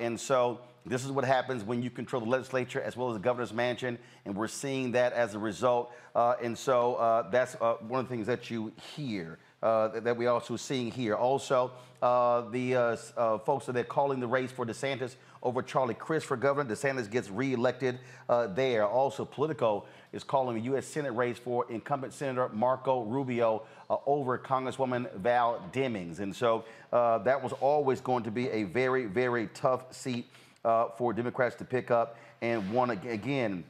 and 0.00 0.18
so 0.18 0.58
this 0.84 1.04
is 1.04 1.12
what 1.12 1.24
happens 1.24 1.62
when 1.62 1.80
you 1.80 1.90
control 1.90 2.22
the 2.22 2.28
legislature 2.28 2.80
as 2.80 2.96
well 2.96 3.08
as 3.10 3.14
the 3.14 3.22
governor's 3.22 3.52
mansion. 3.52 3.98
And 4.24 4.34
we're 4.34 4.48
seeing 4.48 4.90
that 4.92 5.12
as 5.12 5.36
a 5.36 5.38
result. 5.38 5.92
and 6.16 6.58
so 6.58 7.24
that's 7.30 7.54
one 7.54 8.00
of 8.00 8.08
the 8.08 8.10
things 8.12 8.26
that 8.26 8.50
you 8.50 8.72
hear 8.96 9.38
uh, 9.66 10.00
that, 10.00 10.16
we're 10.16 10.30
also 10.30 10.56
seeing 10.56 10.92
here. 10.92 11.16
Also, 11.16 11.72
uh, 12.00 12.42
the 12.50 12.76
uh, 12.76 12.96
uh, 13.16 13.38
folks 13.38 13.66
that 13.66 13.76
are 13.76 13.82
calling 13.82 14.20
the 14.20 14.26
race 14.26 14.52
for 14.52 14.64
DeSantis 14.64 15.16
over 15.42 15.60
Charlie 15.60 15.94
Crist 15.94 16.26
for 16.26 16.36
governor. 16.36 16.72
DeSantis 16.72 17.10
gets 17.10 17.28
reelected 17.30 17.98
uh, 18.28 18.46
there. 18.46 18.86
Also, 18.86 19.24
Politico 19.24 19.84
is 20.12 20.22
calling 20.22 20.56
the 20.56 20.62
U.S. 20.66 20.86
Senate 20.86 21.10
race 21.10 21.36
for 21.36 21.68
incumbent 21.68 22.12
Senator 22.12 22.48
Marco 22.50 23.02
Rubio 23.02 23.64
uh, 23.90 23.96
over 24.06 24.38
Congresswoman 24.38 25.12
Val 25.14 25.60
Demings. 25.72 26.20
And 26.20 26.34
so 26.34 26.64
that 26.92 27.42
was 27.42 27.52
always 27.54 28.00
going 28.00 28.22
to 28.22 28.30
be 28.30 28.48
a 28.50 28.62
very, 28.64 29.06
very 29.06 29.48
tough 29.48 29.92
seat 29.92 30.30
for 30.96 31.12
Democrats 31.12 31.56
to 31.56 31.64
pick 31.64 31.90
up. 31.90 32.16
And 32.40 32.70
one 32.70 32.90
again, 32.90 33.64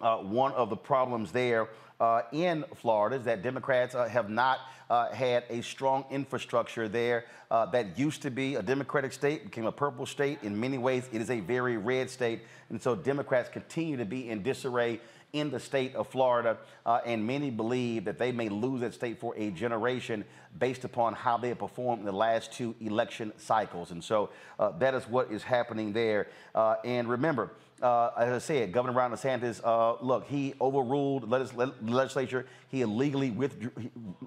uh, 0.00 0.18
one 0.18 0.52
of 0.52 0.68
the 0.68 0.76
problems 0.76 1.32
there 1.32 1.68
uh, 2.02 2.22
in 2.32 2.64
Florida 2.74 3.14
is 3.14 3.24
that 3.26 3.42
Democrats 3.42 3.94
uh, 3.94 4.08
have 4.08 4.28
not 4.28 4.58
uh, 4.90 5.12
had 5.12 5.44
a 5.48 5.62
strong 5.62 6.04
infrastructure 6.10 6.88
there 6.88 7.26
uh, 7.48 7.64
that 7.66 7.96
used 7.96 8.22
to 8.22 8.30
be 8.30 8.56
a 8.56 8.62
Democratic 8.62 9.12
state, 9.12 9.44
became 9.44 9.66
a 9.66 9.72
purple 9.72 10.04
state. 10.04 10.40
In 10.42 10.58
many 10.58 10.78
ways, 10.78 11.08
it 11.12 11.20
is 11.20 11.30
a 11.30 11.38
very 11.38 11.76
red 11.76 12.10
state. 12.10 12.40
And 12.70 12.82
so 12.82 12.96
Democrats 12.96 13.48
continue 13.48 13.96
to 13.98 14.04
be 14.04 14.28
in 14.28 14.42
disarray 14.42 15.00
in 15.32 15.50
the 15.50 15.60
state 15.60 15.94
of 15.94 16.08
Florida, 16.08 16.58
uh, 16.84 17.00
and 17.06 17.24
many 17.24 17.50
believe 17.50 18.04
that 18.04 18.18
they 18.18 18.32
may 18.32 18.48
lose 18.48 18.80
that 18.80 18.94
state 18.94 19.18
for 19.18 19.34
a 19.36 19.50
generation 19.50 20.24
based 20.58 20.84
upon 20.84 21.14
how 21.14 21.38
they 21.38 21.48
have 21.48 21.58
performed 21.58 22.00
in 22.00 22.06
the 22.06 22.12
last 22.12 22.52
two 22.52 22.74
election 22.80 23.32
cycles. 23.38 23.92
And 23.92 24.02
so 24.02 24.30
uh, 24.58 24.72
that 24.72 24.92
is 24.94 25.04
what 25.04 25.30
is 25.30 25.42
happening 25.42 25.92
there. 25.92 26.26
Uh, 26.54 26.74
and 26.84 27.08
remember, 27.08 27.52
uh, 27.82 28.10
as 28.16 28.32
I 28.32 28.38
said, 28.38 28.72
Governor 28.72 28.96
Ron 28.96 29.10
DeSantis, 29.10 29.60
uh, 29.64 30.02
look, 30.02 30.26
he 30.28 30.54
overruled 30.60 31.28
the 31.28 31.72
legislature. 31.82 32.46
He 32.68 32.82
illegally 32.82 33.30
withdrew, 33.30 33.72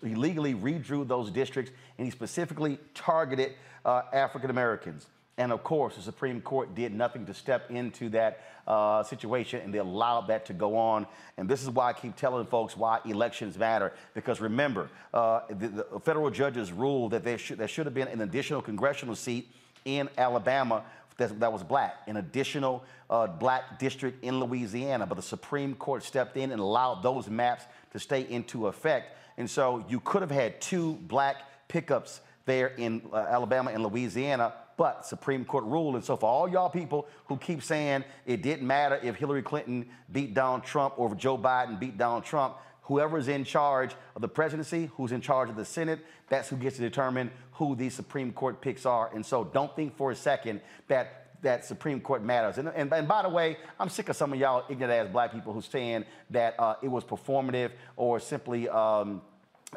he 0.03 0.11
illegally 0.11 0.53
redrew 0.53 1.07
those 1.07 1.31
districts, 1.31 1.71
and 1.97 2.05
he 2.05 2.11
specifically 2.11 2.77
targeted 2.93 3.53
uh, 3.85 4.03
African 4.11 4.49
Americans. 4.49 5.07
And 5.37 5.51
of 5.51 5.63
course, 5.63 5.95
the 5.95 6.01
Supreme 6.01 6.41
Court 6.41 6.75
did 6.75 6.93
nothing 6.93 7.25
to 7.25 7.33
step 7.33 7.69
into 7.69 8.09
that 8.09 8.41
uh, 8.67 9.03
situation 9.03 9.61
and 9.61 9.73
they 9.73 9.79
allowed 9.79 10.27
that 10.27 10.45
to 10.45 10.53
go 10.53 10.77
on. 10.77 11.05
And 11.37 11.47
this 11.47 11.61
is 11.61 11.69
why 11.69 11.89
I 11.89 11.93
keep 11.93 12.15
telling 12.15 12.45
folks 12.45 12.77
why 12.77 12.99
elections 13.05 13.57
matter. 13.57 13.93
Because 14.13 14.39
remember, 14.39 14.89
uh, 15.13 15.41
the, 15.49 15.67
the, 15.67 15.99
federal 15.99 16.29
judges 16.29 16.71
ruled 16.71 17.11
that 17.11 17.23
there 17.23 17.37
should, 17.37 17.57
there 17.57 17.67
should 17.67 17.85
have 17.85 17.93
been 17.93 18.07
an 18.07 18.21
additional 18.21 18.61
congressional 18.61 19.15
seat 19.15 19.49
in 19.83 20.09
Alabama 20.17 20.83
that, 21.17 21.39
that 21.39 21.51
was 21.51 21.63
black, 21.63 21.95
an 22.07 22.17
additional 22.17 22.83
uh, 23.09 23.27
black 23.27 23.79
district 23.79 24.23
in 24.23 24.39
Louisiana. 24.39 25.05
But 25.05 25.15
the 25.15 25.21
Supreme 25.21 25.75
Court 25.75 26.03
stepped 26.03 26.37
in 26.37 26.51
and 26.51 26.59
allowed 26.59 27.03
those 27.03 27.29
maps 27.29 27.65
to 27.93 27.99
stay 27.99 28.27
into 28.29 28.67
effect. 28.67 29.15
And 29.37 29.49
so 29.49 29.85
you 29.89 29.99
could 29.99 30.21
have 30.21 30.31
had 30.31 30.59
two 30.61 30.93
black 30.93 31.37
pickups 31.67 32.21
there 32.45 32.67
in 32.67 33.01
uh, 33.11 33.17
Alabama 33.17 33.71
and 33.71 33.83
Louisiana, 33.83 34.53
but 34.77 35.05
Supreme 35.05 35.45
Court 35.45 35.63
ruled. 35.65 35.95
And 35.95 36.03
so 36.03 36.15
for 36.15 36.29
all 36.29 36.47
y'all 36.47 36.69
people 36.69 37.07
who 37.25 37.37
keep 37.37 37.63
saying 37.63 38.03
it 38.25 38.41
didn't 38.41 38.67
matter 38.67 38.99
if 39.01 39.15
Hillary 39.15 39.41
Clinton 39.41 39.87
beat 40.11 40.33
Donald 40.33 40.63
Trump 40.63 40.95
or 40.97 41.11
if 41.11 41.17
Joe 41.17 41.37
Biden 41.37 41.79
beat 41.79 41.97
Donald 41.97 42.23
Trump, 42.23 42.55
whoever's 42.85 43.27
in 43.27 43.43
charge 43.43 43.91
of 44.15 44.21
the 44.21 44.27
presidency, 44.27 44.89
who's 44.95 45.11
in 45.11 45.21
charge 45.21 45.49
of 45.49 45.55
the 45.55 45.65
Senate, 45.65 45.99
that's 46.29 46.49
who 46.49 46.55
gets 46.55 46.77
to 46.77 46.81
determine 46.81 47.31
who 47.53 47.75
these 47.75 47.93
Supreme 47.93 48.31
Court 48.31 48.61
picks 48.61 48.85
are. 48.85 49.13
And 49.13 49.25
so 49.25 49.43
don't 49.43 49.75
think 49.75 49.95
for 49.97 50.11
a 50.11 50.15
second 50.15 50.61
that 50.87 51.21
that 51.41 51.63
Supreme 51.63 52.01
Court 52.01 52.23
matters. 52.23 52.57
And, 52.57 52.69
and, 52.69 52.91
and, 52.91 53.07
by 53.07 53.21
the 53.21 53.29
way, 53.29 53.57
I'm 53.79 53.89
sick 53.89 54.09
of 54.09 54.15
some 54.15 54.33
of 54.33 54.39
y'all 54.39 54.65
ignorant 54.67 54.91
ass 54.91 55.11
black 55.11 55.31
people 55.31 55.53
who 55.53 55.61
saying 55.61 56.05
that 56.31 56.59
uh, 56.59 56.75
it 56.81 56.87
was 56.87 57.03
performative 57.03 57.71
or 57.95 58.19
simply 58.19 58.67
um, 58.67 59.21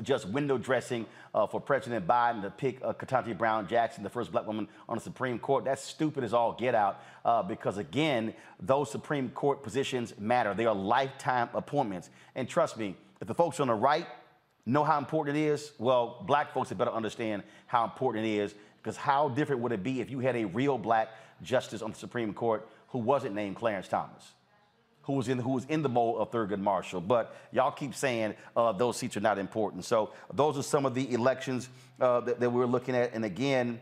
just 0.03 0.29
window 0.29 0.59
dressing 0.59 1.07
uh, 1.35 1.47
for 1.47 1.61
President 1.61 2.07
Biden 2.07 2.43
to 2.43 2.51
pick 2.51 2.79
uh, 2.83 2.93
Ketanji 2.93 3.37
Brown 3.37 3.67
Jackson, 3.67 4.03
the 4.03 4.11
first 4.11 4.33
black 4.33 4.47
woman 4.47 4.69
on 4.89 4.97
the 4.97 5.03
Supreme 5.03 5.39
Court. 5.39 5.65
That's 5.65 5.83
stupid 5.83 6.25
as 6.25 6.33
all 6.33 6.53
get 6.53 6.75
out 6.75 7.03
uh, 7.25 7.43
because, 7.43 7.79
again, 7.79 8.35
those 8.61 8.91
Supreme 8.91 9.31
Court 9.31 9.63
positions 9.63 10.15
matter. 10.19 10.55
They 10.55 10.67
are 10.67 10.75
lifetime 10.75 11.49
appointments. 11.55 12.11
And 12.35 12.49
trust 12.49 12.77
me, 12.77 12.97
if 13.21 13.29
the 13.29 13.35
folks 13.35 13.61
on 13.61 13.69
the 13.69 13.75
right 13.75 14.07
know 14.67 14.85
how 14.85 14.99
important 14.99 15.37
it 15.37 15.43
is, 15.43 15.73
well, 15.79 16.23
black 16.27 16.53
folks 16.53 16.69
had 16.69 16.79
better 16.79 16.93
understand 16.93 17.43
how 17.67 17.85
important 17.85 18.27
it 18.27 18.37
is 18.37 18.55
because 18.83 18.97
how 18.97 19.29
different 19.29 19.63
would 19.63 19.73
it 19.73 19.83
be 19.83 20.01
if 20.01 20.11
you 20.11 20.21
had 20.21 20.37
a 20.37 20.45
real 20.45 20.79
black 20.79 21.09
justice 21.43 21.83
on 21.83 21.91
the 21.91 21.99
Supreme 21.99 22.33
Court 22.33 22.69
who 22.89 22.99
wasn't 22.99 23.35
named 23.35 23.57
Clarence 23.57 23.89
Thomas? 23.89 24.33
Who 25.09 25.15
was 25.15 25.29
in 25.29 25.39
who 25.39 25.53
was 25.53 25.65
in 25.71 25.81
the 25.81 25.89
mold 25.89 26.21
of 26.21 26.31
Thurgood 26.31 26.61
Marshall. 26.61 27.01
But 27.01 27.35
y'all 27.51 27.71
keep 27.73 27.95
saying 27.95 28.35
uh, 28.55 28.73
those 28.73 28.99
seats 28.99 29.17
are 29.17 29.21
not 29.21 29.39
important. 29.39 29.87
So 29.87 30.13
those 30.35 30.59
are 30.59 30.63
some 30.63 30.85
of 30.85 30.95
the 30.95 31.15
elections 31.15 31.71
uh, 31.99 32.21
that, 32.21 32.41
that, 32.41 32.51
we're 32.51 32.67
looking 32.67 32.95
at. 32.95 33.15
And 33.15 33.25
again. 33.25 33.81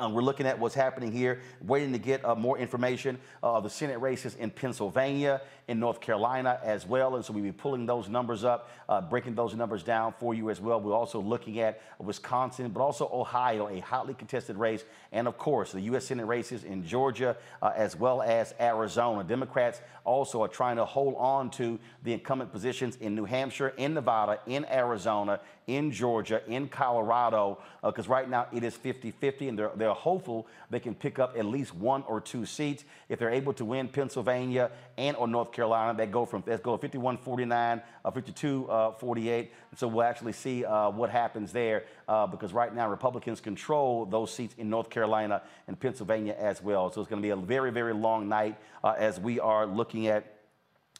Um, 0.00 0.12
we're 0.12 0.22
looking 0.22 0.46
at 0.46 0.58
what's 0.58 0.74
happening 0.74 1.10
here, 1.10 1.40
waiting 1.60 1.92
to 1.92 1.98
get 1.98 2.24
uh, 2.24 2.34
more 2.34 2.56
information 2.56 3.18
uh, 3.42 3.54
of 3.54 3.64
the 3.64 3.70
Senate 3.70 4.00
races 4.00 4.36
in 4.36 4.50
Pennsylvania 4.50 5.40
in 5.66 5.80
North 5.80 6.00
Carolina 6.00 6.60
as 6.62 6.86
well. 6.86 7.16
And 7.16 7.24
so 7.24 7.32
we'll 7.32 7.42
be 7.42 7.52
pulling 7.52 7.84
those 7.84 8.08
numbers 8.08 8.44
up, 8.44 8.70
uh, 8.88 9.00
breaking 9.00 9.34
those 9.34 9.54
numbers 9.54 9.82
down 9.82 10.14
for 10.18 10.34
you 10.34 10.50
as 10.50 10.60
well. 10.60 10.80
We're 10.80 10.94
also 10.94 11.20
looking 11.20 11.60
at 11.60 11.80
Wisconsin, 11.98 12.70
but 12.70 12.80
also 12.80 13.08
Ohio, 13.12 13.68
a 13.68 13.80
hotly 13.80 14.14
contested 14.14 14.56
race. 14.56 14.84
And 15.12 15.26
of 15.26 15.36
course, 15.36 15.72
the 15.72 15.80
U.S. 15.82 16.06
Senate 16.06 16.26
races 16.26 16.64
in 16.64 16.84
Georgia 16.84 17.36
uh, 17.60 17.72
as 17.76 17.96
well 17.96 18.22
as 18.22 18.54
Arizona. 18.60 19.24
Democrats 19.24 19.80
also 20.04 20.42
are 20.42 20.48
trying 20.48 20.76
to 20.76 20.84
hold 20.84 21.16
on 21.18 21.50
to 21.50 21.78
the 22.02 22.12
incumbent 22.12 22.52
positions 22.52 22.96
in 22.96 23.14
New 23.14 23.24
Hampshire, 23.24 23.74
in 23.76 23.94
Nevada, 23.94 24.40
in 24.46 24.64
Arizona, 24.66 25.40
in 25.68 25.92
Georgia, 25.92 26.40
in 26.48 26.66
Colorado, 26.66 27.58
because 27.84 28.08
uh, 28.08 28.12
right 28.12 28.28
now 28.28 28.46
it 28.52 28.64
is 28.64 28.74
50 28.74 29.12
50, 29.12 29.48
and 29.48 29.58
they're, 29.58 29.70
they're 29.76 29.92
hopeful 29.92 30.48
they 30.70 30.80
can 30.80 30.94
pick 30.94 31.18
up 31.18 31.36
at 31.36 31.44
least 31.44 31.74
one 31.74 32.02
or 32.08 32.20
two 32.20 32.44
seats. 32.46 32.84
If 33.08 33.18
they're 33.18 33.30
able 33.30 33.52
to 33.52 33.64
win 33.64 33.88
Pennsylvania 33.88 34.70
and 34.96 35.14
or 35.16 35.28
North 35.28 35.52
Carolina, 35.52 35.96
they 35.96 36.06
go 36.06 36.24
from 36.24 36.42
let's 36.46 36.62
go 36.62 36.76
51 36.76 37.18
49, 37.18 37.82
uh, 38.04 38.10
52 38.10 38.70
uh, 38.70 38.92
48. 38.92 39.52
So 39.76 39.86
we'll 39.86 40.02
actually 40.02 40.32
see 40.32 40.64
uh, 40.64 40.90
what 40.90 41.10
happens 41.10 41.52
there 41.52 41.84
because 42.30 42.54
right 42.54 42.74
now 42.74 42.88
Republicans 42.88 43.40
control 43.40 44.06
those 44.06 44.32
seats 44.32 44.54
in 44.56 44.70
North 44.70 44.88
Carolina 44.88 45.42
and 45.66 45.78
Pennsylvania 45.78 46.34
as 46.38 46.62
well. 46.62 46.90
So 46.90 47.02
it's 47.02 47.10
going 47.10 47.22
to 47.22 47.26
be 47.26 47.30
a 47.30 47.36
very, 47.36 47.70
very 47.70 47.92
long 47.92 48.28
night 48.28 48.56
as 48.82 49.20
we 49.20 49.38
are 49.38 49.66
looking 49.66 50.06
at 50.06 50.37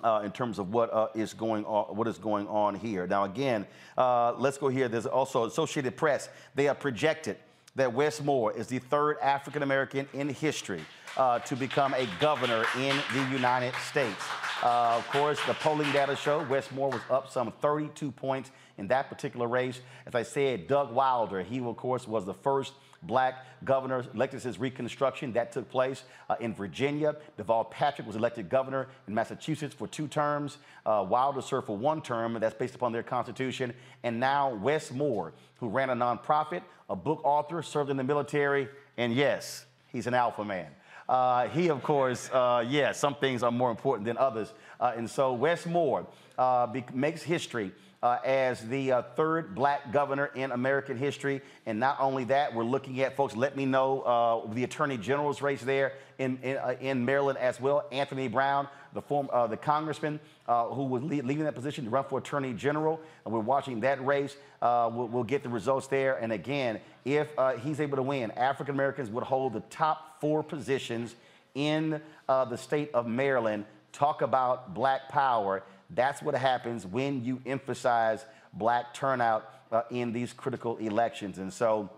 uh, 0.02 0.22
in 0.24 0.30
terms 0.30 0.58
of 0.58 0.72
what 0.72 0.92
uh, 0.92 1.08
is 1.14 1.34
going 1.34 1.64
on, 1.64 1.96
what 1.96 2.06
is 2.06 2.18
going 2.18 2.46
on 2.48 2.74
here. 2.74 3.06
Now, 3.06 3.24
again, 3.24 3.66
uh, 3.96 4.34
let's 4.38 4.58
go 4.58 4.68
here. 4.68 4.88
There's 4.88 5.06
also 5.06 5.44
Associated 5.44 5.96
Press. 5.96 6.28
They 6.54 6.64
have 6.64 6.78
projected 6.78 7.36
that 7.74 7.92
Wes 7.92 8.20
Moore 8.22 8.52
is 8.52 8.66
the 8.66 8.78
third 8.78 9.18
African 9.22 9.62
American 9.62 10.08
in 10.12 10.28
history 10.28 10.82
uh, 11.16 11.38
to 11.40 11.56
become 11.56 11.94
a 11.94 12.08
governor 12.20 12.64
in 12.76 12.96
the 13.12 13.24
United 13.30 13.74
States. 13.88 14.22
Uh, 14.62 14.94
of 14.96 15.08
course, 15.08 15.38
the 15.46 15.54
polling 15.54 15.90
data 15.92 16.16
show 16.16 16.44
Wes 16.48 16.70
Moore 16.72 16.90
was 16.90 17.00
up 17.10 17.30
some 17.30 17.52
32 17.60 18.10
points 18.10 18.50
in 18.76 18.88
that 18.88 19.08
particular 19.08 19.46
race. 19.46 19.80
As 20.06 20.14
I 20.14 20.22
said, 20.22 20.66
Doug 20.66 20.92
Wilder, 20.92 21.42
he 21.42 21.60
of 21.60 21.76
course 21.76 22.08
was 22.08 22.24
the 22.24 22.34
first 22.34 22.72
black 23.02 23.46
governor 23.64 24.04
elected 24.14 24.42
since 24.42 24.58
Reconstruction. 24.58 25.32
That 25.32 25.52
took 25.52 25.70
place 25.70 26.04
uh, 26.28 26.36
in 26.40 26.54
Virginia. 26.54 27.16
Deval 27.38 27.70
Patrick 27.70 28.06
was 28.06 28.16
elected 28.16 28.48
governor 28.48 28.88
in 29.06 29.14
Massachusetts 29.14 29.74
for 29.74 29.86
two 29.86 30.08
terms. 30.08 30.58
Uh, 30.84 31.04
Wilder 31.08 31.42
served 31.42 31.66
for 31.66 31.76
one 31.76 32.02
term, 32.02 32.36
and 32.36 32.42
that's 32.42 32.54
based 32.54 32.74
upon 32.74 32.92
their 32.92 33.02
constitution. 33.02 33.72
And 34.02 34.18
now 34.18 34.54
Wes 34.54 34.90
Moore, 34.90 35.32
who 35.56 35.68
ran 35.68 35.90
a 35.90 35.96
nonprofit, 35.96 36.62
a 36.88 36.96
book 36.96 37.20
author, 37.24 37.62
served 37.62 37.90
in 37.90 37.96
the 37.96 38.04
military, 38.04 38.68
and 38.96 39.14
yes, 39.14 39.66
he's 39.88 40.06
an 40.06 40.14
alpha 40.14 40.44
man. 40.44 40.68
Uh, 41.08 41.48
he, 41.48 41.70
of 41.70 41.82
course, 41.82 42.28
uh, 42.32 42.62
yeah, 42.68 42.92
some 42.92 43.14
things 43.14 43.42
are 43.42 43.50
more 43.50 43.70
important 43.70 44.04
than 44.04 44.18
others. 44.18 44.52
Uh, 44.78 44.92
and 44.94 45.08
so 45.08 45.32
Wes 45.32 45.64
Moore 45.64 46.06
uh, 46.36 46.66
makes 46.92 47.22
history 47.22 47.72
uh, 48.02 48.18
as 48.24 48.60
the 48.68 48.92
uh, 48.92 49.02
third 49.16 49.54
black 49.54 49.92
governor 49.92 50.26
in 50.34 50.52
American 50.52 50.96
history. 50.96 51.42
And 51.66 51.80
not 51.80 51.96
only 52.00 52.24
that, 52.24 52.54
we're 52.54 52.64
looking 52.64 53.00
at, 53.00 53.16
folks, 53.16 53.34
let 53.34 53.56
me 53.56 53.66
know 53.66 54.02
uh, 54.02 54.52
the 54.52 54.64
attorney 54.64 54.96
general's 54.96 55.42
race 55.42 55.62
there 55.62 55.94
in, 56.18 56.38
in, 56.42 56.56
uh, 56.58 56.76
in, 56.80 57.04
Maryland 57.04 57.38
as 57.38 57.60
well. 57.60 57.86
Anthony 57.90 58.28
Brown, 58.28 58.68
the, 58.92 59.02
form, 59.02 59.28
uh, 59.32 59.48
the 59.48 59.56
congressman 59.56 60.20
uh, 60.46 60.66
who 60.66 60.84
was 60.84 61.02
leaving 61.02 61.44
that 61.44 61.56
position 61.56 61.84
to 61.84 61.90
run 61.90 62.04
for 62.04 62.20
attorney 62.20 62.52
general. 62.52 63.00
And 63.24 63.34
we're 63.34 63.40
watching 63.40 63.80
that 63.80 64.04
race. 64.04 64.36
We'll, 64.62 65.08
we'll, 65.08 65.24
get 65.24 65.42
the 65.42 65.48
results 65.48 65.88
there. 65.88 66.16
And 66.16 66.32
again, 66.32 66.80
if 67.04 67.28
he's 67.62 67.80
able 67.80 67.96
to 67.96 68.02
win, 68.02 68.30
African 68.32 68.74
Americans 68.74 69.10
would 69.10 69.24
hold 69.24 69.52
the 69.52 69.60
top 69.70 70.20
four 70.20 70.42
positions 70.42 71.16
in 71.54 72.00
the 72.28 72.56
state 72.56 72.90
of 72.94 73.06
Maryland. 73.06 73.66
Talk 73.92 74.22
about 74.22 74.74
black 74.74 75.08
power 75.08 75.64
that's 75.90 76.22
what 76.22 76.34
happens 76.34 76.86
when 76.86 77.24
you 77.24 77.40
emphasize 77.46 78.24
black 78.52 78.92
turnout 78.94 79.54
uh, 79.72 79.82
in 79.90 80.12
these 80.12 80.32
critical 80.32 80.76
elections. 80.78 81.38
And 81.38 81.52
so, 81.52 81.90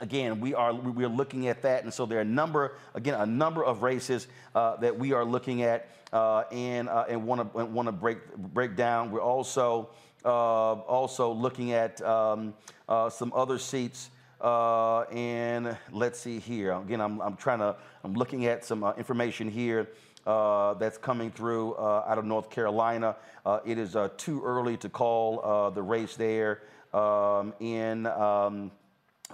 again, 0.00 0.40
we 0.40 0.54
are 0.54 0.72
we 0.74 1.04
are 1.04 1.08
looking 1.08 1.48
at 1.48 1.62
that, 1.62 1.84
and 1.84 1.92
so 1.92 2.06
there 2.06 2.18
are 2.18 2.22
a 2.22 2.24
number 2.24 2.76
again 2.94 3.14
a 3.14 3.26
number 3.26 3.64
of 3.64 3.82
races 3.82 4.26
uh, 4.54 4.76
that 4.76 4.98
we 4.98 5.12
are 5.12 5.24
looking 5.24 5.62
at 5.62 5.88
uh, 6.12 6.44
and 6.52 6.88
uh, 6.88 7.06
and 7.08 7.26
want 7.26 7.52
to 7.52 7.64
want 7.64 7.86
to 7.86 7.92
break 7.92 8.18
break 8.36 8.76
down. 8.76 9.10
We're 9.10 9.22
also 9.22 9.90
uh, 10.24 10.28
also 10.28 11.32
looking 11.32 11.72
at 11.72 12.00
um, 12.02 12.54
uh, 12.88 13.10
some 13.10 13.32
other 13.34 13.58
seats. 13.58 14.10
and 14.40 15.76
let's 15.90 16.20
see 16.20 16.38
here. 16.38 16.72
Again, 16.72 17.00
I'm, 17.00 17.20
I'm 17.20 17.36
trying 17.36 17.60
to, 17.60 17.76
I'm 18.02 18.14
looking 18.14 18.46
at 18.46 18.64
some 18.64 18.84
information 18.98 19.50
here 19.50 19.88
uh, 20.26 20.74
that's 20.74 20.98
coming 20.98 21.30
through 21.30 21.74
uh, 21.74 22.04
out 22.06 22.18
of 22.18 22.24
North 22.24 22.50
Carolina. 22.50 23.16
Uh, 23.44 23.60
it 23.64 23.78
is 23.78 23.96
uh, 23.96 24.08
too 24.16 24.42
early 24.44 24.76
to 24.78 24.88
call 24.88 25.40
uh, 25.44 25.70
the 25.70 25.82
race 25.82 26.16
there 26.16 26.62
um, 26.92 27.52
in 27.60 28.06
um, 28.06 28.70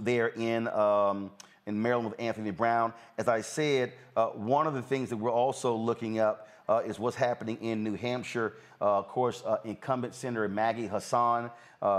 there 0.00 0.28
in 0.28 0.68
um, 0.68 1.30
in 1.66 1.80
Maryland 1.80 2.10
with 2.10 2.20
Anthony 2.20 2.50
Brown. 2.50 2.92
As 3.18 3.28
I 3.28 3.40
said, 3.40 3.92
one 4.34 4.66
of 4.66 4.74
the 4.74 4.82
things 4.82 5.10
that 5.10 5.16
we're 5.16 5.30
also 5.32 5.74
looking 5.74 6.18
up 6.18 6.48
uh, 6.70 6.80
is 6.86 7.00
what's 7.00 7.16
happening 7.16 7.58
in 7.60 7.82
New 7.82 7.96
Hampshire. 7.96 8.54
Uh, 8.80 8.98
of 8.98 9.08
course, 9.08 9.42
uh, 9.44 9.58
incumbent 9.64 10.14
Senator 10.14 10.48
Maggie 10.48 10.86
Hassan, 10.86 11.50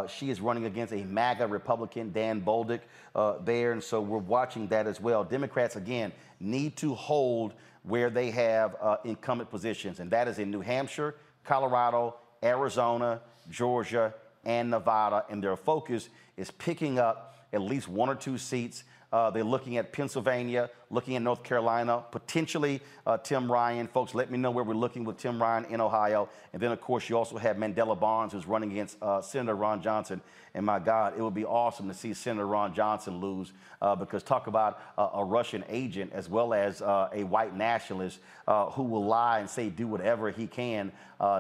she 0.07 0.30
is 0.30 0.39
running 0.39 0.65
against 0.65 0.93
a 0.93 1.03
MAGA 1.03 1.45
Republican, 1.47 2.11
Don 2.11 2.41
Bolduc, 2.41 2.80
uh, 3.13 3.35
there. 3.43 3.73
And 3.73 3.84
so 3.84 3.99
we're 3.99 4.18
watching 4.18 4.68
that 4.68 4.88
as 4.88 5.01
well. 5.01 5.23
Democrats, 5.26 5.76
again, 5.76 6.13
need 6.39 6.77
to 6.77 6.95
hold 6.95 7.53
where 7.83 8.09
they 8.09 8.31
have 8.31 8.75
uh, 8.81 8.97
incumbent 9.03 9.49
positions, 9.49 9.99
and 9.99 10.11
that 10.11 10.27
is 10.27 10.39
in 10.39 10.51
New 10.51 10.61
Hampshire, 10.61 11.15
Colorado, 11.43 12.15
Arizona, 12.43 13.21
Georgia, 13.49 14.13
and 14.45 14.69
Nevada. 14.69 15.25
And 15.29 15.43
their 15.43 15.55
focus 15.55 16.09
is 16.37 16.51
picking 16.51 16.99
up 16.99 17.47
at 17.53 17.61
least 17.61 17.87
one 17.87 18.09
or 18.09 18.15
two 18.15 18.37
seats 18.37 18.83
uh, 19.11 19.29
they're 19.29 19.43
looking 19.43 19.77
at 19.77 19.91
Pennsylvania, 19.91 20.69
looking 20.89 21.15
at 21.15 21.21
North 21.21 21.43
Carolina, 21.43 22.03
potentially 22.11 22.81
uh, 23.05 23.17
Tim 23.17 23.51
Ryan. 23.51 23.88
Folks, 23.88 24.15
let 24.15 24.31
me 24.31 24.38
know 24.38 24.51
where 24.51 24.63
we're 24.63 24.73
looking 24.73 25.03
with 25.03 25.17
Tim 25.17 25.41
Ryan 25.41 25.65
in 25.65 25.81
Ohio. 25.81 26.29
And 26.53 26.61
then, 26.61 26.71
of 26.71 26.79
course, 26.79 27.09
you 27.09 27.17
also 27.17 27.38
have 27.38 27.57
Mandela 27.57 27.99
Barnes, 27.99 28.31
who's 28.31 28.47
running 28.47 28.71
against 28.71 28.97
uh, 29.01 29.21
Senator 29.21 29.55
Ron 29.55 29.81
Johnson. 29.81 30.21
And 30.53 30.65
my 30.65 30.79
God, 30.79 31.13
it 31.17 31.21
would 31.21 31.33
be 31.33 31.45
awesome 31.45 31.88
to 31.88 31.93
see 31.93 32.13
Senator 32.13 32.47
Ron 32.47 32.73
Johnson 32.73 33.19
lose 33.19 33.51
uh, 33.81 33.95
because 33.95 34.21
talk 34.23 34.47
about 34.47 34.81
a 34.97 35.23
Russian 35.23 35.63
agent 35.69 36.11
as 36.13 36.29
well 36.29 36.53
as 36.53 36.81
uh, 36.81 37.09
a 37.13 37.23
white 37.23 37.55
nationalist 37.55 38.19
uh, 38.47 38.65
who 38.71 38.83
will 38.83 39.05
lie 39.05 39.39
and 39.39 39.49
say 39.49 39.69
do 39.69 39.88
whatever 39.88 40.29
he 40.29 40.47
can 40.47 40.91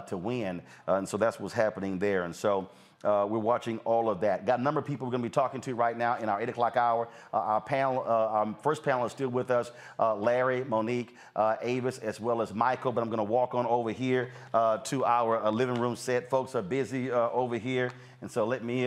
to 0.07 0.15
win. 0.15 0.61
and 0.87 1.07
so 1.07 1.17
that's 1.17 1.39
what's 1.39 1.53
happening 1.53 1.99
there. 1.99 2.23
And 2.23 2.35
so, 2.35 2.69
uh, 3.03 3.25
we're 3.27 3.39
watching 3.39 3.79
all 3.79 4.09
of 4.09 4.21
that. 4.21 4.45
Got 4.45 4.59
a 4.59 4.61
number 4.61 4.79
of 4.79 4.85
people 4.85 5.07
we're 5.07 5.11
going 5.11 5.23
to 5.23 5.29
be 5.29 5.33
talking 5.33 5.61
to 5.61 5.73
right 5.75 5.97
now 5.97 6.17
in 6.17 6.29
our 6.29 6.41
8 6.41 6.49
o'clock 6.49 6.77
hour. 6.77 7.07
Uh, 7.33 7.37
our 7.37 7.61
panel, 7.61 8.03
uh, 8.05 8.11
our 8.11 8.55
first 8.61 8.83
panel 8.83 9.05
is 9.05 9.11
still 9.11 9.29
with 9.29 9.49
us 9.49 9.71
uh, 9.99 10.15
Larry, 10.15 10.63
Monique, 10.63 11.15
uh, 11.35 11.55
Avis, 11.61 11.97
as 11.99 12.19
well 12.19 12.41
as 12.41 12.53
Michael. 12.53 12.91
But 12.91 13.01
I'm 13.01 13.09
going 13.09 13.17
to 13.17 13.23
walk 13.23 13.55
on 13.55 13.65
over 13.65 13.91
here 13.91 14.31
uh, 14.53 14.77
to 14.79 15.05
our 15.05 15.51
living 15.51 15.79
room 15.79 15.95
set. 15.95 16.29
Folks 16.29 16.53
are 16.55 16.61
busy 16.61 17.11
over 17.11 17.57
here. 17.57 17.91
And 18.21 18.29
so 18.29 18.45
let 18.45 18.63
me 18.63 18.83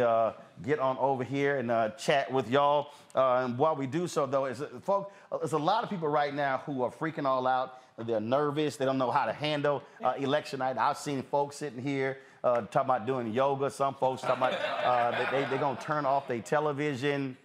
get 0.63 0.79
on 0.79 0.97
over 0.99 1.25
here 1.25 1.59
and 1.59 1.93
chat 1.99 2.33
with 2.33 2.49
y'all. 2.49 2.93
and 3.15 3.59
while 3.59 3.75
we 3.75 3.87
do 3.87 4.07
so, 4.07 4.27
though, 4.27 4.53
folks, 4.83 5.13
there's 5.41 5.53
a 5.53 5.59
lot 5.59 5.83
of 5.83 5.91
people 5.91 6.09
right 6.09 6.33
now 6.33 6.59
who 6.59 6.83
are 6.83 6.91
freaking 6.91 7.27
all 7.27 7.47
out. 7.47 7.81
They're 7.99 8.21
nervous. 8.21 8.77
They 8.77 8.85
don't 8.85 8.99
know 8.99 9.11
how 9.11 9.27
to 9.27 9.33
handle 9.33 9.83
election 10.19 10.61
night. 10.61 10.79
I've 10.79 10.99
seen 10.99 11.23
folks 11.23 11.57
sitting 11.57 11.83
here 11.83 12.19
uh, 12.45 12.61
talking 12.61 12.83
about 12.83 13.07
doing 13.07 13.33
yoga. 13.33 13.71
Some 13.71 13.95
folks 13.95 14.21
talking 14.21 14.37
about 14.37 14.53
uh, 14.85 15.31
they, 15.31 15.45
they're 15.47 15.59
going 15.59 15.77
to 15.77 15.83
turn 15.83 16.05
off 16.05 16.29
their 16.29 16.41
television. 16.41 17.37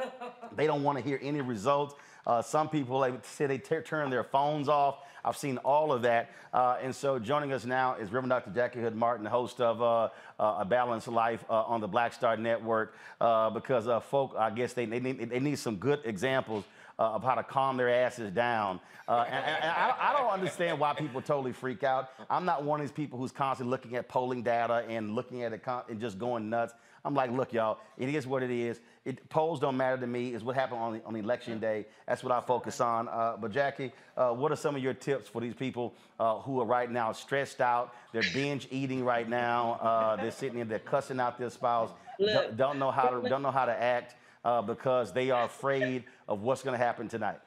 They 0.55 0.67
don't 0.67 0.83
want 0.83 0.97
to 0.97 1.03
hear 1.03 1.17
any 1.21 1.41
results. 1.41 1.95
Uh, 2.27 2.41
some 2.41 2.69
people 2.69 2.99
they 2.99 3.13
say 3.23 3.47
they 3.47 3.57
t- 3.57 3.79
turn 3.79 4.09
their 4.09 4.25
phones 4.25 4.67
off. 4.67 4.99
I've 5.23 5.37
seen 5.37 5.57
all 5.59 5.91
of 5.91 6.01
that. 6.03 6.31
Uh, 6.53 6.77
and 6.81 6.93
so 6.93 7.17
joining 7.17 7.53
us 7.53 7.65
now 7.65 7.95
is 7.95 8.11
Reverend 8.11 8.29
Dr. 8.29 8.51
Jackie 8.51 8.81
Hood 8.81 8.95
Martin, 8.95 9.25
host 9.25 9.61
of 9.61 9.81
uh, 9.81 10.09
uh, 10.39 10.57
A 10.59 10.65
Balanced 10.65 11.07
Life 11.07 11.43
uh, 11.49 11.63
on 11.63 11.81
the 11.81 11.87
Black 11.87 12.13
Star 12.13 12.37
Network, 12.37 12.95
uh, 13.19 13.49
because 13.49 13.87
uh, 13.87 13.99
folk, 13.99 14.35
I 14.37 14.49
guess 14.49 14.73
they, 14.73 14.85
they, 14.85 14.99
need, 14.99 15.29
they 15.29 15.39
need 15.39 15.59
some 15.59 15.77
good 15.77 16.01
examples 16.05 16.65
uh, 16.99 17.13
of 17.13 17.23
how 17.23 17.35
to 17.35 17.43
calm 17.43 17.77
their 17.77 17.89
asses 17.89 18.31
down. 18.31 18.79
Uh, 19.07 19.25
and, 19.27 19.45
and 19.45 19.71
I, 19.71 19.95
I, 19.99 20.13
don't 20.19 20.29
understand 20.29 20.79
why 20.79 20.93
people 20.93 21.21
totally 21.21 21.53
freak 21.53 21.83
out. 21.83 22.09
I'm 22.29 22.45
not 22.45 22.63
one 22.63 22.79
of 22.79 22.85
these 22.85 22.91
people 22.91 23.17
who's 23.17 23.31
constantly 23.31 23.71
looking 23.71 23.95
at 23.95 24.07
polling 24.07 24.43
data 24.43 24.85
and 24.87 25.15
looking 25.15 25.41
at 25.41 25.53
it 25.53 25.63
and 25.89 25.99
just 25.99 26.19
going 26.19 26.49
nuts. 26.49 26.73
I'm 27.03 27.15
like, 27.15 27.31
look, 27.31 27.53
y'all, 27.53 27.79
it 27.97 28.09
is 28.09 28.27
what 28.27 28.43
it 28.43 28.51
is. 28.51 28.81
It, 29.05 29.27
polls 29.29 29.59
don't 29.59 29.77
matter 29.77 29.97
to 29.97 30.05
me. 30.05 30.33
It's 30.33 30.43
what 30.43 30.55
happened 30.55 30.81
on, 30.81 30.93
the, 30.93 31.03
on 31.05 31.15
election 31.15 31.57
day. 31.59 31.85
That's 32.05 32.21
what 32.21 32.33
I 32.33 32.41
focus 32.41 32.81
on. 32.81 33.07
Uh, 33.07 33.37
but 33.39 33.51
Jackie, 33.51 33.93
uh, 34.17 34.31
what 34.31 34.51
are 34.51 34.57
some 34.57 34.75
of 34.75 34.83
your 34.83 34.93
tips 34.93 35.27
for 35.27 35.41
these 35.41 35.55
people 35.55 35.95
uh, 36.19 36.39
who 36.39 36.59
are 36.59 36.65
right 36.65 36.91
now 36.91 37.13
stressed 37.13 37.61
out? 37.61 37.95
They're 38.11 38.21
binge 38.33 38.67
eating 38.69 39.03
right 39.03 39.27
now. 39.27 39.79
Uh, 39.81 40.15
they're 40.17 40.31
sitting 40.31 40.57
there, 40.57 40.65
they're 40.65 40.79
cussing 40.79 41.19
out 41.19 41.39
their 41.39 41.49
spouse. 41.49 41.89
Don't, 42.19 42.57
don't 42.57 42.79
know 42.79 42.91
how 42.91 43.09
to 43.09 43.29
don't 43.29 43.41
know 43.41 43.51
how 43.51 43.65
to 43.65 43.81
act 43.81 44.15
uh, 44.43 44.61
because 44.61 45.13
they 45.13 45.31
are 45.31 45.45
afraid 45.45 46.03
of 46.29 46.43
what's 46.43 46.63
going 46.63 46.79
to 46.79 46.83
happen 46.83 47.09
tonight. 47.09 47.39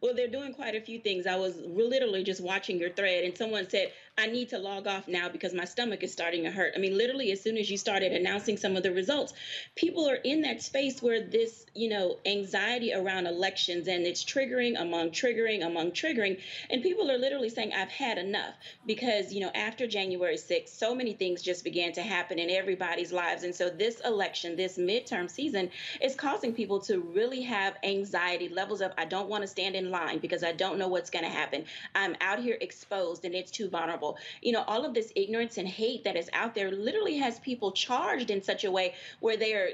Well, 0.00 0.14
they're 0.14 0.28
doing 0.28 0.54
quite 0.54 0.76
a 0.76 0.80
few 0.80 1.00
things. 1.00 1.26
I 1.26 1.34
was 1.34 1.56
literally 1.56 2.22
just 2.22 2.40
watching 2.40 2.78
your 2.78 2.90
thread, 2.90 3.24
and 3.24 3.36
someone 3.36 3.68
said, 3.68 3.92
I 4.18 4.26
need 4.26 4.48
to 4.48 4.58
log 4.58 4.88
off 4.88 5.06
now 5.06 5.28
because 5.28 5.54
my 5.54 5.64
stomach 5.64 6.02
is 6.02 6.12
starting 6.12 6.42
to 6.42 6.50
hurt. 6.50 6.72
I 6.74 6.80
mean, 6.80 6.98
literally, 6.98 7.30
as 7.30 7.40
soon 7.40 7.56
as 7.56 7.70
you 7.70 7.76
started 7.78 8.12
announcing 8.12 8.56
some 8.56 8.76
of 8.76 8.82
the 8.82 8.90
results, 8.90 9.32
people 9.76 10.10
are 10.10 10.16
in 10.16 10.40
that 10.42 10.60
space 10.60 11.00
where 11.00 11.22
this, 11.22 11.64
you 11.72 11.88
know, 11.88 12.16
anxiety 12.26 12.92
around 12.92 13.28
elections 13.28 13.86
and 13.86 14.04
it's 14.04 14.24
triggering 14.24 14.80
among 14.80 15.10
triggering 15.10 15.64
among 15.64 15.92
triggering. 15.92 16.40
And 16.68 16.82
people 16.82 17.08
are 17.12 17.16
literally 17.16 17.48
saying, 17.48 17.72
I've 17.72 17.90
had 17.90 18.18
enough 18.18 18.54
because, 18.86 19.32
you 19.32 19.40
know, 19.40 19.52
after 19.54 19.86
January 19.86 20.36
6th, 20.36 20.70
so 20.70 20.96
many 20.96 21.12
things 21.12 21.40
just 21.40 21.62
began 21.62 21.92
to 21.92 22.02
happen 22.02 22.40
in 22.40 22.50
everybody's 22.50 23.12
lives. 23.12 23.44
And 23.44 23.54
so 23.54 23.70
this 23.70 24.00
election, 24.04 24.56
this 24.56 24.78
midterm 24.78 25.30
season, 25.30 25.70
is 26.02 26.16
causing 26.16 26.52
people 26.52 26.80
to 26.80 26.98
really 26.98 27.42
have 27.42 27.76
anxiety 27.84 28.48
levels 28.48 28.80
of, 28.80 28.90
I 28.98 29.04
don't 29.04 29.28
want 29.28 29.42
to 29.42 29.48
stand 29.48 29.76
in 29.76 29.92
line 29.92 30.18
because 30.18 30.42
I 30.42 30.50
don't 30.50 30.76
know 30.76 30.88
what's 30.88 31.10
going 31.10 31.24
to 31.24 31.30
happen. 31.30 31.66
I'm 31.94 32.16
out 32.20 32.40
here 32.40 32.58
exposed 32.60 33.24
and 33.24 33.32
it's 33.36 33.52
too 33.52 33.68
vulnerable. 33.68 34.07
You 34.42 34.52
know, 34.52 34.64
all 34.66 34.84
of 34.84 34.94
this 34.94 35.12
ignorance 35.16 35.58
and 35.58 35.68
hate 35.68 36.04
that 36.04 36.16
is 36.16 36.30
out 36.32 36.54
there 36.54 36.70
literally 36.70 37.16
has 37.18 37.38
people 37.40 37.72
charged 37.72 38.30
in 38.30 38.42
such 38.42 38.64
a 38.64 38.70
way 38.70 38.94
where 39.20 39.36
they 39.36 39.54
are 39.54 39.70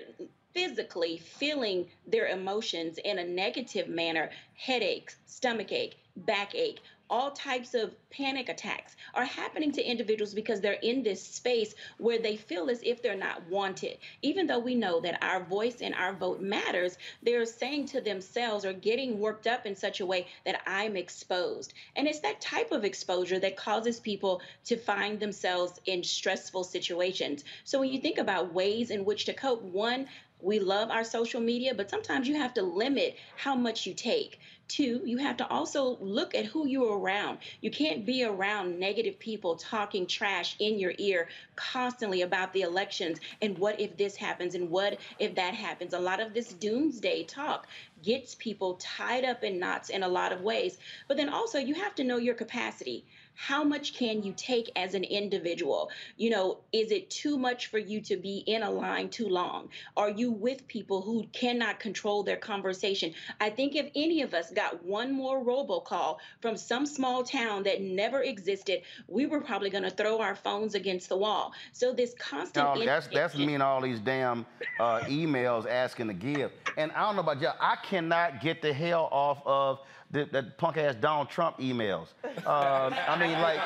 physically 0.53 1.19
feeling 1.19 1.87
their 2.07 2.29
emotions 2.29 2.99
in 3.05 3.19
a 3.19 3.25
negative 3.25 3.89
manner. 3.89 4.31
Headaches, 4.57 5.17
stomach 5.27 5.73
ache, 5.73 5.97
backache, 6.17 6.81
all 7.11 7.31
types 7.31 7.75
of 7.75 7.95
panic 8.11 8.49
attacks 8.49 8.97
are 9.15 9.25
happening 9.25 9.73
to 9.73 9.83
individuals 9.83 10.35
because 10.35 10.61
they're 10.61 10.73
in 10.75 11.03
this 11.03 11.23
space 11.23 11.75
where 11.99 12.19
they 12.19 12.37
feel 12.37 12.71
as 12.71 12.83
if 12.83 13.03
they're 13.03 13.17
not 13.17 13.47
wanted. 13.49 13.99
Even 14.23 14.47
though 14.47 14.59
we 14.59 14.75
know 14.75 15.01
that 15.01 15.23
our 15.23 15.45
voice 15.45 15.81
and 15.81 15.95
our 15.95 16.13
vote 16.13 16.41
matters, 16.41 16.97
they're 17.23 17.47
saying 17.47 17.87
to 17.87 18.01
themselves 18.01 18.65
or 18.65 18.73
getting 18.73 19.19
worked 19.19 19.47
up 19.47 19.67
in 19.67 19.77
such 19.77 20.01
a 20.01 20.07
way 20.07 20.27
that 20.45 20.61
I'm 20.67 20.97
exposed. 20.97 21.75
And 21.97 22.07
it's 22.07 22.21
that 22.21 22.41
type 22.41 22.73
of 22.73 22.85
exposure 22.85 23.39
that 23.41 23.57
causes 23.57 24.01
people 24.01 24.41
to 24.65 24.77
find 24.77 25.21
themselves 25.21 25.81
in 25.87 26.03
stressful 26.03 26.65
situations. 26.65 27.45
So 27.65 27.81
when 27.81 27.93
you 27.93 28.01
think 28.01 28.19
about 28.19 28.55
ways 28.55 28.91
in 28.91 29.05
which 29.05 29.25
to 29.27 29.35
cope, 29.35 29.63
one, 29.63 30.07
we 30.45 30.59
love 30.59 30.91
our 30.91 31.05
social 31.05 31.41
media, 31.41 31.75
but 31.75 31.89
sometimes 31.89 32.29
you 32.29 32.37
have 32.37 32.55
to 32.55 32.63
limit 32.63 33.17
how 33.37 33.55
much 33.55 33.87
you 33.87 33.95
take. 33.95 34.39
Two, 34.67 35.03
you 35.05 35.19
have 35.19 35.37
to 35.37 35.49
also 35.49 35.99
look 36.01 36.35
at 36.35 36.47
who 36.47 36.67
you're 36.67 36.99
around. 36.99 37.39
You 37.61 37.71
can't 37.71 38.07
be 38.07 38.25
around 38.25 38.79
negative 38.79 39.19
people 39.19 39.57
talking 39.57 40.07
trash 40.07 40.57
in 40.59 40.79
your 40.79 40.95
ear 40.97 41.29
constantly 41.55 42.23
about 42.23 42.53
the 42.55 42.63
elections 42.63 43.21
and 43.43 43.59
what 43.59 43.79
if 43.79 43.97
this 43.97 44.17
happens 44.17 44.55
and 44.55 44.71
what 44.71 44.99
if 45.19 45.35
that 45.35 45.55
happens. 45.55 45.93
A 45.93 45.99
lot 45.99 46.19
of 46.19 46.33
this 46.33 46.55
doomsday 46.55 47.25
talk 47.25 47.67
gets 48.03 48.35
people 48.35 48.75
tied 48.81 49.25
up 49.25 49.45
in 49.45 49.59
knots 49.59 49.91
in 49.91 50.03
a 50.03 50.09
lot 50.09 50.33
of 50.33 50.41
ways. 50.41 50.79
But 51.09 51.19
then 51.19 51.29
also, 51.29 51.59
you 51.59 51.75
have 51.75 51.95
to 51.97 52.05
know 52.05 52.17
your 52.17 52.35
capacity 52.35 53.05
how 53.35 53.65
much 53.65 53.95
can 53.95 54.23
you 54.23 54.33
take 54.37 54.71
as 54.77 54.95
an 54.95 55.05
individual? 55.05 55.91
You 56.17 56.31
know, 56.31 56.59
is 56.73 56.91
it 56.91 57.11
too 57.11 57.37
much 57.37 57.67
for 57.67 57.79
you 57.79 58.01
to 58.03 58.17
be 58.17 58.39
in 58.47 58.63
a 58.63 58.71
line 58.71 59.09
too 59.09 59.29
long? 59.29 59.69
Are 59.97 60.11
you 60.11 60.31
with 60.31 60.67
people 60.69 61.03
who 61.03 61.27
cannot 61.33 61.81
control 61.81 62.23
their 62.23 62.37
conversation? 62.37 63.13
I 63.41 63.51
think 63.51 63.75
if 63.75 63.91
any 63.95 64.23
of 64.23 64.35
us 64.35 64.51
got 64.51 64.85
one 64.85 65.13
more 65.13 65.45
robocall 65.45 66.19
from 66.41 66.57
some 66.57 66.87
small 66.87 67.25
town 67.25 67.65
that 67.65 67.83
never 67.83 68.23
existed, 68.23 68.83
we 69.09 69.27
were 69.27 69.41
probably 69.41 69.71
going 69.71 69.85
to 69.85 69.91
throw 69.91 70.21
our 70.21 70.35
phones 70.35 70.75
against 70.75 71.09
the 71.09 71.17
wall. 71.17 71.53
So 71.73 71.93
this 71.93 72.15
constant. 72.19 72.79
No, 72.79 72.85
that's 72.85 73.09
that's 73.09 73.37
mean 73.37 73.61
all 73.61 73.81
these 73.81 74.01
damn 74.01 74.47
uh, 74.79 75.01
emails 75.01 75.69
asking 75.69 76.09
to 76.09 76.15
give. 76.15 76.53
And 76.77 76.91
I 76.93 77.03
don't 77.03 77.17
know 77.17 77.23
about 77.23 77.41
y'all, 77.41 77.57
I 77.61 77.77
cannot 77.77 78.41
get 78.41 78.63
the 78.63 78.73
hell 78.73 79.09
off 79.11 79.43
of 79.45 79.81
that, 80.11 80.33
that 80.33 80.59
punk 80.59 80.77
ass 80.77 80.95
Donald 81.01 81.31
Trump 81.31 81.59
emails. 81.59 82.09
Uh, 82.47 82.91
I 83.09 83.19
mean, 83.19 83.41
like, 83.41 83.61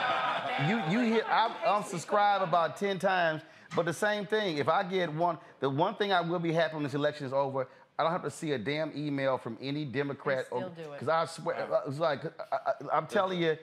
you 0.69 1.01
you 1.01 1.07
hear 1.07 1.23
I 1.27 1.55
unsubscribe 1.67 2.43
about 2.43 2.77
ten 2.77 2.99
times, 2.99 3.43
but 3.77 3.87
the 3.87 3.93
same 3.93 4.27
thing. 4.27 4.59
If 4.59 4.69
I 4.69 4.83
get 4.83 5.13
one, 5.13 5.39
the 5.61 5.71
one 5.71 5.95
thing 5.95 6.13
I 6.13 6.21
will 6.21 6.39
be 6.39 6.53
happy 6.53 6.75
when 6.75 6.85
this 6.85 6.95
election 6.95 7.27
is 7.27 7.33
over. 7.33 7.69
I 7.99 8.05
don't 8.05 8.13
have 8.13 8.23
to 8.23 8.31
see 8.31 8.53
a 8.53 8.59
damn 8.59 8.93
email 8.97 9.39
from 9.39 9.59
any 9.61 9.85
Democrat. 9.85 10.47
Because 10.51 11.09
I 11.09 11.25
swear, 11.27 11.69
it's 11.89 11.99
like 11.99 12.21
I, 12.53 12.97
am 12.97 13.07
telling 13.07 13.43
you. 13.43 13.57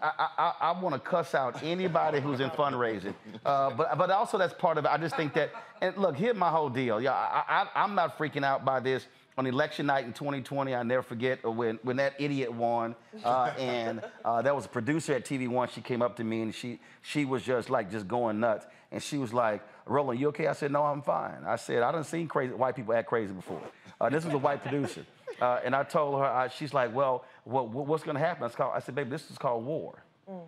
I, 0.00 0.28
I, 0.38 0.54
I 0.60 0.80
want 0.80 0.94
to 0.94 1.00
cuss 1.00 1.34
out 1.34 1.60
anybody 1.64 2.20
who's 2.20 2.38
in 2.38 2.50
fundraising, 2.50 3.14
uh, 3.44 3.70
but 3.70 3.98
but 3.98 4.08
also 4.10 4.38
that's 4.38 4.54
part 4.54 4.78
of 4.78 4.84
it. 4.84 4.88
I 4.88 4.96
just 4.96 5.16
think 5.16 5.34
that, 5.34 5.50
and 5.80 5.96
look, 5.96 6.16
here's 6.16 6.36
my 6.36 6.50
whole 6.50 6.70
deal. 6.70 7.00
Yeah, 7.00 7.12
I, 7.12 7.42
I, 7.48 7.82
I'm 7.82 7.96
not 7.96 8.16
freaking 8.16 8.44
out 8.44 8.64
by 8.64 8.78
this 8.78 9.06
on 9.38 9.46
election 9.46 9.86
night 9.86 10.04
in 10.04 10.12
2020, 10.12 10.74
I 10.74 10.82
never 10.82 11.02
forget 11.02 11.44
when, 11.44 11.78
when 11.82 11.96
that 11.96 12.14
idiot 12.18 12.52
won. 12.52 12.94
Uh, 13.24 13.52
and 13.58 14.02
uh, 14.24 14.42
there 14.42 14.54
was 14.54 14.66
a 14.66 14.68
producer 14.68 15.14
at 15.14 15.24
TV 15.24 15.48
One. 15.48 15.68
She 15.68 15.80
came 15.80 16.02
up 16.02 16.16
to 16.16 16.24
me 16.24 16.42
and 16.42 16.54
she, 16.54 16.80
she 17.02 17.24
was 17.24 17.42
just 17.42 17.70
like, 17.70 17.90
just 17.90 18.06
going 18.08 18.40
nuts. 18.40 18.66
And 18.92 19.02
she 19.02 19.18
was 19.18 19.32
like, 19.32 19.62
Roland, 19.86 20.20
you 20.20 20.28
okay? 20.28 20.46
I 20.46 20.52
said, 20.52 20.72
no, 20.72 20.84
I'm 20.84 21.02
fine. 21.02 21.44
I 21.46 21.56
said, 21.56 21.82
I 21.82 21.92
done 21.92 22.04
seen 22.04 22.28
crazy 22.28 22.52
white 22.52 22.76
people 22.76 22.94
act 22.94 23.08
crazy 23.08 23.32
before. 23.32 23.62
Uh, 24.00 24.08
this 24.08 24.24
was 24.24 24.34
a 24.34 24.38
white 24.38 24.62
producer. 24.62 25.04
Uh, 25.40 25.58
and 25.64 25.74
I 25.74 25.84
told 25.84 26.18
her, 26.18 26.26
I, 26.26 26.48
she's 26.48 26.74
like, 26.74 26.94
well, 26.94 27.24
what, 27.44 27.70
what's 27.70 28.02
going 28.02 28.16
to 28.16 28.20
happen? 28.20 28.44
I, 28.44 28.48
called, 28.48 28.72
I 28.74 28.80
said, 28.80 28.94
baby, 28.94 29.08
this 29.08 29.30
is 29.30 29.38
called 29.38 29.64
war. 29.64 30.02
Mm. 30.28 30.46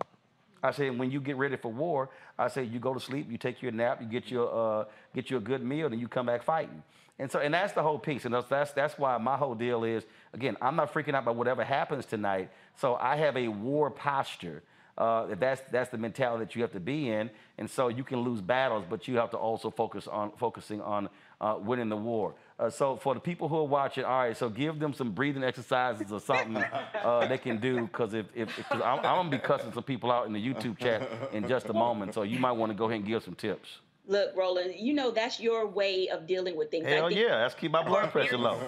I 0.61 0.71
said, 0.71 0.99
when 0.99 1.09
you 1.09 1.19
get 1.19 1.35
ready 1.35 1.57
for 1.57 1.71
war, 1.71 2.09
I 2.37 2.47
said, 2.47 2.71
you 2.71 2.79
go 2.79 2.93
to 2.93 2.99
sleep, 2.99 3.31
you 3.31 3.37
take 3.37 3.61
your 3.61 3.71
nap, 3.71 4.01
you 4.01 4.07
get 4.07 4.29
your, 4.29 4.81
uh, 4.81 4.85
get 5.15 5.31
you 5.31 5.37
a 5.37 5.39
good 5.39 5.63
meal, 5.63 5.87
and 5.87 5.99
you 5.99 6.07
come 6.07 6.27
back 6.27 6.43
fighting. 6.43 6.83
And 7.19 7.31
so, 7.31 7.39
and 7.39 7.53
that's 7.53 7.73
the 7.73 7.83
whole 7.83 7.99
piece. 7.99 8.25
And 8.25 8.33
that's, 8.33 8.71
that's, 8.71 8.97
why 8.97 9.17
my 9.17 9.37
whole 9.37 9.55
deal 9.55 9.83
is, 9.83 10.03
again, 10.33 10.57
I'm 10.61 10.75
not 10.75 10.93
freaking 10.93 11.13
out 11.13 11.23
about 11.23 11.35
whatever 11.35 11.63
happens 11.63 12.05
tonight. 12.05 12.49
So 12.75 12.95
I 12.95 13.15
have 13.17 13.37
a 13.37 13.47
war 13.47 13.91
posture. 13.91 14.63
Uh, 14.95 15.33
that's 15.39 15.61
that's 15.71 15.89
the 15.89 15.97
mentality 15.97 16.45
that 16.45 16.55
you 16.55 16.61
have 16.61 16.71
to 16.71 16.79
be 16.79 17.09
in, 17.09 17.27
and 17.57 17.67
so 17.67 17.87
you 17.87 18.03
can 18.03 18.19
lose 18.19 18.41
battles, 18.41 18.85
but 18.87 19.07
you 19.07 19.17
have 19.17 19.31
to 19.31 19.37
also 19.37 19.71
focus 19.71 20.07
on 20.07 20.31
focusing 20.37 20.79
on 20.81 21.09
uh, 21.41 21.57
winning 21.59 21.89
the 21.89 21.97
war. 21.97 22.35
Uh, 22.59 22.69
so 22.69 22.95
for 22.95 23.15
the 23.15 23.19
people 23.19 23.47
who 23.47 23.57
are 23.57 23.63
watching, 23.63 24.03
all 24.03 24.19
right, 24.19 24.37
so 24.37 24.49
give 24.49 24.77
them 24.77 24.93
some 24.93 25.11
breathing 25.11 25.43
exercises 25.43 26.11
or 26.11 26.19
something 26.19 26.57
uh, 27.03 27.25
they 27.25 27.39
can 27.39 27.59
do, 27.59 27.81
because 27.81 28.13
if, 28.13 28.27
if 28.35 28.55
cause 28.69 28.81
I'm, 28.85 28.99
I'm 28.99 29.03
gonna 29.03 29.29
be 29.31 29.39
cussing 29.39 29.73
some 29.73 29.81
people 29.81 30.11
out 30.11 30.27
in 30.27 30.33
the 30.33 30.39
YouTube 30.39 30.77
chat 30.77 31.09
in 31.31 31.47
just 31.47 31.69
a 31.69 31.73
moment, 31.73 32.13
so 32.13 32.21
you 32.21 32.37
might 32.37 32.51
want 32.51 32.71
to 32.71 32.77
go 32.77 32.85
ahead 32.85 32.99
and 32.99 33.07
give 33.07 33.23
some 33.23 33.33
tips. 33.33 33.79
Look, 34.05 34.35
Roland, 34.35 34.73
you 34.77 34.93
know 34.93 35.11
that's 35.11 35.39
your 35.39 35.65
way 35.65 36.09
of 36.09 36.27
dealing 36.27 36.57
with 36.57 36.69
things. 36.69 36.85
Hell 36.85 37.09
yeah, 37.11 37.37
that's 37.37 37.55
keep 37.55 37.71
my 37.71 37.83
blood 37.83 38.11
pressure 38.11 38.37
low. 38.37 38.59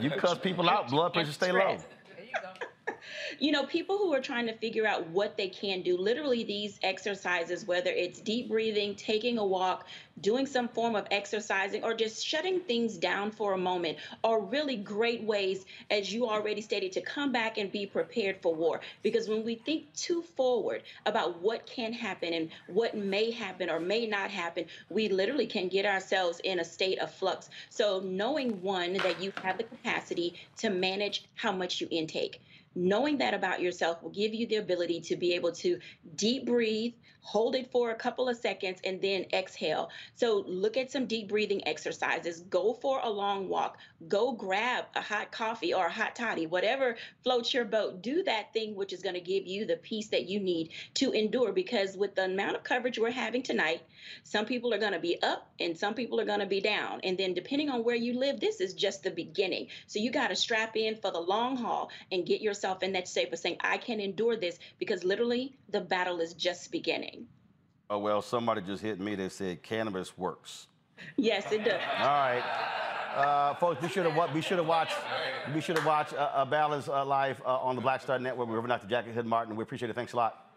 you 0.00 0.10
cuss 0.10 0.38
people 0.38 0.68
out, 0.68 0.88
blood 0.88 1.14
pressure 1.14 1.32
stay 1.32 1.52
low 1.52 1.78
you 3.38 3.52
know, 3.52 3.64
people 3.66 3.98
who 3.98 4.12
are 4.14 4.20
trying 4.20 4.46
to 4.46 4.52
figure 4.54 4.86
out 4.86 5.06
what 5.08 5.36
they 5.36 5.48
can 5.48 5.82
do, 5.82 5.96
literally 5.96 6.44
these 6.44 6.78
exercises, 6.82 7.66
whether 7.66 7.90
it's 7.90 8.20
deep 8.20 8.48
breathing, 8.48 8.94
taking 8.94 9.38
a 9.38 9.44
walk, 9.44 9.86
doing 10.20 10.46
some 10.46 10.68
form 10.68 10.96
of 10.96 11.06
exercising, 11.10 11.84
or 11.84 11.94
just 11.94 12.24
shutting 12.24 12.60
things 12.60 12.96
down 12.96 13.30
for 13.30 13.52
a 13.52 13.58
moment, 13.58 13.98
are 14.24 14.40
really 14.40 14.76
great 14.76 15.22
ways, 15.22 15.64
as 15.90 16.12
you 16.12 16.28
already 16.28 16.60
stated, 16.60 16.92
to 16.92 17.00
come 17.00 17.32
back 17.32 17.58
and 17.58 17.70
be 17.70 17.86
prepared 17.86 18.36
for 18.42 18.54
war. 18.54 18.80
Because 19.02 19.28
when 19.28 19.44
we 19.44 19.54
think 19.54 19.92
too 19.94 20.22
forward 20.22 20.82
about 21.06 21.40
what 21.40 21.66
can 21.66 21.92
happen 21.92 22.32
and 22.32 22.50
what 22.66 22.96
may 22.96 23.30
happen 23.30 23.70
or 23.70 23.80
may 23.80 24.06
not 24.06 24.30
happen, 24.30 24.64
we 24.90 25.08
literally 25.08 25.46
can 25.46 25.68
get 25.68 25.86
ourselves 25.86 26.40
in 26.44 26.60
a 26.60 26.64
state 26.64 26.98
of 26.98 27.12
flux. 27.12 27.50
So, 27.70 28.00
knowing 28.00 28.60
one, 28.62 28.94
that 28.94 29.20
you 29.22 29.32
have 29.42 29.58
the 29.58 29.64
capacity 29.64 30.34
to 30.58 30.70
manage 30.70 31.24
how 31.34 31.52
much 31.52 31.80
you 31.80 31.88
intake 31.90 32.40
knowing 32.78 33.18
that 33.18 33.34
about 33.34 33.60
yourself 33.60 34.02
will 34.02 34.10
give 34.10 34.32
you 34.32 34.46
the 34.46 34.56
ability 34.56 35.00
to 35.00 35.16
be 35.16 35.34
able 35.34 35.50
to 35.50 35.78
deep 36.14 36.46
breathe, 36.46 36.94
hold 37.20 37.56
it 37.56 37.70
for 37.72 37.90
a 37.90 37.94
couple 37.94 38.28
of 38.28 38.36
seconds, 38.36 38.80
and 38.84 39.02
then 39.02 39.26
exhale. 39.32 39.90
So 40.14 40.44
look 40.46 40.76
at 40.76 40.90
some 40.90 41.06
deep 41.06 41.28
breathing 41.28 41.66
exercises. 41.66 42.40
Go 42.42 42.74
for 42.74 43.00
a 43.02 43.10
long 43.10 43.48
walk. 43.48 43.78
Go 44.06 44.32
grab 44.32 44.84
a 44.94 45.00
hot 45.00 45.32
coffee 45.32 45.74
or 45.74 45.86
a 45.86 45.92
hot 45.92 46.14
toddy, 46.14 46.46
whatever 46.46 46.96
floats 47.24 47.52
your 47.52 47.64
boat. 47.64 48.00
Do 48.00 48.22
that 48.22 48.52
thing 48.52 48.76
which 48.76 48.92
is 48.92 49.02
going 49.02 49.16
to 49.16 49.20
give 49.20 49.46
you 49.46 49.66
the 49.66 49.76
peace 49.76 50.08
that 50.08 50.28
you 50.28 50.38
need 50.38 50.70
to 50.94 51.12
endure. 51.12 51.52
Because 51.52 51.96
with 51.96 52.14
the 52.14 52.26
amount 52.26 52.56
of 52.56 52.62
coverage 52.62 52.98
we're 52.98 53.10
having 53.10 53.42
tonight, 53.42 53.82
some 54.24 54.44
people 54.44 54.72
are 54.72 54.78
going 54.78 54.92
to 54.92 54.98
be 54.98 55.20
up 55.22 55.50
and 55.60 55.76
some 55.76 55.94
people 55.94 56.20
are 56.20 56.24
going 56.24 56.40
to 56.40 56.46
be 56.46 56.60
down. 56.60 57.00
And 57.02 57.16
then 57.16 57.34
depending 57.34 57.70
on 57.70 57.84
where 57.84 57.96
you 57.96 58.18
live, 58.18 58.40
this 58.40 58.60
is 58.60 58.74
just 58.74 59.02
the 59.02 59.10
beginning. 59.10 59.68
So 59.86 59.98
you 59.98 60.10
got 60.10 60.28
to 60.28 60.36
strap 60.36 60.76
in 60.76 60.96
for 60.96 61.10
the 61.10 61.20
long 61.20 61.56
haul 61.56 61.90
and 62.12 62.26
get 62.26 62.40
yourself 62.40 62.82
in 62.82 62.92
that 62.92 63.08
state 63.08 63.32
of 63.32 63.38
saying, 63.38 63.56
I 63.60 63.78
can 63.78 64.00
endure 64.00 64.36
this 64.36 64.58
because 64.78 65.04
literally 65.04 65.54
the 65.70 65.80
battle 65.80 66.20
is 66.20 66.34
just 66.34 66.70
beginning. 66.70 67.26
Oh, 67.90 67.98
well, 67.98 68.20
somebody 68.20 68.60
just 68.60 68.82
hit 68.82 69.00
me 69.00 69.14
that 69.14 69.32
said 69.32 69.62
cannabis 69.62 70.16
works. 70.18 70.66
Yes, 71.16 71.50
it 71.52 71.64
does. 71.64 71.80
All 71.98 72.06
right. 72.06 72.42
Uh, 73.14 73.54
folks, 73.54 73.80
we 73.80 73.88
should 73.88 74.06
have 74.06 74.34
we 74.34 74.40
should 74.40 74.58
have 74.58 74.66
watched 74.66 74.94
we 75.54 75.60
should 75.60 75.76
have 75.76 75.86
watched 75.86 76.12
uh, 76.12 76.30
uh, 76.34 76.44
Balance 76.44 76.88
uh, 76.88 77.04
live 77.04 77.40
uh, 77.44 77.58
on 77.58 77.74
the 77.74 77.80
Black 77.80 78.02
Star 78.02 78.18
Network. 78.18 78.48
We're 78.48 78.58
over 78.58 78.68
Dr. 78.68 78.86
Jackie 78.86 79.12
Hood 79.12 79.26
Martin. 79.26 79.56
We 79.56 79.62
appreciate 79.62 79.90
it. 79.90 79.96
Thanks 79.96 80.12
a 80.12 80.16
lot. 80.16 80.47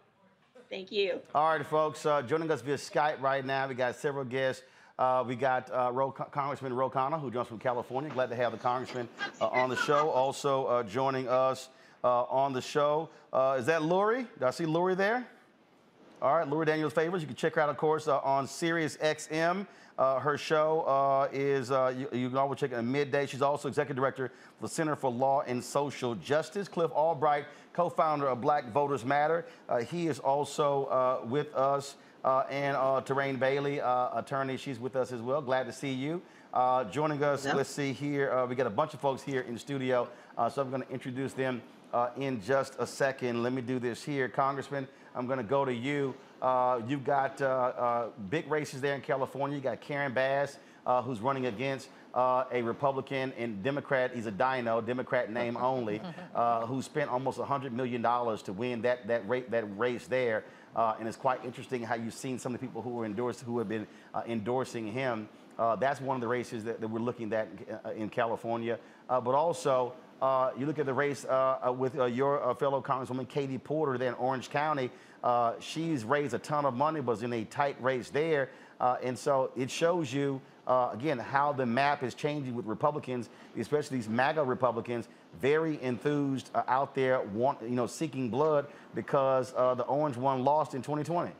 Thank 0.72 0.90
you. 0.90 1.20
All 1.34 1.50
right, 1.50 1.66
folks. 1.66 2.06
Uh, 2.06 2.22
joining 2.22 2.50
us 2.50 2.62
via 2.62 2.76
Skype 2.76 3.20
right 3.20 3.44
now, 3.44 3.68
we 3.68 3.74
got 3.74 3.94
several 3.94 4.24
guests. 4.24 4.62
Uh, 4.98 5.22
we 5.26 5.36
got 5.36 5.70
uh, 5.70 5.90
Ro- 5.92 6.10
Congressman 6.12 6.72
Ro 6.72 6.88
Khanna, 6.88 7.20
who 7.20 7.30
joins 7.30 7.46
from 7.48 7.58
California. 7.58 8.08
Glad 8.10 8.30
to 8.30 8.36
have 8.36 8.52
the 8.52 8.58
congressman 8.58 9.06
uh, 9.38 9.48
on 9.48 9.68
the 9.68 9.76
show. 9.76 10.08
Also 10.08 10.64
uh, 10.64 10.82
joining 10.82 11.28
us 11.28 11.68
uh, 12.02 12.22
on 12.22 12.54
the 12.54 12.62
show 12.62 13.10
is 13.58 13.66
that 13.66 13.82
Lori? 13.82 14.26
Do 14.40 14.46
I 14.46 14.50
see 14.50 14.64
Lori 14.64 14.94
there? 14.94 15.26
All 16.22 16.34
right, 16.38 16.48
Lori 16.48 16.64
Daniels 16.64 16.94
Favors. 16.94 17.20
You 17.20 17.26
can 17.26 17.36
check 17.36 17.56
her 17.56 17.60
out, 17.60 17.68
of 17.68 17.76
course, 17.76 18.08
on 18.08 18.46
Sirius 18.46 18.96
XM. 18.96 19.66
Uh, 19.98 20.18
her 20.18 20.38
show 20.38 20.80
uh, 20.82 21.28
is, 21.32 21.70
uh, 21.70 21.92
you, 21.96 22.08
you, 22.18 22.28
can 22.28 22.38
always 22.38 22.58
check 22.58 22.72
it 22.72 22.76
at 22.76 22.84
midday. 22.84 23.26
She's 23.26 23.42
also 23.42 23.68
executive 23.68 23.96
director 23.96 24.28
for 24.58 24.66
the 24.66 24.72
Center 24.72 24.96
for 24.96 25.10
Law 25.10 25.42
and 25.42 25.62
Social 25.62 26.14
Justice. 26.14 26.66
Cliff 26.66 26.90
Albright, 26.92 27.44
co 27.74 27.90
founder 27.90 28.26
of 28.26 28.40
Black 28.40 28.72
Voters 28.72 29.04
Matter. 29.04 29.44
Uh, 29.68 29.80
he 29.80 30.06
is 30.06 30.18
also 30.18 30.86
uh, 30.86 31.26
with 31.26 31.54
us. 31.54 31.96
Uh, 32.24 32.44
and 32.50 33.04
Terrain 33.04 33.36
Bailey, 33.36 33.80
attorney, 33.80 34.56
she's 34.56 34.78
with 34.78 34.94
us 34.94 35.10
as 35.10 35.20
well. 35.20 35.42
Glad 35.42 35.66
to 35.66 35.72
see 35.72 35.92
you. 35.92 36.22
joining 36.92 37.20
us, 37.24 37.44
let's 37.44 37.68
see 37.68 37.92
here, 37.92 38.46
we 38.46 38.54
got 38.54 38.68
a 38.68 38.70
bunch 38.70 38.94
of 38.94 39.00
folks 39.00 39.24
here 39.24 39.40
in 39.40 39.54
the 39.54 39.58
studio, 39.58 40.08
so 40.48 40.62
I'm 40.62 40.70
going 40.70 40.82
to 40.82 40.90
introduce 40.90 41.32
them 41.32 41.60
in 42.16 42.40
just 42.40 42.76
a 42.78 42.86
second. 42.86 43.42
Let 43.42 43.52
me 43.52 43.60
do 43.60 43.80
this 43.80 44.04
here. 44.04 44.28
Congressman, 44.28 44.86
I'm 45.16 45.26
going 45.26 45.38
to 45.38 45.42
go 45.44 45.64
to 45.64 45.74
you. 45.74 46.14
Uh, 46.42 46.80
you've 46.88 47.04
got 47.04 47.40
uh, 47.40 47.46
uh, 47.46 48.06
big 48.28 48.50
races 48.50 48.80
there 48.80 48.96
in 48.96 49.00
California. 49.00 49.56
You 49.56 49.62
got 49.62 49.80
Karen 49.80 50.12
Bass, 50.12 50.58
uh, 50.84 51.00
who's 51.00 51.20
running 51.20 51.46
against 51.46 51.88
uh, 52.14 52.44
a 52.50 52.62
Republican 52.62 53.32
and 53.38 53.62
Democrat. 53.62 54.10
He's 54.12 54.26
a 54.26 54.32
dino, 54.32 54.80
Democrat 54.80 55.30
name 55.30 55.56
only, 55.60 56.02
uh, 56.34 56.66
who 56.66 56.82
spent 56.82 57.10
almost 57.10 57.38
$100 57.38 57.70
million 57.70 58.02
to 58.02 58.52
win 58.52 58.82
that, 58.82 59.06
that, 59.06 59.50
that 59.50 59.78
race 59.78 60.08
there. 60.08 60.42
and 60.74 61.06
it's 61.06 61.16
quite 61.16 61.44
interesting 61.44 61.84
how 61.84 61.94
you've 61.94 62.12
seen 62.12 62.40
some 62.40 62.52
of 62.52 62.60
the 62.60 62.66
people 62.66 62.82
who, 62.82 62.90
were 62.90 63.04
endorsed, 63.04 63.42
who 63.42 63.58
have 63.58 63.68
been 63.68 63.86
endorsing 64.26 64.92
him. 64.92 65.28
that's 65.78 66.00
one 66.00 66.16
of 66.16 66.20
the 66.20 66.26
races 66.26 66.64
that, 66.64 66.80
that 66.80 66.88
we're 66.88 66.98
looking 66.98 67.32
at 67.32 67.48
in 67.96 68.08
California. 68.08 68.80
but 69.08 69.36
also, 69.36 69.92
uh, 70.22 70.52
you 70.56 70.66
look 70.66 70.78
at 70.78 70.86
the 70.86 70.94
race 70.94 71.24
uh, 71.24 71.74
with 71.76 71.98
uh, 71.98 72.04
your 72.04 72.54
fellow 72.54 72.80
Congresswoman 72.80 73.28
Katie 73.28 73.58
Porter 73.58 73.98
there 73.98 74.08
in 74.08 74.14
Orange 74.14 74.50
County. 74.50 74.88
Uh, 75.22 75.54
she's 75.60 76.04
raised 76.04 76.34
a 76.34 76.38
ton 76.38 76.64
of 76.64 76.74
money, 76.74 77.00
was 77.00 77.22
in 77.22 77.32
a 77.32 77.44
tight 77.44 77.76
race 77.80 78.10
there. 78.10 78.50
Uh, 78.80 78.96
and 79.02 79.16
so 79.16 79.52
it 79.56 79.70
shows 79.70 80.12
you, 80.12 80.40
uh, 80.66 80.90
again, 80.92 81.18
how 81.18 81.52
the 81.52 81.64
map 81.64 82.02
is 82.02 82.14
changing 82.14 82.54
with 82.54 82.66
Republicans, 82.66 83.28
especially 83.56 83.98
these 83.98 84.08
MAGA 84.08 84.42
Republicans, 84.42 85.08
very 85.40 85.80
enthused 85.82 86.50
uh, 86.54 86.62
out 86.66 86.94
there, 86.94 87.20
want, 87.20 87.62
you 87.62 87.70
know, 87.70 87.86
seeking 87.86 88.28
blood 88.28 88.66
because 88.94 89.54
uh, 89.56 89.74
the 89.74 89.84
orange 89.84 90.16
one 90.16 90.44
lost 90.44 90.74
in 90.74 90.82
2020. 90.82 91.30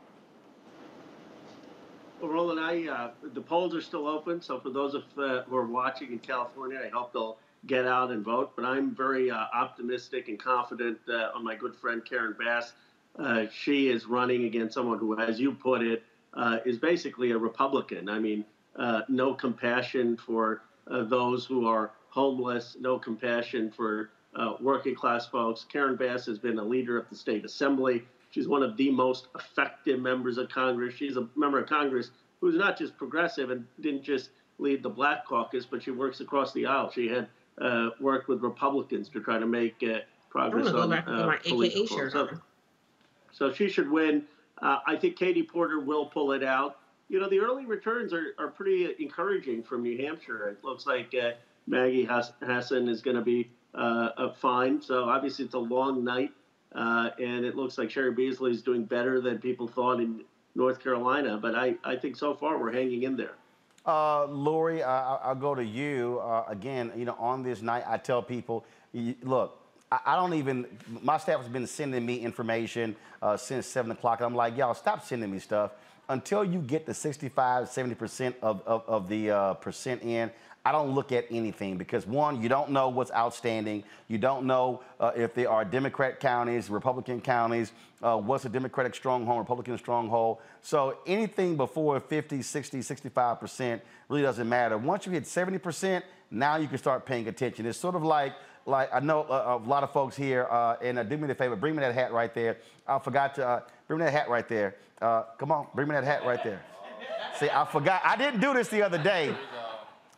Well, 2.21 2.31
Roland, 2.31 2.61
I, 2.61 2.87
uh, 2.89 3.11
the 3.33 3.41
polls 3.41 3.75
are 3.75 3.81
still 3.81 4.07
open. 4.07 4.41
So 4.41 4.57
for 4.61 4.69
those 4.69 4.93
of 4.93 5.03
who 5.15 5.55
are 5.57 5.65
watching 5.65 6.13
in 6.13 6.19
California, 6.19 6.79
I 6.83 6.87
hope 6.87 7.11
they'll 7.11 7.37
get 7.67 7.85
out 7.85 8.11
and 8.11 8.23
vote. 8.23 8.53
But 8.55 8.63
I'm 8.63 8.95
very 8.95 9.29
optimistic 9.29 10.29
and 10.29 10.39
confident 10.39 10.99
on 11.35 11.43
my 11.43 11.55
good 11.55 11.75
friend 11.75 12.03
Karen 12.05 12.33
Bass 12.39 12.71
uh, 13.19 13.45
she 13.53 13.89
is 13.89 14.05
running 14.05 14.45
against 14.45 14.73
someone 14.73 14.97
who, 14.97 15.17
as 15.19 15.39
you 15.39 15.53
put 15.53 15.81
it, 15.81 16.03
uh, 16.33 16.57
is 16.65 16.77
basically 16.77 17.31
a 17.31 17.37
Republican. 17.37 18.09
I 18.09 18.19
mean, 18.19 18.43
uh, 18.75 19.01
no 19.07 19.33
compassion 19.33 20.17
for 20.17 20.63
uh, 20.89 21.03
those 21.03 21.45
who 21.45 21.67
are 21.67 21.91
homeless, 22.09 22.75
no 22.79 22.97
compassion 22.97 23.71
for 23.71 24.09
uh, 24.35 24.53
working 24.59 24.95
class 24.95 25.27
folks. 25.27 25.65
Karen 25.71 25.95
Bass 25.95 26.25
has 26.25 26.39
been 26.39 26.57
a 26.57 26.63
leader 26.63 26.97
of 26.97 27.07
the 27.09 27.15
state 27.15 27.45
assembly. 27.45 28.03
She's 28.31 28.47
one 28.47 28.63
of 28.63 28.75
the 28.77 28.89
most 28.89 29.27
effective 29.35 29.99
members 29.99 30.39
of 30.39 30.49
Congress. 30.49 30.95
She's 30.95 31.17
a 31.17 31.27
member 31.35 31.59
of 31.59 31.69
Congress 31.69 32.09
who's 32.41 32.55
not 32.55 32.77
just 32.77 32.97
progressive 32.97 33.51
and 33.51 33.65
didn't 33.79 34.03
just 34.03 34.31
lead 34.57 34.81
the 34.81 34.89
Black 34.89 35.25
Caucus, 35.25 35.65
but 35.65 35.83
she 35.83 35.91
works 35.91 36.19
across 36.19 36.51
the 36.53 36.65
aisle. 36.65 36.91
She 36.91 37.07
had 37.07 37.27
uh, 37.61 37.89
worked 37.99 38.27
with 38.27 38.41
Republicans 38.41 39.07
to 39.09 39.19
try 39.19 39.37
to 39.37 39.45
make 39.45 39.83
progress 40.31 40.65
on 40.67 40.89
police 41.43 41.75
reform. 41.75 42.09
So 42.09 42.29
she 43.53 43.67
should 43.69 43.89
win. 43.89 44.23
Uh, 44.61 44.79
I 44.85 44.95
think 44.95 45.17
Katie 45.17 45.43
Porter 45.43 45.79
will 45.79 46.05
pull 46.05 46.31
it 46.31 46.43
out. 46.43 46.77
You 47.09 47.19
know, 47.19 47.27
the 47.27 47.39
early 47.39 47.65
returns 47.65 48.13
are, 48.13 48.33
are 48.37 48.47
pretty 48.47 48.95
encouraging 48.99 49.63
from 49.63 49.83
New 49.83 49.97
Hampshire. 49.97 50.47
It 50.49 50.63
looks 50.63 50.85
like 50.85 51.13
uh, 51.13 51.31
Maggie 51.67 52.05
Hassan 52.05 52.87
is 52.87 53.01
going 53.01 53.17
to 53.17 53.21
be 53.21 53.49
uh, 53.75 54.31
fine. 54.33 54.81
So 54.81 55.05
obviously 55.05 55.45
it's 55.45 55.53
a 55.53 55.59
long 55.59 56.03
night, 56.03 56.31
uh, 56.75 57.09
and 57.19 57.45
it 57.45 57.55
looks 57.55 57.77
like 57.77 57.89
Cheri 57.89 58.15
Beasley 58.15 58.51
is 58.51 58.61
doing 58.61 58.85
better 58.85 59.19
than 59.19 59.39
people 59.39 59.67
thought 59.67 59.99
in 59.99 60.23
North 60.55 60.81
Carolina. 60.81 61.37
But 61.37 61.55
I, 61.55 61.75
I 61.83 61.95
think 61.95 62.15
so 62.15 62.33
far 62.33 62.57
we're 62.57 62.71
hanging 62.71 63.03
in 63.03 63.17
there. 63.17 63.35
Uh, 63.85 64.27
Lori, 64.27 64.81
I, 64.81 65.27
will 65.27 65.35
go 65.35 65.55
to 65.55 65.63
you 65.63 66.19
uh, 66.23 66.45
again. 66.47 66.91
You 66.95 67.05
know, 67.05 67.17
on 67.19 67.43
this 67.43 67.61
night, 67.61 67.83
I 67.85 67.97
tell 67.97 68.21
people, 68.21 68.65
look, 69.23 69.59
I, 70.05 70.15
don't 70.15 70.33
even. 70.33 70.65
My 71.01 71.17
staff 71.17 71.39
has 71.39 71.49
been 71.49 71.67
sending 71.67 72.05
me 72.05 72.19
information 72.19 72.95
uh, 73.21 73.37
since 73.37 73.65
seven 73.67 73.91
o'clock. 73.91 74.21
I'm 74.21 74.35
like, 74.35 74.57
y'all 74.57 74.73
stop 74.73 75.05
sending 75.05 75.31
me 75.31 75.39
stuff 75.39 75.71
until 76.09 76.43
you 76.43 76.59
get 76.59 76.85
the 76.85 76.93
65, 76.93 77.69
70 77.69 77.95
percent 77.95 78.35
of, 78.41 78.61
of, 78.65 78.83
of 78.87 79.09
the 79.09 79.31
uh, 79.31 79.53
percent 79.55 80.01
in. 80.03 80.31
I 80.65 80.71
don't 80.71 80.91
look 80.95 81.11
at 81.11 81.25
anything 81.29 81.77
because 81.77 82.07
one, 82.07 82.41
you 82.41 82.47
don't 82.47 82.69
know 82.69 82.87
what's 82.87 83.11
outstanding. 83.11 83.83
You 84.07 84.17
don't 84.17 84.45
know 84.47 84.81
uh, 84.97 85.11
if 85.13 85.33
there 85.33 85.49
are 85.49 85.65
Democrat 85.65 86.21
counties, 86.21 86.69
Republican 86.69 87.19
counties, 87.19 87.73
uh, 88.01 88.15
what's 88.15 88.45
a 88.45 88.49
Democratic 88.49 88.95
stronghold, 88.95 89.39
Republican 89.39 89.77
stronghold. 89.77 90.37
So 90.61 90.99
anything 91.05 91.57
before 91.57 91.99
50, 91.99 92.41
60, 92.41 92.79
65% 92.79 93.81
really 94.07 94.21
doesn't 94.21 94.47
matter. 94.47 94.77
Once 94.77 95.05
you 95.05 95.11
hit 95.11 95.25
70%, 95.25 96.01
now 96.31 96.55
you 96.55 96.69
can 96.69 96.77
start 96.77 97.05
paying 97.05 97.27
attention. 97.27 97.65
It's 97.65 97.77
sort 97.77 97.95
of 97.95 98.03
like, 98.03 98.33
like 98.65 98.89
I 98.93 98.99
know 98.99 99.23
a, 99.23 99.55
a 99.55 99.57
lot 99.57 99.83
of 99.83 99.91
folks 99.91 100.15
here, 100.15 100.47
uh, 100.49 100.77
and 100.81 100.99
uh, 100.99 101.03
do 101.03 101.17
me 101.17 101.27
the 101.27 101.35
favor, 101.35 101.55
bring 101.55 101.75
me 101.75 101.81
that 101.81 101.93
hat 101.93 102.13
right 102.13 102.33
there. 102.33 102.57
I 102.87 102.99
forgot 102.99 103.35
to, 103.35 103.47
uh, 103.47 103.61
bring 103.87 103.99
me 103.99 104.05
that 104.05 104.11
hat 104.11 104.29
right 104.29 104.47
there. 104.47 104.75
Uh, 105.01 105.23
come 105.37 105.51
on, 105.51 105.67
bring 105.73 105.87
me 105.87 105.95
that 105.95 106.03
hat 106.03 106.25
right 106.25 106.43
there. 106.43 106.61
See, 107.39 107.49
I 107.49 107.65
forgot, 107.65 108.01
I 108.05 108.15
didn't 108.15 108.39
do 108.39 108.53
this 108.53 108.69
the 108.69 108.83
other 108.83 109.01
day. 109.01 109.35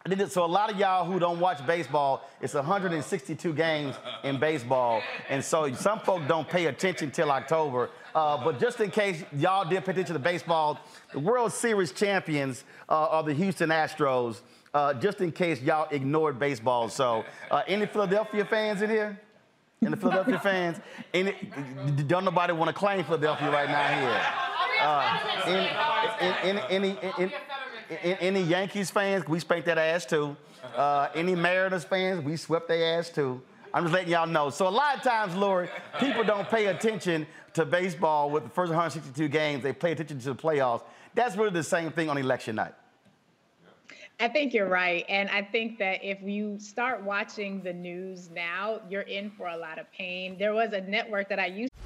I 0.05 0.09
did 0.09 0.22
it. 0.22 0.31
So 0.31 0.45
a 0.45 0.45
lot 0.45 0.72
of 0.72 0.77
y'all 0.77 1.03
who 1.03 1.17
don't 1.17 1.39
watch 1.39 1.65
baseball, 1.65 2.30
it's 2.39 2.53
162 2.53 3.53
games 3.53 3.95
in 4.23 4.39
baseball, 4.39 5.01
and 5.30 5.43
so 5.43 5.73
some 5.73 5.99
folks 5.99 6.27
don't 6.27 6.47
pay 6.47 6.67
attention 6.67 7.09
till 7.09 7.31
October. 7.31 7.89
Uh, 8.13 8.43
but 8.43 8.59
just 8.59 8.80
in 8.80 8.91
case 8.91 9.23
y'all 9.35 9.67
did 9.67 9.84
pay 9.84 9.93
attention 9.93 10.13
to 10.13 10.19
baseball, 10.19 10.80
the 11.11 11.19
World 11.19 11.51
Series 11.51 11.91
champions 11.91 12.63
uh, 12.88 13.07
are 13.07 13.23
the 13.23 13.34
Houston 13.34 13.69
Astros. 13.69 14.41
Uh, 14.76 14.93
just 14.93 15.22
in 15.22 15.31
case 15.31 15.61
y'all 15.61 15.88
ignored 15.89 16.38
baseball. 16.38 16.89
So, 16.89 17.23
uh, 17.49 17.61
any 17.65 17.85
Philadelphia 17.85 18.43
fans 18.43 18.81
in 18.81 18.89
here? 18.89 19.18
Any 19.81 19.95
Philadelphia 19.95 20.38
fans? 20.43 20.81
Any, 21.14 21.34
don't 22.07 22.26
nobody 22.26 22.52
want 22.52 22.68
to 22.68 22.73
claim 22.73 23.06
Philadelphia 23.06 23.49
right 23.52 23.69
now 23.69 23.88
here? 23.97 24.22
Uh, 24.81 25.19
any, 26.43 26.61
any, 26.69 26.97
any, 27.18 27.34
any 28.19 28.41
Yankees 28.41 28.91
fans, 28.91 29.26
we 29.30 29.39
spanked 29.39 29.65
that 29.68 29.77
ass 29.77 30.06
too. 30.06 30.35
Uh, 30.76 31.07
any 31.15 31.35
Mariners 31.35 31.85
fans, 31.85 32.22
we 32.26 32.35
swept 32.35 32.68
their 32.68 32.99
ass 32.99 33.10
too. 33.10 33.41
I'm 33.73 33.84
just 33.84 33.93
letting 33.93 34.11
y'all 34.11 34.27
know. 34.27 34.49
So 34.49 34.68
a 34.68 34.69
lot 34.69 34.97
of 34.97 35.03
times, 35.03 35.38
Lori, 35.38 35.69
people 36.02 36.26
don't 36.26 36.49
pay 36.49 36.65
attention 36.65 37.26
to 37.53 37.64
baseball 37.64 38.30
with 38.30 38.43
the 38.43 38.49
first 38.49 38.72
162 38.72 39.30
games. 39.30 39.64
They 39.64 39.72
pay 39.72 39.93
attention 39.93 40.19
to 40.19 40.34
the 40.34 40.35
playoffs. 40.35 40.84
That's 41.14 41.38
really 41.38 41.52
the 41.52 41.64
same 41.64 41.91
thing 41.91 42.10
on 42.10 42.18
election 42.18 42.57
night. 42.57 42.73
I 44.19 44.29
think 44.29 44.53
you're 44.53 44.69
right. 44.69 45.05
And 45.09 45.29
I 45.29 45.41
think 45.41 45.77
that 45.79 46.03
if 46.03 46.21
you 46.21 46.57
start 46.59 47.03
watching 47.03 47.61
the 47.61 47.73
news 47.73 48.29
now, 48.29 48.79
you're 48.89 49.01
in 49.01 49.29
for 49.31 49.47
a 49.47 49.57
lot 49.57 49.77
of 49.77 49.91
pain. 49.91 50.37
There 50.39 50.53
was 50.53 50.71
a 50.71 50.81
network 50.81 51.27
that 51.29 51.39
I 51.39 51.47
used 51.47 51.73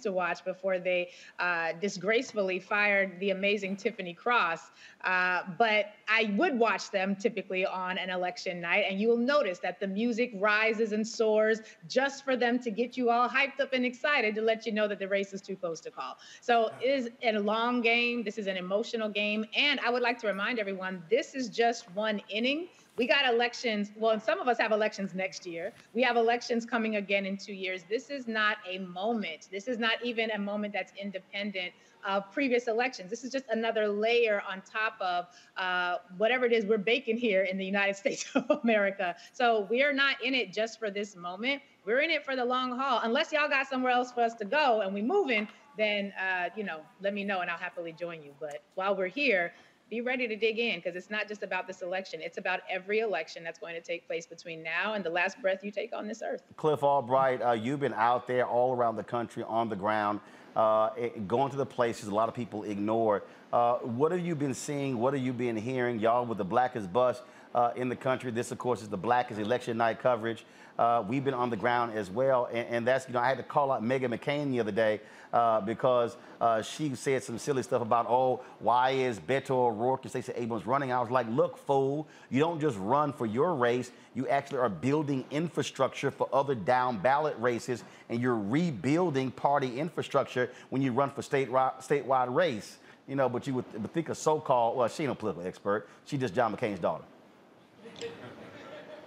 to 0.00 0.10
watch 0.10 0.42
before 0.44 0.78
they 0.78 1.10
uh, 1.38 1.72
disgracefully 1.80 2.58
fired 2.58 3.20
the 3.20 3.30
amazing 3.30 3.76
Tiffany 3.76 4.14
Cross. 4.14 4.70
Uh, 5.04 5.42
but 5.58 5.86
I 6.08 6.32
would 6.36 6.58
watch 6.58 6.90
them 6.90 7.14
typically 7.14 7.66
on 7.66 7.98
an 7.98 8.08
election 8.08 8.60
night, 8.60 8.86
and 8.88 8.98
you 8.98 9.08
will 9.08 9.18
notice 9.18 9.58
that 9.58 9.80
the 9.80 9.86
music 9.86 10.32
rises 10.36 10.92
and 10.92 11.06
soars 11.06 11.60
just 11.88 12.24
for 12.24 12.36
them 12.36 12.58
to 12.60 12.70
get 12.70 12.96
you 12.96 13.10
all 13.10 13.28
hyped 13.28 13.60
up 13.60 13.72
and 13.74 13.84
excited 13.84 14.34
to 14.34 14.42
let 14.42 14.64
you 14.64 14.72
know 14.72 14.88
that 14.88 14.98
the 14.98 15.08
race 15.08 15.34
is 15.34 15.42
too 15.42 15.56
close 15.56 15.80
to 15.80 15.90
call. 15.90 16.16
So 16.40 16.70
it 16.80 16.88
is 16.88 17.10
a 17.22 17.38
long 17.38 17.82
game. 17.82 18.22
This 18.22 18.38
is 18.38 18.46
an 18.46 18.56
emotional 18.56 19.10
game. 19.10 19.44
And 19.56 19.78
I 19.80 19.90
would 19.90 20.02
like 20.02 20.18
to 20.20 20.26
remind 20.26 20.58
everyone 20.58 21.02
this 21.10 21.34
is 21.34 21.48
just 21.50 21.90
one 21.94 22.20
inning 22.30 22.68
We 22.98 23.06
got 23.06 23.32
elections. 23.32 23.90
Well, 23.96 24.12
and 24.12 24.22
some 24.22 24.38
of 24.38 24.48
us 24.48 24.58
have 24.58 24.70
elections 24.70 25.14
next 25.14 25.46
year. 25.46 25.72
We 25.94 26.02
have 26.02 26.16
elections 26.16 26.66
coming 26.66 26.96
again 26.96 27.24
in 27.24 27.38
two 27.38 27.54
years. 27.54 27.84
This 27.88 28.10
is 28.10 28.28
not 28.28 28.58
a 28.68 28.78
moment. 28.78 29.48
This 29.50 29.66
is 29.66 29.78
not 29.78 30.04
even 30.04 30.30
a 30.32 30.38
moment 30.38 30.74
that's 30.74 30.92
independent 31.00 31.72
of 32.06 32.30
previous 32.32 32.68
elections. 32.68 33.08
This 33.08 33.24
is 33.24 33.32
just 33.32 33.46
another 33.50 33.88
layer 33.88 34.42
on 34.48 34.60
top 34.62 34.94
of 35.00 35.26
uh, 35.56 35.98
whatever 36.18 36.44
it 36.44 36.52
is 36.52 36.66
we're 36.66 36.78
baking 36.78 37.16
here 37.16 37.44
in 37.44 37.56
the 37.56 37.64
United 37.64 37.96
States 38.02 38.26
of 38.34 38.50
America. 38.62 39.16
So 39.32 39.66
we're 39.70 39.92
not 39.92 40.22
in 40.22 40.34
it 40.34 40.52
just 40.52 40.78
for 40.78 40.90
this 40.90 41.16
moment. 41.16 41.62
We're 41.86 42.00
in 42.00 42.10
it 42.10 42.24
for 42.24 42.36
the 42.36 42.44
long 42.44 42.76
haul. 42.76 43.00
Unless 43.02 43.32
y'all 43.32 43.48
got 43.48 43.68
somewhere 43.68 43.92
else 43.92 44.12
for 44.12 44.22
us 44.22 44.34
to 44.34 44.44
go 44.44 44.82
and 44.82 44.92
we 44.92 45.00
moving, 45.02 45.48
then 45.78 46.12
uh, 46.20 46.50
you 46.56 46.64
know, 46.64 46.80
let 47.00 47.14
me 47.14 47.24
know 47.24 47.40
and 47.40 47.50
I'll 47.50 47.58
happily 47.58 47.92
join 47.92 48.22
you. 48.22 48.32
But 48.38 48.62
while 48.74 48.94
we're 48.94 49.06
here, 49.06 49.52
be 49.92 50.00
ready 50.00 50.26
to 50.26 50.36
dig 50.36 50.58
in 50.58 50.76
because 50.76 50.96
it's 50.96 51.10
not 51.10 51.28
just 51.28 51.42
about 51.42 51.66
this 51.66 51.82
election. 51.82 52.20
It's 52.22 52.38
about 52.38 52.60
every 52.70 53.00
election 53.00 53.44
that's 53.44 53.58
going 53.58 53.74
to 53.74 53.80
take 53.82 54.06
place 54.06 54.24
between 54.24 54.62
now 54.62 54.94
and 54.94 55.04
the 55.04 55.10
last 55.10 55.38
breath 55.42 55.62
you 55.62 55.70
take 55.70 55.94
on 55.94 56.08
this 56.08 56.22
earth. 56.24 56.44
Cliff 56.56 56.82
Albright, 56.82 57.42
uh, 57.42 57.52
you've 57.52 57.80
been 57.80 57.92
out 57.92 58.26
there 58.26 58.46
all 58.46 58.74
around 58.74 58.96
the 58.96 59.04
country 59.04 59.42
on 59.42 59.68
the 59.68 59.76
ground, 59.76 60.20
uh, 60.56 60.88
going 61.26 61.50
to 61.50 61.58
the 61.58 61.66
places 61.66 62.08
a 62.08 62.14
lot 62.14 62.26
of 62.26 62.34
people 62.34 62.64
ignore. 62.64 63.22
Uh, 63.52 63.74
what 63.80 64.12
have 64.12 64.22
you 64.22 64.34
been 64.34 64.54
seeing? 64.54 64.98
What 64.98 65.12
have 65.12 65.22
you 65.22 65.34
been 65.34 65.58
hearing? 65.58 65.98
Y'all 65.98 66.24
with 66.24 66.38
the 66.38 66.44
blackest 66.44 66.90
bus 66.90 67.20
uh, 67.54 67.72
in 67.76 67.90
the 67.90 67.96
country. 67.96 68.30
This, 68.30 68.50
of 68.50 68.56
course, 68.56 68.80
is 68.80 68.88
the 68.88 68.96
blackest 68.96 69.38
election 69.38 69.76
night 69.76 70.00
coverage. 70.00 70.46
Uh, 70.78 71.04
we've 71.06 71.24
been 71.24 71.34
on 71.34 71.50
the 71.50 71.56
ground 71.56 71.92
as 71.96 72.08
well, 72.08 72.48
and, 72.50 72.66
and, 72.68 72.86
that's 72.86 73.06
you 73.06 73.12
know 73.12 73.20
I 73.20 73.28
had 73.28 73.36
to 73.36 73.42
call 73.42 73.70
out 73.70 73.82
Meghan 73.82 74.16
McCain 74.16 74.50
the 74.50 74.60
other 74.60 74.72
day 74.72 75.00
uh, 75.32 75.60
because 75.60 76.16
uh, 76.40 76.62
she 76.62 76.94
said 76.94 77.22
some 77.22 77.38
silly 77.38 77.62
stuff 77.62 77.82
about 77.82 78.06
oh 78.08 78.40
why 78.58 78.90
is 78.90 79.20
Beto 79.20 79.50
O'Rourke 79.50 80.02
and 80.04 80.10
Stacey 80.10 80.32
Abrams 80.34 80.66
running? 80.66 80.90
I 80.90 81.00
was 81.00 81.10
like, 81.10 81.28
look, 81.28 81.58
fool, 81.58 82.08
you 82.30 82.40
don't 82.40 82.58
just 82.58 82.78
run 82.78 83.12
for 83.12 83.26
your 83.26 83.54
race, 83.54 83.90
you 84.14 84.26
actually 84.28 84.58
are 84.58 84.70
building 84.70 85.26
infrastructure 85.30 86.10
for 86.10 86.26
other 86.32 86.54
down 86.54 86.98
ballot 86.98 87.36
races, 87.38 87.84
and 88.08 88.20
you're 88.20 88.38
rebuilding 88.38 89.30
party 89.30 89.78
infrastructure 89.78 90.50
when 90.70 90.80
you 90.80 90.92
run 90.92 91.10
for 91.10 91.20
state 91.20 91.50
statewide 91.50 92.34
race. 92.34 92.78
You 93.08 93.16
know, 93.16 93.28
but 93.28 93.46
you 93.46 93.54
would, 93.54 93.64
would 93.74 93.92
think 93.92 94.08
a 94.08 94.14
so-called 94.14 94.78
well, 94.78 94.88
she 94.88 95.02
ain't 95.02 95.10
no 95.10 95.14
political 95.16 95.46
expert. 95.46 95.86
She 96.06 96.16
just 96.16 96.34
John 96.34 96.56
McCain's 96.56 96.78
daughter 96.78 97.04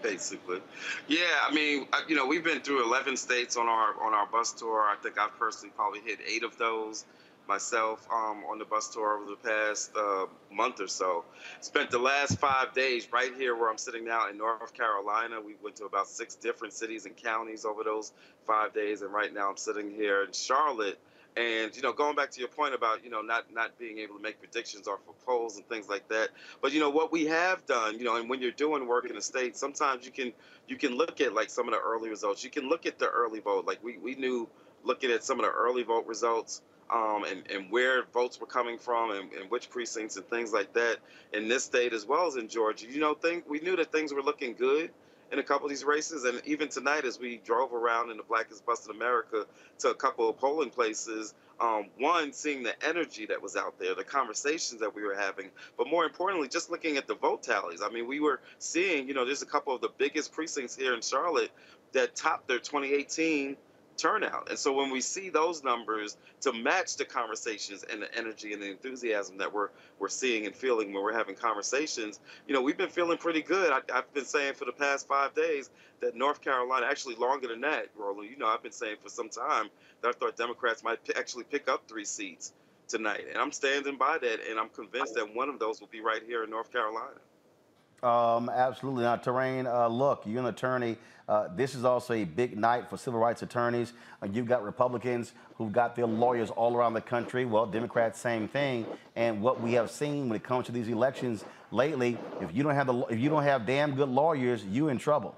basically. 0.05 0.61
Yeah, 1.07 1.19
I 1.47 1.53
mean, 1.53 1.87
you 2.07 2.15
know, 2.15 2.25
we've 2.25 2.43
been 2.43 2.61
through 2.61 2.85
11 2.85 3.17
states 3.17 3.57
on 3.57 3.67
our 3.67 3.93
on 4.01 4.13
our 4.13 4.27
bus 4.27 4.53
tour. 4.53 4.81
I 4.81 4.95
think 5.01 5.19
I've 5.19 5.37
personally 5.37 5.73
probably 5.75 6.01
hit 6.01 6.19
eight 6.27 6.43
of 6.43 6.57
those 6.57 7.05
myself 7.47 8.07
um, 8.11 8.43
on 8.49 8.57
the 8.57 8.65
bus 8.65 8.89
tour 8.89 9.19
over 9.19 9.29
the 9.29 9.35
past 9.35 9.91
uh, 9.95 10.25
month 10.51 10.79
or 10.81 10.87
so. 10.87 11.23
Spent 11.61 11.91
the 11.91 11.99
last 11.99 12.39
five 12.39 12.73
days 12.73 13.07
right 13.11 13.31
here 13.37 13.55
where 13.55 13.69
I'm 13.69 13.77
sitting 13.77 14.03
now 14.03 14.29
in 14.29 14.37
North 14.37 14.73
Carolina. 14.73 15.39
We 15.39 15.55
went 15.63 15.75
to 15.77 15.85
about 15.85 16.07
six 16.07 16.35
different 16.35 16.73
cities 16.73 17.05
and 17.05 17.15
counties 17.15 17.63
over 17.65 17.83
those 17.83 18.13
five 18.47 18.73
days, 18.73 19.01
and 19.01 19.13
right 19.13 19.33
now 19.33 19.49
I'm 19.49 19.57
sitting 19.57 19.91
here 19.91 20.23
in 20.23 20.31
Charlotte 20.31 20.97
and 21.37 21.75
you 21.75 21.81
know, 21.81 21.91
going 21.91 22.15
back 22.15 22.31
to 22.31 22.39
your 22.39 22.49
point 22.49 22.73
about 22.73 23.03
you 23.03 23.09
know 23.09 23.21
not 23.21 23.51
not 23.53 23.77
being 23.77 23.99
able 23.99 24.15
to 24.15 24.21
make 24.21 24.39
predictions 24.39 24.87
or 24.87 24.99
for 25.05 25.13
polls 25.25 25.57
and 25.57 25.67
things 25.67 25.89
like 25.89 26.07
that. 26.09 26.29
But 26.61 26.71
you 26.71 26.79
know 26.79 26.89
what 26.89 27.11
we 27.11 27.25
have 27.25 27.65
done, 27.65 27.97
you 27.97 28.05
know, 28.05 28.15
and 28.15 28.29
when 28.29 28.41
you're 28.41 28.51
doing 28.51 28.87
work 28.87 29.09
in 29.09 29.15
the 29.15 29.21
state, 29.21 29.57
sometimes 29.57 30.05
you 30.05 30.11
can 30.11 30.31
you 30.67 30.77
can 30.77 30.95
look 30.95 31.19
at 31.21 31.33
like 31.33 31.49
some 31.49 31.67
of 31.67 31.73
the 31.73 31.79
early 31.79 32.09
results. 32.09 32.43
You 32.43 32.49
can 32.49 32.69
look 32.69 32.85
at 32.85 32.99
the 32.99 33.07
early 33.07 33.39
vote. 33.39 33.65
Like 33.65 33.83
we 33.83 33.97
we 33.97 34.15
knew 34.15 34.47
looking 34.83 35.11
at 35.11 35.23
some 35.23 35.39
of 35.39 35.45
the 35.45 35.51
early 35.51 35.83
vote 35.83 36.05
results. 36.07 36.61
Um, 36.87 37.23
and, 37.23 37.49
and 37.49 37.71
where 37.71 38.03
votes 38.13 38.39
were 38.39 38.45
coming 38.45 38.77
from 38.77 39.09
and, 39.09 39.33
and 39.33 39.49
which 39.49 39.71
precincts 39.71 40.17
and 40.17 40.29
things 40.29 40.53
like 40.53 40.71
that 40.73 40.97
in 41.33 41.47
this 41.47 41.63
state 41.63 41.93
as 41.93 42.05
well 42.05 42.27
as 42.27 42.35
in 42.35 42.47
Georgia. 42.47 42.85
You 42.85 42.99
know, 42.99 43.15
think 43.15 43.49
we 43.49 43.59
knew 43.59 43.75
that 43.77 43.91
things 43.91 44.13
were 44.13 44.21
looking 44.21 44.53
good 44.53 44.91
in 45.31 45.39
a 45.39 45.43
couple 45.43 45.65
of 45.65 45.69
these 45.69 45.83
races. 45.83 46.23
And 46.23 46.41
even 46.45 46.69
tonight, 46.69 47.05
as 47.05 47.19
we 47.19 47.37
drove 47.37 47.73
around 47.73 48.11
in 48.11 48.17
the 48.17 48.23
Blackest 48.23 48.65
Bus 48.65 48.85
in 48.85 48.95
America 48.95 49.45
to 49.79 49.89
a 49.89 49.95
couple 49.95 50.29
of 50.29 50.37
polling 50.37 50.69
places, 50.69 51.33
um, 51.59 51.87
one, 51.97 52.33
seeing 52.33 52.63
the 52.63 52.73
energy 52.85 53.25
that 53.27 53.41
was 53.41 53.55
out 53.55 53.79
there, 53.79 53.95
the 53.95 54.03
conversations 54.03 54.81
that 54.81 54.93
we 54.93 55.03
were 55.03 55.15
having, 55.15 55.49
but 55.77 55.87
more 55.87 56.03
importantly, 56.03 56.49
just 56.49 56.69
looking 56.69 56.97
at 56.97 57.07
the 57.07 57.15
vote 57.15 57.43
tallies. 57.43 57.81
I 57.81 57.89
mean, 57.89 58.07
we 58.07 58.19
were 58.19 58.41
seeing, 58.59 59.07
you 59.07 59.13
know, 59.13 59.25
there's 59.25 59.41
a 59.41 59.47
couple 59.47 59.73
of 59.73 59.81
the 59.81 59.91
biggest 59.97 60.33
precincts 60.33 60.75
here 60.75 60.93
in 60.93 61.01
Charlotte 61.01 61.51
that 61.93 62.15
topped 62.15 62.47
their 62.47 62.59
2018 62.59 63.55
turnout. 63.97 64.49
And 64.49 64.59
so 64.59 64.73
when 64.73 64.91
we 64.91 65.01
see 65.01 65.29
those 65.29 65.63
numbers 65.63 66.17
to 66.41 66.53
match 66.53 66.97
the 66.97 67.05
conversations 67.05 67.83
and 67.83 68.01
the 68.01 68.17
energy 68.17 68.53
and 68.53 68.61
the 68.61 68.69
enthusiasm 68.69 69.37
that 69.37 69.53
we're 69.53 69.69
we're 69.99 70.09
seeing 70.09 70.45
and 70.45 70.55
feeling 70.55 70.93
when 70.93 71.03
we're 71.03 71.13
having 71.13 71.35
conversations, 71.35 72.19
you 72.47 72.53
know, 72.53 72.61
we've 72.61 72.77
been 72.77 72.89
feeling 72.89 73.17
pretty 73.17 73.41
good. 73.41 73.71
I, 73.71 73.81
have 73.93 74.13
been 74.13 74.25
saying 74.25 74.55
for 74.55 74.65
the 74.65 74.73
past 74.73 75.07
five 75.07 75.33
days 75.33 75.69
that 76.01 76.15
North 76.15 76.41
Carolina, 76.41 76.85
actually 76.89 77.15
longer 77.15 77.47
than 77.47 77.61
that, 77.61 77.87
Roland, 77.95 78.29
you 78.29 78.37
know, 78.37 78.47
I've 78.47 78.63
been 78.63 78.71
saying 78.71 78.97
for 79.01 79.09
some 79.09 79.29
time 79.29 79.69
that 80.01 80.09
I 80.09 80.11
thought 80.13 80.37
Democrats 80.37 80.83
might 80.83 81.03
p- 81.03 81.13
actually 81.15 81.45
pick 81.45 81.69
up 81.69 81.87
three 81.87 82.05
seats 82.05 82.53
tonight. 82.87 83.25
And 83.29 83.37
I'm 83.37 83.51
standing 83.51 83.97
by 83.97 84.17
that, 84.21 84.39
and 84.49 84.59
I'm 84.59 84.69
convinced 84.69 85.15
that 85.15 85.33
one 85.35 85.49
of 85.49 85.59
those 85.59 85.79
will 85.79 85.89
be 85.91 86.01
right 86.01 86.21
here 86.25 86.43
in 86.43 86.49
North 86.49 86.71
Carolina. 86.71 87.19
Um, 88.05 88.49
absolutely. 88.49 89.03
Now, 89.03 89.15
Terrain, 89.15 89.65
uh, 89.65 89.87
look, 89.87 90.21
you're 90.27 90.39
an 90.39 90.45
attorney. 90.45 90.97
Uh, 91.27 91.47
this 91.55 91.73
is 91.73 91.83
also 91.83 92.13
a 92.13 92.23
big 92.23 92.55
night 92.55 92.87
for 92.87 92.97
civil 92.97 93.19
rights 93.19 93.41
attorneys. 93.41 93.93
Uh, 94.21 94.27
you've 94.31 94.45
got 94.45 94.63
Republicans 94.63 95.33
who've 95.55 95.71
got 95.71 95.95
their 95.95 96.05
lawyers 96.05 96.51
all 96.51 96.77
around 96.77 96.93
the 96.93 97.01
country. 97.01 97.45
Well, 97.45 97.65
Democrats, 97.65 98.19
same 98.19 98.47
thing. 98.47 98.85
And 99.15 99.41
what 99.41 99.59
we 99.59 99.73
have 99.73 99.89
seen 99.89 100.29
when 100.29 100.35
it 100.35 100.43
comes 100.43 100.67
to 100.67 100.71
these 100.71 100.87
elections 100.87 101.45
lately, 101.71 102.19
if 102.41 102.53
you 102.53 102.61
don't 102.61 102.75
have 102.75 102.85
the, 102.85 103.05
if 103.05 103.17
you 103.17 103.27
don't 103.27 103.41
have 103.41 103.65
damn 103.65 103.95
good 103.95 104.09
lawyers, 104.09 104.63
you 104.65 104.87
are 104.87 104.91
in 104.91 104.99
trouble. 104.99 105.35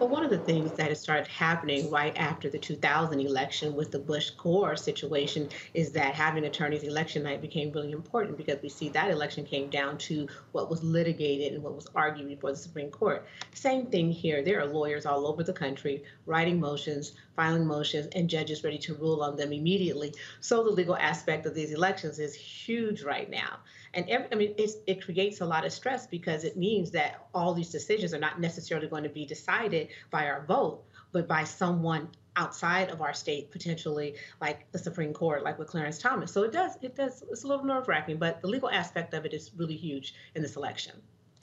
But 0.00 0.08
one 0.08 0.24
of 0.24 0.30
the 0.30 0.38
things 0.38 0.72
that 0.78 0.88
has 0.88 0.98
started 0.98 1.26
happening 1.26 1.90
right 1.90 2.16
after 2.16 2.48
the 2.48 2.56
2000 2.56 3.20
election 3.20 3.76
with 3.76 3.90
the 3.90 3.98
Bush 3.98 4.30
Gore 4.30 4.74
situation 4.74 5.50
is 5.74 5.92
that 5.92 6.14
having 6.14 6.46
attorneys 6.46 6.84
election 6.84 7.22
night 7.22 7.42
became 7.42 7.70
really 7.70 7.92
important 7.92 8.38
because 8.38 8.62
we 8.62 8.70
see 8.70 8.88
that 8.88 9.10
election 9.10 9.44
came 9.44 9.68
down 9.68 9.98
to 9.98 10.26
what 10.52 10.70
was 10.70 10.82
litigated 10.82 11.52
and 11.52 11.62
what 11.62 11.74
was 11.74 11.86
argued 11.94 12.28
before 12.28 12.50
the 12.50 12.56
Supreme 12.56 12.90
Court. 12.90 13.26
Same 13.52 13.88
thing 13.88 14.10
here. 14.10 14.42
There 14.42 14.58
are 14.62 14.64
lawyers 14.64 15.04
all 15.04 15.26
over 15.26 15.44
the 15.44 15.52
country 15.52 16.02
writing 16.24 16.58
motions, 16.58 17.12
filing 17.36 17.66
motions, 17.66 18.08
and 18.14 18.30
judges 18.30 18.64
ready 18.64 18.78
to 18.78 18.94
rule 18.94 19.22
on 19.22 19.36
them 19.36 19.52
immediately. 19.52 20.14
So 20.40 20.64
the 20.64 20.70
legal 20.70 20.96
aspect 20.96 21.44
of 21.44 21.54
these 21.54 21.72
elections 21.72 22.18
is 22.18 22.34
huge 22.34 23.02
right 23.02 23.28
now. 23.28 23.58
And 23.94 24.08
every, 24.08 24.26
I 24.32 24.34
mean, 24.36 24.54
it 24.56 25.04
creates 25.04 25.40
a 25.40 25.46
lot 25.46 25.66
of 25.66 25.72
stress 25.72 26.06
because 26.06 26.44
it 26.44 26.56
means 26.56 26.90
that 26.92 27.26
all 27.34 27.54
these 27.54 27.70
decisions 27.70 28.14
are 28.14 28.18
not 28.18 28.40
necessarily 28.40 28.86
going 28.86 29.02
to 29.02 29.08
be 29.08 29.26
decided 29.26 29.88
by 30.10 30.26
our 30.26 30.44
vote, 30.46 30.84
but 31.12 31.26
by 31.26 31.44
someone 31.44 32.08
outside 32.36 32.90
of 32.90 33.02
our 33.02 33.12
state, 33.12 33.50
potentially 33.50 34.14
like 34.40 34.70
the 34.72 34.78
Supreme 34.78 35.12
Court, 35.12 35.42
like 35.42 35.58
with 35.58 35.68
Clarence 35.68 35.98
Thomas. 35.98 36.32
So 36.32 36.42
it 36.44 36.52
does, 36.52 36.78
it 36.82 36.94
does, 36.94 37.24
it's 37.30 37.42
a 37.42 37.46
little 37.48 37.64
nerve 37.64 37.88
wracking, 37.88 38.18
but 38.18 38.40
the 38.40 38.46
legal 38.46 38.70
aspect 38.70 39.12
of 39.14 39.24
it 39.24 39.34
is 39.34 39.50
really 39.56 39.76
huge 39.76 40.14
in 40.34 40.42
this 40.42 40.56
election. 40.56 40.94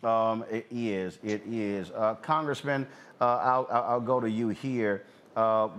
Um, 0.04 0.46
it 0.50 0.68
is, 0.72 1.20
it 1.24 1.42
is. 1.48 1.92
Uh, 1.92 2.16
Congressman, 2.16 2.88
uh, 3.20 3.26
I'll, 3.38 3.68
I'll, 3.70 4.00
go 4.00 4.20
to 4.20 4.30
you 4.30 4.50
here. 4.50 5.04
Uh, 5.36 5.70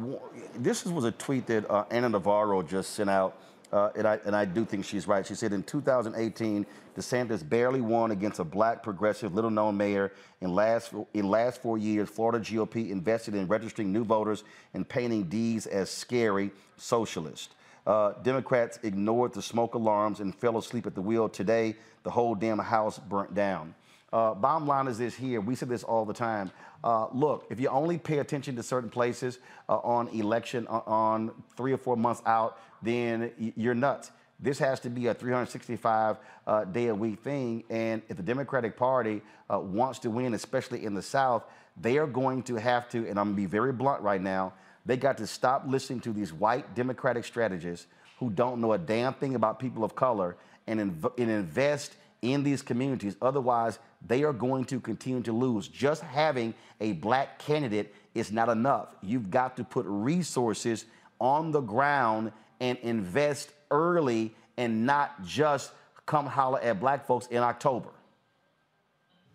this 0.56 0.84
was 0.84 1.04
a 1.04 1.12
tweet 1.12 1.46
that 1.46 1.70
uh, 1.70 1.84
Ana 1.90 2.08
Navarro 2.08 2.62
just 2.62 2.94
sent 2.94 3.08
out 3.08 3.40
uh, 3.72 3.90
and, 3.96 4.06
I, 4.06 4.18
and 4.24 4.34
I 4.34 4.44
do 4.44 4.64
think 4.64 4.84
she's 4.84 5.06
right. 5.06 5.26
She 5.26 5.34
said 5.34 5.52
in 5.52 5.62
2018, 5.62 6.66
DeSantis 6.96 7.46
barely 7.46 7.80
won 7.80 8.10
against 8.10 8.38
a 8.38 8.44
black, 8.44 8.82
progressive, 8.82 9.34
little 9.34 9.50
known 9.50 9.76
mayor. 9.76 10.12
In 10.40 10.54
last, 10.54 10.92
in 11.14 11.28
last 11.28 11.60
four 11.60 11.78
years, 11.78 12.08
Florida 12.08 12.40
GOP 12.40 12.90
invested 12.90 13.34
in 13.34 13.46
registering 13.46 13.92
new 13.92 14.04
voters 14.04 14.44
and 14.74 14.88
painting 14.88 15.24
D's 15.24 15.66
as 15.66 15.90
scary 15.90 16.50
socialist. 16.76 17.54
Uh, 17.86 18.12
Democrats 18.22 18.78
ignored 18.82 19.32
the 19.32 19.42
smoke 19.42 19.74
alarms 19.74 20.20
and 20.20 20.34
fell 20.34 20.58
asleep 20.58 20.86
at 20.86 20.94
the 20.94 21.00
wheel. 21.00 21.28
Today, 21.28 21.76
the 22.02 22.10
whole 22.10 22.34
damn 22.34 22.58
house 22.58 22.98
burnt 22.98 23.34
down. 23.34 23.74
Uh, 24.12 24.34
bottom 24.34 24.66
line 24.66 24.88
is 24.88 24.98
this 24.98 25.14
here. 25.14 25.40
We 25.40 25.54
say 25.54 25.66
this 25.66 25.82
all 25.82 26.04
the 26.04 26.14
time. 26.14 26.50
Uh, 26.82 27.08
look, 27.12 27.46
if 27.50 27.60
you 27.60 27.68
only 27.68 27.98
pay 27.98 28.18
attention 28.18 28.56
to 28.56 28.62
certain 28.62 28.88
places 28.88 29.38
uh, 29.68 29.78
on 29.78 30.08
election 30.08 30.66
uh, 30.68 30.80
on 30.86 31.30
three 31.56 31.72
or 31.72 31.76
four 31.76 31.96
months 31.96 32.22
out, 32.24 32.58
then 32.82 33.32
you're 33.56 33.74
nuts. 33.74 34.10
This 34.40 34.58
has 34.60 34.78
to 34.80 34.90
be 34.90 35.08
a 35.08 35.14
365 35.14 36.16
uh, 36.46 36.64
day 36.64 36.88
a 36.88 36.94
week 36.94 37.20
thing. 37.20 37.64
And 37.70 38.02
if 38.08 38.16
the 38.16 38.22
Democratic 38.22 38.76
Party 38.76 39.20
uh, 39.52 39.58
wants 39.58 39.98
to 40.00 40.10
win, 40.10 40.34
especially 40.34 40.84
in 40.84 40.94
the 40.94 41.02
South, 41.02 41.44
they 41.80 41.98
are 41.98 42.06
going 42.06 42.42
to 42.44 42.56
have 42.56 42.88
to, 42.90 42.98
and 43.08 43.18
I'm 43.18 43.26
going 43.26 43.36
to 43.36 43.42
be 43.42 43.46
very 43.46 43.72
blunt 43.72 44.02
right 44.02 44.20
now, 44.20 44.52
they 44.86 44.96
got 44.96 45.18
to 45.18 45.26
stop 45.26 45.64
listening 45.66 46.00
to 46.00 46.12
these 46.12 46.32
white 46.32 46.74
Democratic 46.74 47.24
strategists 47.24 47.86
who 48.18 48.30
don't 48.30 48.60
know 48.60 48.72
a 48.72 48.78
damn 48.78 49.14
thing 49.14 49.34
about 49.34 49.58
people 49.58 49.84
of 49.84 49.94
color 49.94 50.36
and, 50.66 50.80
inv- 50.80 51.18
and 51.18 51.30
invest 51.30 51.96
in 52.22 52.42
these 52.42 52.62
communities. 52.62 53.16
Otherwise, 53.22 53.78
they 54.06 54.22
are 54.22 54.32
going 54.32 54.64
to 54.66 54.80
continue 54.80 55.22
to 55.22 55.32
lose. 55.32 55.68
Just 55.68 56.02
having 56.02 56.54
a 56.80 56.92
black 56.92 57.38
candidate 57.38 57.94
is 58.14 58.32
not 58.32 58.48
enough. 58.48 58.94
You've 59.02 59.30
got 59.30 59.56
to 59.56 59.64
put 59.64 59.84
resources 59.88 60.84
on 61.20 61.50
the 61.50 61.60
ground 61.60 62.32
and 62.60 62.78
invest 62.78 63.52
early 63.70 64.34
and 64.56 64.84
not 64.86 65.22
just 65.24 65.72
come 66.06 66.26
holler 66.26 66.60
at 66.60 66.80
black 66.80 67.06
folks 67.06 67.26
in 67.28 67.38
October. 67.38 67.90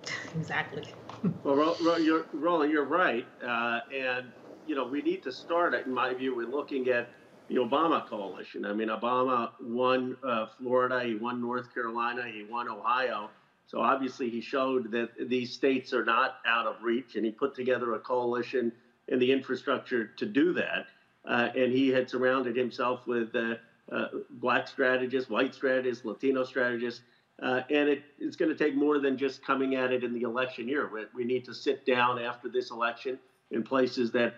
Exactly. 0.37 0.83
well, 1.43 1.77
Ro- 1.81 1.95
you're, 1.97 2.25
Roland, 2.33 2.71
you're 2.71 2.83
right. 2.83 3.25
Uh, 3.45 3.79
and, 3.95 4.27
you 4.67 4.75
know, 4.75 4.85
we 4.85 5.01
need 5.01 5.23
to 5.23 5.31
start, 5.31 5.73
in 5.75 5.93
my 5.93 6.13
view, 6.13 6.35
with 6.35 6.49
looking 6.49 6.89
at 6.89 7.07
the 7.47 7.55
Obama 7.55 8.05
coalition. 8.05 8.65
I 8.65 8.73
mean, 8.73 8.89
Obama 8.89 9.51
won 9.61 10.17
uh, 10.27 10.47
Florida, 10.57 11.03
he 11.03 11.15
won 11.15 11.39
North 11.39 11.73
Carolina, 11.73 12.23
he 12.25 12.43
won 12.49 12.67
Ohio. 12.67 13.29
So 13.67 13.79
obviously, 13.79 14.29
he 14.29 14.41
showed 14.41 14.91
that 14.91 15.09
these 15.29 15.53
states 15.53 15.93
are 15.93 16.03
not 16.03 16.37
out 16.45 16.67
of 16.67 16.83
reach, 16.83 17.15
and 17.15 17.23
he 17.23 17.31
put 17.31 17.55
together 17.55 17.93
a 17.93 17.99
coalition 17.99 18.71
in 19.07 19.19
the 19.19 19.31
infrastructure 19.31 20.07
to 20.17 20.25
do 20.25 20.53
that. 20.53 20.87
Uh, 21.25 21.49
and 21.55 21.71
he 21.71 21.89
had 21.89 22.09
surrounded 22.09 22.55
himself 22.55 23.05
with 23.07 23.33
uh, 23.35 23.55
uh, 23.91 24.07
black 24.29 24.67
strategists, 24.67 25.29
white 25.29 25.53
strategists, 25.53 26.03
Latino 26.03 26.43
strategists. 26.43 27.01
Uh, 27.41 27.61
and 27.69 27.89
it, 27.89 28.03
it's 28.19 28.35
going 28.35 28.49
to 28.49 28.57
take 28.57 28.75
more 28.75 28.99
than 28.99 29.17
just 29.17 29.43
coming 29.45 29.75
at 29.75 29.91
it 29.91 30.03
in 30.03 30.13
the 30.13 30.21
election 30.21 30.67
year. 30.67 30.89
We, 30.93 31.05
we 31.15 31.23
need 31.23 31.45
to 31.45 31.53
sit 31.53 31.85
down 31.85 32.19
after 32.19 32.49
this 32.49 32.71
election 32.71 33.17
in 33.51 33.63
places 33.63 34.11
that 34.11 34.33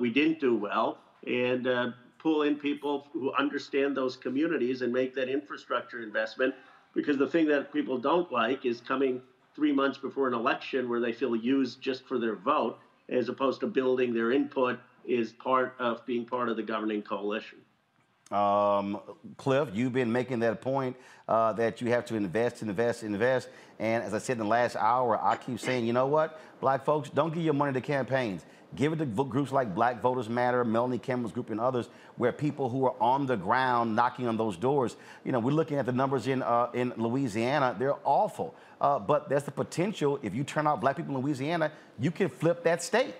we 0.00 0.10
didn't 0.10 0.38
do 0.40 0.54
well 0.54 0.98
and 1.26 1.94
pull 2.18 2.42
in 2.42 2.56
people 2.56 3.06
who 3.12 3.32
understand 3.34 3.96
those 3.96 4.16
communities 4.16 4.82
and 4.82 4.92
make 4.92 5.14
that 5.14 5.28
infrastructure 5.28 6.02
investment. 6.02 6.54
Because 6.94 7.16
the 7.16 7.26
thing 7.26 7.46
that 7.48 7.72
people 7.72 7.98
don't 7.98 8.30
like 8.30 8.64
is 8.64 8.80
coming 8.80 9.20
three 9.54 9.72
months 9.72 9.98
before 9.98 10.28
an 10.28 10.34
election 10.34 10.88
where 10.88 11.00
they 11.00 11.12
feel 11.12 11.34
used 11.36 11.80
just 11.80 12.06
for 12.06 12.18
their 12.18 12.36
vote, 12.36 12.78
as 13.08 13.28
opposed 13.28 13.60
to 13.60 13.66
building 13.66 14.14
their 14.14 14.32
input 14.32 14.78
is 15.06 15.32
part 15.32 15.74
of 15.78 16.04
being 16.06 16.24
part 16.24 16.48
of 16.48 16.56
the 16.56 16.62
governing 16.62 17.02
coalition. 17.02 17.58
Um, 18.30 19.00
Cliff, 19.36 19.68
you've 19.72 19.92
been 19.92 20.10
making 20.10 20.40
that 20.40 20.60
point 20.60 20.96
uh, 21.28 21.52
that 21.54 21.80
you 21.80 21.88
have 21.90 22.06
to 22.06 22.16
invest, 22.16 22.62
invest, 22.62 23.02
invest. 23.02 23.48
And 23.78 24.02
as 24.02 24.14
I 24.14 24.18
said 24.18 24.34
in 24.34 24.38
the 24.38 24.44
last 24.46 24.76
hour, 24.76 25.22
I 25.22 25.36
keep 25.36 25.60
saying, 25.60 25.86
you 25.86 25.92
know 25.92 26.06
what, 26.06 26.40
black 26.60 26.84
folks, 26.84 27.10
don't 27.10 27.32
give 27.32 27.42
your 27.42 27.54
money 27.54 27.72
to 27.74 27.80
campaigns. 27.80 28.44
Give 28.76 28.92
it 28.92 28.96
to 28.96 29.06
groups 29.06 29.52
like 29.52 29.72
Black 29.72 30.00
Voters 30.00 30.28
Matter, 30.28 30.64
Melanie 30.64 30.98
Campbell's 30.98 31.30
group, 31.30 31.50
and 31.50 31.60
others, 31.60 31.88
where 32.16 32.32
people 32.32 32.68
who 32.68 32.86
are 32.86 32.94
on 33.00 33.26
the 33.26 33.36
ground 33.36 33.94
knocking 33.94 34.26
on 34.26 34.36
those 34.36 34.56
doors. 34.56 34.96
You 35.24 35.30
know, 35.30 35.38
we're 35.38 35.52
looking 35.52 35.78
at 35.78 35.86
the 35.86 35.92
numbers 35.92 36.26
in 36.26 36.42
uh, 36.42 36.70
in 36.74 36.92
Louisiana; 36.96 37.76
they're 37.78 37.94
awful. 38.02 38.52
Uh, 38.80 38.98
but 38.98 39.28
there's 39.28 39.44
the 39.44 39.52
potential 39.52 40.18
if 40.22 40.34
you 40.34 40.42
turn 40.42 40.66
out 40.66 40.80
black 40.80 40.96
people 40.96 41.14
in 41.14 41.22
Louisiana, 41.22 41.70
you 42.00 42.10
can 42.10 42.28
flip 42.28 42.64
that 42.64 42.82
state. 42.82 43.14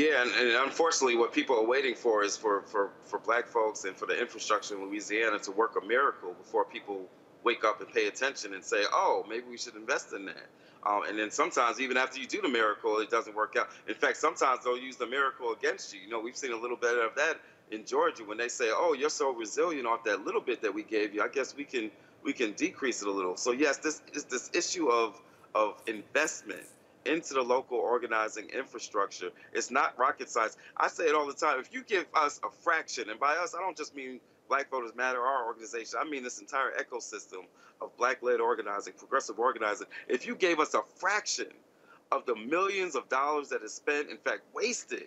Yeah, 0.00 0.22
and, 0.22 0.30
and, 0.30 0.64
unfortunately, 0.64 1.16
what 1.16 1.30
people 1.30 1.56
are 1.56 1.66
waiting 1.66 1.94
for 1.94 2.24
is 2.24 2.34
for, 2.34 2.62
for, 2.62 2.88
for 3.04 3.18
black 3.18 3.46
folks 3.46 3.84
and 3.84 3.94
for 3.94 4.06
the 4.06 4.18
infrastructure 4.18 4.74
in 4.74 4.86
Louisiana 4.86 5.38
to 5.40 5.50
work 5.50 5.76
a 5.76 5.84
miracle 5.84 6.32
before 6.32 6.64
people 6.64 7.02
wake 7.44 7.64
up 7.64 7.82
and 7.82 7.92
pay 7.92 8.06
attention 8.06 8.54
and 8.54 8.64
say, 8.64 8.82
oh, 8.94 9.26
maybe 9.28 9.44
we 9.50 9.58
should 9.58 9.74
invest 9.74 10.14
in 10.14 10.24
that. 10.24 10.46
Um, 10.86 11.02
and 11.06 11.18
then 11.18 11.30
sometimes, 11.30 11.80
even 11.80 11.98
after 11.98 12.18
you 12.18 12.26
do 12.26 12.40
the 12.40 12.48
miracle, 12.48 12.98
it 13.00 13.10
doesn't 13.10 13.36
work 13.36 13.56
out. 13.58 13.68
In 13.88 13.94
fact, 13.94 14.16
sometimes 14.16 14.64
they'll 14.64 14.78
use 14.78 14.96
the 14.96 15.06
miracle 15.06 15.52
against 15.52 15.92
you. 15.92 16.00
You 16.00 16.08
know, 16.08 16.18
we've 16.18 16.36
seen 16.36 16.52
a 16.52 16.56
little 16.58 16.78
bit 16.78 16.96
of 16.96 17.14
that 17.16 17.38
in 17.70 17.84
Georgia 17.84 18.24
when 18.24 18.38
they 18.38 18.48
say, 18.48 18.68
"Oh, 18.70 18.94
you're 18.94 19.10
so 19.10 19.34
resilient 19.34 19.86
off 19.86 20.04
that 20.04 20.24
little 20.24 20.40
bit 20.40 20.62
that 20.62 20.72
we 20.72 20.82
gave 20.82 21.12
you. 21.12 21.20
I 21.22 21.28
guess 21.28 21.54
we 21.54 21.64
can 21.64 21.90
we 22.22 22.32
can 22.32 22.52
decrease 22.52 23.02
it 23.02 23.08
a 23.08 23.12
little." 23.12 23.36
So 23.36 23.52
yes, 23.52 23.76
this 23.76 24.00
is 24.14 24.24
this 24.24 24.50
issue 24.54 24.88
of 24.88 25.20
of 25.54 25.74
investment 25.86 26.64
into 27.06 27.34
the 27.34 27.42
local 27.42 27.78
organizing 27.78 28.48
infrastructure. 28.50 29.30
It's 29.52 29.70
not 29.70 29.98
rocket 29.98 30.28
science. 30.28 30.56
I 30.76 30.88
say 30.88 31.04
it 31.04 31.14
all 31.14 31.26
the 31.26 31.34
time. 31.34 31.58
If 31.58 31.72
you 31.72 31.82
give 31.82 32.06
us 32.14 32.40
a 32.44 32.50
fraction, 32.62 33.10
and 33.10 33.18
by 33.18 33.34
us, 33.36 33.54
I 33.54 33.60
don't 33.60 33.76
just 33.76 33.94
mean 33.94 34.20
Black 34.48 34.68
Voters 34.70 34.94
Matter, 34.96 35.20
our 35.20 35.46
organization, 35.46 35.98
I 36.00 36.08
mean 36.08 36.24
this 36.24 36.40
entire 36.40 36.72
ecosystem 36.72 37.44
of 37.80 37.96
black 37.96 38.22
led 38.22 38.40
organizing, 38.40 38.94
progressive 38.94 39.38
organizing. 39.38 39.86
If 40.08 40.26
you 40.26 40.34
gave 40.34 40.58
us 40.58 40.74
a 40.74 40.82
fraction 40.96 41.46
of 42.10 42.26
the 42.26 42.34
millions 42.34 42.96
of 42.96 43.08
dollars 43.08 43.50
that 43.50 43.62
is 43.62 43.72
spent, 43.72 44.10
in 44.10 44.16
fact, 44.18 44.40
wasted 44.52 45.04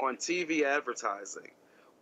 on 0.00 0.16
TV 0.16 0.62
advertising, 0.62 1.50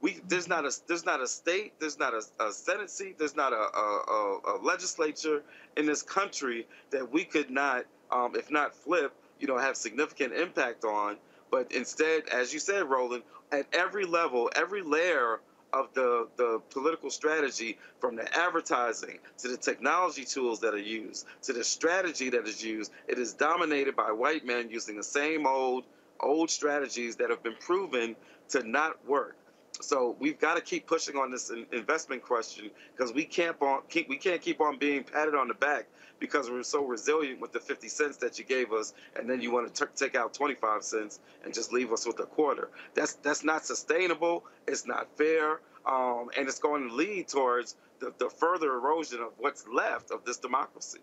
we, 0.00 0.20
there's 0.28 0.48
not 0.48 0.64
a 0.64 0.72
there's 0.86 1.04
not 1.04 1.20
a 1.20 1.26
state, 1.26 1.72
there's 1.80 1.98
not 1.98 2.12
a, 2.14 2.22
a 2.44 2.52
senate 2.52 2.90
seat, 2.90 3.18
there's 3.18 3.34
not 3.34 3.52
a, 3.52 3.56
a, 3.56 4.40
a, 4.46 4.58
legislature 4.62 5.42
in 5.76 5.86
this 5.86 6.02
country 6.02 6.66
that 6.90 7.10
we 7.10 7.24
could 7.24 7.50
not, 7.50 7.86
um, 8.12 8.36
if 8.36 8.50
not 8.50 8.74
flip, 8.74 9.12
you 9.40 9.46
know, 9.46 9.58
have 9.58 9.76
significant 9.76 10.32
impact 10.32 10.84
on. 10.84 11.16
But 11.50 11.72
instead, 11.72 12.28
as 12.28 12.52
you 12.52 12.58
said, 12.58 12.88
Roland, 12.88 13.22
at 13.52 13.66
every 13.72 14.04
level, 14.04 14.50
every 14.54 14.82
layer 14.82 15.40
of 15.72 15.92
the, 15.94 16.28
the 16.36 16.60
political 16.70 17.10
strategy, 17.10 17.78
from 18.00 18.16
the 18.16 18.38
advertising 18.38 19.18
to 19.38 19.48
the 19.48 19.56
technology 19.56 20.24
tools 20.24 20.60
that 20.60 20.72
are 20.72 20.78
used 20.78 21.26
to 21.42 21.52
the 21.52 21.64
strategy 21.64 22.30
that 22.30 22.46
is 22.46 22.62
used, 22.62 22.92
it 23.08 23.18
is 23.18 23.34
dominated 23.34 23.96
by 23.96 24.12
white 24.12 24.46
men 24.46 24.70
using 24.70 24.96
the 24.96 25.02
same 25.02 25.46
old 25.46 25.84
old 26.20 26.48
strategies 26.48 27.16
that 27.16 27.30
have 27.30 27.42
been 27.42 27.56
proven 27.60 28.14
to 28.48 28.62
not 28.66 29.04
work. 29.06 29.36
So 29.80 30.16
we've 30.20 30.38
got 30.38 30.54
to 30.54 30.60
keep 30.60 30.86
pushing 30.86 31.16
on 31.16 31.30
this 31.30 31.50
investment 31.72 32.22
question 32.22 32.70
because 32.96 33.12
we 33.12 33.24
can't 33.24 33.60
on, 33.60 33.82
keep 33.88 34.08
we 34.08 34.16
can't 34.16 34.40
keep 34.40 34.60
on 34.60 34.78
being 34.78 35.02
patted 35.02 35.34
on 35.34 35.48
the 35.48 35.54
back 35.54 35.86
because 36.20 36.48
we're 36.48 36.62
so 36.62 36.84
resilient 36.84 37.40
with 37.40 37.52
the 37.52 37.60
50 37.60 37.88
cents 37.88 38.16
that 38.18 38.38
you 38.38 38.44
gave 38.44 38.72
us, 38.72 38.94
and 39.16 39.28
then 39.28 39.40
you 39.40 39.52
want 39.52 39.74
to 39.74 39.88
take 39.96 40.14
out 40.14 40.32
25 40.32 40.82
cents 40.82 41.20
and 41.44 41.52
just 41.52 41.72
leave 41.72 41.92
us 41.92 42.06
with 42.06 42.18
a 42.20 42.26
quarter. 42.26 42.70
That's 42.94 43.14
that's 43.14 43.44
not 43.44 43.64
sustainable. 43.66 44.44
It's 44.66 44.86
not 44.86 45.08
fair, 45.16 45.60
um, 45.86 46.30
and 46.36 46.48
it's 46.48 46.60
going 46.60 46.88
to 46.88 46.94
lead 46.94 47.28
towards 47.28 47.76
the, 47.98 48.12
the 48.18 48.30
further 48.30 48.74
erosion 48.74 49.20
of 49.20 49.32
what's 49.38 49.66
left 49.66 50.10
of 50.10 50.24
this 50.24 50.36
democracy. 50.36 51.00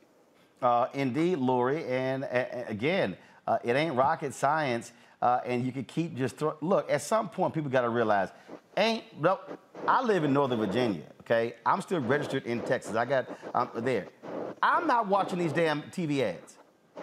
Uh, 0.62 0.88
indeed, 0.94 1.38
Lori, 1.38 1.86
and 1.86 2.24
uh, 2.24 2.46
again, 2.68 3.18
uh, 3.48 3.58
it 3.64 3.76
ain't 3.76 3.96
rocket 3.96 4.34
science. 4.34 4.94
Uh, 5.22 5.40
and 5.46 5.64
you 5.64 5.72
can 5.72 5.84
keep 5.84 6.16
just 6.16 6.36
throw, 6.36 6.56
look. 6.62 6.90
At 6.90 7.04
some 7.04 7.30
point, 7.30 7.54
people 7.54 7.70
got 7.70 7.82
to 7.82 7.90
realize, 7.90 8.30
ain't 8.78 9.04
no. 9.20 9.40
I 9.88 10.02
live 10.04 10.24
in 10.24 10.34
Northern 10.34 10.60
Virginia. 10.60 11.04
Okay, 11.22 11.56
I'm 11.66 11.82
still 11.82 12.00
registered 12.00 12.46
in 12.46 12.62
Texas. 12.62 12.96
I 12.96 13.06
got 13.06 13.28
um, 13.54 13.70
there. 13.78 14.08
I'm 14.62 14.88
not 14.88 15.08
watching 15.08 15.40
these 15.40 15.54
damn 15.54 15.84
TV 15.84 16.22
ads. 16.22 16.58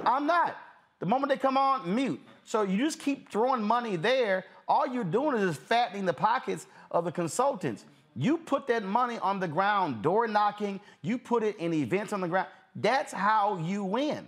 I'm 0.05 0.27
not. 0.27 0.57
The 1.01 1.07
moment 1.07 1.31
they 1.31 1.37
come 1.37 1.57
on, 1.57 1.95
mute. 1.95 2.21
So 2.45 2.63
you 2.63 2.79
just 2.79 3.01
keep 3.01 3.31
throwing 3.31 3.63
money 3.63 3.97
there. 3.97 4.45
All 4.67 4.87
you're 4.87 5.05
doing 5.05 5.37
is 5.37 5.57
fattening 5.57 6.05
the 6.05 6.13
pockets 6.13 6.67
of 6.91 7.05
the 7.05 7.13
consultants. 7.13 7.85
You 8.17 8.39
put 8.39 8.67
that 8.67 8.85
money 8.85 9.19
on 9.19 9.39
the 9.39 9.49
ground, 9.49 10.03
door 10.03 10.27
knocking, 10.27 10.81
you 11.03 11.19
put 11.19 11.43
it 11.43 11.57
in 11.59 11.73
events 11.73 12.13
on 12.13 12.21
the 12.21 12.29
ground. 12.29 12.49
That's 12.75 13.13
how 13.13 13.59
you 13.59 13.85
win. 13.85 14.27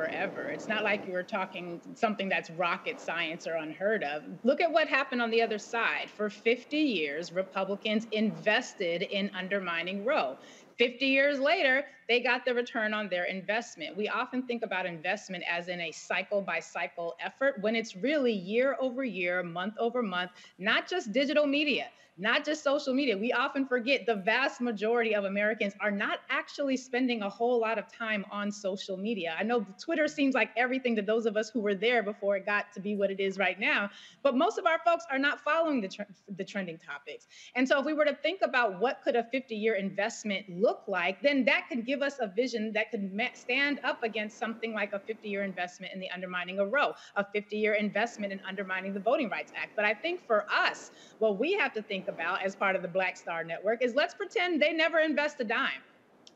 Forever. 0.00 0.48
It's 0.48 0.68
not 0.68 0.82
like 0.82 1.06
you 1.06 1.12
were 1.12 1.22
talking 1.22 1.80
something 1.94 2.28
that's 2.28 2.48
rocket 2.50 2.98
science 3.00 3.46
or 3.46 3.54
unheard 3.56 4.02
of. 4.02 4.22
Look 4.44 4.62
at 4.62 4.72
what 4.72 4.88
happened 4.88 5.20
on 5.20 5.30
the 5.30 5.42
other 5.42 5.58
side. 5.58 6.08
For 6.08 6.30
50 6.30 6.78
years, 6.78 7.32
Republicans 7.32 8.06
invested 8.12 9.02
in 9.02 9.30
undermining 9.34 10.04
Roe. 10.04 10.38
50 10.78 11.04
years 11.04 11.38
later, 11.38 11.84
they 12.10 12.18
got 12.18 12.44
the 12.44 12.52
return 12.52 12.92
on 12.92 13.08
their 13.08 13.26
investment. 13.26 13.96
We 13.96 14.08
often 14.08 14.42
think 14.42 14.64
about 14.64 14.84
investment 14.84 15.44
as 15.48 15.68
in 15.68 15.80
a 15.80 15.92
cycle 15.92 16.42
by 16.42 16.58
cycle 16.58 17.14
effort 17.24 17.58
when 17.60 17.76
it's 17.76 17.94
really 17.94 18.32
year 18.32 18.76
over 18.80 19.04
year, 19.04 19.44
month 19.44 19.74
over 19.78 20.02
month, 20.02 20.32
not 20.58 20.88
just 20.88 21.12
digital 21.12 21.46
media 21.46 21.86
not 22.20 22.44
just 22.44 22.62
social 22.62 22.92
media. 22.92 23.16
We 23.16 23.32
often 23.32 23.66
forget 23.66 24.04
the 24.04 24.16
vast 24.16 24.60
majority 24.60 25.14
of 25.14 25.24
Americans 25.24 25.72
are 25.80 25.90
not 25.90 26.18
actually 26.28 26.76
spending 26.76 27.22
a 27.22 27.30
whole 27.30 27.58
lot 27.58 27.78
of 27.78 27.90
time 27.90 28.26
on 28.30 28.52
social 28.52 28.98
media. 28.98 29.34
I 29.38 29.42
know 29.42 29.66
Twitter 29.82 30.06
seems 30.06 30.34
like 30.34 30.50
everything 30.56 30.94
to 30.96 31.02
those 31.02 31.24
of 31.24 31.38
us 31.38 31.48
who 31.48 31.60
were 31.60 31.74
there 31.74 32.02
before 32.02 32.36
it 32.36 32.44
got 32.44 32.72
to 32.74 32.80
be 32.80 32.94
what 32.94 33.10
it 33.10 33.20
is 33.20 33.38
right 33.38 33.58
now, 33.58 33.88
but 34.22 34.36
most 34.36 34.58
of 34.58 34.66
our 34.66 34.78
folks 34.84 35.06
are 35.10 35.18
not 35.18 35.40
following 35.40 35.80
the, 35.80 35.88
tr- 35.88 36.02
the 36.36 36.44
trending 36.44 36.76
topics. 36.78 37.26
And 37.54 37.66
so 37.66 37.80
if 37.80 37.86
we 37.86 37.94
were 37.94 38.04
to 38.04 38.14
think 38.14 38.40
about 38.42 38.78
what 38.78 39.00
could 39.02 39.16
a 39.16 39.26
50-year 39.34 39.74
investment 39.76 40.46
look 40.50 40.82
like, 40.86 41.22
then 41.22 41.46
that 41.46 41.68
could 41.70 41.86
give 41.86 41.99
us 42.02 42.18
a 42.20 42.26
vision 42.26 42.72
that 42.72 42.90
could 42.90 43.10
stand 43.34 43.80
up 43.84 44.02
against 44.02 44.38
something 44.38 44.72
like 44.72 44.92
a 44.92 44.98
50-year 44.98 45.44
investment 45.44 45.92
in 45.92 46.00
the 46.00 46.10
undermining 46.10 46.58
of 46.58 46.72
Roe, 46.72 46.92
a 47.16 47.24
50-year 47.24 47.74
investment 47.74 48.32
in 48.32 48.40
undermining 48.46 48.94
the 48.94 49.00
Voting 49.00 49.28
Rights 49.28 49.52
Act. 49.56 49.72
But 49.76 49.84
I 49.84 49.94
think 49.94 50.26
for 50.26 50.46
us, 50.50 50.90
what 51.18 51.38
we 51.38 51.52
have 51.54 51.72
to 51.74 51.82
think 51.82 52.08
about 52.08 52.42
as 52.42 52.54
part 52.54 52.76
of 52.76 52.82
the 52.82 52.88
Black 52.88 53.16
Star 53.16 53.44
Network 53.44 53.82
is 53.82 53.94
let's 53.94 54.14
pretend 54.14 54.60
they 54.60 54.72
never 54.72 54.98
invest 54.98 55.40
a 55.40 55.44
dime. 55.44 55.82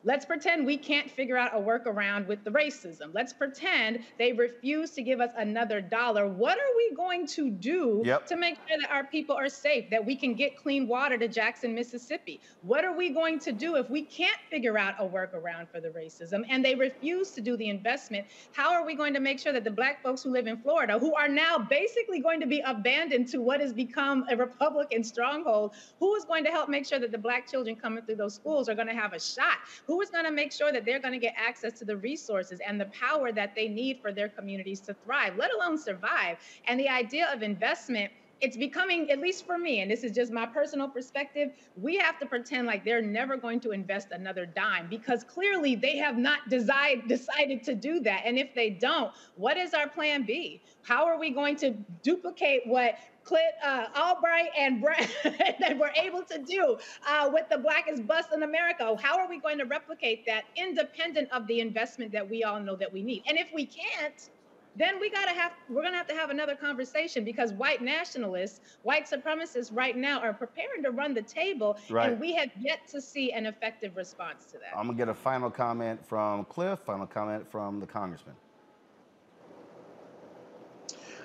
Let's 0.07 0.27
pretend 0.27 0.67
we 0.67 0.77
can't 0.77 1.11
figure 1.11 1.39
out 1.39 1.55
a 1.55 1.59
workaround 1.59 2.27
with 2.27 2.45
the 2.45 2.51
racism. 2.51 3.15
Let's 3.15 3.33
pretend 3.33 4.01
they 4.19 4.33
refuse 4.35 4.91
to 4.93 5.03
give 5.03 5.21
us 5.21 5.31
another 5.37 5.81
dollar. 5.81 6.29
What 6.29 6.59
are 6.59 6.77
we 6.77 6.95
going 6.95 7.27
to 7.29 7.51
do 7.51 8.03
Yep. 8.05 8.27
to 8.27 8.37
make 8.37 8.57
sure 8.69 8.77
that 8.81 8.91
our 8.91 9.05
people 9.05 9.35
are 9.35 9.49
safe, 9.49 9.89
that 9.91 10.05
we 10.05 10.15
can 10.15 10.35
get 10.35 10.57
clean 10.59 10.87
water 10.87 11.17
to 11.17 11.27
Jackson, 11.27 11.75
Mississippi? 11.75 12.41
What 12.61 12.85
are 12.85 12.95
we 12.95 13.11
going 13.11 13.39
to 13.41 13.53
do 13.53 13.77
if 13.77 13.89
we 13.89 14.03
can't 14.03 14.37
figure 14.51 14.77
out 14.77 14.95
a 14.99 15.05
workaround 15.07 15.71
for 15.71 15.81
the 15.81 15.89
racism 15.89 16.43
and 16.51 16.63
they 16.63 16.75
refuse 16.75 17.31
to 17.33 17.41
do 17.41 17.57
the 17.57 17.71
investment? 17.71 18.27
How 18.53 18.75
are 18.75 18.85
we 18.85 18.95
going 18.95 19.15
to 19.15 19.21
make 19.21 19.39
sure 19.39 19.55
that 19.55 19.65
the 19.65 19.71
black 19.71 20.03
folks 20.03 20.23
who 20.23 20.31
live 20.31 20.47
in 20.47 20.59
Florida, 20.59 20.99
who 20.99 21.15
are 21.15 21.29
now 21.29 21.57
basically 21.59 22.21
going 22.21 22.41
to 22.41 22.47
be 22.47 22.61
abandoned 22.61 23.29
to 23.29 23.39
what 23.41 23.61
has 23.61 23.73
become 23.73 24.27
a 24.31 24.37
Republican 24.37 25.03
stronghold, 25.03 25.73
who 25.99 26.15
is 26.15 26.25
going 26.27 26.45
to 26.45 26.51
help 26.51 26.69
make 26.69 26.85
sure 26.85 26.99
that 26.99 27.11
the 27.11 27.19
black 27.19 27.51
children 27.51 27.75
coming 27.75 28.05
through 28.05 28.17
those 28.17 28.35
schools 28.35 28.69
are 28.69 28.75
going 28.75 28.89
to 28.89 28.95
have 28.95 29.15
a 29.15 29.21
shot? 29.21 29.59
Who 29.87 29.94
is 30.01 30.11
going 30.11 30.25
to 30.25 30.31
make 30.31 30.53
sure 30.53 30.73
that 30.73 30.85
they're 30.85 31.01
going 31.01 31.13
to 31.13 31.19
get 31.19 31.35
access 31.37 31.79
to 31.79 31.85
the 31.85 31.97
resources 31.97 32.61
and 32.67 32.81
the 32.81 32.87
power 32.87 33.33
that 33.33 33.55
they 33.55 33.69
need 33.69 34.01
for 34.01 34.13
their 34.13 34.29
communities 34.29 34.81
to 34.81 34.95
thrive, 35.05 35.37
let 35.37 35.53
alone 35.55 35.79
survive? 35.79 36.39
And 36.67 36.79
the 36.79 36.89
idea 36.89 37.33
of 37.33 37.43
investment 37.43 38.13
it's 38.41 38.57
becoming, 38.57 39.11
at 39.11 39.21
least 39.21 39.47
for 39.47 39.57
me, 39.57 39.81
and 39.81 39.91
this 39.91 40.05
is 40.05 40.13
just 40.13 40.31
my 40.33 40.45
personal 40.45 40.89
perspective, 40.89 41.51
we 41.81 41.97
have 41.97 42.19
to 42.19 42.27
pretend 42.27 42.67
like 42.67 42.85
they're 42.85 43.01
never 43.01 43.37
going 43.37 43.61
to 43.61 43.71
invest 43.71 44.09
another 44.11 44.45
dime 44.45 44.87
because 44.91 45.25
clearly 45.25 45.75
they 45.75 45.97
have 45.97 46.19
not 46.19 46.49
decide, 46.51 47.09
decided 47.09 47.63
to 47.63 47.75
do 47.75 48.01
that. 48.01 48.23
And 48.25 48.39
if 48.39 48.55
they 48.55 48.71
don't, 48.71 49.13
what 49.37 49.57
is 49.57 49.73
our 49.73 49.89
plan 49.89 50.25
B? 50.25 50.61
How 50.83 51.07
are 51.07 51.19
we 51.19 51.31
going 51.31 51.57
to 51.57 51.71
duplicate 52.03 52.67
what 52.67 52.97
Clint 53.25 53.55
uh, 53.65 53.87
Albright 53.97 54.51
and 54.57 54.81
Brad 54.81 55.09
that 55.61 55.79
were 55.79 55.91
able 56.01 56.23
to 56.25 56.39
do 56.39 56.77
uh, 57.09 57.31
with 57.33 57.49
the 57.51 57.59
blackest 57.59 58.07
bus 58.07 58.27
in 58.35 58.43
America? 58.43 58.97
How 59.01 59.19
are 59.19 59.29
we 59.29 59.41
going 59.41 59.59
to 59.59 59.65
replicate 59.65 60.27
that 60.27 60.45
independent 60.57 61.31
of 61.33 61.47
the 61.47 61.61
investment 61.61 62.13
that 62.13 62.29
we 62.29 62.45
all 62.45 62.61
know 62.61 62.77
that 62.77 62.93
we 62.93 63.03
need? 63.03 63.23
And 63.27 63.39
if 63.39 63.49
we 63.55 63.67
can't, 63.67 64.31
then 64.77 64.99
we 65.01 65.09
gotta 65.09 65.31
have 65.31 65.53
we're 65.69 65.83
gonna 65.83 65.97
have 65.97 66.09
to 66.09 66.15
have 66.15 66.31
another 66.31 66.57
conversation 66.57 67.25
because 67.25 67.53
white 67.53 67.81
nationalists, 67.81 68.61
white 68.83 69.09
supremacists 69.09 69.71
right 69.73 69.97
now 69.97 70.19
are 70.21 70.33
preparing 70.35 70.83
to 70.83 70.91
run 70.91 71.15
the 71.15 71.23
table, 71.23 71.79
Right. 71.89 72.11
and 72.11 72.21
we 72.21 72.33
have 72.35 72.51
yet 72.59 72.81
to 72.89 73.01
see 73.01 73.33
an 73.33 73.47
effective 73.47 73.97
response 73.97 74.47
to 74.47 74.59
that. 74.59 74.77
I'm 74.77 74.87
gonna 74.87 74.99
get 74.99 75.09
a 75.09 75.15
final 75.15 75.51
comment 75.51 76.05
from 76.05 76.45
Cliff. 76.47 76.81
Final 76.81 77.07
comment 77.07 77.49
from 77.49 77.79
the 77.79 77.87
congressman. 77.87 78.35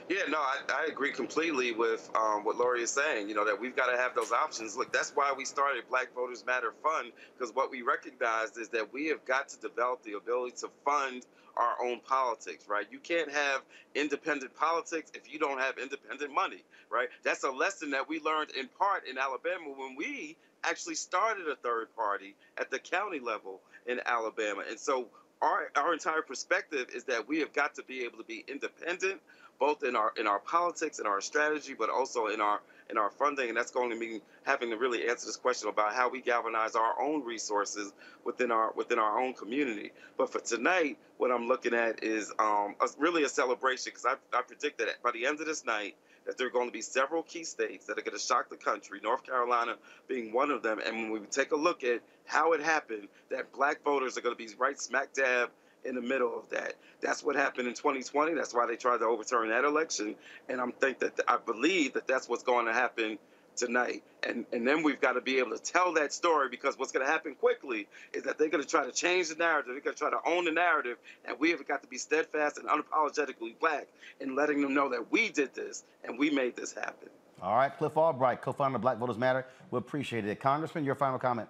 Yeah, 0.10 0.23
no, 0.27 0.40
I, 0.40 0.57
I 0.73 0.86
agree 0.88 1.11
completely 1.11 1.72
with 1.72 2.10
um, 2.15 2.44
what 2.44 2.57
Lori 2.57 2.81
is 2.81 2.90
saying. 2.90 3.30
You 3.30 3.36
know 3.36 3.45
that 3.45 3.61
we've 3.61 3.76
got 3.76 3.91
to 3.91 3.98
have 3.98 4.15
those 4.15 4.31
options. 4.31 4.76
Look, 4.76 4.91
that's 4.91 5.11
why 5.11 5.36
we 5.38 5.45
started 5.45 5.84
Black 5.88 6.15
Voters 6.15 6.44
Matter 6.48 6.73
Fund 6.81 7.11
because 7.38 7.53
what 7.53 7.69
we 7.69 7.84
recognized 7.84 8.57
is 8.57 8.69
that 8.69 8.91
we 8.91 9.06
have 9.10 9.23
got 9.26 9.49
to 9.49 9.60
develop 9.60 10.02
the 10.02 10.14
ability 10.14 10.56
to 10.61 10.69
fund 10.84 11.27
our 11.57 11.76
own 11.84 11.99
politics. 11.99 12.65
Right? 12.68 12.88
You 12.90 12.98
can't 12.98 13.31
have 13.31 13.61
independent 13.94 14.56
politics 14.56 15.11
if 15.14 15.31
you 15.31 15.38
don't 15.38 15.60
have 15.60 15.77
independent 15.77 16.34
money. 16.34 16.64
Right? 16.90 17.10
That's 17.23 17.44
a 17.44 17.52
lesson 17.52 17.91
that 17.91 18.10
we 18.10 18.19
learned 18.19 18.49
in 18.60 18.68
part 18.80 19.07
in 19.07 19.19
Alabama 19.19 19.69
when 19.77 19.95
we 19.95 20.36
actually 20.64 20.95
started 20.95 21.48
a 21.48 21.56
third 21.56 21.95
party 21.95 22.34
at 22.57 22.72
the 22.72 22.80
county 22.80 23.19
level 23.19 23.61
in 23.86 23.99
Alabama, 24.07 24.64
and 24.68 24.80
so 24.80 25.07
our 25.41 25.72
our 25.76 25.94
entire 25.94 26.22
perspective 26.22 26.88
is 26.95 27.03
that 27.06 27.27
we 27.27 27.40
have 27.40 27.53
got 27.53 27.76
to 27.76 27.84
be 27.84 28.03
able 28.03 28.18
to 28.18 28.23
be 28.23 28.44
independent 28.48 29.22
both 29.60 29.84
in 29.84 29.95
our 29.95 30.14
in 30.18 30.27
our 30.27 30.40
politics 30.40 30.99
and 30.99 31.07
our 31.07 31.22
strategy, 31.22 31.76
but 31.77 31.90
also 31.90 32.27
in 32.27 32.41
our 32.41 32.61
in 32.90 32.98
our 32.98 33.10
funding, 33.11 33.49
and 33.49 33.57
that's 33.57 33.72
going 33.72 33.90
to 33.91 33.95
mean 33.95 34.22
having 34.44 34.72
to 34.72 34.77
really 34.77 35.07
answer 35.07 35.27
this 35.27 35.36
question 35.36 35.69
about 35.69 35.94
how 35.94 36.10
we 36.10 36.22
galvanize 36.22 36.76
our 36.76 36.99
own 36.99 37.23
resources 37.23 37.94
within 38.26 38.52
our 38.52 38.72
within 38.76 38.98
our 38.99 39.19
own 39.19 39.34
community. 39.34 39.91
But 40.18 40.31
for 40.31 40.40
tonight, 40.40 40.98
what 41.18 41.31
I'm 41.31 41.48
looking 41.48 41.73
at 41.73 42.03
is 42.03 42.31
um, 42.40 42.76
a, 42.81 42.88
really 42.98 43.23
a 43.23 43.30
celebration 43.30 43.91
because 43.91 44.06
I, 44.06 44.38
I 44.38 44.41
predict 44.41 44.80
that 44.80 45.02
by 45.03 45.11
the 45.11 45.26
end 45.26 45.40
of 45.40 45.45
this 45.45 45.65
night, 45.65 45.95
that 46.26 46.38
there 46.38 46.48
are 46.48 46.52
going 46.52 46.68
to 46.68 46.73
be 46.73 46.81
several 46.81 47.23
key 47.23 47.44
states 47.44 47.86
that 47.88 47.98
are 47.98 48.02
going 48.02 48.18
to 48.18 48.23
shock 48.23 48.49
the 48.49 48.57
country, 48.57 48.99
North 49.03 49.26
Carolina 49.26 49.76
being 50.07 50.31
one 50.34 50.52
of 50.52 50.64
them. 50.64 50.80
And 50.86 51.11
when 51.11 51.22
we 51.22 51.27
take 51.27 51.52
a 51.52 51.56
look 51.57 51.84
at 51.84 52.02
how 52.26 52.53
it 52.53 52.61
happened, 52.61 53.07
that 53.30 53.52
black 53.52 53.84
voters 53.84 54.18
are 54.18 54.22
going 54.22 54.36
to 54.36 54.44
be 54.44 54.49
right 54.57 54.80
smack 54.80 55.14
dab 55.14 55.49
in 55.85 55.95
the 55.95 56.01
middle 56.01 56.38
of 56.38 56.49
that. 56.49 56.76
That's 57.01 57.23
what 57.23 57.35
happened 57.35 57.68
in 57.68 57.73
2020. 57.73 58.34
That's 58.34 58.53
why 58.53 58.65
they 58.68 58.76
tried 58.76 58.97
to 58.99 59.06
overturn 59.06 59.49
that 59.49 59.64
election. 59.64 60.15
And 60.47 60.60
I'm 60.60 60.72
think 60.72 60.99
that 60.99 61.19
I 61.27 61.38
believe 61.38 61.93
that 61.93 62.07
that's 62.07 62.27
what's 62.27 62.43
going 62.43 62.65
to 62.65 62.73
happen 62.73 63.18
tonight. 63.56 64.03
And 64.27 64.45
and 64.51 64.68
then 64.68 64.84
we've 64.84 64.99
got 64.99 65.14
to 65.14 65.22
be 65.22 65.39
able 65.39 65.51
to 65.51 65.61
tell 65.61 65.93
that 65.93 66.14
story 66.14 66.49
because 66.49 66.77
what's 66.77 66.91
going 66.91 67.06
to 67.06 67.11
happen 67.11 67.35
quickly 67.35 67.88
is 68.14 68.23
that 68.23 68.38
they're 68.38 68.49
going 68.49 68.64
to 68.64 68.69
try 68.69 68.85
to 68.85 68.91
change 68.91 69.30
the 69.30 69.35
narrative. 69.35 69.73
They're 69.73 69.81
going 69.81 69.95
to 69.95 69.99
try 69.99 70.10
to 70.10 70.19
own 70.26 70.45
the 70.45 70.51
narrative, 70.51 70.97
and 71.26 71.39
we 71.39 71.51
have 71.51 71.65
got 71.68 71.81
to 71.84 71.88
be 71.88 71.97
steadfast 71.97 72.57
and 72.57 72.68
unapologetically 72.68 73.60
black 73.60 73.88
in 74.19 74.35
letting 74.35 74.61
them 74.61 74.73
know 74.73 74.89
that 74.89 75.11
we 75.11 75.30
did 75.30 75.53
this 75.53 75.84
and 76.03 76.18
we 76.18 76.30
made 76.30 76.56
this 76.56 76.73
happen. 76.73 77.10
All 77.41 77.56
right, 77.56 77.76
Cliff 77.77 77.95
Albright, 77.95 78.41
co-founder 78.41 78.76
of 78.76 78.81
Black 78.81 78.97
Voters 78.97 79.18
Matter. 79.18 79.45
We 79.72 79.77
appreciate 79.77 80.26
it. 80.26 80.41
Congressman, 80.41 80.84
your 80.84 80.95
final 80.95 81.19
comment. 81.19 81.47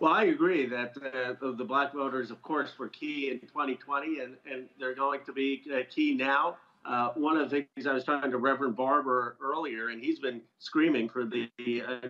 Well, 0.00 0.14
I 0.14 0.24
agree 0.24 0.64
that 0.66 0.94
uh, 0.96 1.34
the 1.52 1.64
black 1.64 1.92
voters, 1.92 2.30
of 2.30 2.40
course, 2.40 2.78
were 2.78 2.88
key 2.88 3.30
in 3.30 3.40
2020, 3.40 4.20
and, 4.20 4.36
and 4.50 4.66
they're 4.78 4.94
going 4.94 5.20
to 5.26 5.32
be 5.32 5.62
uh, 5.70 5.80
key 5.90 6.14
now. 6.14 6.56
Uh, 6.86 7.10
one 7.16 7.36
of 7.36 7.50
the 7.50 7.66
things 7.74 7.86
I 7.86 7.92
was 7.92 8.04
talking 8.04 8.30
to 8.30 8.38
Reverend 8.38 8.76
Barber 8.76 9.36
earlier, 9.42 9.90
and 9.90 10.02
he's 10.02 10.18
been 10.18 10.40
screaming 10.58 11.10
for 11.10 11.26
the 11.26 11.50
uh, 11.86 12.08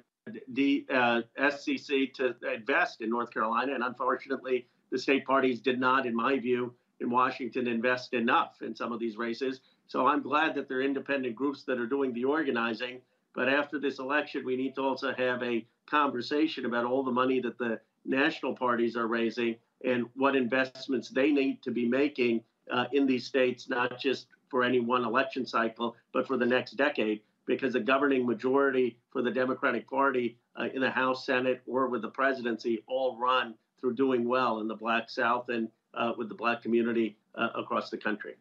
the 0.52 0.86
uh, 0.88 1.22
SCC 1.36 2.14
to 2.14 2.36
invest 2.54 3.00
in 3.00 3.10
North 3.10 3.32
Carolina, 3.32 3.74
and 3.74 3.82
unfortunately, 3.82 4.66
the 4.92 4.98
state 4.98 5.26
parties 5.26 5.60
did 5.60 5.80
not, 5.80 6.06
in 6.06 6.14
my 6.14 6.38
view, 6.38 6.72
in 7.00 7.10
Washington, 7.10 7.66
invest 7.66 8.14
enough 8.14 8.62
in 8.62 8.76
some 8.76 8.92
of 8.92 9.00
these 9.00 9.16
races. 9.16 9.62
So 9.88 10.06
I'm 10.06 10.22
glad 10.22 10.54
that 10.54 10.68
there 10.68 10.78
are 10.78 10.82
independent 10.82 11.34
groups 11.34 11.64
that 11.64 11.80
are 11.80 11.86
doing 11.86 12.12
the 12.12 12.24
organizing. 12.24 13.00
But 13.34 13.48
after 13.48 13.78
this 13.78 13.98
election, 13.98 14.44
we 14.44 14.56
need 14.56 14.74
to 14.74 14.82
also 14.82 15.12
have 15.14 15.42
a 15.42 15.66
conversation 15.88 16.66
about 16.66 16.84
all 16.84 17.02
the 17.02 17.12
money 17.12 17.40
that 17.40 17.58
the 17.58 17.80
national 18.04 18.54
parties 18.54 18.96
are 18.96 19.06
raising 19.06 19.56
and 19.84 20.06
what 20.14 20.36
investments 20.36 21.08
they 21.08 21.30
need 21.30 21.62
to 21.62 21.70
be 21.70 21.86
making 21.86 22.42
uh, 22.70 22.86
in 22.92 23.06
these 23.06 23.26
states, 23.26 23.68
not 23.68 23.98
just 24.00 24.26
for 24.48 24.62
any 24.62 24.80
one 24.80 25.04
election 25.04 25.46
cycle, 25.46 25.96
but 26.12 26.26
for 26.26 26.36
the 26.36 26.46
next 26.46 26.72
decade. 26.72 27.20
Because 27.46 27.72
the 27.72 27.80
governing 27.80 28.26
majority 28.26 28.98
for 29.10 29.22
the 29.22 29.30
Democratic 29.30 29.88
Party 29.88 30.38
uh, 30.56 30.68
in 30.74 30.80
the 30.80 30.90
House, 30.90 31.26
Senate, 31.26 31.62
or 31.66 31.88
with 31.88 32.02
the 32.02 32.08
presidency 32.08 32.84
all 32.86 33.18
run 33.18 33.54
through 33.80 33.94
doing 33.94 34.28
well 34.28 34.60
in 34.60 34.68
the 34.68 34.74
Black 34.74 35.08
South 35.08 35.48
and 35.48 35.68
uh, 35.94 36.12
with 36.16 36.28
the 36.28 36.34
Black 36.34 36.62
community 36.62 37.16
uh, 37.34 37.48
across 37.56 37.90
the 37.90 37.96
country. 37.96 38.34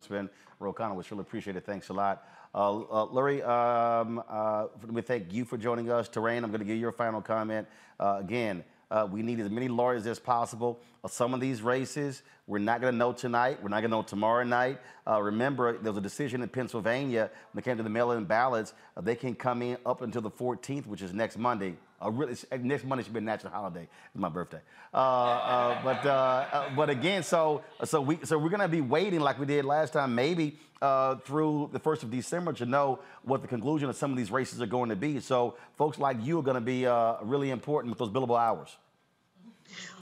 Congressman 0.00 0.30
Ro 0.60 0.72
Khanna, 0.72 0.94
we 0.94 1.02
really 1.10 1.22
appreciate 1.22 1.56
it. 1.56 1.64
Thanks 1.64 1.88
a 1.88 1.92
lot. 1.92 2.24
Uh, 2.54 2.82
uh, 2.82 3.06
Lurie, 3.06 3.44
um, 3.46 4.22
uh, 4.28 4.66
we 4.88 5.02
thank 5.02 5.32
you 5.32 5.44
for 5.44 5.56
joining 5.56 5.90
us. 5.90 6.08
Terrain, 6.08 6.44
I'm 6.44 6.50
going 6.50 6.60
to 6.60 6.64
give 6.64 6.76
you 6.76 6.80
your 6.80 6.92
final 6.92 7.20
comment. 7.20 7.66
Uh, 7.98 8.18
again, 8.20 8.62
uh, 8.92 9.08
we 9.10 9.22
need 9.22 9.40
as 9.40 9.50
many 9.50 9.66
lawyers 9.66 10.06
as 10.06 10.20
possible. 10.20 10.78
Uh, 11.02 11.08
some 11.08 11.34
of 11.34 11.40
these 11.40 11.62
races, 11.62 12.22
we're 12.46 12.60
not 12.60 12.80
going 12.80 12.92
to 12.92 12.96
know 12.96 13.12
tonight. 13.12 13.60
We're 13.60 13.70
not 13.70 13.80
going 13.80 13.90
to 13.90 13.96
know 13.96 14.02
tomorrow 14.02 14.44
night. 14.44 14.78
Uh, 15.04 15.20
remember, 15.20 15.76
there 15.78 15.90
was 15.90 15.98
a 15.98 16.02
decision 16.02 16.42
in 16.42 16.48
Pennsylvania 16.48 17.28
when 17.50 17.60
it 17.60 17.64
came 17.64 17.76
to 17.76 17.82
the 17.82 17.90
mail-in 17.90 18.24
ballots. 18.24 18.72
Uh, 18.96 19.00
they 19.00 19.16
can 19.16 19.34
come 19.34 19.60
in 19.60 19.76
up 19.84 20.02
until 20.02 20.22
the 20.22 20.30
14th, 20.30 20.86
which 20.86 21.02
is 21.02 21.12
next 21.12 21.36
Monday. 21.36 21.74
Uh, 22.04 22.10
really, 22.10 22.36
next 22.60 22.84
Monday 22.84 23.04
should 23.04 23.12
be 23.12 23.18
a 23.18 23.22
national 23.22 23.52
holiday. 23.52 23.82
It's 23.82 24.20
my 24.20 24.28
birthday. 24.28 24.60
Uh, 24.92 24.96
uh, 24.96 25.82
but 25.82 26.06
uh, 26.06 26.10
uh, 26.52 26.74
but 26.76 26.90
again, 26.90 27.22
so 27.22 27.62
so 27.84 28.00
we 28.00 28.18
so 28.24 28.38
we're 28.38 28.50
gonna 28.50 28.68
be 28.68 28.80
waiting 28.80 29.20
like 29.20 29.38
we 29.38 29.46
did 29.46 29.64
last 29.64 29.94
time, 29.94 30.14
maybe 30.14 30.58
uh, 30.82 31.16
through 31.16 31.70
the 31.72 31.78
first 31.78 32.02
of 32.02 32.10
December 32.10 32.52
to 32.52 32.66
know 32.66 32.98
what 33.22 33.40
the 33.40 33.48
conclusion 33.48 33.88
of 33.88 33.96
some 33.96 34.10
of 34.10 34.18
these 34.18 34.30
races 34.30 34.60
are 34.60 34.66
going 34.66 34.90
to 34.90 34.96
be. 34.96 35.18
So 35.18 35.56
folks 35.78 35.98
like 35.98 36.18
you 36.22 36.38
are 36.38 36.42
to 36.42 36.60
be 36.60 36.86
uh, 36.86 37.16
really 37.22 37.50
important 37.50 37.90
with 37.90 37.98
those 37.98 38.10
billable 38.10 38.38
hours. 38.38 38.76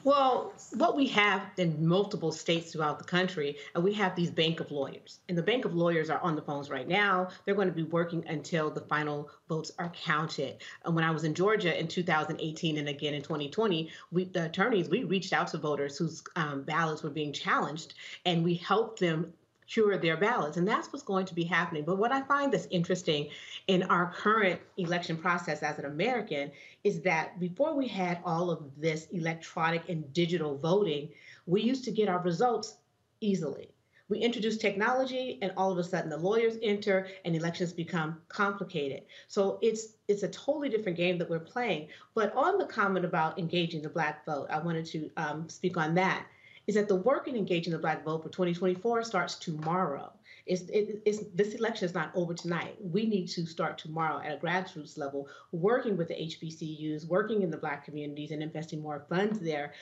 Well, 0.04 0.52
what 0.74 0.96
we 0.96 1.06
have 1.08 1.42
in 1.58 1.86
multiple 1.86 2.32
states 2.32 2.72
throughout 2.72 2.98
the 2.98 3.04
country, 3.04 3.56
uh, 3.76 3.80
we 3.80 3.92
have 3.94 4.16
these 4.16 4.30
bank 4.30 4.58
of 4.58 4.72
lawyers. 4.72 5.20
And 5.28 5.38
the 5.38 5.42
bank 5.42 5.64
of 5.64 5.74
lawyers 5.74 6.10
are 6.10 6.18
on 6.20 6.34
the 6.34 6.42
phones 6.42 6.70
right 6.70 6.88
now. 6.88 7.28
They're 7.44 7.54
going 7.54 7.68
to 7.68 7.74
be 7.74 7.84
working 7.84 8.24
until 8.26 8.68
the 8.68 8.80
final 8.80 9.30
votes 9.48 9.70
are 9.78 9.90
counted. 9.90 10.56
And 10.84 10.96
when 10.96 11.04
I 11.04 11.12
was 11.12 11.22
in 11.22 11.34
Georgia 11.34 11.78
in 11.78 11.86
2018 11.86 12.78
and 12.78 12.88
again 12.88 13.14
in 13.14 13.22
2020, 13.22 13.90
we, 14.10 14.24
the 14.24 14.46
attorneys, 14.46 14.88
we 14.88 15.04
reached 15.04 15.32
out 15.32 15.46
to 15.48 15.58
voters 15.58 15.96
whose 15.96 16.24
um, 16.34 16.62
ballots 16.62 17.04
were 17.04 17.10
being 17.10 17.32
challenged 17.32 17.94
and 18.24 18.42
we 18.42 18.54
helped 18.54 18.98
them 18.98 19.32
cure 19.72 19.96
their 19.96 20.16
ballots. 20.16 20.56
And 20.56 20.66
that's 20.66 20.92
what's 20.92 21.04
going 21.04 21.26
to 21.26 21.34
be 21.34 21.44
happening. 21.44 21.84
But 21.84 21.98
what 21.98 22.12
I 22.12 22.22
find 22.22 22.52
that's 22.52 22.66
interesting 22.70 23.28
in 23.68 23.84
our 23.84 24.12
current 24.12 24.60
election 24.76 25.16
process 25.16 25.62
as 25.62 25.78
an 25.78 25.86
American 25.86 26.50
is 26.84 27.00
that 27.02 27.40
before 27.40 27.74
we 27.74 27.88
had 27.88 28.18
all 28.24 28.50
of 28.50 28.60
this 28.76 29.06
electronic 29.12 29.88
and 29.88 30.12
digital 30.12 30.56
voting, 30.56 31.08
we 31.46 31.62
used 31.62 31.84
to 31.84 31.90
get 31.90 32.08
our 32.08 32.20
results 32.20 32.76
easily. 33.20 33.68
We 34.08 34.18
introduce 34.18 34.58
technology, 34.58 35.38
and 35.40 35.52
all 35.56 35.72
of 35.72 35.78
a 35.78 35.84
sudden 35.84 36.10
the 36.10 36.18
lawyers 36.18 36.58
enter, 36.62 37.08
and 37.24 37.34
elections 37.34 37.72
become 37.72 38.20
complicated. 38.28 39.04
So 39.26 39.58
it's 39.62 39.94
it's 40.06 40.22
a 40.22 40.28
totally 40.28 40.68
different 40.68 40.98
game 40.98 41.16
that 41.16 41.30
we're 41.30 41.38
playing. 41.38 41.88
But 42.14 42.34
on 42.36 42.58
the 42.58 42.66
comment 42.66 43.06
about 43.06 43.38
engaging 43.38 43.80
the 43.80 43.88
black 43.88 44.26
vote, 44.26 44.48
I 44.50 44.58
wanted 44.58 44.84
to 44.86 45.10
um, 45.16 45.48
speak 45.48 45.78
on 45.78 45.94
that. 45.94 46.26
Is 46.66 46.74
that 46.76 46.88
the 46.88 46.96
work 46.96 47.28
in 47.28 47.36
engaging 47.36 47.72
the 47.72 47.78
black 47.78 48.04
vote 48.04 48.22
for 48.22 48.28
2024 48.28 49.02
starts 49.02 49.34
tomorrow. 49.36 50.12
It's, 50.46 50.62
it, 50.62 51.02
it's, 51.04 51.20
this 51.34 51.54
election 51.54 51.86
is 51.86 51.94
not 51.94 52.10
over 52.14 52.34
tonight. 52.34 52.76
We 52.80 53.06
need 53.06 53.28
to 53.28 53.46
start 53.46 53.78
tomorrow 53.78 54.20
at 54.24 54.32
a 54.32 54.36
grassroots 54.36 54.98
level, 54.98 55.28
working 55.52 55.96
with 55.96 56.08
the 56.08 56.14
HBCUs, 56.14 57.06
working 57.06 57.42
in 57.42 57.50
the 57.50 57.56
Black 57.56 57.84
communities, 57.84 58.30
and 58.30 58.42
investing 58.42 58.80
more 58.80 59.04
funds 59.08 59.38
there. 59.40 59.72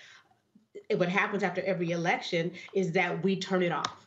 What 0.97 1.09
happens 1.09 1.43
after 1.43 1.63
every 1.63 1.91
election 1.91 2.53
is 2.75 2.93
that 2.93 3.23
we 3.23 3.37
turn 3.37 3.63
it 3.63 3.73
off 3.73 4.07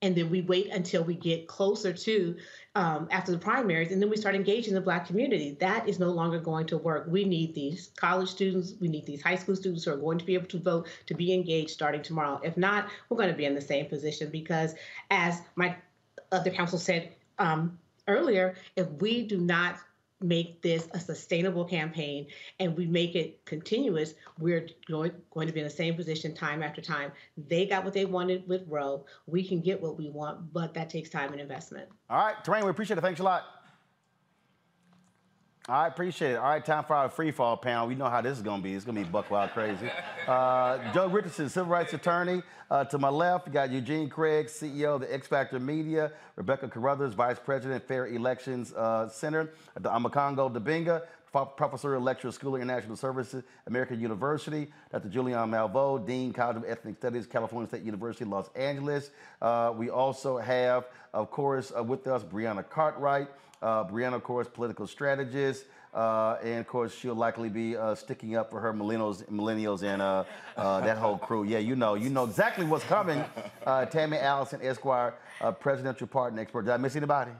and 0.00 0.14
then 0.14 0.30
we 0.30 0.42
wait 0.42 0.68
until 0.68 1.02
we 1.02 1.14
get 1.14 1.48
closer 1.48 1.92
to 1.92 2.36
um, 2.74 3.08
after 3.10 3.32
the 3.32 3.38
primaries, 3.38 3.90
and 3.90 4.00
then 4.00 4.08
we 4.08 4.16
start 4.16 4.34
engaging 4.34 4.74
the 4.74 4.80
Black 4.80 5.06
community. 5.06 5.56
That 5.60 5.88
is 5.88 5.98
no 5.98 6.10
longer 6.10 6.38
going 6.38 6.66
to 6.68 6.78
work. 6.78 7.06
We 7.08 7.24
need 7.24 7.54
these 7.54 7.90
college 7.96 8.28
students, 8.28 8.74
we 8.80 8.88
need 8.88 9.06
these 9.06 9.22
high 9.22 9.34
school 9.34 9.56
students 9.56 9.84
who 9.84 9.92
are 9.92 9.96
going 9.96 10.18
to 10.18 10.24
be 10.24 10.34
able 10.34 10.46
to 10.48 10.58
vote 10.60 10.86
to 11.06 11.14
be 11.14 11.32
engaged 11.32 11.70
starting 11.70 12.02
tomorrow. 12.02 12.40
If 12.44 12.56
not, 12.56 12.88
we're 13.08 13.16
going 13.16 13.30
to 13.30 13.36
be 13.36 13.44
in 13.44 13.54
the 13.54 13.60
same 13.60 13.86
position 13.86 14.30
because, 14.30 14.74
as 15.10 15.42
my 15.56 15.74
other 16.30 16.50
council 16.50 16.78
said 16.78 17.12
um, 17.38 17.78
earlier, 18.06 18.54
if 18.76 18.88
we 19.00 19.26
do 19.26 19.38
not 19.38 19.78
make 20.20 20.62
this 20.62 20.88
a 20.92 21.00
sustainable 21.00 21.64
campaign 21.64 22.26
and 22.58 22.76
we 22.76 22.86
make 22.86 23.14
it 23.14 23.44
continuous, 23.44 24.14
we're 24.38 24.68
going, 24.88 25.12
going 25.30 25.46
to 25.46 25.52
be 25.52 25.60
in 25.60 25.66
the 25.66 25.70
same 25.70 25.94
position 25.94 26.34
time 26.34 26.62
after 26.62 26.80
time. 26.80 27.12
They 27.36 27.66
got 27.66 27.84
what 27.84 27.92
they 27.92 28.04
wanted 28.04 28.48
with 28.48 28.64
Roe. 28.66 29.04
We 29.26 29.46
can 29.46 29.60
get 29.60 29.80
what 29.80 29.96
we 29.96 30.10
want, 30.10 30.52
but 30.52 30.74
that 30.74 30.90
takes 30.90 31.08
time 31.10 31.32
and 31.32 31.40
investment. 31.40 31.88
All 32.10 32.18
right, 32.18 32.42
Terrain, 32.44 32.64
we 32.64 32.70
appreciate 32.70 32.98
it. 32.98 33.02
Thanks 33.02 33.20
a 33.20 33.24
lot. 33.24 33.44
I 35.70 35.86
appreciate 35.86 36.30
it. 36.32 36.36
All 36.36 36.48
right, 36.48 36.64
time 36.64 36.82
for 36.84 36.96
our 36.96 37.10
free 37.10 37.30
fall 37.30 37.54
panel. 37.54 37.86
We 37.86 37.94
know 37.94 38.08
how 38.08 38.22
this 38.22 38.38
is 38.38 38.42
going 38.42 38.60
to 38.60 38.64
be. 38.64 38.72
It's 38.72 38.86
going 38.86 38.96
to 38.96 39.04
be 39.04 39.08
buck 39.10 39.30
wild 39.30 39.50
crazy. 39.50 39.90
Uh, 40.26 40.92
Joe 40.92 41.06
Richardson, 41.06 41.48
civil 41.48 41.72
rights 41.72 41.94
attorney. 41.94 42.42
Uh, 42.70 42.84
to 42.84 42.98
my 42.98 43.08
left, 43.08 43.46
you 43.46 43.52
got 43.52 43.70
Eugene 43.70 44.10
Craig, 44.10 44.48
CEO 44.48 44.96
of 44.96 45.00
the 45.00 45.10
X 45.10 45.26
Factor 45.26 45.58
Media. 45.58 46.12
Rebecca 46.36 46.68
Carruthers, 46.68 47.14
vice 47.14 47.38
president, 47.38 47.82
Fair 47.88 48.08
Elections 48.08 48.74
uh, 48.74 49.08
Center. 49.08 49.50
Omekongo 49.80 50.52
Dibinga, 50.52 51.00
professor 51.56 51.98
lecturer, 51.98 52.30
School 52.30 52.56
of 52.56 52.60
International 52.60 52.94
Services, 52.94 53.42
American 53.66 53.98
University. 53.98 54.68
Dr. 54.92 55.08
Julianne 55.08 55.48
Malveaux, 55.48 56.06
Dean, 56.06 56.30
College 56.34 56.58
of 56.58 56.64
Ethnic 56.68 56.96
Studies, 56.96 57.26
California 57.26 57.66
State 57.66 57.84
University, 57.84 58.26
Los 58.26 58.50
Angeles. 58.54 59.10
Uh, 59.40 59.72
we 59.74 59.88
also 59.88 60.36
have, 60.36 60.88
of 61.14 61.30
course, 61.30 61.72
uh, 61.74 61.82
with 61.82 62.06
us 62.06 62.22
Brianna 62.22 62.68
Cartwright. 62.68 63.28
Uh, 63.60 63.84
Brianna, 63.84 64.14
of 64.14 64.22
course, 64.22 64.48
political 64.48 64.86
strategist. 64.86 65.64
Uh, 65.94 66.36
and 66.42 66.60
of 66.60 66.66
course, 66.66 66.94
she'll 66.94 67.14
likely 67.14 67.48
be 67.48 67.76
uh, 67.76 67.94
sticking 67.94 68.36
up 68.36 68.50
for 68.50 68.60
her 68.60 68.72
millennials, 68.72 69.24
millennials 69.30 69.82
and 69.82 70.02
uh, 70.02 70.22
uh 70.56 70.80
that 70.80 70.98
whole 70.98 71.16
crew. 71.16 71.44
Yeah, 71.44 71.58
you 71.58 71.76
know, 71.76 71.94
you 71.94 72.10
know 72.10 72.24
exactly 72.24 72.64
what's 72.66 72.84
coming. 72.84 73.24
Uh, 73.66 73.86
Tammy 73.86 74.18
Allison, 74.18 74.60
Esquire, 74.62 75.14
presidential 75.60 76.06
partner 76.06 76.40
expert. 76.40 76.62
Did 76.62 76.72
I 76.72 76.76
miss 76.76 76.94
anybody? 76.94 77.32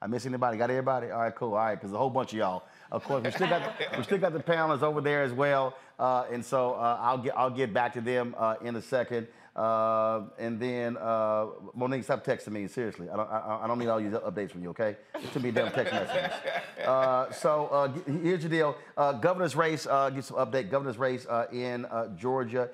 I 0.00 0.06
miss 0.06 0.26
anybody? 0.26 0.56
Got 0.56 0.70
everybody? 0.70 1.10
All 1.10 1.20
right, 1.20 1.34
cool. 1.34 1.54
All 1.54 1.56
right, 1.56 1.74
because 1.74 1.92
a 1.92 1.98
whole 1.98 2.10
bunch 2.10 2.32
of 2.32 2.38
y'all. 2.38 2.62
Of 2.90 3.04
course, 3.04 3.24
we 3.24 3.30
still 3.32 3.48
got 3.48 3.74
we 3.96 4.04
still 4.04 4.18
got 4.18 4.32
the 4.32 4.40
panelists 4.40 4.82
over 4.82 5.00
there 5.00 5.22
as 5.22 5.32
well, 5.32 5.76
and 5.98 6.44
so 6.44 6.74
I'll 6.74 7.18
get 7.18 7.36
I'll 7.36 7.50
get 7.50 7.74
back 7.74 7.92
to 7.94 8.00
them 8.00 8.34
in 8.62 8.76
a 8.76 8.82
second. 8.82 9.26
Uh, 9.58 10.22
and 10.38 10.60
then 10.60 10.96
uh, 10.98 11.46
Monique, 11.74 12.04
stop 12.04 12.24
texting 12.24 12.52
me. 12.52 12.68
Seriously, 12.68 13.08
I 13.10 13.16
don't, 13.16 13.28
I, 13.28 13.60
I 13.64 13.66
don't 13.66 13.80
need 13.80 13.88
all 13.88 13.98
these 13.98 14.12
updates 14.12 14.52
from 14.52 14.62
you. 14.62 14.70
Okay, 14.70 14.94
it 15.16 15.32
should 15.32 15.42
be 15.42 15.50
damn 15.50 15.72
text 15.72 15.92
messages. 15.92 16.32
Uh, 16.78 17.30
so 17.32 17.66
uh, 17.66 17.92
here's 18.22 18.44
the 18.44 18.48
deal: 18.48 18.74
uh, 18.96 19.12
governor's 19.12 19.54
race. 19.54 19.86
Uh, 19.86 20.08
get 20.08 20.24
some 20.24 20.38
update. 20.38 20.70
Governor's 20.70 20.96
race 20.96 21.26
in 21.52 21.84
Georgia. 22.16 22.70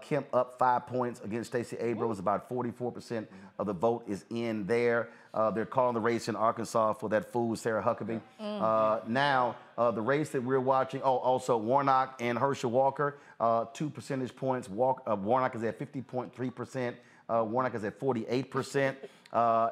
Kemp 0.00 0.26
up 0.32 0.58
five 0.58 0.86
points 0.86 1.20
against 1.24 1.50
Stacey 1.50 1.76
Abrams. 1.78 2.18
About 2.18 2.48
44% 2.48 3.26
of 3.58 3.66
the 3.66 3.72
vote 3.72 4.04
is 4.08 4.24
in 4.30 4.66
there. 4.66 5.08
Uh, 5.36 5.50
they're 5.50 5.66
calling 5.66 5.94
the 5.94 6.00
race 6.00 6.28
in 6.28 6.36
Arkansas 6.36 6.94
for 6.94 7.08
that 7.10 7.30
fool, 7.30 7.54
Sarah 7.56 7.82
Huckabee. 7.82 8.20
Mm. 8.40 8.62
Uh, 8.62 9.00
now, 9.06 9.56
uh, 9.76 9.90
the 9.90 10.00
race 10.00 10.30
that 10.30 10.42
we're 10.42 10.60
watching, 10.60 11.02
oh, 11.02 11.18
also 11.18 11.58
Warnock 11.58 12.16
and 12.20 12.38
Herschel 12.38 12.70
Walker, 12.70 13.18
uh, 13.38 13.66
two 13.74 13.90
percentage 13.90 14.34
points. 14.34 14.68
Walk, 14.68 15.02
uh, 15.06 15.14
Warnock 15.14 15.54
is 15.54 15.62
at 15.62 15.78
50.3%. 15.78 16.94
Uh, 17.28 17.44
Warnock 17.44 17.74
is 17.74 17.84
at 17.84 18.00
48%. 18.00 18.96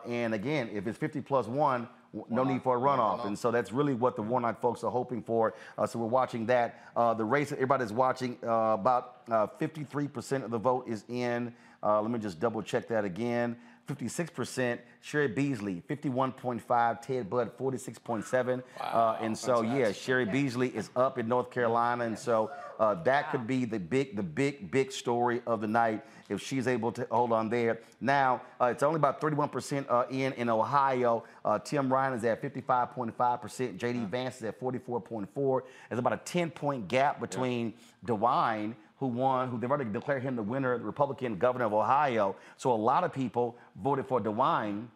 and 0.06 0.34
again, 0.34 0.68
if 0.72 0.86
it's 0.86 0.98
50 0.98 1.22
plus 1.22 1.46
one, 1.46 1.88
no 2.28 2.44
need 2.44 2.62
for 2.62 2.76
a 2.76 2.80
runoff. 2.80 3.26
And 3.26 3.38
so 3.38 3.50
that's 3.50 3.72
really 3.72 3.94
what 3.94 4.16
the 4.16 4.22
Warnock 4.22 4.60
folks 4.60 4.84
are 4.84 4.90
hoping 4.90 5.22
for. 5.22 5.54
Uh, 5.76 5.86
so 5.86 5.98
we're 5.98 6.06
watching 6.06 6.46
that. 6.46 6.84
Uh, 6.96 7.14
the 7.14 7.24
race 7.24 7.50
that 7.50 7.56
everybody's 7.56 7.92
watching, 7.92 8.38
uh, 8.42 8.74
about 8.74 9.26
53% 9.28 10.44
of 10.44 10.50
the 10.50 10.58
vote 10.58 10.88
is 10.88 11.04
in. 11.08 11.52
let 11.82 12.10
me 12.10 12.18
just 12.18 12.40
double 12.40 12.62
check 12.62 12.88
that 12.88 13.04
again. 13.04 13.56
56%. 13.86 14.78
Cheri 15.02 15.28
Beasley, 15.28 15.82
51.5. 15.88 17.02
Ted 17.02 17.28
Budd, 17.28 17.56
46.7. 17.58 18.62
Wow, 18.80 18.86
uh, 18.86 19.18
and 19.20 19.36
so, 19.36 19.62
fantastic. 19.62 19.78
yeah, 19.78 19.92
Cheri 19.92 20.24
Beasley 20.24 20.68
is 20.68 20.90
up 20.96 21.18
in 21.18 21.28
North 21.28 21.50
Carolina, 21.50 22.04
and 22.04 22.18
so 22.18 22.50
uh, 22.78 22.94
that 23.02 23.30
could 23.30 23.46
be 23.46 23.64
the 23.64 23.78
big, 23.78 24.16
the 24.16 24.22
big, 24.22 24.70
big 24.70 24.92
story 24.92 25.42
of 25.46 25.60
the 25.60 25.66
night 25.66 26.02
if 26.28 26.42
she's 26.42 26.66
able 26.66 26.90
to 26.92 27.06
hold 27.10 27.32
on 27.32 27.50
there. 27.50 27.80
Now, 28.00 28.40
uh, 28.60 28.66
it's 28.66 28.82
only 28.82 28.96
about 28.96 29.20
31% 29.20 29.86
uh, 29.90 30.04
in 30.10 30.32
in 30.34 30.48
Ohio. 30.48 31.24
Uh, 31.44 31.58
Tim 31.58 31.92
Ryan 31.92 32.14
is 32.14 32.24
at 32.24 32.42
55.5%. 32.42 33.76
J.D. 33.76 33.98
Vance 34.06 34.36
is 34.36 34.44
at 34.44 34.58
44.4. 34.58 35.62
There's 35.88 35.98
about 35.98 36.14
a 36.14 36.16
10-point 36.16 36.88
gap 36.88 37.20
between 37.20 37.74
yeah. 38.06 38.14
DeWine 38.14 38.74
who 39.04 39.18
won, 39.18 39.48
who 39.48 39.58
they've 39.58 39.70
already 39.70 39.90
declared 39.90 40.22
him 40.22 40.34
the 40.34 40.42
winner, 40.42 40.78
the 40.78 40.84
Republican 40.84 41.36
governor 41.36 41.66
of 41.66 41.74
Ohio. 41.74 42.34
So 42.56 42.72
a 42.72 42.74
lot 42.74 43.04
of 43.04 43.12
people 43.12 43.56
voted 43.76 44.06
for 44.06 44.20
DeWine 44.20 44.86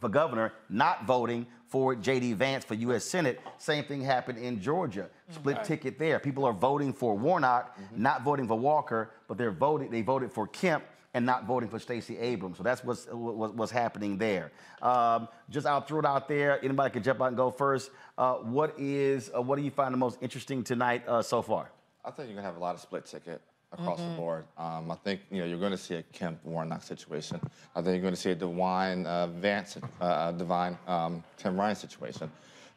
for 0.00 0.08
governor, 0.08 0.52
not 0.68 1.06
voting 1.06 1.46
for 1.68 1.94
J.D. 1.94 2.32
Vance 2.32 2.64
for 2.64 2.74
U.S. 2.74 3.04
Senate. 3.04 3.40
Same 3.58 3.84
thing 3.84 4.02
happened 4.02 4.38
in 4.38 4.60
Georgia. 4.60 5.08
Split 5.30 5.58
okay. 5.58 5.66
ticket 5.66 5.98
there. 5.98 6.18
People 6.18 6.44
are 6.44 6.52
voting 6.52 6.92
for 6.92 7.16
Warnock, 7.16 7.78
mm-hmm. 7.78 8.02
not 8.02 8.22
voting 8.24 8.48
for 8.48 8.58
Walker, 8.58 9.12
but 9.28 9.38
they're 9.38 9.52
voting. 9.52 9.90
They 9.90 10.02
voted 10.02 10.32
for 10.32 10.48
Kemp 10.48 10.84
and 11.14 11.24
not 11.24 11.46
voting 11.46 11.68
for 11.68 11.78
Stacey 11.78 12.18
Abrams. 12.18 12.56
So 12.56 12.64
that's 12.64 12.82
what's 12.82 13.06
what's 13.12 13.70
happening 13.70 14.18
there. 14.18 14.50
Um, 14.82 15.28
just 15.48 15.64
I'll 15.64 15.80
throw 15.80 16.00
it 16.00 16.04
out 16.04 16.26
there. 16.26 16.62
Anybody 16.62 16.92
can 16.92 17.04
jump 17.04 17.20
out 17.20 17.28
and 17.28 17.36
go 17.36 17.52
first. 17.52 17.92
Uh, 18.18 18.34
what 18.34 18.74
is 18.78 19.30
uh, 19.34 19.40
what 19.40 19.56
do 19.56 19.62
you 19.62 19.70
find 19.70 19.94
the 19.94 19.98
most 19.98 20.18
interesting 20.20 20.64
tonight 20.64 21.04
uh, 21.06 21.22
so 21.22 21.40
far? 21.40 21.70
I 22.04 22.10
think 22.10 22.28
you're 22.28 22.36
gonna 22.36 22.46
have 22.46 22.56
a 22.56 22.60
lot 22.60 22.74
of 22.74 22.80
split 22.80 23.06
ticket 23.06 23.40
across 23.78 23.98
mm-hmm. 23.98 24.10
the 24.10 24.16
board. 24.16 24.44
Um, 24.56 24.90
I 24.90 24.96
think 24.96 25.20
you 25.30 25.40
know 25.40 25.46
you're 25.46 25.58
going 25.58 25.72
to 25.72 25.78
see 25.78 25.96
a 25.96 26.02
Kemp 26.02 26.38
Warnock 26.44 26.82
situation. 26.82 27.40
I 27.74 27.82
think 27.82 27.94
you're 27.94 28.02
going 28.02 28.14
to 28.14 28.20
see 28.20 28.30
a 28.30 28.36
DeWine 28.36 29.06
uh, 29.06 29.26
Vance, 29.28 29.78
uh, 30.00 30.04
uh, 30.04 30.32
DeWine 30.32 30.76
um, 30.88 31.24
Tim 31.36 31.58
Ryan 31.58 31.76
situation, 31.76 32.30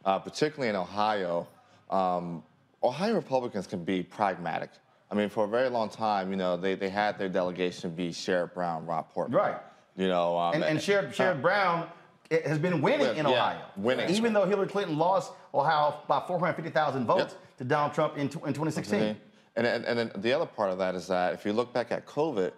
uh, 0.05 0.19
particularly 0.19 0.69
in 0.69 0.75
Ohio. 0.75 1.47
Um, 1.89 2.43
Ohio 2.83 3.15
Republicans 3.15 3.67
can 3.67 3.83
be 3.83 4.03
pragmatic. 4.03 4.69
I 5.09 5.15
mean, 5.15 5.29
for 5.29 5.45
a 5.45 5.47
very 5.47 5.69
long 5.69 5.89
time, 5.89 6.31
you 6.31 6.35
know, 6.35 6.57
they, 6.57 6.75
they 6.75 6.89
had 6.89 7.17
their 7.17 7.29
delegation 7.29 7.91
be 7.91 8.09
Sherrod 8.09 8.53
Brown, 8.53 8.85
Rob 8.85 9.09
Portman. 9.09 9.37
Right. 9.37 9.57
You 9.95 10.09
know, 10.09 10.37
um, 10.37 10.55
and, 10.55 10.63
and 10.63 10.79
Sherrod, 10.79 11.13
Sherrod 11.13 11.37
uh, 11.37 11.41
Brown 11.41 11.87
has 12.31 12.59
been 12.59 12.81
winning 12.81 13.15
in 13.15 13.25
Ohio. 13.25 13.57
Yeah, 13.57 13.63
winning. 13.75 14.09
Even 14.09 14.33
though 14.33 14.45
Hillary 14.45 14.67
Clinton 14.67 14.97
lost 14.97 15.33
Ohio 15.53 15.99
by 16.07 16.23
450,000 16.27 17.05
votes 17.05 17.33
yep. 17.33 17.57
to 17.57 17.63
Donald 17.63 17.93
Trump 17.93 18.15
in, 18.15 18.23
in 18.23 18.29
2016. 18.29 18.99
Mm-hmm. 18.99 19.19
And, 19.55 19.67
and, 19.67 19.85
and 19.85 19.99
then 19.99 20.11
the 20.17 20.33
other 20.33 20.45
part 20.45 20.71
of 20.71 20.77
that 20.77 20.95
is 20.95 21.07
that 21.07 21.33
if 21.33 21.45
you 21.45 21.53
look 21.53 21.73
back 21.73 21.91
at 21.91 22.05
COVID, 22.05 22.51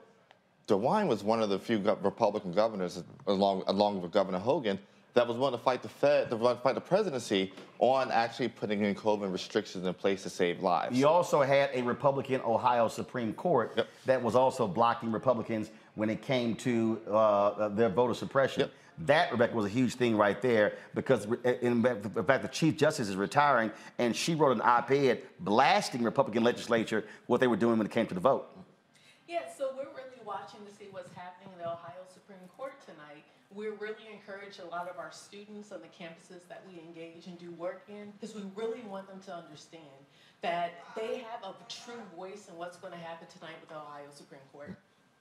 DeWine 0.67 1.07
was 1.07 1.23
one 1.23 1.41
of 1.41 1.49
the 1.49 1.57
few 1.57 1.79
Republican 1.79 2.51
governors, 2.51 3.03
along, 3.25 3.63
along 3.67 4.01
with 4.01 4.11
Governor 4.11 4.37
Hogan, 4.37 4.77
that 5.13 5.27
was 5.27 5.37
willing 5.37 5.57
to 5.57 5.63
fight 5.63 5.81
the 5.81 5.89
Fed, 5.89 6.29
to 6.29 6.37
fight 6.37 6.75
the 6.75 6.81
presidency 6.81 7.51
on 7.79 8.11
actually 8.11 8.49
putting 8.49 8.83
in 8.83 8.93
COVID 8.93 9.31
restrictions 9.31 9.85
in 9.85 9.93
place 9.93 10.23
to 10.23 10.29
save 10.29 10.61
lives. 10.61 10.97
You 10.97 11.07
also 11.07 11.41
had 11.41 11.71
a 11.73 11.81
Republican 11.81 12.41
Ohio 12.41 12.87
Supreme 12.87 13.33
Court 13.33 13.73
yep. 13.75 13.87
that 14.05 14.21
was 14.21 14.35
also 14.35 14.67
blocking 14.67 15.11
Republicans 15.11 15.71
when 15.95 16.09
it 16.09 16.21
came 16.21 16.55
to 16.57 17.01
uh, 17.09 17.69
their 17.69 17.89
voter 17.89 18.13
suppression. 18.13 18.61
Yep. 18.61 18.71
That, 19.05 19.31
Rebecca, 19.31 19.55
was 19.55 19.65
a 19.65 19.69
huge 19.69 19.95
thing 19.95 20.17
right 20.17 20.41
there 20.41 20.73
because, 20.93 21.25
eh, 21.45 21.55
in 21.61 21.83
fact, 21.83 22.41
the 22.41 22.49
Chief 22.49 22.75
Justice 22.75 23.07
is 23.07 23.15
retiring, 23.15 23.71
and 23.97 24.13
she 24.13 24.35
wrote 24.35 24.51
an 24.51 24.61
op 24.61 24.91
ed 24.91 25.21
blasting 25.39 26.03
Republican 26.03 26.43
legislature 26.43 27.05
what 27.27 27.39
they 27.39 27.47
were 27.47 27.55
doing 27.55 27.77
when 27.77 27.87
it 27.87 27.93
came 27.93 28.07
to 28.07 28.13
the 28.13 28.19
vote. 28.19 28.47
Yeah, 29.27 29.43
so 29.57 29.71
we're 29.77 29.83
really 29.95 30.19
watching 30.25 30.59
to 30.65 30.73
see 30.73 30.89
what's 30.91 31.13
happening 31.13 31.49
in 31.53 31.59
the 31.59 31.69
Ohio 31.69 32.03
Supreme 32.13 32.39
Court 32.57 32.73
tonight. 32.85 33.23
We're 33.53 33.73
really 33.73 34.05
encouraging 34.11 34.65
a 34.65 34.69
lot 34.69 34.89
of 34.89 34.99
our 34.99 35.11
students 35.11 35.71
on 35.71 35.79
the 35.81 35.87
campuses 35.87 36.47
that 36.49 36.63
we 36.67 36.79
engage 36.79 37.27
and 37.27 37.39
do 37.39 37.51
work 37.51 37.83
in 37.87 38.11
because 38.19 38.35
we 38.35 38.43
really 38.53 38.81
want 38.81 39.07
them 39.07 39.21
to 39.25 39.33
understand 39.33 39.81
that 40.41 40.73
they 40.95 41.17
have 41.17 41.43
a 41.43 41.53
true 41.67 42.01
voice 42.15 42.47
in 42.49 42.57
what's 42.57 42.77
going 42.77 42.93
to 42.93 42.99
happen 42.99 43.27
tonight 43.27 43.55
with 43.61 43.69
the 43.69 43.75
Ohio 43.75 44.07
Supreme 44.13 44.41
Court. 44.51 44.77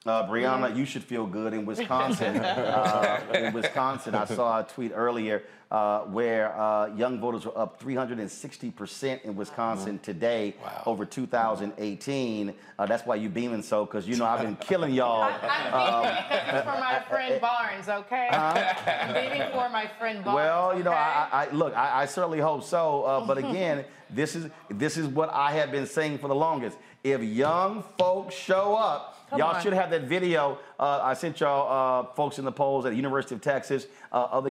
Uh, 0.06 0.26
Brianna, 0.28 0.74
you 0.76 0.84
should 0.84 1.02
feel 1.02 1.26
good 1.26 1.52
in 1.52 1.66
Wisconsin. 1.66 2.36
uh, 2.38 3.20
in 3.34 3.52
Wisconsin, 3.52 4.14
I 4.14 4.26
saw 4.26 4.60
a 4.60 4.62
tweet 4.62 4.92
earlier 4.94 5.42
uh, 5.72 6.02
where 6.02 6.56
uh, 6.56 6.86
young 6.94 7.20
voters 7.20 7.44
were 7.44 7.58
up 7.58 7.82
360% 7.82 9.22
in 9.22 9.34
Wisconsin 9.34 9.98
today 9.98 10.54
over 10.86 11.04
2018. 11.04 12.54
Uh, 12.78 12.86
that's 12.86 13.04
why 13.06 13.16
you're 13.16 13.28
beaming 13.28 13.60
so, 13.60 13.84
because 13.84 14.06
you 14.06 14.14
know 14.16 14.24
I've 14.24 14.40
been 14.40 14.54
killing 14.56 14.94
y'all. 14.94 15.22
I'm 15.24 16.02
beaming 16.02 16.24
because 16.30 16.62
for 16.62 16.80
my 16.80 17.02
friend 17.10 17.40
Barnes, 17.40 17.88
okay? 17.88 18.28
I'm 18.30 19.12
beaming 19.14 19.50
for 19.50 19.68
my 19.68 19.90
friend 19.98 20.24
Barnes. 20.24 20.36
Well, 20.36 20.78
you 20.78 20.84
know, 20.84 20.92
okay? 20.92 21.00
I, 21.00 21.28
I 21.46 21.50
look, 21.50 21.76
I, 21.76 22.02
I 22.02 22.06
certainly 22.06 22.38
hope 22.38 22.62
so. 22.62 23.02
Uh, 23.02 23.26
but 23.26 23.36
again, 23.36 23.84
this 24.08 24.36
is 24.36 24.48
this 24.70 24.96
is 24.96 25.08
what 25.08 25.28
I 25.30 25.52
have 25.54 25.72
been 25.72 25.86
saying 25.86 26.18
for 26.18 26.28
the 26.28 26.36
longest. 26.36 26.78
If 27.02 27.20
young 27.22 27.82
folks 27.98 28.34
show 28.34 28.74
up, 28.76 29.16
Come 29.30 29.38
y'all 29.40 29.56
on. 29.56 29.62
should 29.62 29.72
have 29.74 29.90
that 29.90 30.02
video. 30.02 30.58
Uh, 30.78 31.00
I 31.02 31.14
sent 31.14 31.40
y'all 31.40 32.06
uh, 32.08 32.14
folks 32.14 32.38
in 32.38 32.44
the 32.44 32.52
polls 32.52 32.86
at 32.86 32.90
the 32.90 32.96
University 32.96 33.34
of 33.34 33.40
Texas. 33.40 33.86
Uh, 34.10 34.16
other 34.30 34.50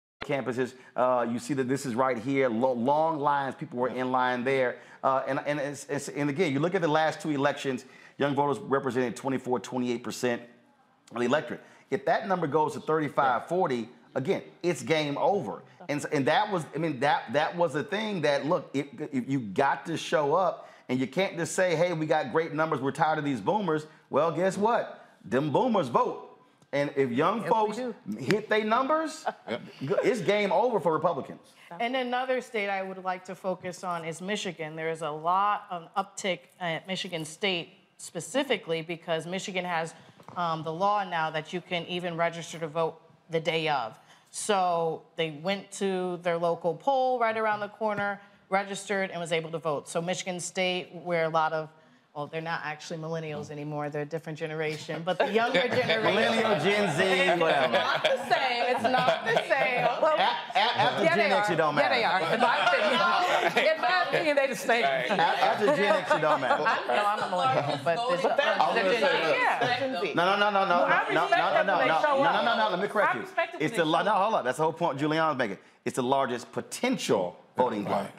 Campuses. 0.25 0.73
Uh, 0.95 1.25
you 1.29 1.39
see 1.39 1.53
that 1.55 1.67
this 1.67 1.85
is 1.85 1.95
right 1.95 2.17
here, 2.17 2.49
lo- 2.49 2.73
long 2.73 3.19
lines. 3.19 3.55
People 3.55 3.79
were 3.79 3.89
in 3.89 4.11
line 4.11 4.43
there. 4.43 4.77
Uh, 5.03 5.23
and, 5.27 5.39
and, 5.45 5.59
it's, 5.59 5.87
it's, 5.89 6.09
and 6.09 6.29
again, 6.29 6.53
you 6.53 6.59
look 6.59 6.75
at 6.75 6.81
the 6.81 6.87
last 6.87 7.21
two 7.21 7.31
elections, 7.31 7.85
young 8.17 8.35
voters 8.35 8.59
represented 8.59 9.15
24, 9.15 9.59
28% 9.59 10.33
of 10.35 10.39
the 11.17 11.21
electorate. 11.21 11.61
If 11.89 12.05
that 12.05 12.27
number 12.27 12.47
goes 12.47 12.73
to 12.73 12.79
35, 12.79 13.47
40, 13.47 13.89
again, 14.15 14.43
it's 14.61 14.83
game 14.83 15.17
over. 15.17 15.63
And, 15.89 16.05
and 16.11 16.25
that 16.27 16.51
was, 16.51 16.65
I 16.75 16.77
mean, 16.77 16.99
that, 16.99 17.33
that 17.33 17.55
was 17.57 17.73
a 17.75 17.83
thing 17.83 18.21
that, 18.21 18.45
look, 18.45 18.69
if, 18.73 18.87
if 19.11 19.27
you 19.27 19.39
got 19.39 19.85
to 19.87 19.97
show 19.97 20.35
up 20.35 20.69
and 20.87 20.99
you 20.99 21.07
can't 21.07 21.35
just 21.35 21.55
say, 21.55 21.75
hey, 21.75 21.93
we 21.93 22.05
got 22.05 22.31
great 22.31 22.53
numbers, 22.53 22.79
we're 22.79 22.91
tired 22.91 23.17
of 23.17 23.25
these 23.25 23.41
boomers. 23.41 23.87
Well, 24.09 24.31
guess 24.31 24.57
what? 24.57 25.03
Them 25.25 25.51
boomers 25.51 25.87
vote. 25.87 26.30
And 26.73 26.89
if 26.95 27.11
young 27.11 27.43
folks 27.43 27.79
hit 28.17 28.49
their 28.49 28.63
numbers, 28.63 29.25
it's 29.81 30.21
game 30.21 30.51
over 30.51 30.79
for 30.79 30.93
Republicans. 30.93 31.41
And 31.79 31.95
another 31.95 32.41
state 32.41 32.69
I 32.69 32.81
would 32.81 33.03
like 33.03 33.25
to 33.25 33.35
focus 33.35 33.83
on 33.83 34.05
is 34.05 34.21
Michigan. 34.21 34.75
There 34.75 34.89
is 34.89 35.01
a 35.01 35.09
lot 35.09 35.65
of 35.69 35.89
uptick 35.95 36.39
at 36.59 36.87
Michigan 36.87 37.25
State 37.25 37.69
specifically 37.97 38.81
because 38.81 39.25
Michigan 39.25 39.65
has 39.65 39.93
um, 40.35 40.63
the 40.63 40.71
law 40.71 41.03
now 41.03 41.29
that 41.29 41.53
you 41.53 41.61
can 41.61 41.85
even 41.87 42.15
register 42.15 42.57
to 42.59 42.67
vote 42.67 43.01
the 43.29 43.39
day 43.39 43.67
of. 43.67 43.97
So 44.31 45.03
they 45.17 45.31
went 45.31 45.71
to 45.73 46.17
their 46.23 46.37
local 46.37 46.73
poll 46.73 47.19
right 47.19 47.37
around 47.37 47.59
the 47.59 47.67
corner, 47.67 48.21
registered, 48.49 49.11
and 49.11 49.19
was 49.19 49.33
able 49.33 49.51
to 49.51 49.59
vote. 49.59 49.89
So 49.89 50.01
Michigan 50.01 50.39
State, 50.39 50.93
where 50.93 51.25
a 51.25 51.29
lot 51.29 51.51
of 51.51 51.69
well, 52.13 52.27
they're 52.27 52.41
not 52.41 52.61
actually 52.65 52.99
millennials 52.99 53.47
mm. 53.47 53.51
anymore. 53.51 53.89
They're 53.89 54.01
a 54.01 54.05
different 54.05 54.37
generation. 54.37 55.01
But 55.05 55.17
the 55.17 55.31
younger 55.31 55.61
generation. 55.61 56.03
Millennial, 56.03 56.59
Gen 56.59 56.95
Z, 56.95 57.03
It's 57.03 57.39
whatever. 57.41 57.73
not 57.73 58.03
the 58.03 58.17
same. 58.29 58.63
It's 58.75 58.83
not 58.83 59.25
the 59.25 59.35
same. 59.47 59.87
Well, 60.01 60.17
after 60.17 61.03
yeah, 61.03 61.15
Gen 61.15 61.17
they 61.29 61.35
X, 61.35 61.49
are. 61.49 61.53
it 61.53 61.55
don't 61.57 61.75
matter. 61.75 61.99
Yeah, 61.99 62.19
they 62.19 62.25
are. 62.25 62.33
In 62.33 62.41
my 62.41 62.57
opinion, 62.65 63.65
in 63.75 63.81
my 63.81 64.03
opinion 64.07 64.35
they 64.35 64.47
the 64.47 64.55
same. 64.55 64.83
After 64.83 65.65
Gen 65.67 65.95
X, 65.95 66.11
it 66.11 66.21
don't 66.21 66.41
matter. 66.41 66.63
I 66.65 66.87
know 66.87 67.05
I'm 67.05 67.19
a 67.23 67.29
millennial, 67.29 67.79
but 67.83 68.09
there's 68.09 68.21
But 68.23 68.37
that- 68.37 68.61
I 68.61 68.67
was 68.67 68.75
Gen 68.75 68.85
gonna 68.85 68.97
Z. 68.97 69.01
Yeah, 69.31 70.13
No, 70.15 70.25
no, 70.25 70.37
no, 70.37 70.49
no, 70.49 70.65
no, 70.65 70.87
no, 70.87 71.11
no, 71.11 71.29
no, 71.29 71.63
no, 71.63 71.63
no, 71.63 71.85
no, 71.85 72.23
no, 72.23 72.43
no, 72.43 72.57
no. 72.57 72.69
Let 72.71 72.79
me 72.81 72.87
correct 72.87 73.15
you. 73.15 73.21
respect 73.21 73.53
it 73.53 73.59
when 73.59 73.67
It's 73.67 73.77
the 73.77 73.85
la- 73.85 74.03
no, 74.03 74.11
hold 74.11 74.35
up. 74.35 74.43
That's 74.43 74.57
the 74.57 74.63
whole 74.63 74.73
point 74.73 74.97
Julianne's 74.99 75.37
making. 75.37 75.57
It's 75.85 75.95
the 75.95 76.03
largest 76.03 76.51
potential 76.51 77.37
voting 77.55 77.83
bloc. 77.83 78.11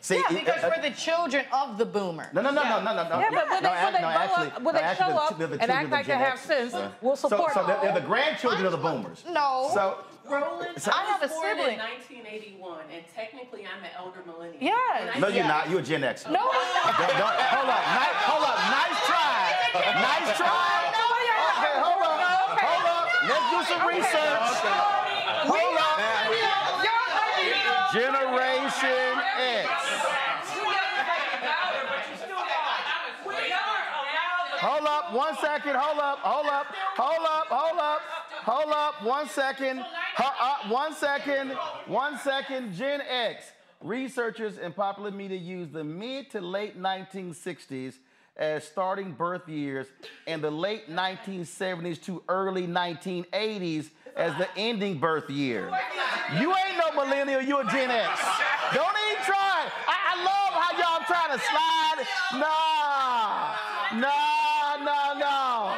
See, 0.00 0.14
yeah, 0.16 0.22
it- 0.30 0.34
because 0.44 0.64
uh, 0.64 0.70
we're 0.74 0.82
the 0.82 0.94
children 0.96 1.44
of 1.52 1.76
the 1.78 1.84
boomer. 1.84 2.28
No, 2.32 2.40
no, 2.40 2.50
no, 2.50 2.62
no, 2.62 2.80
no, 2.82 2.94
no, 2.94 3.08
no. 3.08 3.18
Yeah, 3.20 3.28
but 3.30 3.48
when 3.50 3.62
no, 3.62 3.68
they- 3.74 3.84
when 3.84 3.92
they 3.92 4.00
no, 4.00 4.08
actually, 4.08 4.46
up- 4.48 4.62
when 4.62 4.74
they 4.74 4.80
actually, 4.80 5.12
show 5.12 5.18
up 5.18 5.38
they're 5.38 5.46
the 5.46 5.52
and 5.54 5.60
children 5.68 5.78
act 5.84 5.90
like 5.90 6.06
they 6.06 6.12
have 6.18 6.32
X. 6.38 6.40
sense, 6.42 6.72
Yeah. 6.72 6.88
we'll 7.02 7.16
support 7.16 7.52
So, 7.52 7.60
so 7.60 7.66
they're, 7.66 7.80
they're 7.82 7.94
the 8.00 8.06
grandchildren 8.06 8.64
of 8.66 8.72
the 8.72 8.78
boomers. 8.78 9.24
No. 9.28 9.70
So, 9.74 9.98
Roland, 10.28 10.80
So- 10.80 10.90
I 10.92 11.00
I 11.00 11.04
have 11.12 11.20
a 11.22 11.26
was 11.26 11.30
born 11.32 11.46
sibling. 11.46 11.74
in 11.74 11.78
1981, 11.78 12.80
and 12.92 13.04
technically 13.14 13.62
I'm 13.68 13.84
an 13.84 13.90
elder 13.98 14.22
millennial. 14.26 14.58
Yes. 14.60 15.12
I 15.14 15.18
no, 15.20 15.28
you're 15.28 15.42
see- 15.44 15.48
not. 15.48 15.68
You're 15.70 15.80
a 15.80 15.82
Gen 15.82 16.04
X. 16.04 16.24
No. 16.26 16.32
Don't, 16.32 17.14
don't, 17.20 17.36
hold 17.54 17.68
up. 17.70 17.84
Nice, 18.00 18.18
hold 18.26 18.44
up. 18.48 18.58
Nice 18.72 18.98
try. 19.06 19.44
Nice 19.76 20.36
try. 20.40 20.72
Okay, 21.56 21.76
hold 21.84 22.02
up. 22.02 22.58
Hold 22.58 22.86
up. 22.90 23.04
Let's 23.28 23.46
do 23.52 23.58
some 23.70 23.82
research. 23.86 24.40
Hold 25.46 25.78
up. 25.78 26.65
Generation 27.92 29.20
X. 29.38 29.70
Hold 34.58 34.86
up. 34.86 35.12
One 35.12 35.36
second. 35.36 35.76
Hold 35.76 35.98
up. 35.98 36.18
Hold 36.18 36.46
up. 36.46 36.66
Hold 36.96 37.26
up. 37.26 37.46
Hold 37.48 37.78
up. 37.78 38.00
Hold 38.42 38.72
up. 38.72 39.02
One 39.04 39.28
second. 39.28 39.84
One 40.68 40.94
second. 40.94 41.50
One 41.86 42.18
second. 42.18 42.74
Gen 42.74 43.00
X. 43.02 43.44
Researchers 43.82 44.58
and 44.58 44.74
popular 44.74 45.10
media 45.10 45.38
use 45.38 45.68
the 45.68 45.84
mid 45.84 46.30
to 46.30 46.40
late 46.40 46.80
1960s 46.80 47.94
as 48.36 48.64
starting 48.64 49.12
birth 49.12 49.48
years 49.48 49.86
and 50.26 50.42
the 50.42 50.50
late 50.50 50.90
1970s 50.90 52.02
to 52.04 52.22
early 52.28 52.66
1980s 52.66 53.90
as 54.16 54.36
the 54.38 54.48
ending 54.56 54.98
birth 54.98 55.28
year. 55.30 55.70
You 56.40 56.54
ain't 56.54 56.78
no 56.78 57.04
millennial, 57.04 57.42
you 57.42 57.58
a 57.58 57.64
Gen 57.64 57.90
X. 57.90 58.20
Don't 58.74 58.96
even 59.10 59.24
try. 59.24 59.68
I, 59.86 59.96
I 60.08 60.24
love 60.24 60.52
how 60.62 60.72
y'all 60.78 61.04
trying 61.06 61.36
to 61.36 61.44
slide. 61.44 62.06
Nah, 62.40 63.54
nah, 64.00 64.84
nah, 64.84 65.18
nah. 65.18 65.76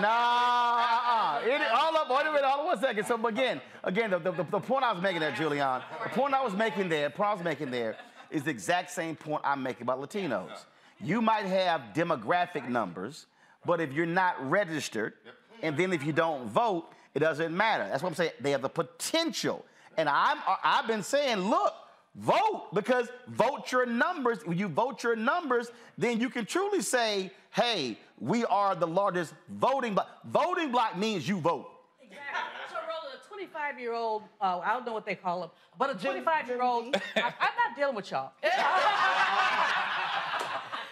Nah, 0.00 0.08
uh-uh. 0.10 1.40
It, 1.46 1.60
hold 1.60 1.96
up, 1.96 2.10
wait 2.10 2.26
a 2.26 2.32
minute, 2.32 2.44
hold 2.44 2.60
on 2.60 2.66
one 2.66 2.80
second. 2.80 3.06
So 3.06 3.26
again, 3.26 3.60
again, 3.84 4.10
the, 4.10 4.18
the, 4.18 4.32
the 4.32 4.60
point 4.60 4.84
I 4.84 4.92
was 4.92 5.02
making 5.02 5.20
there, 5.20 5.32
Julianne, 5.32 5.82
the 6.02 6.10
point 6.10 6.34
I 6.34 6.42
was 6.42 6.54
making 6.54 6.88
there, 6.88 7.08
the 7.08 7.14
point 7.14 7.30
I 7.30 7.34
was 7.34 7.44
making 7.44 7.70
there 7.70 7.96
is 8.30 8.42
the 8.42 8.50
exact 8.50 8.90
same 8.90 9.16
point 9.16 9.42
I'm 9.44 9.62
making 9.62 9.82
about 9.82 10.00
Latinos. 10.00 10.64
You 11.00 11.22
might 11.22 11.46
have 11.46 11.92
demographic 11.94 12.68
numbers, 12.68 13.26
but 13.64 13.80
if 13.80 13.92
you're 13.92 14.06
not 14.06 14.50
registered, 14.50 15.14
and 15.62 15.76
then 15.76 15.92
if 15.92 16.04
you 16.04 16.12
don't 16.12 16.48
vote, 16.48 16.92
it 17.14 17.20
doesn't 17.20 17.56
matter. 17.56 17.86
That's 17.88 18.02
what 18.02 18.10
I'm 18.10 18.14
saying. 18.14 18.32
They 18.40 18.50
have 18.50 18.62
the 18.62 18.68
potential. 18.68 19.64
And 19.96 20.08
I'm, 20.08 20.38
I've 20.62 20.86
been 20.86 21.02
saying, 21.02 21.38
look, 21.38 21.72
vote 22.16 22.68
because 22.74 23.08
vote 23.28 23.70
your 23.70 23.86
numbers. 23.86 24.44
When 24.44 24.58
you 24.58 24.68
vote 24.68 25.02
your 25.02 25.16
numbers, 25.16 25.70
then 25.96 26.20
you 26.20 26.28
can 26.28 26.44
truly 26.44 26.82
say, 26.82 27.30
hey, 27.50 27.96
we 28.18 28.44
are 28.46 28.74
the 28.74 28.86
largest 28.86 29.34
voting 29.48 29.94
block. 29.94 30.08
Voting 30.24 30.70
block 30.72 30.98
means 30.98 31.28
you 31.28 31.38
vote. 31.38 31.70
Exactly. 32.02 32.22
So, 32.70 32.76
Roland, 32.76 33.20
a 33.24 33.28
25 33.28 33.80
year 33.80 33.92
old, 33.92 34.22
uh, 34.40 34.58
I 34.58 34.72
don't 34.72 34.84
know 34.84 34.92
what 34.92 35.06
they 35.06 35.14
call 35.14 35.40
them, 35.40 35.50
but 35.78 35.90
a 35.90 35.94
25 35.94 36.48
year 36.48 36.62
old, 36.62 36.96
I, 37.16 37.20
I'm 37.20 37.54
not 37.56 37.76
dealing 37.76 37.94
with 37.94 38.10
y'all. 38.10 38.32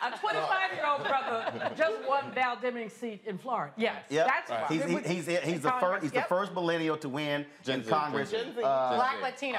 a 0.03 0.11
25 0.19 0.73
year 0.75 0.87
old 0.87 1.03
brother 1.05 1.71
just 1.77 2.09
won 2.09 2.31
Val 2.33 2.57
Demings' 2.57 2.91
seat 2.93 3.23
in 3.27 3.39
Florida. 3.39 3.73
Yes. 3.77 4.03
Yep. 4.11 4.27
That's 4.27 4.51
right. 4.51 4.71
He's, 4.71 4.85
he- 4.85 5.15
he's, 5.15 5.27
he's, 5.27 5.61
the 5.61 5.71
first, 5.81 6.03
he's 6.03 6.13
the 6.13 6.19
first 6.29 6.53
millennial 6.55 6.97
to 6.99 7.09
win 7.09 7.47
in 7.67 7.83
Congress. 7.91 8.33
Uh, 8.65 8.95
Black 8.97 9.23
Latino. 9.23 9.59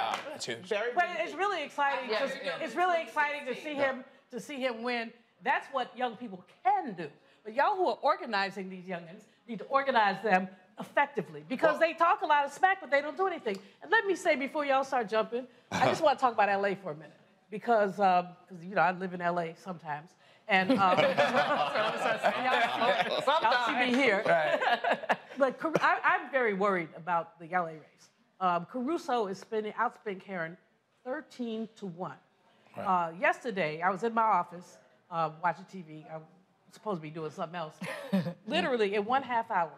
But 0.95 1.05
it's 1.19 1.33
really 1.35 1.63
exciting. 1.63 2.09
Yeah, 2.09 2.25
to- 2.25 2.45
yeah. 2.45 2.51
It's 2.61 2.75
really 2.75 3.01
exciting 3.01 3.45
to 3.47 3.55
see 3.55 3.73
him 3.75 4.03
to 4.31 4.39
see 4.39 4.57
him 4.57 4.83
win. 4.83 5.11
That's 5.43 5.67
what 5.71 5.95
young 5.97 6.15
people 6.15 6.43
can 6.63 6.93
do. 6.93 7.07
But 7.43 7.53
y'all 7.53 7.75
who 7.75 7.87
are 7.87 7.97
organizing 8.01 8.69
these 8.69 8.85
youngins 8.85 9.23
need 9.47 9.59
to 9.59 9.65
organize 9.65 10.21
them 10.23 10.47
effectively 10.79 11.43
because 11.47 11.79
they 11.79 11.93
talk 11.93 12.21
a 12.21 12.25
lot 12.25 12.45
of 12.45 12.51
smack, 12.51 12.79
but 12.81 12.89
they 12.89 12.99
don't 13.01 13.15
do 13.17 13.27
anything. 13.27 13.57
And 13.81 13.91
let 13.91 14.05
me 14.07 14.15
say 14.15 14.35
before 14.35 14.65
y'all 14.65 14.83
start 14.83 15.07
jumping, 15.09 15.45
I 15.71 15.85
just 15.87 16.01
want 16.01 16.17
to 16.17 16.21
talk 16.21 16.33
about 16.33 16.49
LA 16.61 16.73
for 16.75 16.91
a 16.91 16.95
minute 16.95 17.11
because 17.51 17.99
um, 17.99 18.27
'cause, 18.49 18.63
you 18.63 18.73
know 18.75 18.81
I 18.81 18.91
live 18.91 19.13
in 19.13 19.19
LA 19.19 19.47
sometimes. 19.55 20.11
And 20.47 20.71
um, 20.71 20.77
y'all, 20.99 21.01
y'all 23.41 23.67
see 23.67 23.91
me 23.91 23.93
here. 23.93 24.23
but 25.37 25.59
Car- 25.59 25.73
I, 25.81 25.99
I'm 26.03 26.31
very 26.31 26.53
worried 26.53 26.89
about 26.97 27.39
the 27.39 27.47
LA 27.47 27.65
race. 27.67 28.09
Um, 28.39 28.65
Caruso 28.65 29.27
is 29.27 29.37
spending 29.39 29.73
outspent 29.73 30.21
Karen 30.21 30.57
13 31.05 31.69
to 31.77 31.85
1. 31.87 32.11
Uh, 32.77 33.11
yesterday, 33.19 33.81
I 33.81 33.89
was 33.89 34.03
in 34.03 34.13
my 34.13 34.23
office 34.23 34.77
uh, 35.11 35.29
watching 35.43 35.65
TV. 35.65 36.05
I 36.11 36.17
was 36.17 36.25
supposed 36.71 36.97
to 36.97 37.01
be 37.03 37.11
doing 37.11 37.29
something 37.31 37.55
else. 37.57 37.75
Literally, 38.47 38.95
in 38.95 39.05
one 39.05 39.21
half 39.21 39.51
hour, 39.51 39.71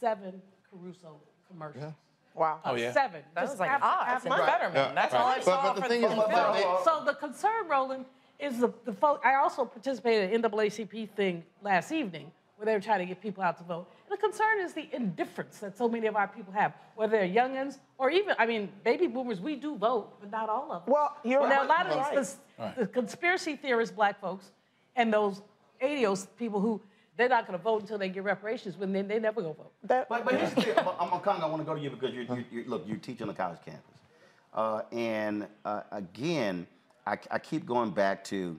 seven 0.00 0.42
Caruso 0.68 1.16
commercials. 1.48 1.92
Wow. 2.34 2.60
Uh, 2.64 2.70
Oh, 2.70 2.74
yeah. 2.74 2.92
Seven. 2.92 3.22
That 3.34 3.42
Just 3.42 3.52
was 3.54 3.60
like, 3.60 3.70
after- 3.70 3.84
ah, 3.86 4.04
that's 4.06 4.26
after- 4.26 4.28
much 4.28 4.46
better, 4.46 4.70
man. 4.70 4.94
That's 4.94 5.14
all 5.14 5.26
I 5.26 5.34
But- 5.36 5.44
saw 5.44 5.62
but 5.62 5.74
the 5.76 5.82
for 5.82 5.88
thing 5.88 6.00
the 6.02 6.08
is- 6.08 6.14
film. 6.14 6.26
but 6.30 6.52
they- 6.54 6.76
so 6.84 7.02
the 7.04 7.14
concern, 7.14 7.68
Roland, 7.68 8.04
is 8.42 8.58
the, 8.58 8.72
the 8.84 8.92
folk. 8.92 9.20
I 9.24 9.34
also 9.36 9.64
participated 9.64 10.32
in 10.32 10.40
the 10.42 10.50
NAACP 10.50 11.10
thing 11.10 11.44
last 11.62 11.92
evening 11.92 12.30
where 12.56 12.66
they 12.66 12.74
were 12.74 12.80
trying 12.80 12.98
to 12.98 13.06
get 13.06 13.22
people 13.22 13.42
out 13.42 13.56
to 13.56 13.64
vote. 13.64 13.88
And 14.08 14.18
the 14.18 14.20
concern 14.20 14.60
is 14.60 14.74
the 14.74 14.86
indifference 14.94 15.58
that 15.60 15.78
so 15.78 15.88
many 15.88 16.06
of 16.06 16.14
our 16.14 16.28
people 16.28 16.52
have, 16.52 16.74
whether 16.94 17.12
they're 17.16 17.26
youngins 17.26 17.78
or 17.96 18.10
even, 18.10 18.34
I 18.38 18.44
mean, 18.44 18.70
baby 18.84 19.06
boomers, 19.06 19.40
we 19.40 19.56
do 19.56 19.76
vote, 19.76 20.20
but 20.20 20.30
not 20.30 20.50
all 20.50 20.70
of 20.70 20.84
them. 20.84 20.92
Well, 20.92 21.16
you're 21.24 21.48
Now, 21.48 21.64
a 21.64 21.66
lot 21.66 21.86
of 21.86 21.96
right. 21.96 22.16
these, 22.16 22.36
Right. 22.58 22.76
the 22.76 22.86
conspiracy 22.86 23.56
theorist 23.56 23.96
black 23.96 24.20
folks 24.20 24.50
and 24.94 25.10
those 25.10 25.40
80s 25.82 26.26
people 26.38 26.60
who 26.60 26.82
they're 27.16 27.30
not 27.30 27.46
going 27.46 27.58
to 27.58 27.62
vote 27.62 27.80
until 27.80 27.96
they 27.96 28.10
get 28.10 28.24
reparations 28.24 28.76
when 28.76 28.92
they, 28.92 29.00
they 29.02 29.18
never 29.18 29.40
go 29.40 29.52
vote. 29.54 29.72
But, 29.82 30.08
but 30.08 30.34
here's 30.34 30.52
the 30.52 30.60
thing. 30.60 30.78
I'm, 30.78 30.84
Omekongo, 30.84 31.42
I 31.42 31.46
want 31.46 31.62
to 31.62 31.64
go 31.64 31.74
to 31.74 31.80
you 31.80 31.88
because 31.90 32.12
you, 32.14 32.22
you, 32.22 32.44
you 32.50 32.64
look, 32.66 32.86
you 32.86 32.96
teach 32.96 33.22
on 33.22 33.28
the 33.28 33.34
college 33.34 33.58
campus. 33.64 33.82
Uh, 34.52 34.82
and 34.92 35.46
uh, 35.64 35.82
again, 35.92 36.66
I, 37.06 37.18
I 37.30 37.38
keep 37.38 37.66
going 37.66 37.90
back 37.90 38.24
to 38.24 38.58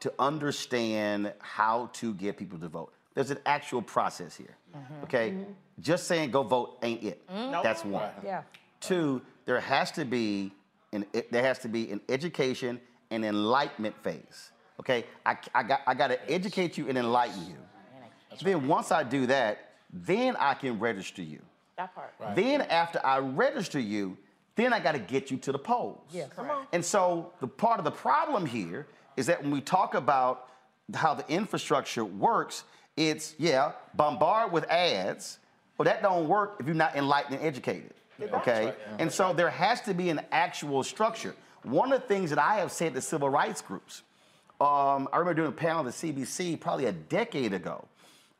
to 0.00 0.12
understand 0.18 1.32
how 1.40 1.90
to 1.94 2.14
get 2.14 2.36
people 2.36 2.58
to 2.58 2.68
vote. 2.68 2.92
There's 3.14 3.30
an 3.30 3.38
actual 3.46 3.82
process 3.82 4.36
here. 4.36 4.56
Okay, 5.04 5.34
just 5.80 6.06
saying 6.06 6.30
go 6.30 6.42
vote 6.42 6.78
ain't 6.82 7.02
it. 7.02 7.26
Mhm. 7.28 7.62
That's 7.62 7.84
one. 7.84 8.10
Yeah. 8.24 8.42
Two, 8.80 9.22
there 9.46 9.60
has 9.60 9.90
to 9.92 10.04
be 10.04 10.52
an 10.92 11.06
there 11.30 11.42
has 11.42 11.58
to 11.60 11.68
be 11.68 11.90
an 11.90 12.00
education 12.08 12.80
and 13.10 13.24
enlightenment 13.24 13.94
phase. 14.02 14.50
Okay, 14.80 15.04
I, 15.24 15.36
I 15.54 15.62
got 15.62 15.80
I 15.86 15.94
got 15.94 16.08
to 16.08 16.30
educate 16.30 16.76
you 16.76 16.88
and 16.88 16.98
enlighten 16.98 17.46
you. 17.46 17.56
Then 18.42 18.66
once 18.66 18.90
I 18.90 19.04
do 19.04 19.26
that, 19.26 19.70
then 19.92 20.34
I 20.40 20.54
can 20.54 20.80
register 20.80 21.22
you. 21.22 21.40
That 21.76 21.94
part. 21.94 22.14
Then 22.34 22.62
after 22.62 23.00
I 23.04 23.18
register 23.18 23.78
you, 23.78 24.16
then 24.56 24.72
I 24.72 24.80
got 24.80 24.92
to 24.92 24.98
get 24.98 25.30
you 25.30 25.36
to 25.38 25.52
the 25.52 25.58
polls. 25.58 26.00
Yes. 26.12 26.30
Come 26.34 26.50
on. 26.50 26.66
And 26.72 26.84
so 26.84 27.32
the 27.40 27.48
part 27.48 27.78
of 27.78 27.84
the 27.84 27.90
problem 27.90 28.46
here 28.46 28.86
is 29.16 29.26
that 29.26 29.42
when 29.42 29.50
we 29.50 29.60
talk 29.60 29.94
about 29.94 30.48
how 30.94 31.14
the 31.14 31.28
infrastructure 31.28 32.04
works, 32.04 32.64
it's 32.96 33.34
yeah, 33.38 33.72
bombard 33.94 34.52
with 34.52 34.64
ads, 34.70 35.38
but 35.76 35.84
that 35.84 36.02
don't 36.02 36.28
work 36.28 36.56
if 36.60 36.66
you're 36.66 36.74
not 36.74 36.94
enlightened 36.96 37.36
and 37.36 37.44
educated. 37.44 37.94
Okay? 38.20 38.72
And 38.98 39.10
so 39.10 39.32
there 39.32 39.50
has 39.50 39.80
to 39.82 39.94
be 39.94 40.08
an 40.10 40.20
actual 40.30 40.84
structure. 40.84 41.34
One 41.64 41.92
of 41.92 42.02
the 42.02 42.06
things 42.06 42.30
that 42.30 42.38
I 42.38 42.56
have 42.56 42.70
said 42.70 42.94
to 42.94 43.00
civil 43.00 43.28
rights 43.28 43.60
groups, 43.60 44.02
um, 44.60 45.08
I 45.12 45.18
remember 45.18 45.34
doing 45.34 45.48
a 45.48 45.52
panel 45.52 45.86
at 45.86 45.92
the 45.92 46.12
CBC 46.12 46.60
probably 46.60 46.86
a 46.86 46.92
decade 46.92 47.52
ago, 47.52 47.84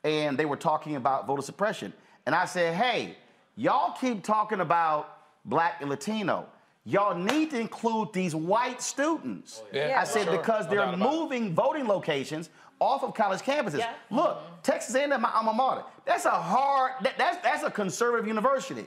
and 0.05 0.39
they 0.39 0.45
were 0.45 0.57
talking 0.57 0.97
about 0.97 1.27
voter 1.27 1.43
suppression. 1.43 1.93
And 2.27 2.35
I 2.35 2.45
said, 2.45 2.75
hey, 2.75 3.17
y'all 3.57 3.97
keep 3.99 4.23
talking 4.23 4.61
about 4.61 5.14
black 5.45 5.81
and 5.81 5.91
Latino. 5.91 6.49
Y'all 6.87 7.17
need 7.17 7.51
to 7.51 7.59
include 7.59 8.13
these 8.13 8.35
white 8.35 8.83
students. 8.83 9.63
Oh, 9.63 9.69
yeah. 9.73 9.89
Yeah, 9.89 10.01
I 10.01 10.05
said, 10.05 10.25
sure. 10.25 10.37
because 10.37 10.67
they're 10.69 10.79
doubt 10.79 10.95
about 10.95 11.13
it. 11.13 11.17
moving 11.17 11.55
voting 11.55 11.87
locations 11.87 12.51
off 12.79 13.03
of 13.03 13.15
college 13.15 13.41
campuses. 13.41 13.83
Look, 14.11 14.37
mm-hmm. 14.37 14.55
Texas 14.63 14.95
A&M, 14.95 15.19
my 15.21 15.31
alma 15.33 15.55
mater, 15.55 15.83
that's 16.05 16.27
a 16.27 16.31
hard, 16.31 16.93
that, 17.03 17.17
that's, 17.17 17.43
that's 17.43 17.63
a 17.63 17.71
conservative 17.71 18.27
university. 18.27 18.87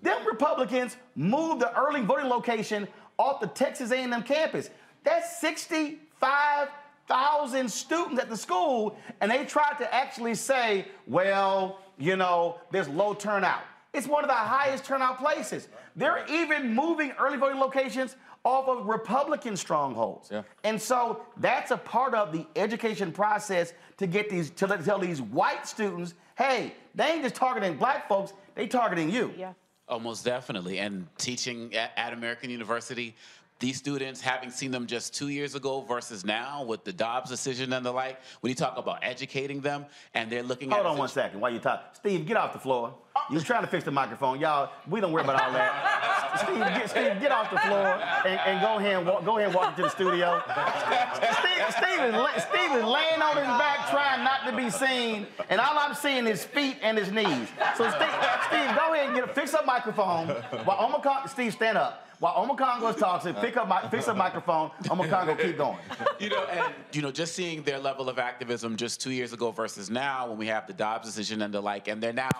Them 0.00 0.26
Republicans 0.26 0.96
moved 1.16 1.60
the 1.60 1.78
early 1.78 2.00
voting 2.02 2.30
location 2.30 2.88
off 3.18 3.40
the 3.40 3.48
Texas 3.48 3.90
A&M 3.90 4.22
campus. 4.22 4.70
That's 5.02 5.38
65,000 5.40 7.70
students 7.70 8.22
at 8.22 8.30
the 8.30 8.36
school, 8.36 8.96
and 9.20 9.30
they 9.30 9.44
tried 9.44 9.76
to 9.78 9.94
actually 9.94 10.34
say, 10.34 10.86
well, 11.06 11.78
you 11.98 12.16
know, 12.16 12.58
there's 12.70 12.88
low 12.88 13.12
turnout. 13.14 13.60
It's 13.94 14.06
one 14.08 14.24
of 14.24 14.28
the 14.28 14.34
highest 14.34 14.84
turnout 14.84 15.18
places. 15.18 15.68
They're 15.96 16.24
even 16.28 16.74
moving 16.74 17.12
early 17.12 17.38
voting 17.38 17.60
locations 17.60 18.16
off 18.44 18.68
of 18.68 18.86
Republican 18.86 19.56
strongholds. 19.56 20.30
And 20.64 20.80
so 20.80 21.22
that's 21.38 21.70
a 21.70 21.76
part 21.76 22.14
of 22.14 22.32
the 22.32 22.46
education 22.56 23.12
process 23.12 23.72
to 23.96 24.06
get 24.06 24.28
these 24.28 24.50
to 24.50 24.66
let- 24.66 24.84
tell 24.84 24.98
these 24.98 25.22
white 25.22 25.66
students, 25.66 26.14
hey, 26.36 26.74
they 26.94 27.12
ain't 27.12 27.22
just 27.22 27.36
targeting 27.36 27.76
black 27.76 28.08
folks, 28.08 28.34
they 28.54 28.66
targeting 28.66 29.10
you. 29.10 29.32
Yeah. 29.36 29.52
Oh, 29.88 29.98
most 29.98 30.24
definitely. 30.24 30.78
And 30.78 31.06
teaching 31.16 31.74
at, 31.74 31.92
at 31.96 32.12
American 32.12 32.50
University, 32.50 33.14
these 33.60 33.76
students, 33.76 34.20
having 34.20 34.50
seen 34.50 34.70
them 34.70 34.86
just 34.86 35.14
two 35.14 35.28
years 35.28 35.54
ago 35.54 35.82
versus 35.82 36.24
now 36.24 36.64
with 36.64 36.84
the 36.84 36.92
Dobbs 36.92 37.30
decision 37.30 37.72
and 37.72 37.86
the 37.86 37.92
like, 37.92 38.20
when 38.40 38.50
you 38.50 38.56
talk 38.56 38.76
about 38.76 38.98
educating 39.02 39.60
them 39.60 39.86
and 40.14 40.30
they're 40.30 40.42
looking 40.42 40.70
Hold 40.70 40.86
at 40.86 40.86
on 40.86 40.98
one 40.98 41.08
second 41.08 41.40
while 41.40 41.52
you 41.52 41.60
talk. 41.60 41.94
Steve, 41.94 42.26
get 42.26 42.36
off 42.36 42.52
the 42.52 42.58
floor. 42.58 42.94
Was 43.30 43.42
trying 43.42 43.62
to 43.62 43.66
fix 43.66 43.84
the 43.84 43.90
microphone. 43.90 44.38
Y'all, 44.38 44.70
we 44.88 45.00
don't 45.00 45.10
worry 45.12 45.24
about 45.24 45.40
all 45.42 45.52
that. 45.52 46.04
Steve, 46.44 46.58
get, 46.58 46.90
Steve, 46.90 47.20
get 47.20 47.32
off 47.32 47.50
the 47.50 47.58
floor 47.58 47.86
and, 48.26 48.40
and 48.46 48.60
go 48.60 48.76
ahead 48.78 48.96
and 48.98 49.06
walk, 49.06 49.24
go 49.24 49.38
ahead 49.38 49.46
and 49.46 49.54
walk 49.54 49.70
into 49.70 49.82
the 49.82 49.88
studio. 49.88 50.42
Steve, 51.14 51.74
Steve, 51.78 52.00
is, 52.04 52.42
Steve 52.44 52.72
is 52.78 52.84
laying 52.84 53.22
on 53.22 53.36
his 53.36 53.46
back 53.46 53.88
trying 53.90 54.24
not 54.24 54.44
to 54.46 54.56
be 54.56 54.68
seen, 54.70 55.26
and 55.48 55.60
all 55.60 55.78
I'm 55.78 55.94
seeing 55.94 56.26
is 56.26 56.44
feet 56.44 56.76
and 56.82 56.98
his 56.98 57.10
knees. 57.10 57.48
So 57.76 57.88
Steve, 57.90 58.14
Steve 58.48 58.70
go 58.76 58.92
ahead 58.92 59.06
and 59.06 59.14
get, 59.14 59.24
a, 59.24 59.32
fix 59.32 59.54
up 59.54 59.64
microphone. 59.64 60.28
While 60.64 60.76
Omekongo, 60.76 61.28
Steve, 61.28 61.52
stand 61.52 61.78
up. 61.78 62.06
While 62.24 62.36
Omekongo 62.36 62.80
goes 62.80 62.96
talking, 62.96 63.34
pick 63.34 63.58
up 63.58 63.68
my, 63.68 63.86
fix 63.88 64.08
up 64.08 64.16
microphone. 64.16 64.70
Omekongo 64.84 65.26
go 65.26 65.36
keep 65.36 65.58
going. 65.58 65.76
you 66.18 66.30
know, 66.30 66.44
and 66.44 66.72
you 66.90 67.02
know, 67.02 67.12
just 67.12 67.34
seeing 67.34 67.62
their 67.64 67.78
level 67.78 68.08
of 68.08 68.18
activism 68.18 68.76
just 68.76 68.98
two 68.98 69.10
years 69.10 69.34
ago 69.34 69.50
versus 69.50 69.90
now, 69.90 70.28
when 70.28 70.38
we 70.38 70.46
have 70.46 70.66
the 70.66 70.72
Dobbs 70.72 71.06
decision 71.06 71.42
and 71.42 71.52
the 71.52 71.60
like, 71.60 71.86
and 71.86 72.02
they're 72.02 72.14
now 72.14 72.30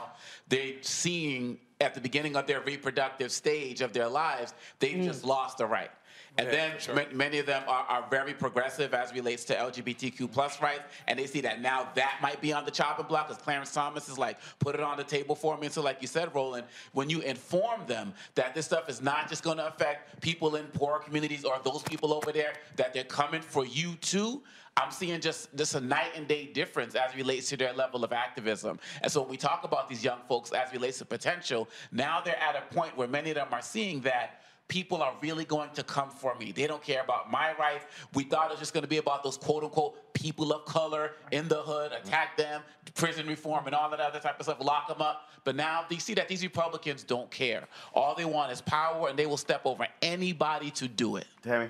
they 0.49 0.79
seeing 0.81 1.59
at 1.83 1.93
the 1.93 2.01
beginning 2.01 2.35
of 2.35 2.47
their 2.47 2.63
reproductive 2.63 3.31
stage 3.31 3.83
of 3.83 3.93
their 3.93 4.09
lives, 4.09 4.55
they've 4.79 4.97
mm. 4.97 5.05
just 5.05 5.23
lost 5.23 5.59
the 5.59 5.67
right. 5.67 5.91
And 6.37 6.49
Yeah, 6.49 6.53
then 6.53 6.81
sure. 6.81 6.95
ma- 6.97 7.05
many 7.13 7.39
of 7.39 7.47
them 7.47 7.63
are, 7.69 7.85
are 7.89 8.07
very 8.11 8.35
progressive 8.35 8.93
as 8.93 9.13
relates 9.13 9.45
to 9.45 9.55
LGBTQ 9.55 10.33
plus 10.33 10.61
rights, 10.61 10.83
and 11.07 11.17
they 11.19 11.27
see 11.27 11.41
that 11.43 11.61
now 11.61 11.89
that 11.95 12.19
might 12.21 12.41
be 12.41 12.53
on 12.53 12.65
the 12.65 12.73
chopping 12.73 13.07
block 13.07 13.29
because 13.29 13.41
Clarence 13.41 13.73
Thomas 13.73 14.09
is 14.09 14.19
like, 14.19 14.39
put 14.59 14.75
it 14.75 14.81
on 14.81 14.97
the 14.97 15.05
table 15.05 15.37
for 15.37 15.57
me. 15.57 15.67
And 15.67 15.73
so, 15.75 15.81
like 15.81 16.03
you 16.03 16.09
said, 16.09 16.35
Roland, 16.35 16.67
when 16.93 17.09
you 17.09 17.21
inform 17.21 17.87
them 17.87 18.13
that 18.35 18.53
this 18.55 18.67
stuff 18.67 18.89
is 18.89 19.01
not 19.01 19.29
just 19.29 19.45
going 19.45 19.59
to 19.59 19.67
affect 19.69 20.21
people 20.23 20.57
in 20.57 20.65
poor 20.75 20.99
communities 20.99 21.45
or 21.45 21.57
those 21.65 21.83
people 21.83 22.13
over 22.13 22.33
there, 22.33 22.55
that 22.77 22.93
they're 22.93 23.05
coming 23.05 23.41
for 23.41 23.65
you 23.65 23.95
too. 24.01 24.43
I'm 24.77 24.91
seeing 24.91 25.21
just, 25.21 25.55
just 25.55 25.77
a 25.77 25.81
night 25.81 26.11
and 26.17 26.27
day 26.27 26.47
difference 26.47 26.97
as 26.97 27.15
relates 27.15 27.49
to 27.51 27.57
their 27.57 27.73
level 27.73 28.03
of 28.03 28.13
activism. 28.13 28.81
And 29.03 29.13
so 29.13 29.21
when 29.21 29.31
we 29.31 29.37
talk 29.37 29.63
about 29.63 29.89
these 29.89 30.03
young 30.03 30.19
folks 30.29 30.51
as 30.51 30.73
relates 30.73 30.99
to 30.99 31.05
potential, 31.05 31.69
now 31.93 32.21
they're 32.21 32.41
at 32.41 32.57
a 32.57 32.75
point 32.75 32.97
where 32.97 33.07
many 33.07 33.31
of 33.31 33.37
them 33.37 33.47
are 33.53 33.63
seeing 33.63 34.01
that 34.01 34.41
people 34.69 35.03
are 35.03 35.15
really 35.21 35.45
going 35.45 35.71
to 35.71 35.83
come 35.83 36.11
for 36.11 36.35
me. 36.37 36.53
They 36.53 36.67
don't 36.67 36.83
care 36.83 37.03
about 37.03 37.31
my 37.31 37.55
rights. 37.59 37.85
We 38.15 38.25
thought 38.25 38.47
it 38.47 38.51
was 38.51 38.61
just 38.61 38.73
going 38.73 38.83
to 38.83 38.89
be 38.89 38.97
about 38.99 39.23
those 39.23 39.37
quote 39.37 39.63
unquote 39.65 40.13
people 40.15 40.53
of 40.53 40.65
color 40.65 41.13
in 41.33 41.49
the 41.49 41.63
hood, 41.63 41.93
attack 41.93 42.37
them, 42.37 42.63
prison 42.95 43.27
reform, 43.27 43.67
and 43.67 43.75
all 43.75 43.91
that 43.91 44.01
other 44.01 44.21
type 44.21 44.39
of 44.39 44.45
stuff, 44.47 44.59
lock 44.61 44.89
them 44.89 45.03
up. 45.03 45.31
But 45.45 45.57
now 45.57 45.85
you 45.91 46.01
see 46.01 46.15
that 46.15 46.29
these 46.29 46.43
Republicans 46.43 47.03
don't 47.03 47.31
care. 47.31 47.65
All 47.93 48.15
they 48.15 48.25
want 48.25 48.53
is 48.53 48.61
power, 48.63 49.09
and 49.09 49.19
they 49.19 49.27
will 49.27 49.37
step 49.37 49.63
over 49.65 49.87
anybody 50.01 50.71
to 50.73 50.89
do 50.89 51.17
it. 51.17 51.27
Tammy? 51.43 51.69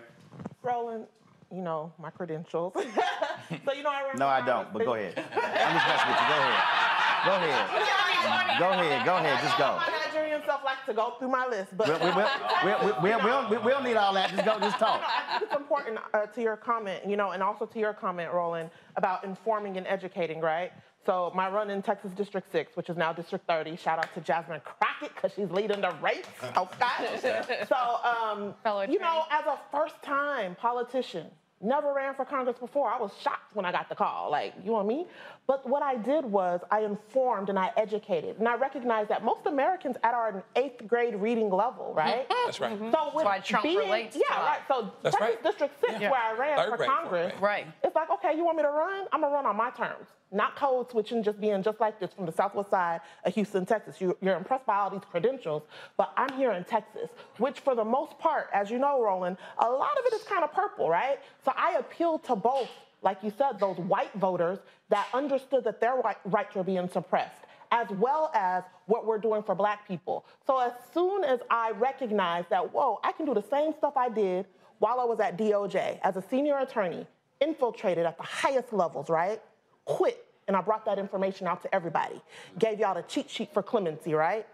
Roland, 0.63 1.07
you 1.51 1.63
know 1.63 1.93
my 1.99 2.11
credentials. 2.11 2.73
so 2.75 3.73
you 3.73 3.83
know 3.83 3.91
I 3.91 4.03
ran 4.03 4.19
No, 4.19 4.27
I 4.27 4.45
don't, 4.45 4.73
but 4.73 4.85
go 4.85 4.95
ahead. 4.95 5.19
I'm 5.19 5.75
just 5.75 5.87
messing 5.87 6.09
with 6.09 6.21
you. 6.21 6.29
Go 6.29 6.35
ahead. 6.35 7.11
Go 7.25 7.31
ahead. 7.37 8.59
Go 8.59 8.71
ahead. 8.71 9.05
Go 9.05 9.17
ahead. 9.17 9.41
Just 9.43 9.59
go. 9.59 9.77
My 9.77 9.91
Nigerian 10.07 10.43
self 10.47 10.65
likes 10.65 10.85
to 10.87 10.95
go 10.95 11.15
through 11.19 11.29
my 11.29 11.47
list, 11.47 11.77
but 11.77 11.89
We, 11.89 11.95
we, 11.95 12.13
we, 12.15 12.23
we, 12.65 13.11
we, 13.11 13.11
we, 13.11 13.25
we, 13.25 13.31
don't, 13.31 13.51
we, 13.51 13.57
we 13.59 13.71
don't 13.71 13.85
need 13.85 13.97
all 13.97 14.15
that. 14.15 14.31
Just 14.31 14.45
go. 14.45 14.59
Just 14.61 14.79
talk. 14.79 15.03
I 15.07 15.39
think 15.39 15.51
it's 15.51 15.61
important 15.61 15.99
uh, 16.13 16.27
to 16.27 16.43
your 16.43 16.57
comment, 16.57 17.03
you 17.09 17.17
know, 17.17 17.31
and 17.33 17.43
also 17.43 17.67
to 17.67 17.79
your 17.79 17.93
comment, 17.93 18.33
Roland, 18.33 18.71
about 18.97 19.25
informing 19.25 19.77
and 19.77 19.87
educating, 19.87 20.41
right? 20.41 20.73
So 21.05 21.33
my 21.35 21.51
run 21.51 21.69
in 21.71 21.83
Texas 21.83 22.13
District 22.13 22.51
6, 22.51 22.77
which 22.77 22.89
is 22.89 22.97
now 22.97 23.13
District 23.13 23.47
30, 23.47 23.77
shout 23.77 23.99
out 23.99 24.13
to 24.15 24.21
Jasmine 24.21 24.61
Crockett 24.65 25.15
because 25.15 25.33
she's 25.35 25.51
leading 25.51 25.83
the 25.83 25.95
race. 26.03 26.25
Okay. 26.57 27.67
so, 27.69 27.99
um, 28.05 28.55
you 28.91 28.99
know, 28.99 29.25
as 29.31 29.45
a 29.47 29.59
first-time 29.71 30.55
politician, 30.55 31.27
never 31.61 31.93
ran 31.93 32.15
for 32.15 32.25
Congress 32.25 32.57
before. 32.59 32.89
I 32.89 32.99
was 32.99 33.11
shocked 33.21 33.55
when 33.55 33.65
I 33.67 33.73
got 33.73 33.89
the 33.89 33.95
call. 33.95 34.31
Like, 34.31 34.55
you 34.65 34.73
know 34.73 34.83
me? 34.83 35.07
But 35.47 35.69
what 35.69 35.83
I 35.83 35.97
did 35.97 36.25
was 36.25 36.61
I 36.71 36.81
informed 36.81 37.51
and 37.51 37.59
I 37.59 37.71
educated. 37.77 38.39
And 38.39 38.49
I 38.49 38.55
recognized 38.57 39.11
that 39.11 39.23
most 39.23 39.45
Americans 39.45 39.97
at 40.03 40.15
our 40.15 40.43
eighth 40.57 40.87
grade 40.87 41.15
reading 41.17 41.51
level, 41.51 41.93
right? 41.97 42.27
That's 42.47 42.61
right. 42.61 42.79
So 42.79 42.91
That's 42.91 43.15
with 43.15 43.25
why 43.27 43.41
Trump 43.41 43.63
being, 43.63 43.77
relates 43.79 44.17
Yeah, 44.17 44.37
to 44.37 44.41
right. 44.43 44.61
So 44.69 44.91
That's 45.03 45.17
Texas 45.17 45.21
right. 45.37 45.43
District 45.43 45.81
6, 45.81 46.01
Yeah. 46.01 46.11
where 46.11 46.21
I 46.23 46.33
ran 46.33 46.57
Third 46.57 46.71
for 46.71 46.77
grade, 46.79 46.89
Congress, 46.89 47.31
fourth 47.33 47.41
grade. 47.41 47.67
it's 47.83 47.95
like, 47.95 48.11
okay, 48.11 48.35
you 48.35 48.45
want 48.45 48.57
me 48.57 48.63
to 48.63 48.71
run? 48.71 49.07
I'm 49.13 49.21
gonna 49.21 49.35
run 49.35 49.45
on 49.45 49.57
my 49.57 49.69
terms. 49.71 50.09
Not 50.33 50.57
code 50.57 50.91
switching, 50.91 51.23
just 51.23 51.39
being 51.41 51.63
just 51.63 51.79
like 51.79 52.01
this 52.01 52.13
from 52.15 52.25
the 52.27 52.33
southwest 52.33 52.71
side 52.71 53.01
of 53.25 53.35
Houston, 53.35 53.67
Texas. 53.67 54.01
You, 54.01 54.17
you're 54.23 54.37
impressed 54.37 54.65
by 54.67 54.77
all 54.77 54.91
these 54.91 55.03
credentials, 55.11 55.63
but 55.99 56.13
I'm 56.17 56.35
here 56.37 56.53
in 56.53 56.65
Texas, 56.65 57.11
which 57.37 57.61
for 57.61 57.75
the 57.77 57.85
most 57.85 58.19
part, 58.19 58.49
as 58.53 58.71
you 58.71 58.79
know, 58.79 59.01
Roland, 59.03 59.37
a 59.59 59.69
lot 59.69 59.93
of 59.99 60.07
it 60.07 60.15
is 60.15 60.23
kind 60.23 60.43
of 60.43 60.53
purple, 60.55 60.89
right? 60.89 61.19
So 61.45 61.53
I 61.55 61.77
appeal 61.79 62.19
to 62.21 62.35
both, 62.35 62.69
like 63.05 63.23
you 63.23 63.33
said, 63.37 63.61
those 63.61 63.77
white 63.77 64.13
voters 64.15 64.59
that 64.89 65.07
understood 65.15 65.65
that 65.65 65.81
their 65.81 65.95
right, 65.97 66.17
rights 66.25 66.55
were 66.55 66.65
being 66.65 66.89
suppressed 66.89 67.45
as 67.71 67.89
well 67.99 68.31
as 68.35 68.63
what 68.87 69.05
we're 69.05 69.19
doing 69.19 69.43
for 69.43 69.55
black 69.55 69.87
people. 69.89 70.25
So 70.47 70.59
as 70.59 70.73
soon 70.93 71.25
as 71.25 71.41
I 71.51 71.73
recognized 71.73 72.51
that, 72.51 72.73
whoa, 72.73 73.01
I 73.03 73.11
can 73.11 73.27
do 73.27 73.35
the 73.35 73.43
same 73.51 73.73
stuff 73.77 73.97
I 73.97 74.09
did 74.09 74.47
while 74.79 75.01
I 75.01 75.05
was 75.05 75.19
at 75.19 75.37
DOJ 75.37 75.99
as 76.03 76.17
a 76.17 76.23
senior 76.31 76.59
attorney, 76.59 77.05
infiltrated 77.41 78.07
at 78.07 78.17
the 78.17 78.23
highest 78.23 78.73
levels, 78.73 79.09
right? 79.09 79.41
Quit. 79.87 80.25
And 80.47 80.57
I 80.57 80.61
brought 80.61 80.85
that 80.85 80.99
information 80.99 81.49
out 81.49 81.63
to 81.63 81.75
everybody. 81.75 82.21
Gave 82.59 82.79
y'all 82.79 82.95
the 82.95 83.03
cheat 83.03 83.29
sheet 83.29 83.53
for 83.53 83.63
clemency, 83.63 84.15
right? 84.15 84.47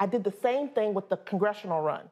I 0.00 0.06
did 0.06 0.24
the 0.24 0.34
same 0.42 0.68
thing 0.70 0.94
with 0.94 1.08
the 1.08 1.18
congressional 1.18 1.80
run. 1.80 2.08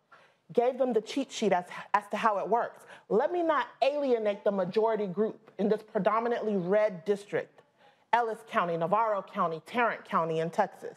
Gave 0.53 0.79
them 0.79 0.93
the 0.93 1.01
cheat 1.01 1.33
sheet 1.33 1.53
as, 1.53 1.65
as 1.95 2.05
to 2.11 2.17
how 2.17 2.39
it 2.39 2.49
works. 2.49 2.85
Let 3.09 3.33
me 3.33 3.43
not 3.43 3.67
alienate 3.83 4.45
the 4.45 4.53
majority 4.53 5.07
group 5.07 5.51
in 5.59 5.69
this 5.69 5.83
predominantly 5.83 6.57
red 6.57 7.05
district. 7.05 7.63
Ellis 8.13 8.39
County, 8.51 8.77
Navarro 8.77 9.23
County, 9.23 9.63
Tarrant 9.67 10.05
County 10.05 10.41
in 10.41 10.51
Texas, 10.51 10.97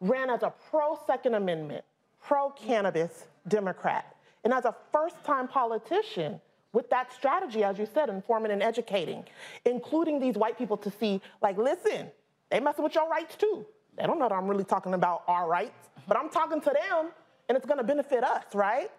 ran 0.00 0.30
as 0.30 0.42
a 0.42 0.52
pro 0.70 0.98
Second 1.06 1.34
Amendment, 1.34 1.84
pro 2.22 2.50
cannabis 2.50 3.26
Democrat. 3.48 4.16
And 4.44 4.52
as 4.52 4.64
a 4.64 4.74
first 4.92 5.22
time 5.24 5.48
politician, 5.48 6.40
with 6.72 6.88
that 6.90 7.12
strategy, 7.12 7.64
as 7.64 7.78
you 7.78 7.86
said, 7.92 8.08
informing 8.08 8.52
and 8.52 8.62
educating, 8.62 9.24
including 9.64 10.20
these 10.20 10.36
white 10.36 10.56
people 10.56 10.76
to 10.78 10.90
see, 10.90 11.20
like, 11.42 11.58
listen, 11.58 12.10
they 12.50 12.60
messing 12.60 12.84
with 12.84 12.94
your 12.94 13.08
rights 13.08 13.36
too. 13.36 13.66
They 13.96 14.06
don't 14.06 14.18
know 14.18 14.28
that 14.28 14.34
I'm 14.34 14.46
really 14.46 14.64
talking 14.64 14.94
about 14.94 15.24
our 15.26 15.48
rights, 15.48 15.88
but 16.06 16.16
I'm 16.16 16.30
talking 16.30 16.60
to 16.60 16.70
them 16.70 17.10
and 17.48 17.56
it's 17.56 17.66
gonna 17.66 17.84
benefit 17.84 18.22
us, 18.22 18.44
right? 18.54 18.90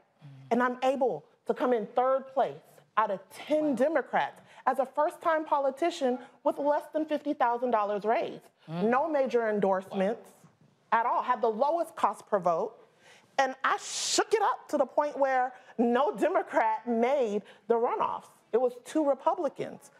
And 0.52 0.62
I'm 0.62 0.78
able 0.84 1.24
to 1.48 1.54
come 1.54 1.74
in 1.74 1.88
third 1.88 2.28
place 2.34 2.56
out 2.98 3.12
of 3.12 3.20
10 3.48 3.76
Democrats 3.76 4.42
as 4.68 4.80
a 4.80 4.86
first 4.86 5.22
time 5.22 5.44
politician 5.44 6.20
with 6.44 6.58
less 6.58 6.84
than 6.94 7.06
$50,000 7.06 8.06
raised. 8.06 8.44
Mm. 8.70 8.90
No 8.90 9.10
major 9.10 9.50
endorsements 9.50 10.32
at 10.92 11.06
all, 11.06 11.22
had 11.24 11.42
the 11.42 11.48
lowest 11.48 11.96
cost 11.96 12.28
per 12.28 12.40
vote. 12.40 12.74
And 13.38 13.56
I 13.64 13.78
shook 13.78 14.34
it 14.34 14.42
up 14.42 14.68
to 14.70 14.78
the 14.78 14.86
point 14.86 15.18
where 15.18 15.54
no 15.78 16.16
Democrat 16.16 16.88
made 16.88 17.44
the 17.68 17.76
runoffs. 17.76 18.28
It 18.52 18.60
was 18.60 18.74
two 18.84 19.08
Republicans. 19.08 19.92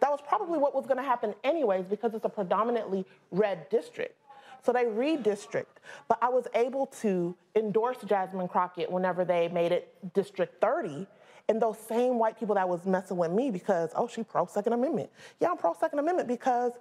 That 0.00 0.10
was 0.10 0.20
probably 0.26 0.58
what 0.58 0.74
was 0.74 0.86
going 0.86 0.96
to 0.96 1.02
happen 1.02 1.34
anyways 1.44 1.86
because 1.86 2.14
it's 2.14 2.24
a 2.24 2.28
predominantly 2.30 3.04
red 3.30 3.68
district. 3.68 4.14
So 4.64 4.72
they 4.72 4.84
redistrict. 4.84 5.80
But 6.08 6.18
I 6.22 6.28
was 6.28 6.46
able 6.54 6.86
to 7.02 7.36
endorse 7.54 7.98
Jasmine 8.04 8.48
Crockett 8.48 8.90
whenever 8.90 9.24
they 9.24 9.48
made 9.48 9.72
it 9.72 9.94
District 10.14 10.60
30. 10.60 11.06
And 11.48 11.62
those 11.62 11.78
same 11.78 12.18
white 12.18 12.38
people 12.38 12.54
that 12.56 12.68
was 12.68 12.84
messing 12.84 13.16
with 13.16 13.30
me 13.30 13.50
because, 13.50 13.90
oh, 13.96 14.06
she 14.06 14.22
pro 14.22 14.46
Second 14.46 14.74
Amendment. 14.74 15.10
Yeah, 15.40 15.50
I'm 15.50 15.56
pro 15.56 15.74
Second 15.78 15.98
Amendment 15.98 16.28
because 16.28 16.72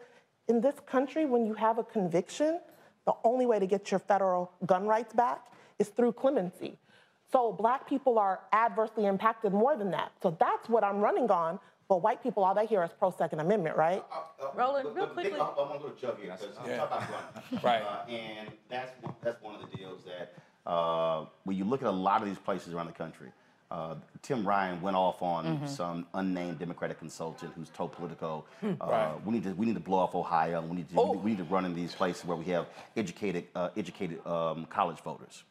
in 0.47 0.59
this 0.59 0.75
country, 0.85 1.25
when 1.25 1.45
you 1.45 1.53
have 1.53 1.77
a 1.77 1.83
conviction, 1.83 2.59
the 3.05 3.13
only 3.23 3.45
way 3.45 3.59
to 3.59 3.65
get 3.65 3.91
your 3.91 3.99
federal 3.99 4.51
gun 4.65 4.85
rights 4.85 5.13
back 5.13 5.45
is 5.79 5.87
through 5.87 6.11
clemency. 6.13 6.77
So 7.31 7.51
black 7.51 7.87
people 7.87 8.19
are 8.19 8.41
adversely 8.53 9.05
impacted 9.05 9.53
more 9.53 9.75
than 9.75 9.91
that. 9.91 10.11
So 10.21 10.35
that's 10.39 10.69
what 10.69 10.83
I'm 10.83 10.99
running 10.99 11.29
on. 11.29 11.59
But 11.89 12.01
white 12.01 12.21
people, 12.21 12.43
all 12.43 12.53
they 12.53 12.65
hear 12.65 12.83
is 12.83 12.91
pro 12.99 13.11
Second 13.11 13.39
Amendment, 13.39 13.77
right? 13.77 14.03
Roland, 14.55 14.89
real 14.93 15.07
quickly. 15.07 15.39
I'm 15.39 15.55
going 15.55 15.79
to 15.79 15.87
go 15.87 15.89
to 15.89 16.21
here 16.21 16.35
because 16.39 16.57
I'm 16.59 16.69
Yeah. 16.69 16.77
talking 16.77 16.97
about 17.07 17.51
gun. 17.51 17.59
Right. 17.63 17.81
Uh, 17.81 18.09
and 18.11 18.49
that's 18.69 18.91
one, 19.01 19.15
that's 19.21 19.41
one 19.41 19.55
of 19.55 19.61
the 19.69 19.77
deals 19.77 20.01
that 20.03 20.33
uh, 20.69 21.25
when 21.45 21.55
you 21.55 21.63
look 21.63 21.81
at 21.81 21.87
a 21.87 21.91
lot 21.91 22.21
of 22.21 22.27
these 22.27 22.37
places 22.39 22.73
around 22.73 22.87
the 22.87 22.91
country, 22.91 23.31
uh, 23.71 23.95
Tim 24.21 24.45
Ryan 24.45 24.81
went 24.81 24.97
off 24.97 25.21
on 25.21 25.59
Mhm. 25.59 25.67
some 25.69 26.05
unnamed 26.13 26.59
Democratic 26.59 26.99
consultant 26.99 27.53
who's 27.55 27.69
told 27.69 27.93
Politico, 27.93 28.43
Hmm. 28.59 28.73
uh, 28.81 28.85
Right. 28.87 29.25
we 29.25 29.31
need 29.31 29.43
to 29.43 29.53
we 29.53 29.65
need 29.65 29.75
to 29.75 29.79
blow 29.79 29.99
off 29.99 30.13
Ohio. 30.13 30.61
We 30.61 30.75
need 30.75 30.89
to 30.89 30.95
Oh. 30.99 31.11
we 31.13 31.31
need 31.31 31.37
to 31.37 31.45
run 31.45 31.63
in 31.63 31.73
these 31.73 31.95
places 31.95 32.25
where 32.25 32.35
we 32.35 32.45
have 32.45 32.65
educated 32.97 33.47
uh, 33.55 33.69
educated 33.77 34.25
um, 34.27 34.65
college 34.65 34.99
voters. 34.99 35.43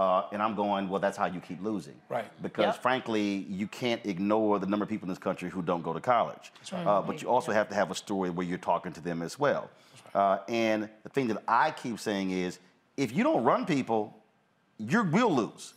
Uh, 0.00 0.24
and 0.32 0.40
I'm 0.42 0.54
going, 0.54 0.88
well, 0.88 0.98
that's 0.98 1.18
how 1.18 1.26
you 1.26 1.40
keep 1.40 1.62
losing. 1.62 1.92
Right. 2.08 2.24
Because 2.40 2.72
Yep. 2.74 2.80
frankly, 2.82 3.44
you 3.50 3.66
can't 3.66 4.00
ignore 4.06 4.58
the 4.58 4.66
number 4.66 4.82
of 4.84 4.88
people 4.88 5.04
in 5.04 5.10
this 5.10 5.18
country 5.18 5.50
who 5.50 5.60
don't 5.60 5.82
go 5.82 5.92
to 5.92 6.00
college. 6.00 6.52
right. 6.72 6.86
Uh, 6.86 7.02
but 7.02 7.20
you 7.20 7.28
also 7.28 7.52
have 7.52 7.68
to 7.68 7.74
have 7.74 7.90
a 7.90 7.94
story 7.94 8.30
where 8.30 8.46
you're 8.46 8.56
talking 8.72 8.92
to 8.94 9.00
them 9.02 9.20
as 9.20 9.38
well. 9.38 9.68
Uh, 10.14 10.38
and 10.48 10.88
the 11.02 11.10
thing 11.10 11.26
that 11.28 11.42
I 11.46 11.72
keep 11.72 11.98
saying 12.00 12.30
is, 12.30 12.60
if 12.96 13.14
you 13.14 13.22
don't 13.22 13.44
run 13.44 13.66
people, 13.66 14.16
you 14.78 15.02
will 15.04 15.34
lose. 15.34 15.74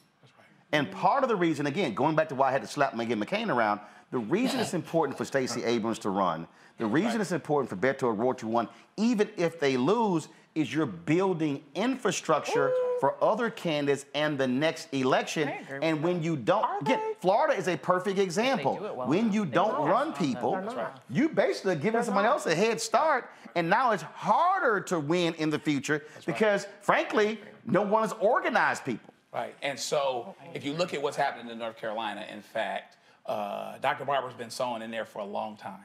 And 0.72 0.90
part 0.90 1.24
of 1.24 1.30
the 1.30 1.36
reason, 1.36 1.66
again, 1.68 1.94
going 1.94 2.16
back 2.16 2.30
to 2.30 2.36
why 2.36 2.48
I 2.48 2.52
had 2.54 2.62
to 2.62 2.68
slap 2.68 2.94
Meghan 2.94 3.22
McCain 3.22 3.50
around, 3.50 3.82
the 4.12 4.20
reason 4.20 4.62
it's 4.62 4.74
important 4.74 5.18
for 5.18 5.26
Stacey 5.26 5.64
Abrams 5.74 6.00
to 6.00 6.10
run, 6.10 6.48
the 6.78 6.86
reason 6.86 7.20
it's 7.20 7.34
important 7.34 7.70
for 7.70 7.76
Beto 7.76 8.04
O'Rourke 8.04 8.38
to 8.38 8.48
run, 8.48 8.70
even 8.96 9.28
if 9.36 9.60
they 9.60 9.76
lose, 9.76 10.30
is 10.56 10.74
you're 10.74 10.86
building 10.86 11.64
infrastructure 11.74 12.72
for 13.00 13.22
other 13.24 13.50
candidates 13.50 14.06
and 14.14 14.38
the 14.38 14.48
next 14.48 14.94
election. 14.94 15.50
And 15.82 16.04
when 16.04 16.22
you 16.22 16.36
don't, 16.36 16.82
again, 16.82 17.00
Florida 17.20 17.58
is 17.58 17.68
a 17.68 17.78
perfect 17.78 18.20
example. 18.20 18.76
when 19.08 19.32
you 19.32 19.46
don't 19.46 19.88
run 19.88 20.14
people, 20.14 20.62
you 21.10 21.30
basically 21.30 21.74
are 21.74 21.78
giving 21.78 22.04
somebody 22.04 22.28
else 22.28 22.46
a 22.46 22.56
head 22.56 22.80
start, 22.80 23.30
and 23.56 23.70
now 23.70 23.92
it's 23.92 24.04
harder 24.04 24.80
to 24.82 25.00
win 25.00 25.34
in 25.36 25.50
the 25.50 25.60
future 25.60 26.04
because, 26.26 26.68
frankly, 26.82 27.40
no 27.66 27.82
one 27.82 28.04
has 28.04 28.14
organized 28.20 28.86
people. 28.86 29.14
Right. 29.34 29.56
And 29.64 29.80
so 29.80 30.36
if 30.54 30.64
you 30.64 30.74
look 30.74 30.94
at 30.94 31.02
what's 31.02 31.18
happening 31.18 31.52
in 31.52 31.58
North 31.58 31.78
Carolina, 31.78 32.26
in 32.32 32.42
fact, 32.42 32.98
uh, 33.26 33.78
Dr. 33.80 34.06
Barber's 34.06 34.34
been 34.36 34.52
sowing 34.52 34.84
in 34.84 34.92
there 34.92 35.06
for 35.06 35.20
a 35.20 35.26
long 35.26 35.56
time. 35.58 35.84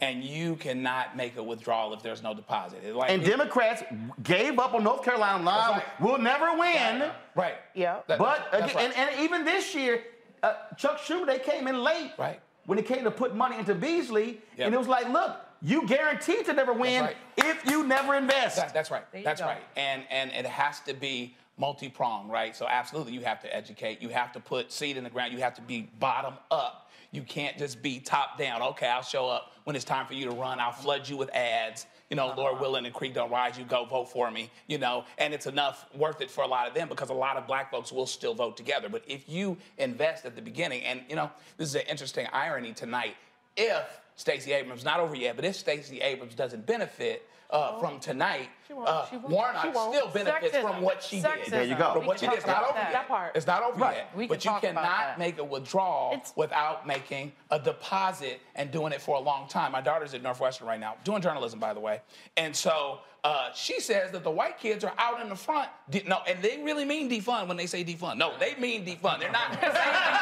And 0.00 0.22
you 0.22 0.56
cannot 0.56 1.16
make 1.16 1.36
a 1.36 1.42
withdrawal 1.42 1.92
if 1.94 2.02
there's 2.02 2.22
no 2.22 2.34
deposit. 2.34 2.80
It's 2.84 2.94
Like 2.94 3.10
and 3.10 3.24
Democrats 3.24 3.82
gave 4.22 4.58
up 4.58 4.74
on 4.74 4.84
North 4.84 5.02
Carolina 5.04 5.42
line. 5.42 5.82
We'll 6.00 6.18
never 6.18 6.56
win. 6.56 7.10
Right. 7.34 7.54
Yeah. 7.74 8.00
But 8.06 8.48
that's 8.52 8.72
again, 8.72 8.92
and, 8.96 9.10
and 9.10 9.20
even 9.20 9.44
this 9.44 9.74
year, 9.74 10.02
uh, 10.42 10.54
Chuck 10.76 10.98
Schumer, 10.98 11.26
they 11.26 11.38
came 11.38 11.66
in 11.68 11.82
late. 11.82 12.12
Right. 12.18 12.40
When 12.66 12.78
it 12.78 12.86
came 12.86 13.04
to 13.04 13.10
put 13.10 13.34
money 13.34 13.58
into 13.58 13.74
Beasley, 13.74 14.40
Yep. 14.56 14.66
and 14.66 14.74
it 14.74 14.78
was 14.78 14.88
like, 14.88 15.08
look, 15.08 15.36
you 15.62 15.86
guaranteed 15.86 16.44
to 16.46 16.52
never 16.52 16.72
win 16.72 17.04
right. 17.04 17.16
if 17.36 17.64
you 17.70 17.84
never 17.84 18.14
invest. 18.14 18.56
That- 18.56 18.74
that's 18.74 18.90
right. 18.90 19.04
That's 19.24 19.40
go. 19.40 19.46
right. 19.46 19.62
And 19.76 20.02
and 20.10 20.30
it 20.32 20.46
has 20.46 20.80
to 20.80 20.92
be 20.94 21.34
multi-pronged, 21.58 22.30
right? 22.30 22.54
So 22.54 22.66
absolutely, 22.68 23.12
you 23.14 23.20
have 23.22 23.40
to 23.40 23.54
educate. 23.54 24.02
You 24.02 24.10
have 24.10 24.32
to 24.32 24.40
put 24.40 24.70
seed 24.72 24.96
in 24.96 25.04
the 25.04 25.10
ground. 25.10 25.32
You 25.32 25.38
have 25.38 25.54
to 25.54 25.62
be 25.62 25.88
bottom 25.98 26.34
up. 26.50 26.85
You 27.12 27.22
can't 27.22 27.56
just 27.58 27.82
be 27.82 28.00
top 28.00 28.38
down. 28.38 28.62
Okay, 28.62 28.88
I'll 28.88 29.02
show 29.02 29.28
up 29.28 29.52
when 29.64 29.76
it's 29.76 29.84
time 29.84 30.06
for 30.06 30.14
you 30.14 30.28
to 30.28 30.34
run. 30.34 30.60
I'll 30.60 30.72
flood 30.72 31.08
you 31.08 31.16
with 31.16 31.34
ads. 31.34 31.86
You 32.10 32.16
know, 32.16 32.32
Lord 32.36 32.54
uh-huh. 32.54 32.62
willing, 32.62 32.86
and 32.86 32.94
creek 32.94 33.14
don't 33.14 33.30
rise. 33.30 33.58
You 33.58 33.64
go 33.64 33.84
vote 33.84 34.08
for 34.10 34.30
me. 34.30 34.50
You 34.66 34.78
know, 34.78 35.04
and 35.18 35.34
it's 35.34 35.46
enough 35.46 35.86
worth 35.94 36.20
it 36.20 36.30
for 36.30 36.44
a 36.44 36.46
lot 36.46 36.68
of 36.68 36.74
them 36.74 36.88
because 36.88 37.10
a 37.10 37.14
lot 37.14 37.36
of 37.36 37.46
black 37.46 37.70
folks 37.70 37.90
will 37.90 38.06
still 38.06 38.34
vote 38.34 38.56
together. 38.56 38.88
But 38.88 39.02
if 39.08 39.28
you 39.28 39.56
invest 39.78 40.24
at 40.24 40.36
the 40.36 40.42
beginning, 40.42 40.82
and 40.82 41.02
you 41.08 41.16
know, 41.16 41.30
this 41.56 41.68
is 41.68 41.74
an 41.74 41.82
interesting 41.88 42.26
irony 42.32 42.72
tonight. 42.72 43.16
If 43.56 44.00
Stacey 44.16 44.52
Abrams, 44.52 44.84
not 44.84 45.00
over 45.00 45.14
yet, 45.14 45.36
but 45.36 45.44
if 45.44 45.56
Stacey 45.56 46.00
Abrams 46.00 46.34
doesn't 46.34 46.66
benefit 46.66 47.28
uh, 47.50 47.78
from 47.78 47.98
tonight, 48.00 48.48
won't. 48.70 48.88
uh, 48.88 49.06
She 49.08 49.16
won't. 49.16 49.28
Warnock 49.30 49.62
She 49.64 49.70
still 49.70 50.08
benefits 50.08 50.56
Sexism. 50.56 50.62
from 50.62 50.82
what 50.82 51.02
she 51.02 51.20
did. 51.20 51.30
There 51.48 51.64
you 51.64 51.76
go. 51.76 51.92
From 51.94 52.06
what 52.06 52.18
she 52.20 52.26
did. 52.26 52.36
It's 52.38 52.46
not 52.46 52.62
over 52.64 52.72
that. 52.74 52.84
yet. 52.84 52.92
That 52.92 53.08
part. 53.08 53.36
It's 53.36 53.46
not 53.46 53.62
over 53.62 53.78
Right. 53.78 53.96
yet. 53.98 54.10
We 54.16 54.26
but 54.26 54.40
can 54.40 54.54
you 54.54 54.60
cannot 54.60 55.18
make 55.18 55.38
a 55.38 55.44
withdrawal 55.44 56.20
without 56.36 56.86
making 56.86 57.32
a 57.50 57.58
deposit 57.58 58.40
and 58.54 58.70
doing 58.70 58.92
it 58.92 59.00
for 59.00 59.16
a 59.16 59.20
long 59.20 59.48
time. 59.48 59.72
My 59.72 59.80
daughter's 59.80 60.12
at 60.14 60.22
Northwestern 60.22 60.66
right 60.66 60.80
now, 60.80 60.96
doing 61.04 61.22
journalism, 61.22 61.58
by 61.60 61.72
the 61.72 61.80
way. 61.80 62.00
And 62.36 62.54
so 62.54 63.00
uh, 63.24 63.52
she 63.54 63.80
says 63.80 64.10
that 64.12 64.24
the 64.24 64.30
white 64.30 64.58
kids 64.58 64.84
are 64.84 64.92
out 64.98 65.20
in 65.20 65.28
the 65.28 65.36
front. 65.36 65.68
De- 65.90 66.02
no, 66.06 66.18
and 66.28 66.42
they 66.42 66.60
really 66.62 66.84
mean 66.84 67.08
defund 67.10 67.48
when 67.48 67.56
they 67.56 67.66
say 67.66 67.84
defund. 67.84 68.18
No, 68.18 68.32
they 68.38 68.54
mean 68.56 68.84
defund. 68.84 69.20
They're 69.20 69.30
not 69.32 69.52
saying 69.60 69.72
defund 69.72 70.20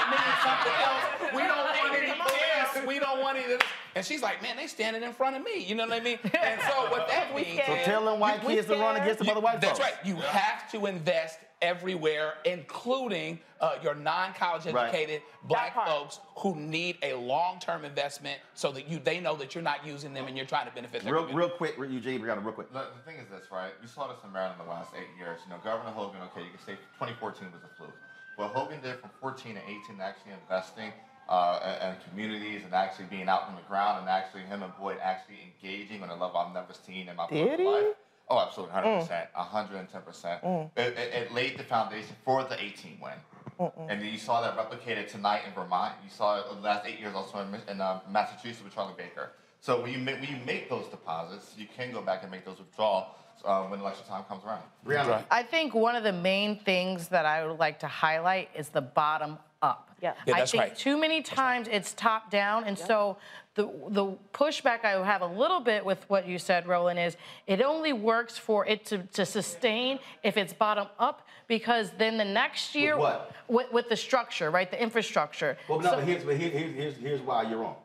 and 0.00 0.10
meaning 0.10 0.36
something 0.42 0.72
else. 0.82 1.34
We 1.34 1.42
don't 1.42 1.58
want 1.58 1.94
any 1.94 2.06
this. 2.06 2.86
We 2.86 2.98
don't 2.98 3.20
want 3.20 3.36
any 3.38 3.52
of 3.54 3.58
this. 3.60 3.68
And 3.96 4.04
she's 4.04 4.20
like, 4.22 4.42
man, 4.42 4.56
they 4.58 4.66
standing 4.66 5.02
in 5.02 5.12
front 5.14 5.36
of 5.36 5.42
me. 5.42 5.64
You 5.64 5.74
know 5.74 5.86
what 5.86 5.94
I 6.00 6.00
mean? 6.04 6.18
And 6.22 6.60
so 6.60 6.90
what 6.90 7.08
that 7.08 7.34
means 7.34 7.60
So 7.66 7.72
is- 7.72 7.84
tell 7.86 8.04
them 8.04 8.20
white 8.20 8.42
you- 8.42 8.48
kids 8.50 8.66
to 8.68 8.74
run 8.76 8.96
against 8.96 9.18
them 9.18 9.26
you- 9.26 9.32
other 9.32 9.40
white 9.40 9.60
That's 9.60 9.78
folks. 9.78 9.90
right. 9.90 10.06
You 10.06 10.16
have 10.16 10.70
to 10.72 10.84
invest 10.86 11.38
everywhere, 11.62 12.34
including 12.44 13.40
uh, 13.62 13.76
your 13.82 13.94
non-college 13.94 14.66
Right. 14.66 14.88
educated 14.90 15.22
black 15.44 15.74
folks 15.74 16.20
who 16.36 16.54
need 16.54 16.98
a 17.02 17.14
long-term 17.14 17.86
investment 17.86 18.38
so 18.52 18.70
that 18.72 18.86
you 18.86 18.98
they 18.98 19.18
know 19.20 19.34
that 19.36 19.54
you're 19.54 19.64
not 19.64 19.86
using 19.86 20.12
them 20.12 20.26
and 20.26 20.36
you're 20.36 20.44
trying 20.44 20.66
to 20.68 20.74
benefit 20.74 21.02
them. 21.02 21.10
Real, 21.14 21.22
community. 21.24 21.48
real 21.48 21.56
quick, 21.56 21.90
Eugene 21.90 22.20
Brianna, 22.20 22.44
real 22.44 22.52
quick. 22.52 22.70
The, 22.74 22.84
the 22.94 23.10
thing 23.10 23.16
is 23.18 23.28
this, 23.30 23.50
right? 23.50 23.72
You 23.80 23.88
saw 23.88 24.06
this 24.08 24.18
in 24.24 24.30
Maryland 24.32 24.60
the 24.62 24.68
last 24.68 24.92
eight 24.94 25.08
years. 25.18 25.40
You 25.46 25.50
know, 25.54 25.58
Governor 25.64 25.92
Hogan, 25.92 26.20
okay, 26.32 26.42
you 26.44 26.50
can 26.50 26.60
say 26.60 26.72
2014 27.00 27.48
was 27.50 27.62
a 27.64 27.74
fluke. 27.78 27.96
What 28.36 28.50
Hogan 28.50 28.82
did 28.82 29.00
from 29.00 29.08
14 29.22 29.54
to 29.54 29.60
18, 29.62 29.98
actually 30.02 30.32
investing 30.32 30.92
uh, 31.28 31.78
in, 31.82 31.88
in 31.88 31.96
communities 32.08 32.62
and 32.64 32.72
actually 32.72 33.06
being 33.06 33.28
out 33.28 33.42
on 33.48 33.56
the 33.56 33.62
ground 33.62 34.00
and 34.00 34.08
actually 34.08 34.42
him 34.42 34.62
and 34.62 34.72
Boyd 34.76 34.98
actually 35.02 35.38
engaging 35.62 36.02
on 36.02 36.10
a 36.10 36.12
level 36.12 36.36
I've 36.36 36.54
never 36.54 36.72
seen 36.72 37.08
in 37.08 37.16
my 37.16 37.28
Did 37.28 37.60
he? 37.60 37.66
life. 37.66 37.94
Oh, 38.28 38.40
absolutely, 38.40 38.74
100%, 38.74 39.28
110%. 39.36 40.42
Mm. 40.42 40.70
It, 40.76 40.98
it, 40.98 41.14
it 41.14 41.32
laid 41.32 41.56
the 41.58 41.62
foundation 41.62 42.16
for 42.24 42.42
the 42.42 42.60
18 42.60 42.98
win. 43.00 43.12
And 43.58 44.00
then 44.00 44.04
you 44.04 44.18
saw 44.18 44.42
that 44.42 44.56
replicated 44.56 45.10
tonight 45.10 45.42
in 45.46 45.52
Vermont. 45.54 45.94
You 46.04 46.10
saw 46.10 46.40
it 46.40 46.44
the 46.48 46.60
last 46.60 46.86
eight 46.86 46.98
years 47.00 47.14
also 47.14 47.38
in, 47.38 47.54
in 47.70 47.80
uh, 47.80 48.00
Massachusetts 48.10 48.62
with 48.62 48.74
Charlie 48.74 48.94
Baker. 48.96 49.30
So 49.60 49.80
when 49.80 49.92
you 49.92 49.98
make 49.98 50.20
when 50.20 50.28
you 50.28 50.36
make 50.44 50.68
those 50.68 50.86
deposits, 50.88 51.54
you 51.56 51.66
can 51.74 51.90
go 51.90 52.02
back 52.02 52.22
and 52.22 52.30
make 52.30 52.44
those 52.44 52.58
withdrawals 52.58 53.06
uh, 53.44 53.64
when 53.64 53.80
election 53.80 54.04
time 54.06 54.24
comes 54.24 54.42
around. 54.44 55.24
I 55.30 55.42
think 55.42 55.74
one 55.74 55.96
of 55.96 56.04
the 56.04 56.12
main 56.12 56.58
things 56.60 57.08
that 57.08 57.24
I 57.24 57.46
would 57.46 57.58
like 57.58 57.78
to 57.80 57.86
highlight 57.86 58.50
is 58.54 58.68
the 58.68 58.82
bottom 58.82 59.38
up. 59.62 59.90
Yeah. 60.02 60.14
Yeah, 60.26 60.36
I 60.36 60.46
think 60.46 60.62
right. 60.62 60.76
too 60.76 60.98
many 60.98 61.22
times 61.22 61.68
it's 61.70 61.92
top 61.94 62.30
down, 62.30 62.64
and 62.64 62.78
so 62.78 63.16
the 63.54 63.64
the 63.88 64.16
pushback 64.34 64.84
I 64.84 65.02
have 65.04 65.22
a 65.22 65.26
little 65.26 65.60
bit 65.60 65.84
with 65.84 66.04
what 66.08 66.28
you 66.28 66.38
said, 66.38 66.66
Roland, 66.66 66.98
is 66.98 67.16
it 67.46 67.62
only 67.62 67.92
works 67.92 68.36
for 68.36 68.66
it 68.66 68.84
to, 68.86 68.98
to 69.14 69.24
sustain 69.24 69.98
if 70.22 70.36
it's 70.36 70.52
bottom 70.52 70.88
up, 70.98 71.26
because 71.48 71.90
then 71.98 72.18
the 72.18 72.24
next 72.24 72.74
year 72.74 72.98
what? 72.98 73.32
with, 73.48 73.72
with 73.72 73.88
the 73.88 73.96
structure, 73.96 74.50
right, 74.50 74.70
the 74.70 74.80
infrastructure. 74.80 75.56
Well, 75.68 75.80
no, 75.80 75.90
So- 75.90 75.96
but 75.96 76.04
here's, 76.04 76.24
but 76.24 76.36
here, 76.36 76.50
here's, 76.50 76.74
here's, 76.74 76.96
here's 76.96 77.20
why 77.22 77.42
you're 77.48 77.58
wrong. 77.58 77.76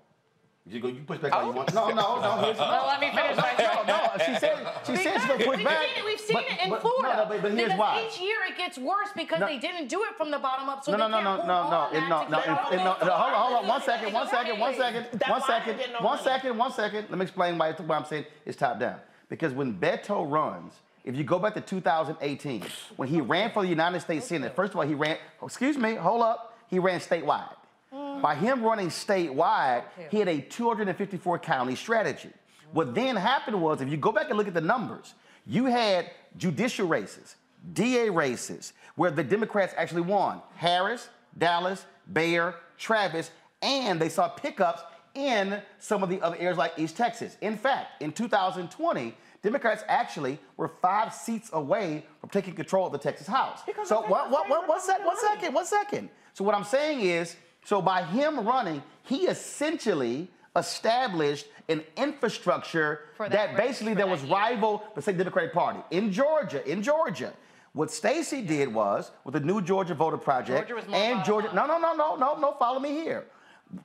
You 0.71 0.79
go, 0.79 0.87
you 0.87 1.01
push 1.01 1.19
back 1.19 1.33
all 1.33 1.43
you 1.43 1.49
oh. 1.49 1.55
want. 1.55 1.73
No, 1.73 1.89
no, 1.89 2.21
no. 2.21 2.45
Here's, 2.45 2.57
Well, 2.59 2.87
let 2.87 3.01
me 3.01 3.09
finish 3.09 3.35
no, 3.35 3.43
my 3.43 3.55
no, 3.59 3.83
no, 3.83 4.25
She 4.25 4.39
said, 4.39 4.55
she 4.85 4.95
said 4.95 5.19
she's 5.19 5.45
push 5.45 5.63
back. 5.63 5.85
It, 5.97 6.05
we've 6.05 6.19
seen 6.19 6.35
but- 6.35 6.45
it 6.45 6.63
in 6.63 6.69
but- 6.69 6.81
Florida. 6.81 7.09
No, 7.09 7.23
no, 7.23 7.29
but, 7.29 7.41
but 7.41 7.51
here's 7.51 7.63
because 7.65 7.79
why. 7.79 8.07
each 8.07 8.21
year 8.21 8.37
it 8.47 8.57
gets 8.57 8.77
worse 8.77 9.09
because 9.13 9.41
No. 9.41 9.47
they 9.47 9.59
didn't 9.59 9.89
do 9.89 10.03
it 10.03 10.15
from 10.15 10.31
the 10.31 10.39
bottom 10.39 10.69
up, 10.69 10.85
so 10.85 10.93
no, 10.93 10.97
they 10.97 11.01
no, 11.03 11.21
no, 11.21 11.35
can't 11.35 11.47
no, 11.47 11.63
no, 11.63 11.89
no, 11.91 12.07
no, 12.07 12.27
no, 12.29 12.37
it- 12.39 12.73
it- 12.73 12.77
no, 12.77 12.95
no, 13.03 13.11
hold 13.11 13.33
on, 13.33 13.41
hold 13.41 13.63
on, 13.63 13.67
one 13.67 13.81
second, 13.81 14.13
one 14.13 14.27
second, 14.29 14.59
one 14.59 14.75
second, 14.75 15.05
one 15.27 15.41
second, 15.41 15.77
one 15.99 16.19
second, 16.19 16.57
one 16.57 16.71
second. 16.71 17.07
Let 17.09 17.19
me 17.19 17.23
explain 17.23 17.57
why, 17.57 17.73
why 17.73 17.97
I'm 17.97 18.05
saying 18.05 18.25
it's 18.45 18.57
top 18.57 18.79
down. 18.79 18.99
Because 19.27 19.53
when 19.53 19.73
Beto 19.73 20.29
runs, 20.29 20.73
if 21.03 21.15
you 21.15 21.23
go 21.25 21.37
back 21.39 21.53
to 21.55 21.61
2018, 21.61 22.63
when 22.95 23.09
he 23.09 23.19
ran 23.19 23.51
for 23.51 23.63
the 23.63 23.69
United 23.69 23.99
States 24.01 24.27
Senate, 24.27 24.55
first 24.55 24.71
of 24.71 24.77
all, 24.77 24.85
he 24.85 24.93
ran, 24.93 25.17
oh, 25.41 25.47
excuse 25.47 25.77
me, 25.77 25.95
hold 25.95 26.21
up, 26.21 26.57
he 26.67 26.79
ran 26.79 26.99
statewide. 26.99 27.55
By 28.21 28.35
him 28.35 28.63
running 28.63 28.89
statewide, 28.89 29.83
he 30.09 30.19
had 30.19 30.27
a 30.27 30.41
254 30.41 31.39
county 31.39 31.75
strategy. 31.75 32.29
What 32.71 32.95
then 32.95 33.15
happened 33.15 33.61
was, 33.61 33.81
if 33.81 33.89
you 33.89 33.97
go 33.97 34.11
back 34.11 34.29
and 34.29 34.37
look 34.37 34.47
at 34.47 34.53
the 34.53 34.61
numbers, 34.61 35.13
you 35.45 35.65
had 35.65 36.09
judicial 36.37 36.87
races, 36.87 37.35
DA 37.73 38.09
races, 38.09 38.73
where 38.95 39.11
the 39.11 39.23
Democrats 39.23 39.73
actually 39.77 40.01
won 40.01 40.41
Harris, 40.55 41.09
Dallas, 41.37 41.85
Bexar, 42.07 42.55
Travis, 42.77 43.31
and 43.61 43.99
they 43.99 44.09
saw 44.09 44.27
pickups 44.27 44.81
in 45.13 45.61
some 45.79 46.03
of 46.03 46.09
the 46.09 46.21
other 46.21 46.37
areas 46.37 46.57
like 46.57 46.73
East 46.77 46.95
Texas. 46.95 47.37
In 47.41 47.57
fact, 47.57 48.01
in 48.01 48.11
2020, 48.11 49.15
Democrats 49.41 49.83
actually 49.87 50.39
were 50.57 50.69
five 50.81 51.13
seats 51.13 51.49
away 51.53 52.05
from 52.19 52.29
taking 52.29 52.53
control 52.53 52.85
of 52.85 52.91
the 52.91 52.97
Texas 52.97 53.27
House. 53.27 53.59
so 53.85 54.01
what, 54.01 54.29
what, 54.29 54.49
what, 54.49 54.67
one, 54.67 54.79
sec, 54.79 55.05
one 55.05 55.17
second, 55.17 55.53
one 55.53 55.65
second. 55.65 56.09
So 56.33 56.43
what 56.43 56.55
I'm 56.55 56.63
saying 56.63 57.01
is, 57.01 57.35
so 57.63 57.81
by 57.81 58.03
him 58.03 58.45
running, 58.45 58.83
he 59.03 59.27
essentially 59.27 60.29
established 60.55 61.47
an 61.69 61.83
infrastructure 61.95 63.01
that 63.17 63.31
that, 63.31 63.57
basically 63.57 63.93
that 63.93 64.07
was 64.07 64.21
year. 64.23 64.33
rival 64.33 64.83
the 64.95 65.01
same 65.01 65.17
Democratic 65.17 65.53
Party 65.53 65.79
in 65.91 66.11
Georgia. 66.11 66.67
In 66.69 66.83
Georgia, 66.83 67.33
what 67.73 67.89
Stacey 67.89 68.41
did 68.41 68.73
was 68.73 69.11
with 69.23 69.33
the 69.33 69.39
New 69.39 69.61
Georgia 69.61 69.93
Voter 69.93 70.17
Project 70.17 70.67
Georgia 70.67 70.93
and 70.93 71.23
Georgia. 71.23 71.49
up. 71.49 71.55
No, 71.55 71.65
no, 71.65 71.79
no, 71.79 71.93
no, 71.93 72.15
no, 72.15 72.35
no. 72.37 72.55
Follow 72.59 72.79
me 72.79 72.89
here. 72.89 73.25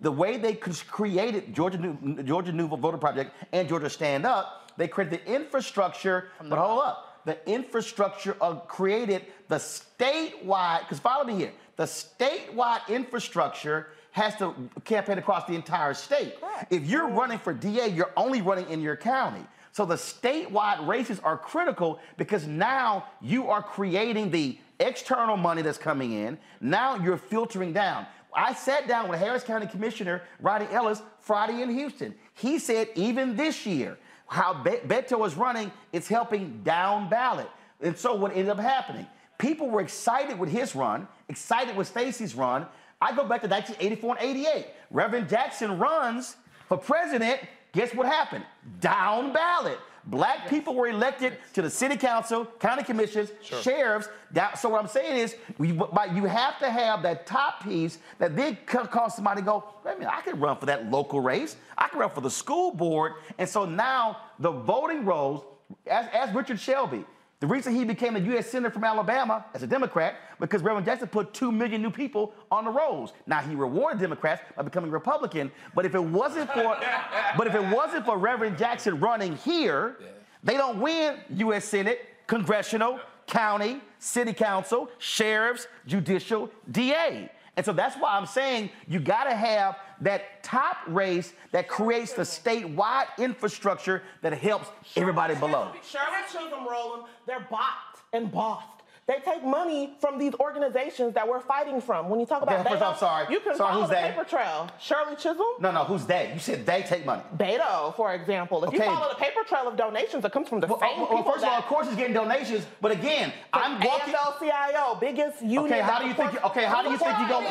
The 0.00 0.10
way 0.10 0.36
they 0.36 0.54
created 0.54 1.54
Georgia 1.54 1.78
New, 1.78 2.22
Georgia 2.24 2.50
New 2.50 2.66
Voter 2.66 2.98
Project 2.98 3.32
and 3.52 3.68
Georgia 3.68 3.88
Stand 3.88 4.26
Up, 4.26 4.72
they 4.76 4.88
created 4.88 5.20
the 5.20 5.32
infrastructure. 5.32 6.28
But 6.40 6.58
hold 6.58 6.82
up, 6.82 7.20
the 7.24 7.38
infrastructure 7.48 8.36
of 8.40 8.66
created 8.66 9.26
the 9.46 9.56
statewide. 9.56 10.80
Because 10.80 10.98
follow 10.98 11.24
me 11.24 11.36
here, 11.36 11.52
the 11.76 11.84
statewide 11.84 12.88
infrastructure 12.88 13.88
has 14.12 14.34
to 14.36 14.54
campaign 14.84 15.18
across 15.18 15.46
the 15.46 15.54
entire 15.54 15.92
state. 15.92 16.34
If 16.70 16.86
you're 16.86 17.08
running 17.08 17.38
for 17.38 17.52
DA, 17.52 17.88
you're 17.88 18.12
only 18.16 18.40
running 18.40 18.68
in 18.70 18.80
your 18.80 18.96
county. 18.96 19.44
So 19.72 19.84
the 19.84 19.96
statewide 19.96 20.86
races 20.86 21.20
are 21.20 21.36
critical 21.36 22.00
because 22.16 22.46
now 22.46 23.04
you 23.20 23.48
are 23.48 23.62
creating 23.62 24.30
the 24.30 24.58
external 24.80 25.36
money 25.36 25.60
that's 25.60 25.76
coming 25.76 26.12
in. 26.12 26.38
Now 26.62 26.96
you're 26.96 27.18
filtering 27.18 27.74
down. 27.74 28.06
I 28.34 28.54
sat 28.54 28.88
down 28.88 29.08
with 29.08 29.18
Harris 29.18 29.44
County 29.44 29.66
Commissioner 29.66 30.22
Rodney 30.40 30.68
Ellis 30.70 31.02
Friday 31.20 31.60
in 31.60 31.70
Houston. 31.70 32.14
He 32.34 32.58
said 32.58 32.88
even 32.94 33.36
this 33.36 33.66
year, 33.66 33.98
how 34.26 34.62
Be- 34.62 34.80
Beto 34.86 35.26
is 35.26 35.34
running, 35.34 35.70
it's 35.92 36.08
helping 36.08 36.62
down 36.62 37.10
ballot. 37.10 37.48
And 37.82 37.96
so 37.96 38.14
what 38.14 38.32
ended 38.32 38.48
up 38.48 38.58
happening? 38.58 39.06
People 39.38 39.68
were 39.68 39.80
excited 39.80 40.38
with 40.38 40.50
his 40.50 40.74
run, 40.74 41.06
excited 41.28 41.76
with 41.76 41.86
Stacey's 41.86 42.34
run. 42.34 42.66
I 43.00 43.14
go 43.14 43.24
back 43.24 43.42
to 43.42 43.48
1984 43.48 44.16
and 44.18 44.24
88. 44.24 44.66
Reverend 44.90 45.28
Jackson 45.28 45.78
runs 45.78 46.36
for 46.68 46.78
president. 46.78 47.40
Guess 47.72 47.94
what 47.94 48.06
happened? 48.06 48.44
Down 48.80 49.32
ballot. 49.32 49.78
Black 50.06 50.48
people 50.48 50.74
were 50.74 50.86
elected 50.86 51.36
to 51.52 51.62
the 51.62 51.68
city 51.68 51.96
council, 51.96 52.46
county 52.60 52.84
commissions, 52.84 53.32
sheriffs. 53.42 54.08
That, 54.30 54.56
so 54.56 54.68
what 54.68 54.80
I'm 54.80 54.88
saying 54.88 55.16
is, 55.16 55.34
we, 55.58 55.72
you 55.72 56.24
have 56.26 56.58
to 56.60 56.70
have 56.70 57.02
that 57.02 57.26
top 57.26 57.64
piece 57.64 57.98
that 58.18 58.36
then 58.36 58.56
ca- 58.66 58.86
cause 58.86 59.16
somebody 59.16 59.40
to 59.40 59.44
go, 59.44 59.64
wait 59.84 59.96
a 59.96 59.98
minute, 59.98 60.14
I 60.14 60.20
can 60.20 60.38
run 60.38 60.58
for 60.58 60.66
that 60.66 60.90
local 60.90 61.20
race. 61.20 61.56
I 61.76 61.88
can 61.88 61.98
run 61.98 62.10
for 62.10 62.20
the 62.20 62.30
school 62.30 62.70
board. 62.70 63.14
And 63.38 63.48
so 63.48 63.64
now 63.64 64.18
the 64.38 64.52
voting 64.52 65.04
rolls, 65.04 65.42
as, 65.88 66.06
as 66.12 66.32
Richard 66.32 66.60
Shelby, 66.60 67.04
the 67.40 67.46
reason 67.46 67.74
he 67.74 67.84
became 67.84 68.16
a 68.16 68.18
U.S. 68.18 68.46
Senator 68.46 68.72
from 68.72 68.84
Alabama 68.84 69.44
as 69.52 69.62
a 69.62 69.66
Democrat, 69.66 70.16
because 70.40 70.62
Reverend 70.62 70.86
Jackson 70.86 71.08
put 71.08 71.34
two 71.34 71.52
million 71.52 71.82
new 71.82 71.90
people 71.90 72.32
on 72.50 72.64
the 72.64 72.70
rolls. 72.70 73.12
Now 73.26 73.40
he 73.40 73.54
rewarded 73.54 74.00
Democrats 74.00 74.42
by 74.56 74.62
becoming 74.62 74.90
Republican, 74.90 75.52
but 75.74 75.84
if 75.84 75.94
it 75.94 76.02
wasn't 76.02 76.50
for, 76.52 76.78
but 77.36 77.46
if 77.46 77.54
it 77.54 77.66
wasn't 77.74 78.06
for 78.06 78.16
Reverend 78.16 78.56
Jackson 78.56 78.98
running 79.00 79.36
here, 79.36 79.98
they 80.42 80.54
don't 80.54 80.80
win 80.80 81.18
U.S. 81.30 81.66
Senate, 81.66 82.00
congressional, 82.26 83.00
county, 83.26 83.80
city 83.98 84.32
council, 84.32 84.88
sheriffs, 84.98 85.66
judicial, 85.86 86.50
DA. 86.70 87.30
And 87.56 87.64
so 87.64 87.72
that's 87.72 87.96
why 87.96 88.16
I'm 88.16 88.26
saying 88.26 88.70
you 88.86 89.00
got 89.00 89.24
to 89.24 89.34
have 89.34 89.76
that 90.00 90.42
top 90.42 90.78
race 90.86 91.32
that 91.52 91.68
creates 91.68 92.12
the 92.12 92.22
statewide 92.22 93.06
infrastructure 93.18 94.02
that 94.22 94.32
helps 94.32 94.68
everybody 94.96 95.34
below. 95.34 95.72
Shirley 95.82 96.04
Chisholm, 96.30 96.66
Roland, 96.68 97.04
they're 97.26 97.46
bought 97.50 98.00
and 98.12 98.30
bossed. 98.30 98.75
They 99.06 99.18
take 99.24 99.44
money 99.44 99.94
from 100.00 100.18
these 100.18 100.34
organizations 100.40 101.14
that 101.14 101.28
we're 101.28 101.38
fighting 101.40 101.80
from. 101.80 102.08
When 102.08 102.18
you 102.18 102.26
talk 102.26 102.42
Okay, 102.42 102.54
about 102.56 102.68
first 102.68 102.82
Beto, 102.82 102.86
off, 102.86 102.98
sorry. 102.98 103.26
you 103.30 103.38
can 103.38 103.54
Sorry, 103.54 103.70
follow 103.70 103.80
who's 103.82 103.90
the 103.90 103.94
they? 103.94 104.02
paper 104.10 104.24
trail. 104.24 104.68
Shirley 104.80 105.14
Chisholm, 105.14 105.46
No, 105.60 105.70
no, 105.70 105.84
who's 105.84 106.04
they? 106.06 106.32
You 106.34 106.40
said 106.40 106.66
they 106.66 106.82
take 106.82 107.06
money. 107.06 107.22
Beto, 107.36 107.94
for 107.94 108.14
example. 108.14 108.64
If 108.64 108.72
you 108.72 108.80
follow 108.80 109.08
the 109.10 109.14
paper 109.14 109.44
trail 109.46 109.68
of 109.68 109.76
donations, 109.76 110.24
it 110.24 110.32
comes 110.32 110.48
from 110.48 110.58
the 110.58 110.66
Well, 110.66 110.80
same 110.80 110.90
oh, 110.96 110.98
well, 111.08 111.18
people 111.18 111.32
first 111.32 111.44
of 111.44 111.50
all, 111.52 111.58
of 111.58 111.64
course, 111.66 111.86
he's 111.86 111.94
getting 111.94 112.14
donations, 112.14 112.66
but 112.80 112.90
again, 112.90 113.32
I'm 113.52 113.78
walking. 113.80 114.12
AFL-CIO, 114.12 114.96
biggest 115.00 115.40
union. 115.40 115.66
Okay, 115.66 115.80
how 115.82 116.00
do 116.00 116.06
you 116.06 116.10
supports- 116.10 116.32
think? 116.32 116.44
Okay, 116.46 116.64
how 116.64 116.82
do 116.82 116.90
you 116.90 116.98
think 116.98 117.16
you 117.20 117.28
gonna? 117.28 117.48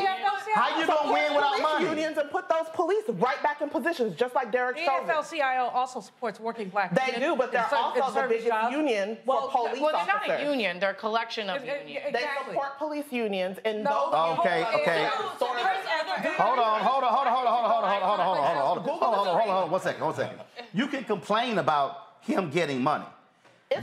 How 0.56 0.77
you 0.80 0.85
gonna 0.85 1.14
win 1.14 1.34
without 1.35 1.61
money? 1.61 1.85
Unions 1.85 2.17
and 2.17 2.30
put 2.32 2.50
those 2.50 2.67
police 2.74 3.03
right 3.08 3.42
back 3.42 3.61
in 3.61 3.69
positions, 3.69 4.14
just 4.17 4.35
like 4.35 4.51
Derek 4.51 4.75
The 4.75 4.84
Chauvin. 4.85 5.08
AFL-CIO 5.09 5.67
also 5.74 6.01
supports 6.01 6.38
working 6.40 6.67
black 6.67 6.93
They 6.93 7.17
do, 7.17 7.35
but 7.38 7.53
they're 7.53 7.66
cer- 7.69 7.77
in 7.77 8.01
also 8.01 8.01
the 8.01 8.11
service 8.14 8.43
biggest 8.43 8.72
union 8.72 9.17
Well, 9.25 9.50
for 9.50 9.67
police 9.69 9.82
Well, 9.82 9.93
they're 9.93 10.06
not 10.06 10.42
a 10.42 10.43
union, 10.43 10.80
they're 10.82 10.90
a 10.92 10.93
collection 10.93 11.45
of 11.50 11.64
It- 11.64 11.68
it- 11.70 11.88
unions. 11.88 12.14
They 12.14 12.28
support 12.46 12.78
police 12.78 13.12
unions, 13.12 13.58
and 13.66 13.84
No, 13.84 14.10
those 14.12 14.40
Okay, 14.40 14.64
okay. 14.82 15.10
Sort 15.40 15.58
of- 15.58 15.66
Hold 16.38 16.60
on, 16.60 16.82
hold 16.82 17.04
on, 17.04 17.14
hold 17.14 17.28
on, 17.28 17.34
hold 17.34 17.48
on, 17.48 17.48
hold 17.48 17.48
on, 17.48 17.70
hold 17.70 17.84
on, 17.84 17.90
hold 17.90 18.20
on, 18.20 18.20
hold 18.20 18.20
on, 18.20 18.20
hold 18.20 18.20
on, 18.20 18.56
hold 18.56 18.58
on, 18.58 18.64
hold 18.66 18.78
on, 18.78 18.84
hold 18.84 19.02
on, 19.02 19.14
hold 19.14 19.28
on, 19.28 19.48
hold 19.48 19.64
on, 19.66 19.72
one 19.72 19.82
second, 19.82 20.04
one 20.04 20.14
second. 20.16 20.40
You 20.74 20.88
can 20.88 21.04
complain 21.04 21.58
about 21.58 21.98
him 22.22 22.50
getting 22.50 22.82
money. 22.82 23.06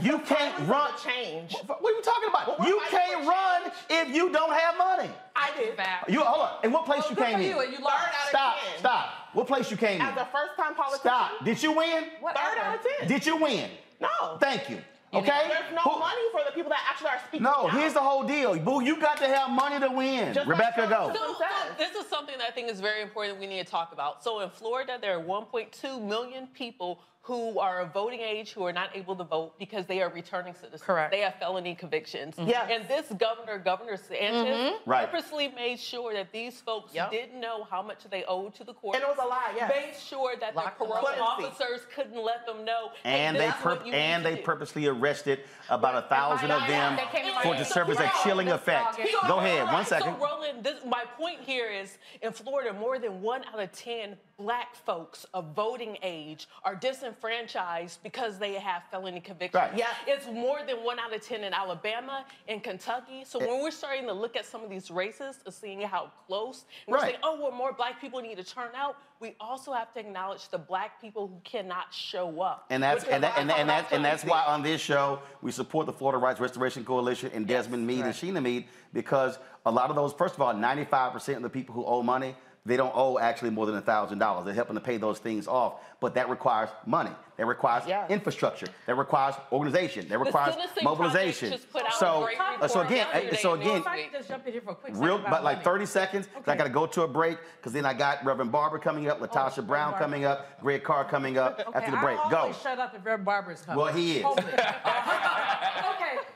You 0.01 0.17
can't 0.19 0.55
run. 0.67 0.91
change. 0.97 1.53
What 1.67 1.79
are 1.83 1.91
you 1.91 2.01
talking 2.01 2.29
about? 2.29 2.57
we're 2.59 2.67
You 2.67 2.81
can't 2.89 3.23
for 3.25 3.29
run 3.29 3.71
if 3.89 4.15
you 4.15 4.31
don't 4.31 4.53
have 4.53 4.77
money. 4.77 5.09
I 5.35 5.51
did. 5.57 5.77
You 6.07 6.21
hold 6.23 6.41
on. 6.41 6.51
In 6.63 6.71
what 6.71 6.85
place 6.85 7.03
you 7.09 7.15
came 7.15 7.35
for 7.35 7.41
in? 7.41 7.49
you, 7.49 7.61
you 7.63 7.77
lost. 7.79 7.97
Third 7.97 8.09
out 8.15 8.23
of 8.23 8.29
Stop, 8.29 8.55
10. 8.71 8.79
stop. 8.79 9.09
What 9.33 9.47
place 9.47 9.69
you 9.69 9.77
came 9.77 9.99
in? 10.01 10.07
As 10.07 10.15
a 10.17 10.25
first-time 10.31 10.73
politician, 10.75 10.99
Stop. 11.01 11.31
Did 11.43 11.61
you 11.61 11.73
win? 11.73 12.05
third 12.21 12.57
out 12.59 12.75
of 12.75 12.81
ten. 12.99 13.07
Did 13.07 13.25
you 13.25 13.35
win? 13.35 13.69
No. 13.99 14.37
Thank 14.39 14.69
you. 14.69 14.81
Okay? 15.13 15.47
There's 15.47 15.73
no 15.75 15.81
Who- 15.81 15.99
money 15.99 16.21
for 16.31 16.41
the 16.45 16.51
people 16.51 16.69
that 16.69 16.79
actually 16.89 17.09
are 17.09 17.19
speaking 17.27 17.43
No, 17.43 17.67
out. 17.67 17.71
here's 17.71 17.93
the 17.93 17.99
whole 18.01 18.23
deal. 18.23 18.57
Boo, 18.57 18.81
you 18.83 18.99
got 18.99 19.17
to 19.17 19.27
have 19.27 19.49
money 19.51 19.79
to 19.79 19.89
win. 19.91 20.33
Just 20.33 20.47
Rebecca, 20.47 20.87
Shirley 20.87 20.89
go. 20.89 21.13
So, 21.13 21.33
so 21.39 21.45
this 21.77 21.95
is 21.95 22.07
something 22.09 22.35
that 22.37 22.47
I 22.47 22.51
think 22.51 22.69
is 22.69 22.79
very 22.81 23.01
important 23.01 23.39
we 23.39 23.47
need 23.47 23.63
to 23.65 23.69
talk 23.71 23.91
about. 23.93 24.23
So 24.23 24.39
in 24.41 24.49
Florida, 24.49 24.97
there 24.99 25.17
are 25.17 25.21
1.2 25.23 26.01
million 26.01 26.47
people 26.47 26.99
who 27.23 27.57
are 27.57 27.79
of 27.79 27.93
voting 27.93 28.19
age 28.19 28.51
who 28.51 28.65
are 28.65 28.73
not 28.73 28.89
able 28.93 29.15
to 29.15 29.23
vote 29.23 29.57
because 29.57 29.85
they 29.85 30.01
are 30.01 30.09
returning 30.09 30.53
citizens. 30.53 30.81
Correct. 30.81 31.09
They 31.09 31.21
have 31.21 31.35
felony 31.35 31.73
convictions. 31.73 32.35
Yes. 32.37 32.67
And 32.69 32.85
this 32.89 33.05
governor, 33.17 33.57
Governor 33.59 33.95
Sanchez, 33.95 34.73
Mhm. 34.73 34.79
Right. 34.85 35.09
purposely 35.09 35.47
made 35.47 35.79
sure 35.79 36.13
that 36.13 36.33
these 36.33 36.59
folks 36.59 36.93
Yep. 36.93 37.11
didn't 37.11 37.39
know 37.39 37.63
how 37.63 37.81
much 37.81 38.03
they 38.09 38.25
owed 38.25 38.53
to 38.55 38.65
the 38.65 38.73
court. 38.73 38.95
And 38.97 39.03
it 39.05 39.07
was 39.07 39.17
a 39.19 39.25
lie, 39.25 39.53
yes. 39.55 39.69
Made 39.69 39.95
sure 39.95 40.35
that 40.35 40.53
Locked 40.53 40.79
the 40.79 40.85
them 40.85 40.97
parole 41.01 41.21
officers 41.23 41.85
couldn't 41.95 42.21
let 42.21 42.45
them 42.45 42.65
know. 42.65 42.91
And 43.05 43.37
this 43.37 43.55
they 43.55 43.61
pur- 43.61 43.81
and 43.93 44.25
they 44.25 44.35
purposely 44.35 44.87
arrested 44.87 45.45
about 45.69 45.95
a 45.95 46.01
thousand 46.09 46.51
of 46.51 46.67
them 46.67 46.97
They 46.97 47.05
came 47.05 47.25
in 47.33 47.41
for 47.41 47.55
to 47.55 47.63
serve 47.63 47.89
as 47.89 48.01
a 48.01 48.11
chilling 48.23 48.49
effect. 48.49 48.97
Go 49.29 49.37
ahead, 49.37 49.67
one 49.71 49.85
second. 49.85 50.17
So, 50.19 50.25
Roland, 50.25 50.61
this, 50.65 50.83
my 50.83 51.05
point 51.17 51.39
here 51.39 51.69
is 51.69 51.97
in 52.21 52.33
Florida, 52.33 52.73
more 52.73 52.99
than 52.99 53.21
one 53.21 53.45
out 53.45 53.61
of 53.61 53.71
10 53.71 54.17
black 54.43 54.75
folks 54.75 55.25
of 55.33 55.55
voting 55.55 55.97
age 56.03 56.49
are 56.65 56.75
disenfranchised 56.75 58.03
because 58.03 58.37
they 58.37 58.55
have 58.55 58.83
felony 58.91 59.21
convictions. 59.21 59.61
Right. 59.61 59.77
Yeah. 59.77 59.87
It's 60.05 60.27
more 60.27 60.59
than 60.67 60.83
one 60.83 60.99
out 60.99 61.15
of 61.15 61.21
10 61.21 61.45
in 61.45 61.53
Alabama, 61.53 62.25
in 62.49 62.59
Kentucky. 62.59 63.23
So, 63.25 63.39
when 63.39 63.63
we're 63.63 63.71
starting 63.71 64.05
to 64.07 64.13
look 64.13 64.35
at 64.35 64.45
some 64.45 64.61
of 64.61 64.69
these 64.69 64.91
races, 64.91 65.39
and 65.45 65.53
seeing 65.53 65.81
how 65.81 66.11
close, 66.27 66.65
and 66.85 66.91
we're 66.91 66.97
Right. 66.97 67.11
saying, 67.11 67.19
oh, 67.23 67.39
well, 67.41 67.51
more 67.51 67.71
black 67.71 68.01
people 68.01 68.19
need 68.19 68.35
to 68.35 68.43
turn 68.43 68.71
out, 68.75 68.97
we 69.21 69.35
also 69.39 69.71
have 69.71 69.93
to 69.93 70.01
acknowledge 70.01 70.49
the 70.49 70.57
black 70.57 70.99
people 70.99 71.27
who 71.27 71.39
cannot 71.45 71.93
show 71.93 72.41
up. 72.41 72.65
And 72.69 72.83
that's 72.83 73.05
and, 73.05 73.23
that, 73.23 73.35
why 73.35 73.41
and, 73.41 73.51
and, 73.51 73.69
that's 73.69 73.89
that 73.89 73.95
and 73.95 74.03
that's 74.03 74.25
why 74.25 74.43
on 74.43 74.61
this 74.61 74.81
show 74.81 75.19
we 75.41 75.51
support 75.51 75.85
the 75.85 75.93
Florida 75.93 76.17
Rights 76.17 76.41
Restoration 76.41 76.83
Coalition 76.83 77.31
and 77.33 77.47
Desmond 77.47 77.87
Meade 77.87 78.03
and 78.03 78.13
Sheena 78.13 78.41
Meade 78.41 78.65
because 78.91 79.39
a 79.65 79.71
lot 79.71 79.89
of 79.89 79.95
those, 79.95 80.11
first 80.11 80.35
of 80.35 80.41
all, 80.41 80.53
95% 80.53 81.37
of 81.37 81.41
the 81.41 81.49
people 81.49 81.73
who 81.73 81.85
owe 81.85 82.03
money, 82.03 82.35
they 82.65 82.77
don't 82.77 82.93
owe 82.95 83.19
actually 83.19 83.49
more 83.49 83.65
than 83.65 83.81
thousand 83.81 84.19
dollars. 84.19 84.45
They're 84.45 84.53
helping 84.53 84.75
to 84.75 84.81
pay 84.81 84.95
those 84.97 85.19
things 85.19 85.47
off, 85.47 85.81
but 85.99 86.15
that 86.15 86.29
requires 86.29 86.69
money. 86.85 87.11
That 87.35 87.45
requires 87.45 87.83
Yeah. 87.85 88.07
infrastructure. 88.07 88.67
That 88.85 88.95
requires 88.95 89.35
organization. 89.51 90.07
That 90.07 90.19
requires 90.19 90.53
Citizen 90.55 90.83
mobilization. 90.83 91.51
Just 91.51 91.69
put 91.71 91.81
out 91.83 91.89
a 91.89 91.93
So, 91.93 92.21
great 92.23 92.39
uh, 92.39 92.67
so 92.69 92.79
again, 92.81 93.07
uh, 93.11 93.35
so 93.35 93.53
again, 93.53 93.67
this 93.67 93.79
If 93.81 93.87
I 93.87 94.03
could 94.03 94.11
just 94.13 94.29
jump 94.29 94.45
in 94.47 94.53
here 94.53 94.61
for 94.61 94.71
a 94.71 94.75
quick 94.75 94.93
Real, 94.95 95.17
but 95.17 95.43
like 95.43 95.57
money. 95.57 95.63
30 95.65 95.85
seconds. 95.87 96.27
'cause 96.27 96.43
I 96.47 96.55
got 96.55 96.63
to 96.65 96.69
go 96.69 96.85
to 96.85 97.01
a 97.01 97.07
break 97.07 97.37
because 97.57 97.73
then 97.73 97.85
I 97.85 97.93
got 97.93 98.23
Reverend 98.23 98.51
Barber 98.51 98.79
coming 98.79 99.09
up, 99.09 99.19
LaTosha 99.19 99.65
Brown 99.67 99.91
Barber. 99.91 100.05
coming 100.05 100.25
up, 100.25 100.61
Greg 100.61 100.83
Carr 100.83 101.03
coming 101.05 101.37
up 101.37 101.59
Okay, 101.59 101.69
after 101.73 101.91
the 101.91 101.97
break. 101.97 102.17
I'll 102.19 102.29
Go. 102.29 102.53
shut 102.53 102.79
up 102.79 102.93
if 102.95 103.03
Reverend 103.03 103.25
Barber 103.25 103.51
is 103.51 103.61
coming. 103.61 103.83
Well, 103.83 103.93
he 103.93 104.19
is. 104.19 104.25
Okay, 104.25 104.45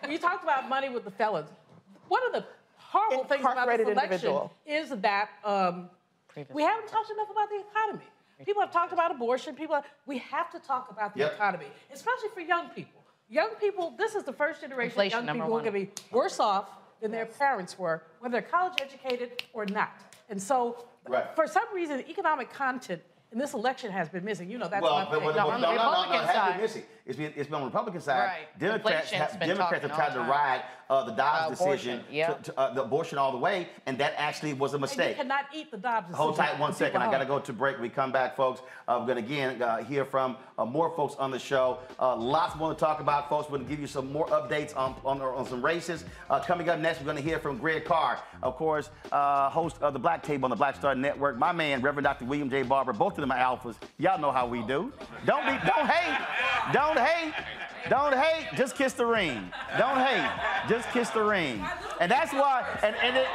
you 0.09 0.17
talked 0.17 0.43
about 0.43 0.67
money 0.67 0.89
with 0.89 1.05
the 1.05 1.11
fellas. 1.11 1.47
One 2.07 2.21
of 2.25 2.33
the 2.33 2.45
horrible 2.77 3.23
things 3.25 3.41
about 3.41 3.67
this 3.67 3.79
election 3.81 3.93
individual. 4.13 4.51
is 4.65 4.89
that 4.89 5.29
um, 5.43 5.89
we 6.53 6.63
haven't 6.63 6.87
talked 6.87 7.09
enough 7.11 7.29
about 7.29 7.49
the 7.49 7.63
economy. 7.71 8.05
People 8.45 8.61
have 8.61 8.71
talked 8.71 8.93
about 8.93 9.09
abortion. 9.11 9.55
People, 9.55 9.75
have, 9.75 9.85
we 10.05 10.19
have 10.19 10.51
to 10.51 10.59
talk 10.59 10.91
about 10.91 11.13
the 11.13 11.21
Yep. 11.21 11.33
economy, 11.33 11.65
especially 11.91 12.29
for 12.29 12.41
young 12.41 12.69
people. 12.69 13.01
Young 13.29 13.49
people, 13.59 13.93
this 13.97 14.13
is 14.15 14.23
the 14.23 14.31
first 14.33 14.61
generation 14.61 14.91
Inflation, 14.91 15.17
of 15.19 15.25
young 15.25 15.25
number 15.25 15.43
people 15.45 15.59
who 15.59 15.67
are 15.67 15.71
going 15.71 15.87
to 15.87 15.91
be 15.93 16.15
worse 16.15 16.39
off 16.39 16.69
than 17.01 17.11
their 17.11 17.25
parents 17.25 17.77
were, 17.79 18.03
whether 18.19 18.33
they're 18.33 18.49
college 18.49 18.73
educated 18.79 19.43
or 19.53 19.65
not. 19.65 19.89
And 20.29 20.41
so, 20.41 20.85
Right. 21.07 21.25
for 21.35 21.47
some 21.47 21.63
reason, 21.73 22.01
economic 22.07 22.51
content 22.53 23.01
in 23.31 23.39
this 23.39 23.53
election 23.53 23.91
has 23.91 24.07
been 24.09 24.23
missing. 24.23 24.49
You 24.49 24.57
know, 24.57 24.67
that's 24.67 24.83
well, 24.83 24.93
my 24.99 25.05
but, 25.05 25.11
thing. 25.19 25.23
but, 25.23 25.35
No, 25.35 25.45
but, 25.45 25.53
on 25.55 25.61
no, 25.61 25.67
the 25.69 25.75
no, 25.75 25.81
no, 25.81 25.83
no, 25.83 25.89
Republican 25.89 26.15
it 26.15 26.35
hasn't 26.35 26.71
side. 26.71 26.83
Been 27.07 27.23
missing. 27.23 27.25
It's 27.25 27.35
been, 27.35 27.41
it's 27.41 27.47
been 27.49 27.55
on 27.55 27.61
the 27.61 27.67
Republican 27.67 28.01
side. 28.01 28.19
Right. 28.19 28.59
Democrats 28.59 29.11
Inflation's 29.11 29.31
have, 29.31 29.39
Democrats 29.39 29.81
have 29.83 29.95
tried 29.95 30.13
to 30.13 30.19
ride 30.19 30.61
uh, 30.89 31.03
the 31.03 31.11
Dobbs 31.11 31.45
Uh, 31.45 31.49
decision, 31.49 31.93
abortion, 31.99 32.15
yeah. 32.15 32.33
to, 32.33 32.43
to, 32.43 32.59
uh, 32.59 32.73
the 32.73 32.81
abortion 32.83 33.17
all 33.17 33.31
the 33.33 33.37
way, 33.37 33.67
and 33.87 33.97
that 33.97 34.13
actually 34.17 34.53
was 34.53 34.71
a 34.71 34.75
And 34.75 34.81
you 34.81 34.87
mistake. 34.87 35.17
cannot 35.17 35.45
eat 35.53 35.69
the 35.69 35.77
Dobbs 35.77 36.07
decision. 36.07 36.23
Hold 36.23 36.35
tight 36.37 36.57
one 36.59 36.73
second. 36.73 37.01
I 37.01 37.11
got 37.11 37.17
to 37.17 37.25
go 37.25 37.39
to 37.39 37.53
break. 37.53 37.79
We 37.79 37.89
come 37.89 38.11
back, 38.13 38.35
folks. 38.37 38.61
Uh, 38.87 38.97
we're 38.99 39.13
going 39.13 39.23
to 39.23 39.29
again 39.29 39.61
uh, 39.61 39.83
hear 39.83 40.05
from 40.05 40.37
uh, 40.57 40.63
more 40.65 40.89
folks 40.95 41.15
on 41.15 41.29
the 41.31 41.39
show. 41.39 41.79
Uh, 41.99 42.15
lots 42.15 42.55
more 42.55 42.73
to 42.73 42.79
talk 42.79 43.01
about, 43.01 43.27
folks. 43.29 43.49
We're 43.49 43.57
going 43.57 43.67
to 43.67 43.73
give 43.73 43.81
you 43.81 43.87
some 43.87 44.11
more 44.13 44.27
updates 44.27 44.75
on, 44.77 44.95
on, 45.03 45.21
on 45.21 45.45
some 45.45 45.63
races. 45.63 46.05
Uh, 46.29 46.39
coming 46.39 46.69
up 46.69 46.79
next, 46.79 46.99
we're 46.99 47.05
going 47.05 47.17
to 47.17 47.23
hear 47.23 47.39
from 47.39 47.57
Greg 47.57 47.83
Carr, 47.83 48.19
of 48.41 48.55
course, 48.55 48.89
uh, 49.11 49.49
host 49.49 49.81
of 49.81 49.91
the 49.91 49.99
Black 49.99 50.23
Table 50.23 50.45
on 50.45 50.51
the 50.51 50.55
Black 50.55 50.75
Star 50.77 50.95
Network. 50.95 51.37
My 51.37 51.51
man, 51.51 51.81
Reverend 51.81 52.05
Dr. 52.05 52.23
William 52.25 52.49
J. 52.49 52.63
Barber. 52.63 52.93
Both 52.93 53.13
of 53.17 53.21
them 53.21 53.31
are 53.31 53.37
alphas. 53.37 53.75
Y'all 53.97 54.19
know 54.21 54.31
how 54.31 54.47
we 54.47 54.61
do. 54.63 54.93
Don't 55.25 55.45
be, 55.45 55.51
don't 55.67 55.87
hate, 55.87 56.25
don't 56.71 56.96
hate. 56.99 57.33
Don't 57.89 58.13
hate, 58.15 58.47
just 58.55 58.75
kiss 58.75 58.93
the 58.93 59.05
ring. 59.05 59.51
Don't 59.77 59.97
hate, 59.97 60.29
just 60.69 60.89
kiss 60.91 61.09
the 61.09 61.23
ring. 61.23 61.63
And 61.99 62.11
that's 62.11 62.33
why, 62.33 62.65
and 62.83 62.95
and 62.95 63.17
it, 63.17 63.27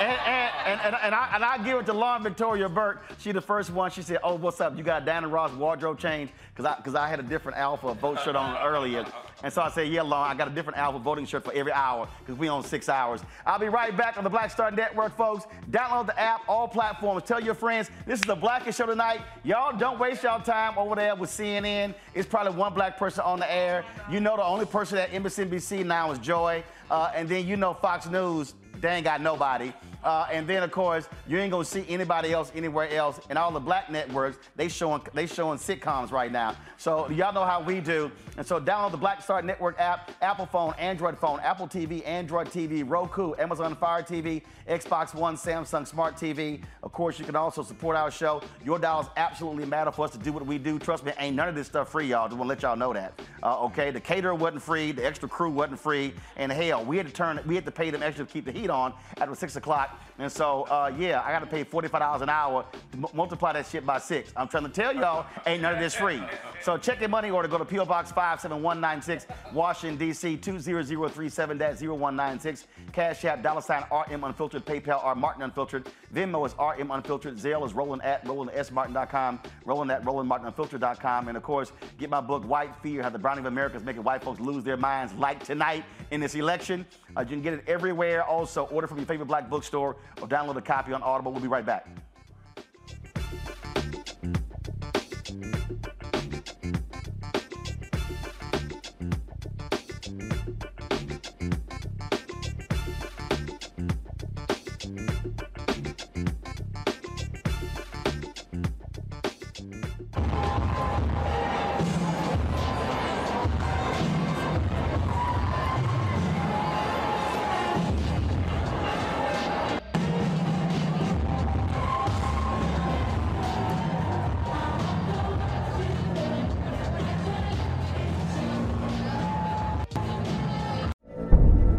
and, 0.00 0.18
and, 0.66 0.80
and, 0.80 0.96
and, 1.02 1.14
I 1.14 1.30
and 1.34 1.44
I 1.44 1.58
give 1.64 1.78
it 1.78 1.86
to 1.86 1.92
Lauren 1.92 2.22
Victoria 2.22 2.68
Burke. 2.68 3.02
She 3.18 3.32
the 3.32 3.40
first 3.40 3.70
one. 3.70 3.90
She 3.90 4.02
said, 4.02 4.18
"Oh, 4.22 4.34
what's 4.34 4.60
up? 4.60 4.76
You 4.76 4.82
got 4.82 5.04
Diana 5.04 5.28
Ross 5.28 5.52
wardrobe 5.52 5.98
change?" 5.98 6.30
Because 6.54 6.70
I 6.70 6.76
because 6.76 6.94
I 6.94 7.08
had 7.08 7.18
a 7.20 7.22
different 7.22 7.58
alpha 7.58 7.94
vote 7.94 8.20
shirt 8.20 8.36
on 8.36 8.56
earlier, 8.62 9.04
And 9.42 9.52
so 9.52 9.60
I 9.60 9.70
said, 9.70 9.88
yeah, 9.88 10.02
long. 10.02 10.30
I 10.30 10.34
got 10.34 10.48
a 10.48 10.50
different 10.50 10.78
Alpha 10.78 10.98
voting 10.98 11.26
shirt 11.26 11.44
for 11.44 11.52
every 11.52 11.72
hour 11.72 12.08
because 12.20 12.38
we 12.38 12.48
on 12.48 12.64
six 12.64 12.88
hours. 12.88 13.20
I'll 13.44 13.58
be 13.58 13.68
right 13.68 13.94
back 13.96 14.16
on 14.16 14.24
the 14.24 14.30
Black 14.30 14.50
Star 14.50 14.70
Network, 14.70 15.16
folks. 15.16 15.46
Download 15.70 16.06
the 16.06 16.18
app, 16.18 16.42
all 16.48 16.68
platforms. 16.68 17.24
Tell 17.24 17.40
your 17.40 17.54
friends. 17.54 17.90
This 18.06 18.20
is 18.20 18.26
the 18.26 18.34
Blackest 18.34 18.78
Show 18.78 18.86
tonight. 18.86 19.20
Y'all 19.42 19.76
don't 19.76 19.98
waste 19.98 20.22
y'all 20.22 20.40
time 20.40 20.78
over 20.78 20.94
there 20.94 21.14
with 21.14 21.30
CNN. 21.30 21.94
It's 22.14 22.26
probably 22.26 22.52
one 22.52 22.72
black 22.72 22.96
person 22.96 23.22
on 23.24 23.38
the 23.38 23.52
air. 23.52 23.83
You 24.10 24.20
know 24.20 24.36
the 24.36 24.44
only 24.44 24.66
person 24.66 24.98
at 24.98 25.10
MSNBC 25.10 25.84
now 25.84 26.10
is 26.10 26.18
Joy. 26.18 26.62
Uh, 26.90 27.10
and 27.14 27.28
then 27.28 27.46
you 27.46 27.56
know 27.56 27.74
Fox 27.74 28.06
News, 28.06 28.54
they 28.80 28.88
ain't 28.88 29.04
got 29.04 29.20
nobody. 29.20 29.72
Uh, 30.04 30.26
and 30.30 30.46
then 30.46 30.62
of 30.62 30.70
course 30.70 31.08
you 31.26 31.38
ain't 31.38 31.50
gonna 31.50 31.64
see 31.64 31.84
anybody 31.88 32.32
else 32.32 32.52
anywhere 32.54 32.88
else. 32.90 33.20
And 33.30 33.38
all 33.38 33.50
the 33.50 33.60
black 33.60 33.90
networks 33.90 34.38
they 34.54 34.68
showing 34.68 35.02
they 35.14 35.26
showing 35.26 35.58
sitcoms 35.58 36.12
right 36.12 36.30
now. 36.30 36.56
So 36.76 37.08
y'all 37.10 37.32
know 37.32 37.44
how 37.44 37.62
we 37.62 37.80
do. 37.80 38.10
And 38.36 38.46
so 38.46 38.60
download 38.60 38.90
the 38.90 38.96
Black 38.96 39.22
Star 39.22 39.42
Network 39.42 39.78
app, 39.78 40.10
Apple 40.20 40.46
phone, 40.46 40.74
Android 40.78 41.18
phone, 41.18 41.40
Apple 41.40 41.66
TV, 41.68 42.06
Android 42.06 42.48
TV, 42.48 42.84
Roku, 42.86 43.34
Amazon 43.38 43.76
Fire 43.76 44.02
TV, 44.02 44.42
Xbox 44.68 45.14
One, 45.14 45.36
Samsung 45.36 45.86
Smart 45.86 46.16
TV. 46.16 46.62
Of 46.82 46.92
course, 46.92 47.18
you 47.18 47.24
can 47.24 47.36
also 47.36 47.62
support 47.62 47.96
our 47.96 48.10
show. 48.10 48.42
Your 48.64 48.78
dollars 48.78 49.06
absolutely 49.16 49.66
matter 49.66 49.92
for 49.92 50.04
us 50.04 50.10
to 50.12 50.18
do 50.18 50.32
what 50.32 50.44
we 50.44 50.58
do. 50.58 50.78
Trust 50.78 51.04
me, 51.04 51.12
ain't 51.18 51.36
none 51.36 51.48
of 51.48 51.54
this 51.54 51.66
stuff 51.66 51.90
free, 51.90 52.06
y'all. 52.06 52.28
Just 52.28 52.38
want 52.38 52.48
to 52.48 52.54
let 52.54 52.62
y'all 52.62 52.76
know 52.76 52.92
that. 52.92 53.20
Uh, 53.42 53.64
okay, 53.64 53.90
the 53.90 54.00
caterer 54.00 54.34
wasn't 54.34 54.62
free, 54.62 54.92
the 54.92 55.04
extra 55.04 55.28
crew 55.28 55.50
wasn't 55.50 55.78
free, 55.78 56.12
and 56.36 56.50
hell, 56.50 56.84
we 56.84 56.96
had 56.96 57.06
to 57.06 57.12
turn, 57.12 57.40
we 57.46 57.54
had 57.54 57.64
to 57.64 57.70
pay 57.70 57.90
them 57.90 58.02
extra 58.02 58.24
to 58.24 58.32
keep 58.32 58.44
the 58.44 58.52
heat 58.52 58.70
on 58.70 58.92
after 59.18 59.34
six 59.34 59.56
o'clock. 59.56 59.93
And 60.18 60.30
so, 60.30 60.62
uh, 60.64 60.92
yeah, 60.96 61.22
I 61.24 61.32
got 61.32 61.40
to 61.40 61.46
pay 61.46 61.64
$45 61.64 62.22
an 62.22 62.28
hour 62.28 62.64
multiply 63.12 63.52
that 63.52 63.66
shit 63.66 63.84
by 63.84 63.98
six. 63.98 64.32
I'm 64.36 64.46
trying 64.48 64.62
to 64.64 64.68
tell 64.68 64.94
y'all, 64.94 65.26
ain't 65.46 65.62
none 65.62 65.74
of 65.74 65.80
this 65.80 65.94
free. 65.94 66.22
So 66.62 66.78
check 66.78 67.00
your 67.00 67.08
money 67.08 67.30
order. 67.30 67.48
Go 67.48 67.58
to 67.58 67.64
PO 67.64 67.84
Box 67.84 68.12
57196, 68.12 69.26
Washington, 69.52 69.98
D.C. 69.98 70.36
20037-0196. 70.36 72.64
Cash 72.92 73.24
App, 73.24 73.42
dollar 73.42 73.60
sign 73.60 73.82
RM 73.90 74.22
Unfiltered, 74.24 74.64
PayPal, 74.64 75.04
R 75.04 75.14
Martin 75.14 75.42
Unfiltered. 75.42 75.88
Venmo 76.14 76.46
is 76.46 76.54
RM 76.58 76.90
Unfiltered. 76.90 77.36
Zelle 77.36 77.66
is 77.66 77.74
Roland 77.74 78.02
at 78.02 78.24
RolandSMartin.com. 78.24 79.40
Roland 79.64 79.90
at 79.90 80.04
RolandMartinUnfiltered.com. 80.04 81.28
And 81.28 81.36
of 81.36 81.42
course, 81.42 81.72
get 81.98 82.08
my 82.10 82.20
book, 82.20 82.48
White 82.48 82.74
Fear, 82.82 83.02
How 83.02 83.10
the 83.10 83.18
Browning 83.18 83.46
of 83.46 83.52
America 83.52 83.76
is 83.76 83.84
Making 83.84 84.04
White 84.04 84.22
Folks 84.22 84.40
Lose 84.40 84.64
Their 84.64 84.76
Minds 84.76 85.12
like 85.14 85.42
tonight 85.44 85.84
in 86.10 86.20
this 86.20 86.34
election. 86.34 86.86
Uh, 87.16 87.20
you 87.20 87.28
can 87.28 87.42
get 87.42 87.54
it 87.54 87.64
everywhere. 87.66 88.24
Also, 88.24 88.64
order 88.66 88.86
from 88.86 88.98
your 88.98 89.06
favorite 89.06 89.26
black 89.26 89.50
bookstore 89.50 89.83
or 89.92 90.28
download 90.28 90.56
a 90.56 90.62
copy 90.62 90.92
on 90.92 91.02
Audible. 91.02 91.32
We'll 91.32 91.42
be 91.42 91.48
right 91.48 91.66
back. 91.66 91.86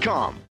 Indeed.com. 0.00 0.49